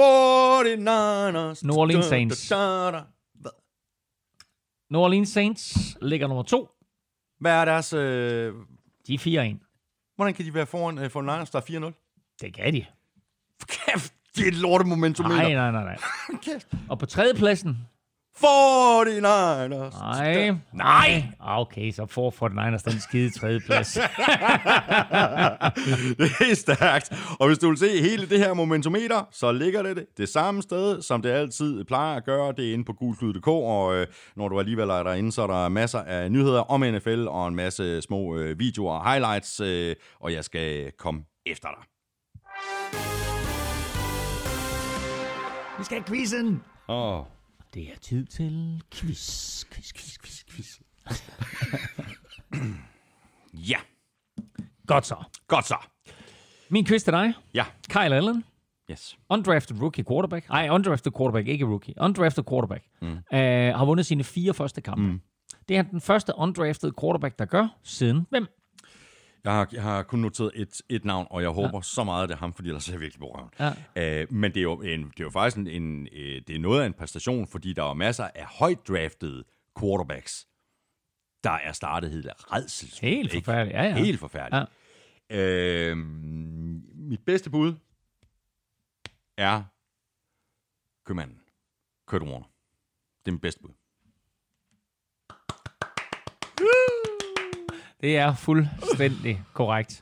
[0.00, 1.66] 49ers.
[1.66, 2.48] New Orleans Saints.
[2.48, 2.56] Da,
[2.90, 2.90] da,
[3.44, 3.48] da.
[4.90, 6.68] New Orleans Saints, ligger nummer to.
[7.40, 7.92] Hvad er deres...
[7.92, 8.54] Øh,
[9.06, 9.18] De er
[9.58, 10.12] 4-1.
[10.16, 12.36] hvordan kan de være foran øh, for Niners, der er 4-0?
[12.40, 12.84] Det kan de.
[13.68, 15.26] Kæft, det er et lortemomentum.
[15.26, 15.98] Nej, nej, nej, nej.
[16.90, 17.78] Og på tredjepladsen,
[18.36, 19.98] 49ers.
[20.00, 21.24] nej, nej.
[21.40, 23.94] Ah, Okay, så får for den egen den skide tredjeplads.
[26.18, 27.12] det er stærkt.
[27.40, 31.02] Og hvis du vil se hele det her momentometer, så ligger det det samme sted,
[31.02, 32.52] som det altid plejer at gøre.
[32.52, 35.68] Det er inde på gulklud.dk, og øh, når du alligevel er derinde, så er der
[35.68, 40.32] masser af nyheder om NFL og en masse små øh, videoer og highlights, øh, og
[40.32, 41.84] jeg skal komme efter dig.
[45.78, 46.62] Vi skal have quizzen.
[46.88, 47.18] Åh.
[47.18, 47.24] Oh.
[47.74, 50.80] Det er tid til quiz, quiz, quiz, quiz, quiz.
[53.54, 53.78] Ja,
[54.86, 55.16] Godt så.
[55.46, 55.76] godt så.
[56.68, 57.34] Min quiz til dig.
[57.54, 58.44] Ja, Kyle Allen,
[58.90, 59.18] yes.
[59.28, 60.48] undrafted rookie quarterback.
[60.48, 61.94] Nej, undrafted quarterback, ikke rookie.
[62.00, 62.84] Undrafted quarterback.
[63.02, 63.08] Mm.
[63.08, 63.38] Uh,
[63.78, 65.02] har vundet sine fire første kampe.
[65.02, 65.20] Mm.
[65.68, 68.46] Det er den første undrafted quarterback, der gør siden hvem?
[69.44, 71.82] Jeg har, jeg har kun noteret et, et navn, og jeg håber ja.
[71.82, 73.50] så meget, at det er ham, fordi ellers er jeg virkelig på røven.
[73.96, 74.22] Ja.
[74.22, 76.58] Uh, men det er, jo en, det er jo faktisk en, en, uh, det er
[76.58, 79.44] noget af en præstation, fordi der er masser af højt draftede
[79.80, 80.46] quarterbacks,
[81.44, 83.14] der er startet helt redselsfuldt.
[83.14, 83.94] Helt forfærdeligt, ja, ja.
[83.94, 84.72] Helt forfærdeligt.
[85.30, 85.92] Ja.
[85.92, 85.98] Uh,
[86.94, 87.74] mit bedste bud
[89.38, 89.62] er
[91.06, 91.40] købmanden.
[92.06, 92.50] Kurt Warner.
[93.24, 93.70] Det er mit bedste bud.
[98.02, 100.00] Det er fuldstændig korrekt.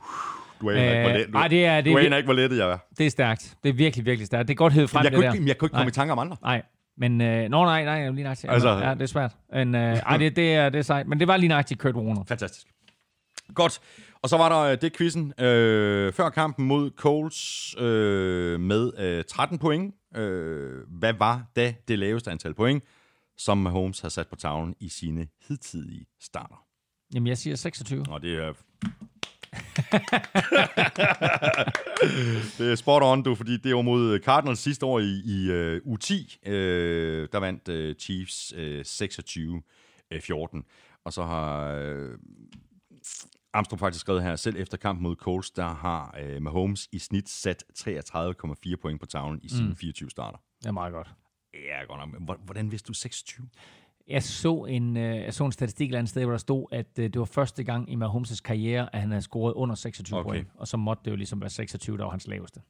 [0.61, 2.33] Du aner ikke, hvor Øh, let, du, ej, det er- det du aner ikke, hvor
[2.33, 2.77] lettet jeg er.
[2.97, 3.57] Det er stærkt.
[3.63, 4.47] Det er virkelig, virkelig stærkt.
[4.47, 5.33] Det er godt hævet frem, Jeg det kunne, der.
[5.33, 5.89] ikke, jeg kunne ikke komme Nej.
[5.89, 6.37] i tanke om andre.
[6.41, 6.61] Nej,
[6.97, 7.21] men...
[7.21, 8.53] Øh, nå, nej, nej, lige nøjagtigt.
[8.53, 9.31] Altså- ja, det er svært.
[9.53, 11.07] Men, øh, ej, det, det, er, det er sejt.
[11.07, 12.23] Men det var lige nøjagtigt Kurt Warner.
[12.27, 12.67] Fantastisk.
[13.55, 13.79] Godt.
[14.21, 19.23] Og så var der øh, det quizzen øh, før kampen mod Colts øh, med øh,
[19.23, 19.95] 13 point.
[20.15, 22.83] Øh, hvad var da det laveste antal point,
[23.37, 26.63] som Mahomes har sat på tavlen i sine hidtidige starter?
[27.13, 28.05] Jamen, jeg siger 26.
[28.09, 28.53] Og det er...
[32.57, 35.77] det er spot on, du, fordi det var mod Cardinals sidste år i, i uh,
[35.77, 36.37] U10.
[36.47, 36.53] Uh,
[37.31, 40.61] der vandt uh, Chiefs uh, 26-14.
[41.05, 42.09] Og så har uh,
[43.53, 47.29] Armstrong faktisk skrevet her, selv efter kampen mod Colts, der har uh, Mahomes i snit
[47.29, 49.75] sat 33,4 point på tavlen i sine mm.
[49.75, 50.37] 24 starter.
[50.59, 51.07] Det er meget godt.
[51.53, 52.21] Ja, godt nok.
[52.45, 53.47] Hvordan vidste du 26?
[54.07, 56.65] Jeg så en, øh, jeg så en statistik et eller andet sted, hvor der stod,
[56.71, 60.19] at øh, det var første gang i Mahomes' karriere, at han havde scoret under 26
[60.19, 60.29] Okay.
[60.29, 60.47] point.
[60.55, 62.61] Og så måtte det jo ligesom være 26, der var hans laveste.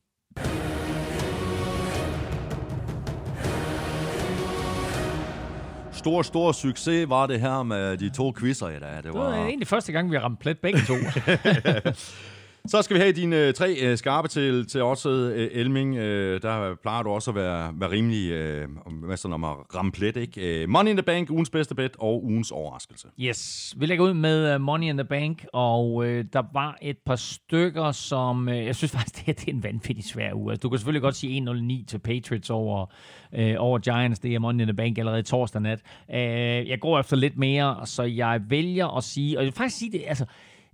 [5.93, 8.95] Stor, stor succes var det her med de to quizzer i dag.
[8.95, 10.93] Det Det var egentlig første gang, vi ramte plet begge to.
[12.68, 15.96] Så skal vi have dine øh, tre øh, skarpe til, til også øh, Elming.
[15.96, 18.68] Øh, der plejer du også at være, være rimelig øh,
[19.16, 20.62] så om at ramme plet, ikke?
[20.62, 23.08] Øh, Money in the Bank, ugens bedste bet og ugens overraskelse.
[23.20, 26.98] Yes, vi lægger ud med uh, Money in the Bank, og øh, der var et
[27.06, 28.50] par stykker, som...
[28.50, 30.52] Øh, jeg synes faktisk, det, her, det er en vanvittig svær uge.
[30.52, 31.50] Altså, du kan selvfølgelig godt sige
[31.82, 32.86] 1-0-9 til Patriots over,
[33.34, 34.20] øh, over Giants.
[34.20, 35.80] Det er Money in the Bank allerede torsdag nat.
[36.14, 36.20] Øh,
[36.70, 39.38] jeg går efter lidt mere, så jeg vælger at sige...
[39.38, 40.04] Og jeg vil faktisk sige det...
[40.08, 40.26] Altså,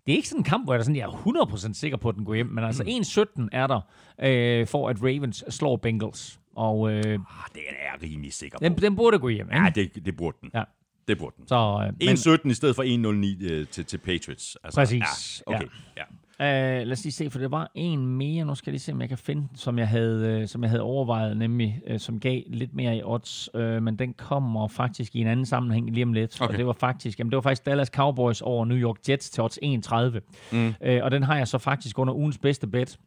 [0.08, 2.10] det er ikke sådan en kamp, hvor jeg er, sådan, jeg er 100% sikker på,
[2.10, 3.44] at den går hjem, men altså mm.
[3.44, 3.82] 1-17 er der,
[4.22, 6.40] øh, for at Ravens slår Bengals.
[6.56, 7.20] Og, øh, Ah,
[7.54, 8.64] det er jeg rimelig sikker på.
[8.64, 9.64] den, den burde gå hjem, ikke?
[9.64, 10.52] Ja, det, det burde den.
[10.54, 10.64] Ja.
[11.08, 11.48] Det burde den.
[11.48, 14.58] Så, øh, men, 1-17 i stedet for 1-0-9 øh, til, til Patriots.
[14.64, 15.68] Altså, Præcis, Ja, okay.
[15.98, 16.04] Ja.
[16.40, 18.92] Uh, lad os lige se, for det var en mere, nu skal jeg lige se,
[18.92, 22.20] om jeg kan finde, som jeg havde, uh, som jeg havde overvejet, nemlig, uh, som
[22.20, 26.04] gav lidt mere i odds, uh, men den kommer faktisk i en anden sammenhæng lige
[26.04, 26.54] om lidt, Okay.
[26.54, 29.44] og det var faktisk, jamen det var faktisk Dallas Cowboys over New York Jets til
[29.44, 30.68] odds 31, mm.
[30.68, 33.00] uh, og den har jeg så faktisk under ugens bedste bet,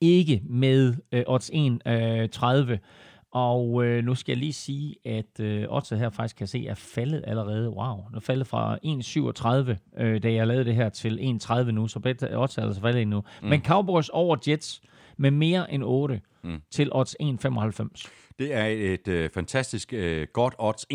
[0.00, 2.78] ikke med øh, odds 1,30.
[3.32, 6.74] Og øh, nu skal jeg lige sige, at øh, oddset her faktisk kan se er
[6.74, 7.70] faldet allerede.
[7.70, 8.78] Wow, den er faldet fra
[9.96, 12.80] 1,37, øh, da jeg lavede det her, til 1,30 nu, så bet, odds er altså
[12.80, 13.24] faldet endnu.
[13.42, 13.48] Mm.
[13.48, 14.82] Men Cowboys over Jets
[15.16, 16.62] med mere end 8 mm.
[16.70, 18.34] til odds 1,95.
[18.38, 20.86] Det er et øh, fantastisk øh, godt odds,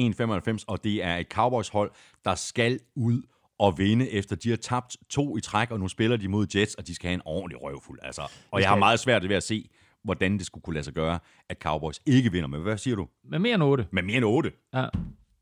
[0.60, 1.92] 1,95, og det er et Cowboys-hold,
[2.26, 3.22] der skal ud
[3.60, 6.76] og vinde, efter de har tabt to i træk, og nu spiller de mod Jets,
[6.76, 8.00] og de skal have en ordentlig røvfuld.
[8.04, 8.22] Altså.
[8.52, 9.70] Og jeg har meget svært ved at se,
[10.06, 11.20] hvordan det skulle kunne lade sig gøre,
[11.50, 12.48] at Cowboys ikke vinder.
[12.48, 13.08] Men hvad siger du?
[13.24, 13.88] Med mere end 8.
[13.92, 14.52] Med mere end 8.
[14.74, 14.86] Ja.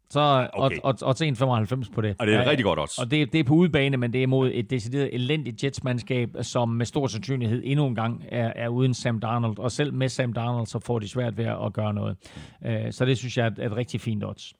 [0.09, 0.77] Så Okay.
[0.83, 2.15] odds, odds 1,95 på det.
[2.19, 2.97] Og det er et Ja, rigtig godt odds.
[2.97, 6.69] Og det, det er på udebane, men det er mod et decideret elendigt Jets-mandskab, som
[6.69, 9.57] med stor sandsynlighed endnu en gang er, er uden Sam Darnold.
[9.59, 12.17] Og selv med Sam Darnold, så får de svært ved at gøre noget.
[12.65, 14.53] Øh, Så det synes jeg er et, et rigtig fint odds.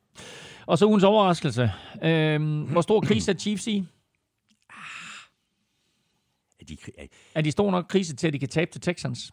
[0.66, 1.72] Og så ugens overraskelse.
[2.04, 3.84] Øhm, hvor stor krise er Chiefs i?
[6.60, 9.32] Er de, er, Er de stor nok krise til, at de kan tabe til Texans?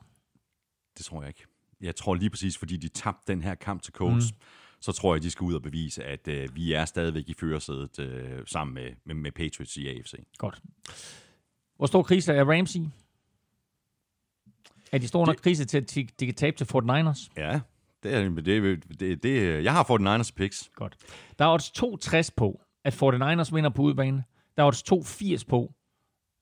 [1.00, 1.46] Det tror jeg ikke.
[1.80, 4.38] Jeg tror lige præcis, fordi de tabte den her kamp til Colts, mm.
[4.80, 7.98] så tror jeg, de skal ud og bevise, at øh, vi er stadigvæk i førersædet
[7.98, 10.14] øh, sammen med, med, med Patriots i AFC.
[10.38, 10.60] Godt.
[11.76, 12.88] Hvor stor krise er Rams i?
[14.92, 17.28] Er de stor nok krise til, at de, de kan tabe til 49ers?
[17.36, 17.60] Ja,
[18.02, 20.70] det er, det, det, det, jeg har fået Niners picks.
[20.74, 20.96] Godt.
[21.38, 24.24] Der er odds 260 på, at 49ers vinder på udebane.
[24.56, 25.72] Der er odds 280 på,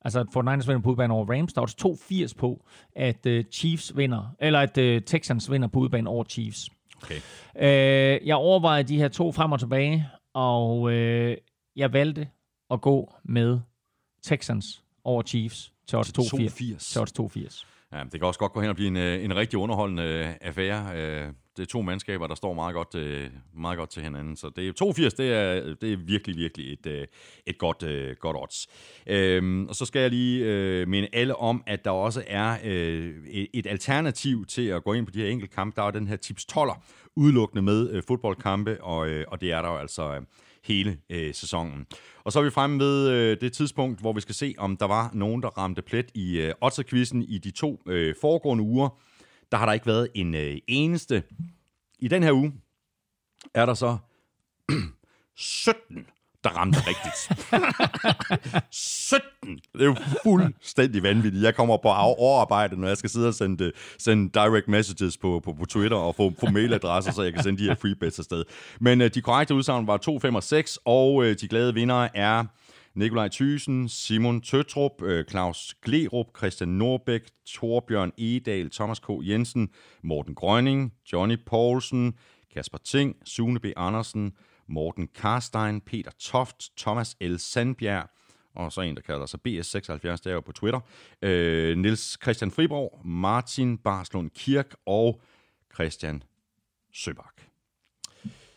[0.02, 1.52] altså at 49ers vinder på udebane over Rams.
[1.52, 5.78] Der er odds 280 på, at uh, Chiefs vinder, eller at uh, Texans vinder på
[5.78, 6.70] udebane over Chiefs.
[7.02, 7.20] Okay.
[7.54, 11.32] Uh, jeg overvejede de her to frem og tilbage, og uh,
[11.76, 12.28] jeg valgte
[12.70, 13.60] at gå med
[14.22, 16.30] Texans over Chiefs til odds 280.
[16.30, 16.86] 280.
[16.92, 17.66] Til odds 280.
[17.92, 20.34] Ja, det kan også godt gå hen og blive en, øh, en rigtig underholdende øh,
[20.40, 21.32] affære.
[21.58, 24.36] Det er to mandskaber, der står meget godt, øh, meget godt til hinanden.
[24.36, 27.06] Så det er 82, det er, det er virkelig, virkelig et, øh,
[27.46, 28.66] et godt, øh, godt odds.
[29.06, 33.14] Øhm, og så skal jeg lige øh, minde alle om, at der også er øh,
[33.30, 35.80] et- alternativ til at gå ind på de her enkelte kampe.
[35.80, 36.80] Der er den her tips 12'er,
[37.16, 40.20] udelukkende med øh, fodboldkampe, og, øh, og det er der jo altså øh,
[40.64, 41.86] hele øh, sæsonen.
[42.24, 44.86] Og så er vi fremme ved øh, det tidspunkt, hvor vi skal se, om der
[44.86, 49.00] var nogen, der ramte plet i øh, Otterquizzen i de to øh, foregående uger.
[49.52, 51.22] Der har der ikke været en øh, eneste.
[51.98, 52.52] I den her uge
[53.54, 53.98] er der så
[55.36, 56.06] 17,
[56.44, 57.48] der ramte rigtigt.
[58.74, 59.60] 17!
[59.72, 61.44] Det er jo fuldstændig vanvittigt.
[61.44, 65.52] Jeg kommer på overarbejde, når jeg skal sidde og sende, sende direct messages på, på,
[65.52, 68.44] på Twitter og få, få mailadresser, så jeg kan sende de her free bets afsted.
[68.80, 72.16] Men øh, de korrekte udsagn var 2, 5 og 6, og øh, de glade vindere
[72.16, 72.44] er
[72.98, 79.08] Nikolaj Thysen, Simon Tøtrup, øh, Claus Glerup, Christian Norbæk, Torbjørn Edal, Thomas K.
[79.22, 79.70] Jensen,
[80.02, 82.14] Morten Grønning, Johnny Poulsen,
[82.54, 83.66] Kasper Ting, Sune B.
[83.76, 84.32] Andersen,
[84.68, 87.36] Morten Karstein, Peter Toft, Thomas L.
[87.36, 88.08] Sandbjerg,
[88.54, 90.80] og så en, der kalder sig BS76, der er jo på Twitter,
[91.22, 95.20] øh, Nils Christian Friborg, Martin Barslund Kirk og
[95.74, 96.22] Christian
[96.92, 97.42] Søbak.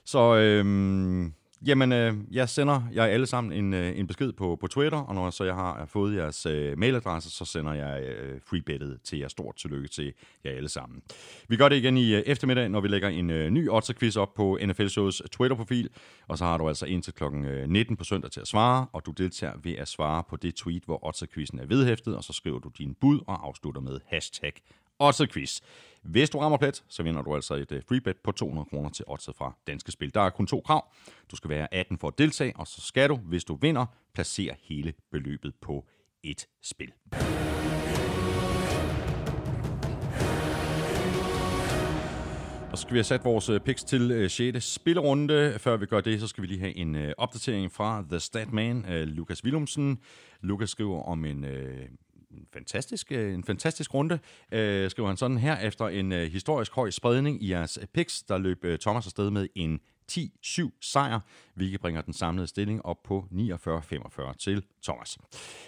[0.05, 1.33] Så øhm,
[1.65, 5.15] jamen, øh, jeg sender jer alle sammen en, øh, en besked på, på Twitter, og
[5.15, 9.19] når så jeg har øh, fået jeres øh, mailadresse, så sender jeg øh, freebettet til
[9.19, 9.27] jer.
[9.27, 10.13] Stort tillykke til
[10.45, 11.01] jer alle sammen.
[11.47, 14.33] Vi gør det igen i øh, eftermiddag, når vi lægger en øh, ny Otzer-quiz op
[14.33, 15.89] på NFL Shows Twitter-profil,
[16.27, 17.23] og så har du altså indtil kl.
[17.23, 20.55] 19 øh, på søndag til at svare, og du deltager ved at svare på det
[20.55, 24.53] tweet, hvor Otzer-quizzen er vedhæftet, og så skriver du din bud og afslutter med hashtag
[25.01, 25.61] Odds Quiz.
[26.03, 28.89] Hvis du rammer plet, så vinder du altså et øh, free bet på 200 kroner
[28.89, 30.13] til Odset fra Danske Spil.
[30.13, 30.93] Der er kun to krav.
[31.31, 34.55] Du skal være 18 for at deltage, og så skal du, hvis du vinder, placere
[34.61, 35.85] hele beløbet på
[36.23, 36.91] et spil.
[42.71, 44.73] Og så skal vi have sat vores øh, picks til øh, 6.
[44.73, 45.55] spillerunde.
[45.59, 49.43] Før vi gør det, så skal vi lige have en opdatering fra The Statman, Lukas
[49.43, 49.99] Willumsen.
[50.41, 51.45] Lukas skriver om en
[52.53, 54.19] fantastisk, øh, en fantastisk runde,
[54.51, 55.57] øh, skriver han sådan her.
[55.57, 59.47] Efter en øh, historisk høj spredning i jeres picks, der løb øh, Thomas afsted med
[59.55, 59.79] en
[60.11, 61.19] 10-7 sejr,
[61.55, 65.17] hvilket bringer den samlede stilling op på 49-45 til Thomas.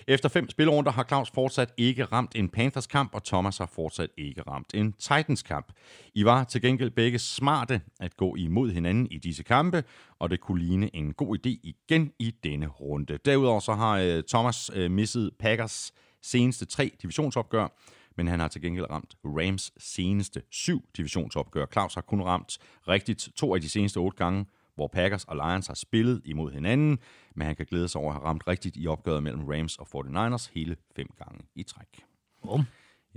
[0.07, 4.09] Efter fem spillerunder har Claus fortsat ikke ramt en Panthers kamp, og Thomas har fortsat
[4.17, 5.73] ikke ramt en Titans kamp.
[6.13, 9.83] I var til gengæld begge smarte at gå imod hinanden i disse kampe,
[10.19, 13.17] og det kunne ligne en god idé igen i denne runde.
[13.25, 15.93] Derudover så har øh, Thomas øh, misset Packers
[16.23, 17.67] seneste tre divisionsopgør,
[18.15, 21.65] men han har til gengæld ramt Rams seneste syv divisionsopgør.
[21.65, 24.45] Claus har kun ramt rigtigt to af de seneste otte gange,
[24.75, 26.99] hvor Packers og Lions har spillet imod hinanden,
[27.35, 29.87] men han kan glæde sig over at have ramt rigtigt i opgøret mellem Rams og
[29.95, 32.05] 49ers hele fem gange i træk.
[32.41, 32.63] Bum.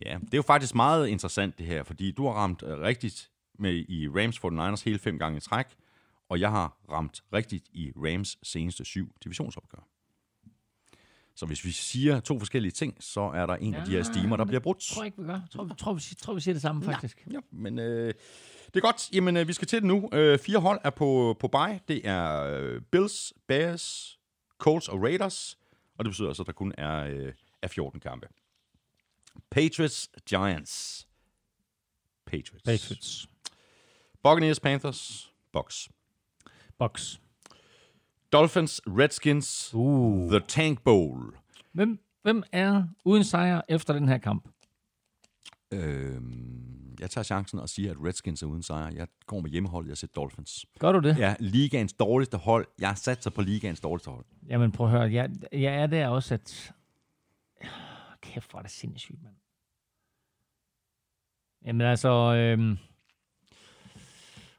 [0.05, 3.31] Ja, det er jo faktisk meget interessant det her, fordi du har ramt øh, rigtigt
[3.59, 5.67] med i Rams 49ers hele fem gange i træk,
[6.29, 9.89] og jeg har ramt rigtigt i Rams seneste syv divisionsopgør.
[11.39, 14.03] Så hvis vi siger to forskellige ting, så er der en ja, af de her
[14.03, 14.79] stimer, der bliver brudt.
[14.81, 15.33] tror jeg ikke, vi gør.
[15.35, 17.27] Jeg tror, vi, tror, vi, siger- tror, vi siger det samme, faktisk.
[17.33, 18.15] Ja, men øh,
[18.67, 19.13] det er godt.
[19.13, 20.09] Jamen, øh, vi skal til det nu.
[20.13, 21.81] Øh, fire hold er på, på bye.
[21.89, 24.19] Det er øh, Bills, Bears,
[24.59, 25.59] Colts og Raiders.
[25.99, 27.33] Og det betyder altså, at der kun er, øh,
[27.63, 28.29] er 14 kampe.
[29.51, 31.07] Patriots, Giants.
[32.27, 32.65] Patriots.
[32.65, 33.27] Patriots.
[34.23, 35.89] Buccaneers, Panthers, Bucks.
[36.79, 37.21] Bucks.
[38.33, 40.31] Dolphins, Redskins, Uh.
[40.31, 41.35] The Tank Bowl.
[41.73, 44.49] Hvem, hvem er uden sejr efter den her kamp?
[45.73, 46.21] Øh,
[47.01, 48.91] jeg tager chancen og siger, at Redskins er uden sejr.
[48.95, 50.67] Jeg går med hjemmehold, jeg ser Dolphins.
[50.79, 51.19] Gør du det?
[51.19, 52.67] Ja, ligaens dårligste hold.
[52.79, 54.25] Jeg har sat sig på ligaens dårligste hold.
[54.49, 56.73] Jamen prøv at høre, jeg, jeg er der også, at...
[58.21, 59.35] Kæft, hvor er det sindssygt, mand.
[61.65, 62.09] Jamen altså...
[62.35, 62.79] Øhm...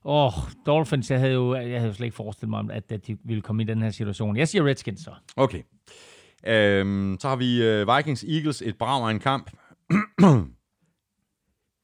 [0.10, 3.08] Åh, oh, Dolphins, jeg havde, jo, jeg havde jo slet ikke forestillet mig, at, at
[3.08, 4.38] de ville komme i den her situation.
[4.38, 5.12] Jeg siger Redskins så.
[5.36, 5.62] Okay.
[6.48, 9.52] Øhm, så har vi øh, Vikings Eagles, et brag af en kamp.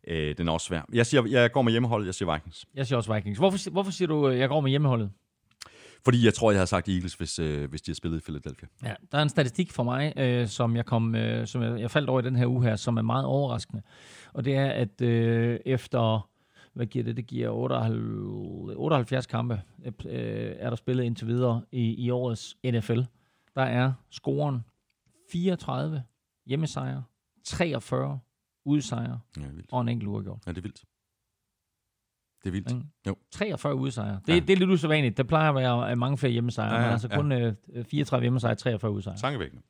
[0.08, 0.82] øh, den er også svær.
[0.94, 2.66] Jeg, siger, jeg går med hjemmeholdet, jeg siger Vikings.
[2.76, 3.40] Jeg siger også Vikings.
[3.40, 5.12] Hvorfor, hvorfor siger du, øh, jeg går med hjemmeholdet?
[6.06, 8.68] Fordi jeg tror, jeg havde sagt Eagles, hvis, øh, hvis de havde spillet i Philadelphia.
[8.84, 11.92] Ja, der er en statistik for mig, øh, som jeg kom, øh, som jeg, jeg
[11.92, 13.82] faldt over i den her uge her, som er meget overraskende.
[14.34, 16.30] Og det er, at øh, efter,
[16.74, 17.18] hvad giver det?
[17.18, 19.92] Det giver 78, 78 kampe, øh,
[20.58, 23.00] er der spillet indtil videre i, i årets NFL.
[23.56, 24.64] Der er scoren
[25.32, 26.04] 34
[26.46, 27.04] hjemmesejre,
[27.46, 28.20] 43
[28.66, 30.40] udsejre Ja, og en enkelt uafgjort.
[30.46, 30.84] Ja, det er vildt.
[32.44, 32.72] Det er vildt.
[32.72, 32.84] Ikke?
[33.08, 33.16] Jo.
[33.32, 34.20] 43 udsejre.
[34.26, 34.34] Det, Ja.
[34.34, 34.40] ja.
[34.40, 35.18] det er lidt usædvanligt.
[35.18, 37.16] Der plejer at være øh, mange flere hjemmesejre, Ja, ja, ja, men altså ja.
[37.16, 37.54] kun øh,
[37.86, 39.18] 34 hjemmesejre, 43 udsejre.
[39.18, 39.64] Tankevækkende.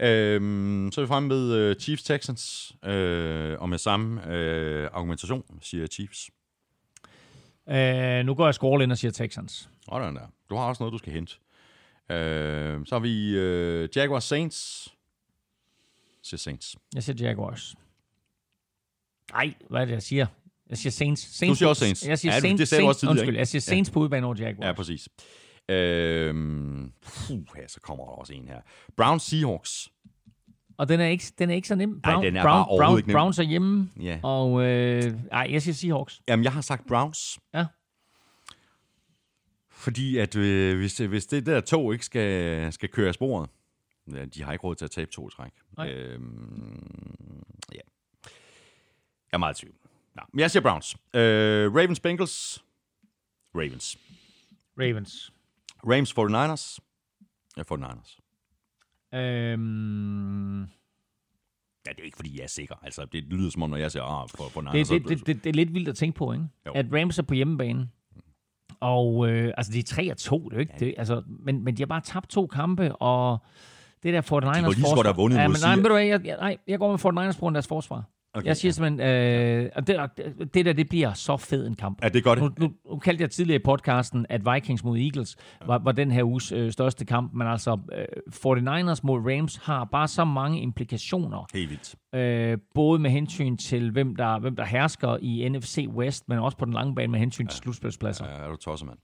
[0.00, 5.44] Øhm, så er vi fremme med øh, Chiefs Texans, øh, og med samme øh, argumentation,
[5.62, 6.30] siger Chiefs.
[7.68, 9.70] Øh, nu går jeg score ind og siger Texans.
[9.88, 10.26] Sådan der.
[10.50, 11.34] Du har også noget, du skal hente.
[12.10, 14.88] Øh, så har vi øh, Jaguars Saints.
[16.22, 16.76] Siger Saints.
[16.94, 17.74] Jeg siger Jaguars.
[19.32, 20.26] Nej, hvad er det, jeg siger?
[20.70, 21.22] Jeg siger Saints.
[21.22, 22.06] Saints Du siger også Saints.
[22.06, 22.58] Jeg siger Ja, Saints.
[22.58, 24.66] det sagde Saints, også tidligere, Undskyld, jeg siger Saints på udebane over Jaguars.
[24.66, 25.08] Ja, præcis.
[25.68, 26.34] Øh,
[27.02, 28.60] puh, så kommer der også en her.
[28.96, 29.88] Browns Seahawks.
[30.76, 32.00] og den er, ikke, den er ikke så nem.
[32.00, 33.14] Brown, den er Brown, bare overhovedet Brown, ikke nem.
[33.14, 34.20] Browns er hjemme, Ja.
[34.22, 36.20] og øh, ej, jeg siger Seahawks.
[36.28, 37.38] Jamen, jeg har sagt Browns.
[37.54, 37.66] Ja.
[39.70, 43.50] Fordi at øh, hvis, hvis det der tog ikke skal, skal køre af sporet,
[44.12, 45.52] ja, de har ikke råd til at tabe to træk.
[45.76, 45.90] Nej.
[45.90, 47.80] Øhm, ja.
[48.24, 49.74] Jeg er meget i tvivl.
[50.14, 50.96] Nå, men jeg siger Browns.
[51.14, 52.64] Øh, Ravens Bengals.
[53.54, 53.98] Ravens.
[54.78, 55.32] Ravens.
[55.86, 56.78] Rams 49ers.
[57.56, 58.18] Ja, 49ers.
[59.18, 60.68] Øhm,
[61.86, 62.74] Ja, det er ikke fordi, jeg er sikker.
[62.82, 65.44] Altså, det lyder som om, når jeg siger, ah, for, for det, det, det, det,
[65.44, 66.44] det er lidt vildt at tænke på, ikke?
[66.66, 66.72] Jo.
[66.72, 67.88] At Rams er på hjemmebane.
[68.80, 70.94] Og øh, altså, de er 3 og 2, det er jo ikke det.
[70.98, 73.38] Altså, men, men de har bare tabt to kampe, og
[74.02, 74.94] det der 49ers kunne lige så forsvar...
[74.94, 75.78] godt have vundet ja, men, nej, Seahawks.
[75.78, 78.04] ved du hvad, jeg, jeg, nej, jeg går med 49ers på grund af deres forsvar.
[78.34, 79.96] Okay, jeg siger simpelthen, øh, det,
[80.54, 81.98] det der, det bliver så fed en kamp.
[82.02, 82.38] Ja, det er godt.
[82.38, 86.10] Nu, nu, nu kaldte jeg tidligere i podcasten, at Vikings mod Eagles var, var den
[86.10, 90.60] her uges øh, største kamp, men altså øh, 49ers mod Rams har bare så mange
[90.60, 91.94] implikationer, Helt vildt.
[92.14, 96.58] øh, både med hensyn til, hvem der, hvem der hersker i NFC West, men også
[96.58, 98.24] på den lange bane med hensyn til slutspilspladser.
[98.26, 98.98] Ja, er du tosset, mand.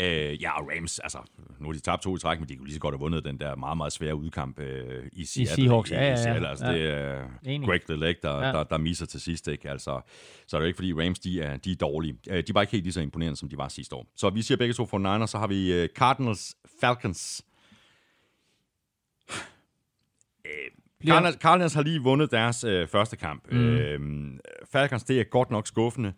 [0.00, 1.18] Øh, ja, og Rams, altså,
[1.60, 3.24] nu har de tabt to i træk, men de kunne lige så godt have vundet
[3.24, 5.54] den der meget, meget svære udkamp øh, i Seattle.
[5.56, 6.14] Seahawks, i, ja, ja, ja.
[6.14, 6.48] I Seattle.
[6.48, 6.72] Altså, Ja.
[6.72, 7.68] det er Enig.
[7.68, 8.52] Greg the Leg, der, Ja.
[8.52, 9.70] der, der misser til sidst, ikke?
[9.70, 10.00] Altså,
[10.46, 12.18] så er det jo ikke, fordi Rams, de er, de er dårlige.
[12.30, 14.06] Øh, De var ikke helt lige så imponerende, som de var sidste år.
[14.16, 17.44] Så vi siger begge to for Niners, så har vi øh, Cardinals, Falcons.
[21.00, 23.52] Bliver- Cardinals, Cardinals har lige vundet deres øh, første kamp.
[23.52, 23.58] Mm.
[23.58, 24.00] Øh,
[24.72, 26.12] Falcons, det er godt nok skuffende.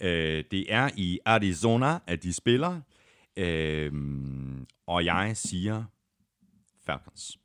[0.00, 2.80] Øh, det er i Arizona, at de spiller.
[3.36, 3.92] Øh,
[4.86, 5.84] og jeg siger
[6.86, 7.38] Falcons.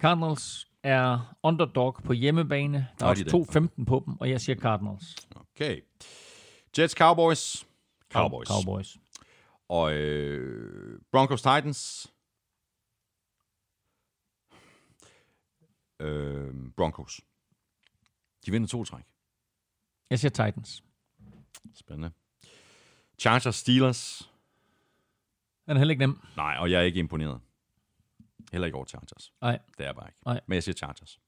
[0.00, 2.88] Cardinals er underdog på hjemmebane.
[2.98, 5.16] Der er også er 2-15 på dem, og jeg siger Cardinals.
[5.36, 5.80] Okay.
[6.78, 7.66] Jets, Cowboys.
[8.12, 8.48] Cowboys.
[8.48, 8.96] Cowboys.
[9.68, 12.12] Og øh, Broncos, Titans.
[16.00, 17.20] Øh, Broncos.
[18.46, 19.04] De vinder to træk.
[20.10, 20.84] Jeg siger Titans.
[21.74, 22.10] Spændende.
[23.18, 24.30] Chargers, Steelers.
[25.68, 26.20] Den er heller ikke nem.
[26.36, 27.40] Nej, og jeg er ikke imponeret.
[28.52, 29.32] Heller ikke over Chargers.
[29.40, 30.18] Nej, Det er jeg bare ikke.
[30.26, 30.40] Nej.
[30.46, 31.20] Men jeg siger Chargers.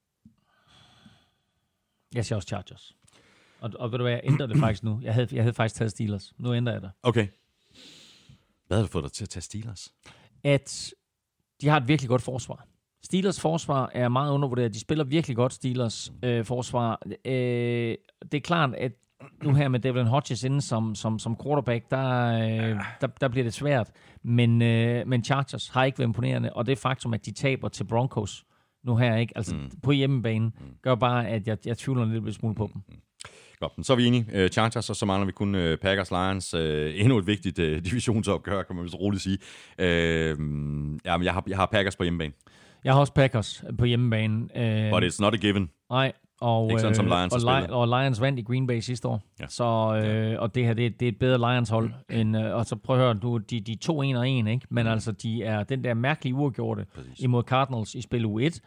[2.15, 2.97] jeg siger også Chargers.
[3.61, 5.01] Og, og ved du hvad, jeg ændrer det faktisk nu.
[5.03, 6.33] Jeg havde, jeg havde faktisk taget Steelers.
[6.39, 6.91] Nu ændrer jeg det.
[7.03, 7.29] Okay.
[8.67, 9.95] Hvad har du fået dig til at tage Steelers?
[10.45, 10.95] At
[11.61, 12.67] de har et virkelig godt forsvar.
[13.03, 14.75] Steelers forsvar er meget undervurderet.
[14.75, 17.03] De spiller virkelig godt, Steelers øh, forsvar.
[17.25, 18.93] Øh, det er klart, at
[19.43, 23.45] nu her med Devlin Hodges inde som, som, som quarterback, der, øh, der, der bliver
[23.45, 23.91] det svært.
[24.23, 27.85] Men, øh, men Chargers har ikke været imponerende, og det faktum, at de taber til
[27.85, 28.45] Broncos
[28.85, 29.33] nu her, ikke?
[29.37, 29.71] Altså mm.
[29.83, 32.83] på hjemmebane, gør bare, at jeg, jeg tvivler en lille smule på dem.
[33.61, 34.45] Godt, men så er vi enige.
[34.45, 36.55] Uh, Chargers, og så mangler vi kun uh, Packers Lions.
[36.55, 36.61] Uh,
[37.01, 39.39] endnu et vigtigt divisionsopgør, kan man vist roligt sige.
[39.79, 39.87] Uh,
[41.05, 42.33] jamen, jeg har, jeg har Packers på hjemmebane.
[42.85, 44.49] Jeg har også Packers på hjemmebane.
[44.57, 45.71] Øh, But it's not a given.
[45.91, 48.81] Nej, og, Ikke sådan, som øh, Lions og, Li- og Lions vandt i Green Bay
[48.81, 49.23] sidste år.
[49.41, 49.45] Ja.
[49.49, 49.65] Så,
[50.05, 51.91] øh, og det her, det, er- det er et bedre Lions-hold.
[52.11, 54.47] End, øh, og så prøv at høre, du, de, de er to 1 og 1,
[54.47, 54.67] ikke?
[54.71, 56.87] Men altså, de er den der mærkelige uafgjorte
[57.19, 58.59] imod Cardinals i spil U1.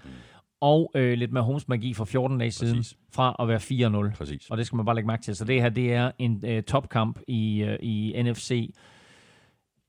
[0.62, 2.98] Og øh, lidt med Holmes magi for 14 dage siden, Præcis.
[3.14, 4.18] fra at være 4-0.
[4.18, 4.50] Præcis.
[4.50, 5.36] Og det skal man bare lægge mærke til.
[5.36, 8.74] Så det her, det er en øh, topkamp i, øh, i NFC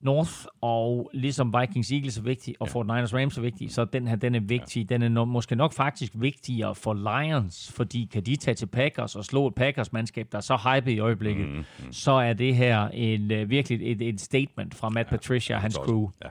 [0.05, 2.81] North, og ligesom Vikings Eagles er vigtig, og ja.
[2.81, 4.91] 49ers Rams er vigtig, så den her, den er vigtig.
[4.91, 4.95] Ja.
[4.95, 9.17] Den er no, måske nok faktisk vigtigere for Lions, fordi kan de tage til Packers
[9.17, 11.93] og slå et Packers-mandskab, der er så hype i øjeblikket, mm, mm.
[11.93, 15.63] så er det her en, uh, virkelig et, et statement fra Matt ja, Patricia og
[15.63, 16.11] hans crew.
[16.25, 16.29] Ja.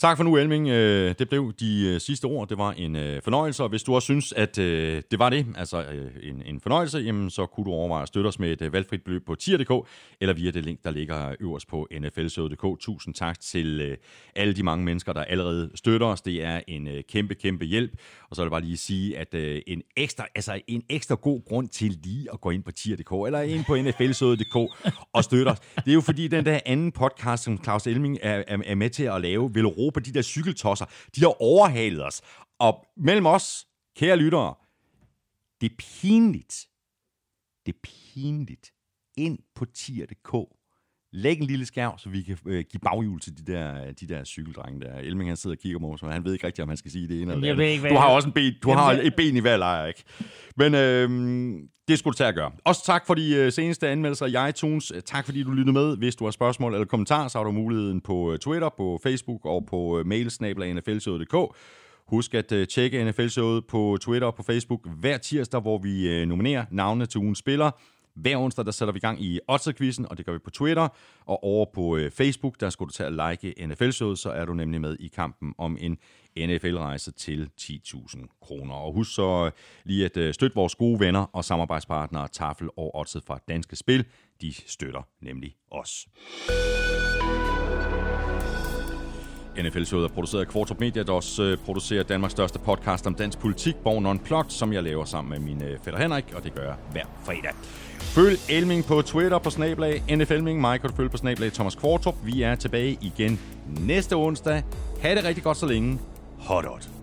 [0.00, 0.68] Tak for nu, Elming.
[0.68, 2.48] Øh, det blev de øh, sidste ord.
[2.48, 5.84] Det var en øh, fornøjelse, og hvis du også synes, at det var det, altså
[6.22, 9.26] en, en fornøjelse, jamen, så kunne du overveje at støtte os med et valgfrit beløb
[9.26, 9.88] på tier.dk,
[10.20, 12.80] eller via det link, der ligger øverst på nflsøde.dk.
[12.80, 13.96] Tusind tak til
[14.36, 16.20] alle de mange mennesker, der allerede støtter os.
[16.20, 17.90] Det er en kæmpe, kæmpe hjælp.
[18.30, 19.34] Og så vil jeg bare lige sige, at
[19.66, 23.40] en, ekstra, altså, en ekstra god grund til lige at gå ind på tier.dk, eller
[23.40, 24.56] ind på nflsøde.dk
[25.12, 28.42] og støtte os, det er jo fordi, den der anden podcast, som Claus Elming er,
[28.46, 30.86] er, er med til at lave, vil Europa, de der cykeltosser,
[31.16, 32.22] de har overhalet os.
[32.58, 34.54] Og mellem os, kære lyttere,
[35.60, 36.68] det er pinligt.
[37.66, 38.72] Det er pinligt.
[39.16, 40.57] Ind på tier.dk.
[41.12, 44.24] Læg en lille skærm, så vi kan øh, give baghjul til de der, de der
[44.24, 44.94] cykeldrenge der.
[44.98, 46.90] Elming han sidder og kigger på mig, så han ved ikke rigtigt, om han skal
[46.90, 47.90] sige det ene eller det andet.
[47.90, 50.04] Du har også en ben, du Jamen, har et ben i hver lejr, ikke?
[50.56, 51.08] Men øh,
[51.88, 52.50] det skulle du tage at gøre.
[52.64, 54.92] Også tak for de øh, seneste anmeldelser i iTunes.
[55.04, 55.96] Tak fordi du lyttede med.
[55.96, 59.40] Hvis du har spørgsmål eller kommentarer, så har du muligheden på øh, Twitter, på Facebook
[59.44, 61.56] og på øh, mailsnabla.nflshowet.dk.
[62.08, 66.26] Husk at øh, tjekke NFL-showet på Twitter og på Facebook hver tirsdag, hvor vi øh,
[66.26, 67.72] nominerer navnene til ugens spillere.
[68.22, 70.88] Hver onsdag, der sætter vi i gang i Otterquizzen, og det gør vi på Twitter.
[71.26, 74.54] Og over på øh, Facebook, der skal du tage at like NFL-showet, så er du
[74.54, 75.98] nemlig med i kampen om en
[76.38, 78.74] NFL-rejse til 10.000 kroner.
[78.74, 79.52] Og husk så øh,
[79.84, 84.04] lige at øh, støtte vores gode venner og samarbejdspartnere Tafel og Odset fra Danske Spil.
[84.40, 86.08] De støtter nemlig os.
[89.62, 93.38] NFL-showet er produceret af Kvartrup Media, der også øh, producerer Danmarks største podcast om dansk
[93.38, 96.62] politik, Born Unplugged, som jeg laver sammen med min øh, fætter Henrik, og det gør
[96.62, 97.54] jeg hver fredag.
[98.00, 100.60] Følg Elming på Twitter på snablag NFLming.
[100.60, 102.14] Mig kan du følge på snablag Thomas Kvartrup.
[102.24, 103.40] Vi er tilbage igen
[103.80, 104.62] næste onsdag.
[105.00, 105.98] Ha' det rigtig godt så længe.
[106.38, 106.97] Hot, hot.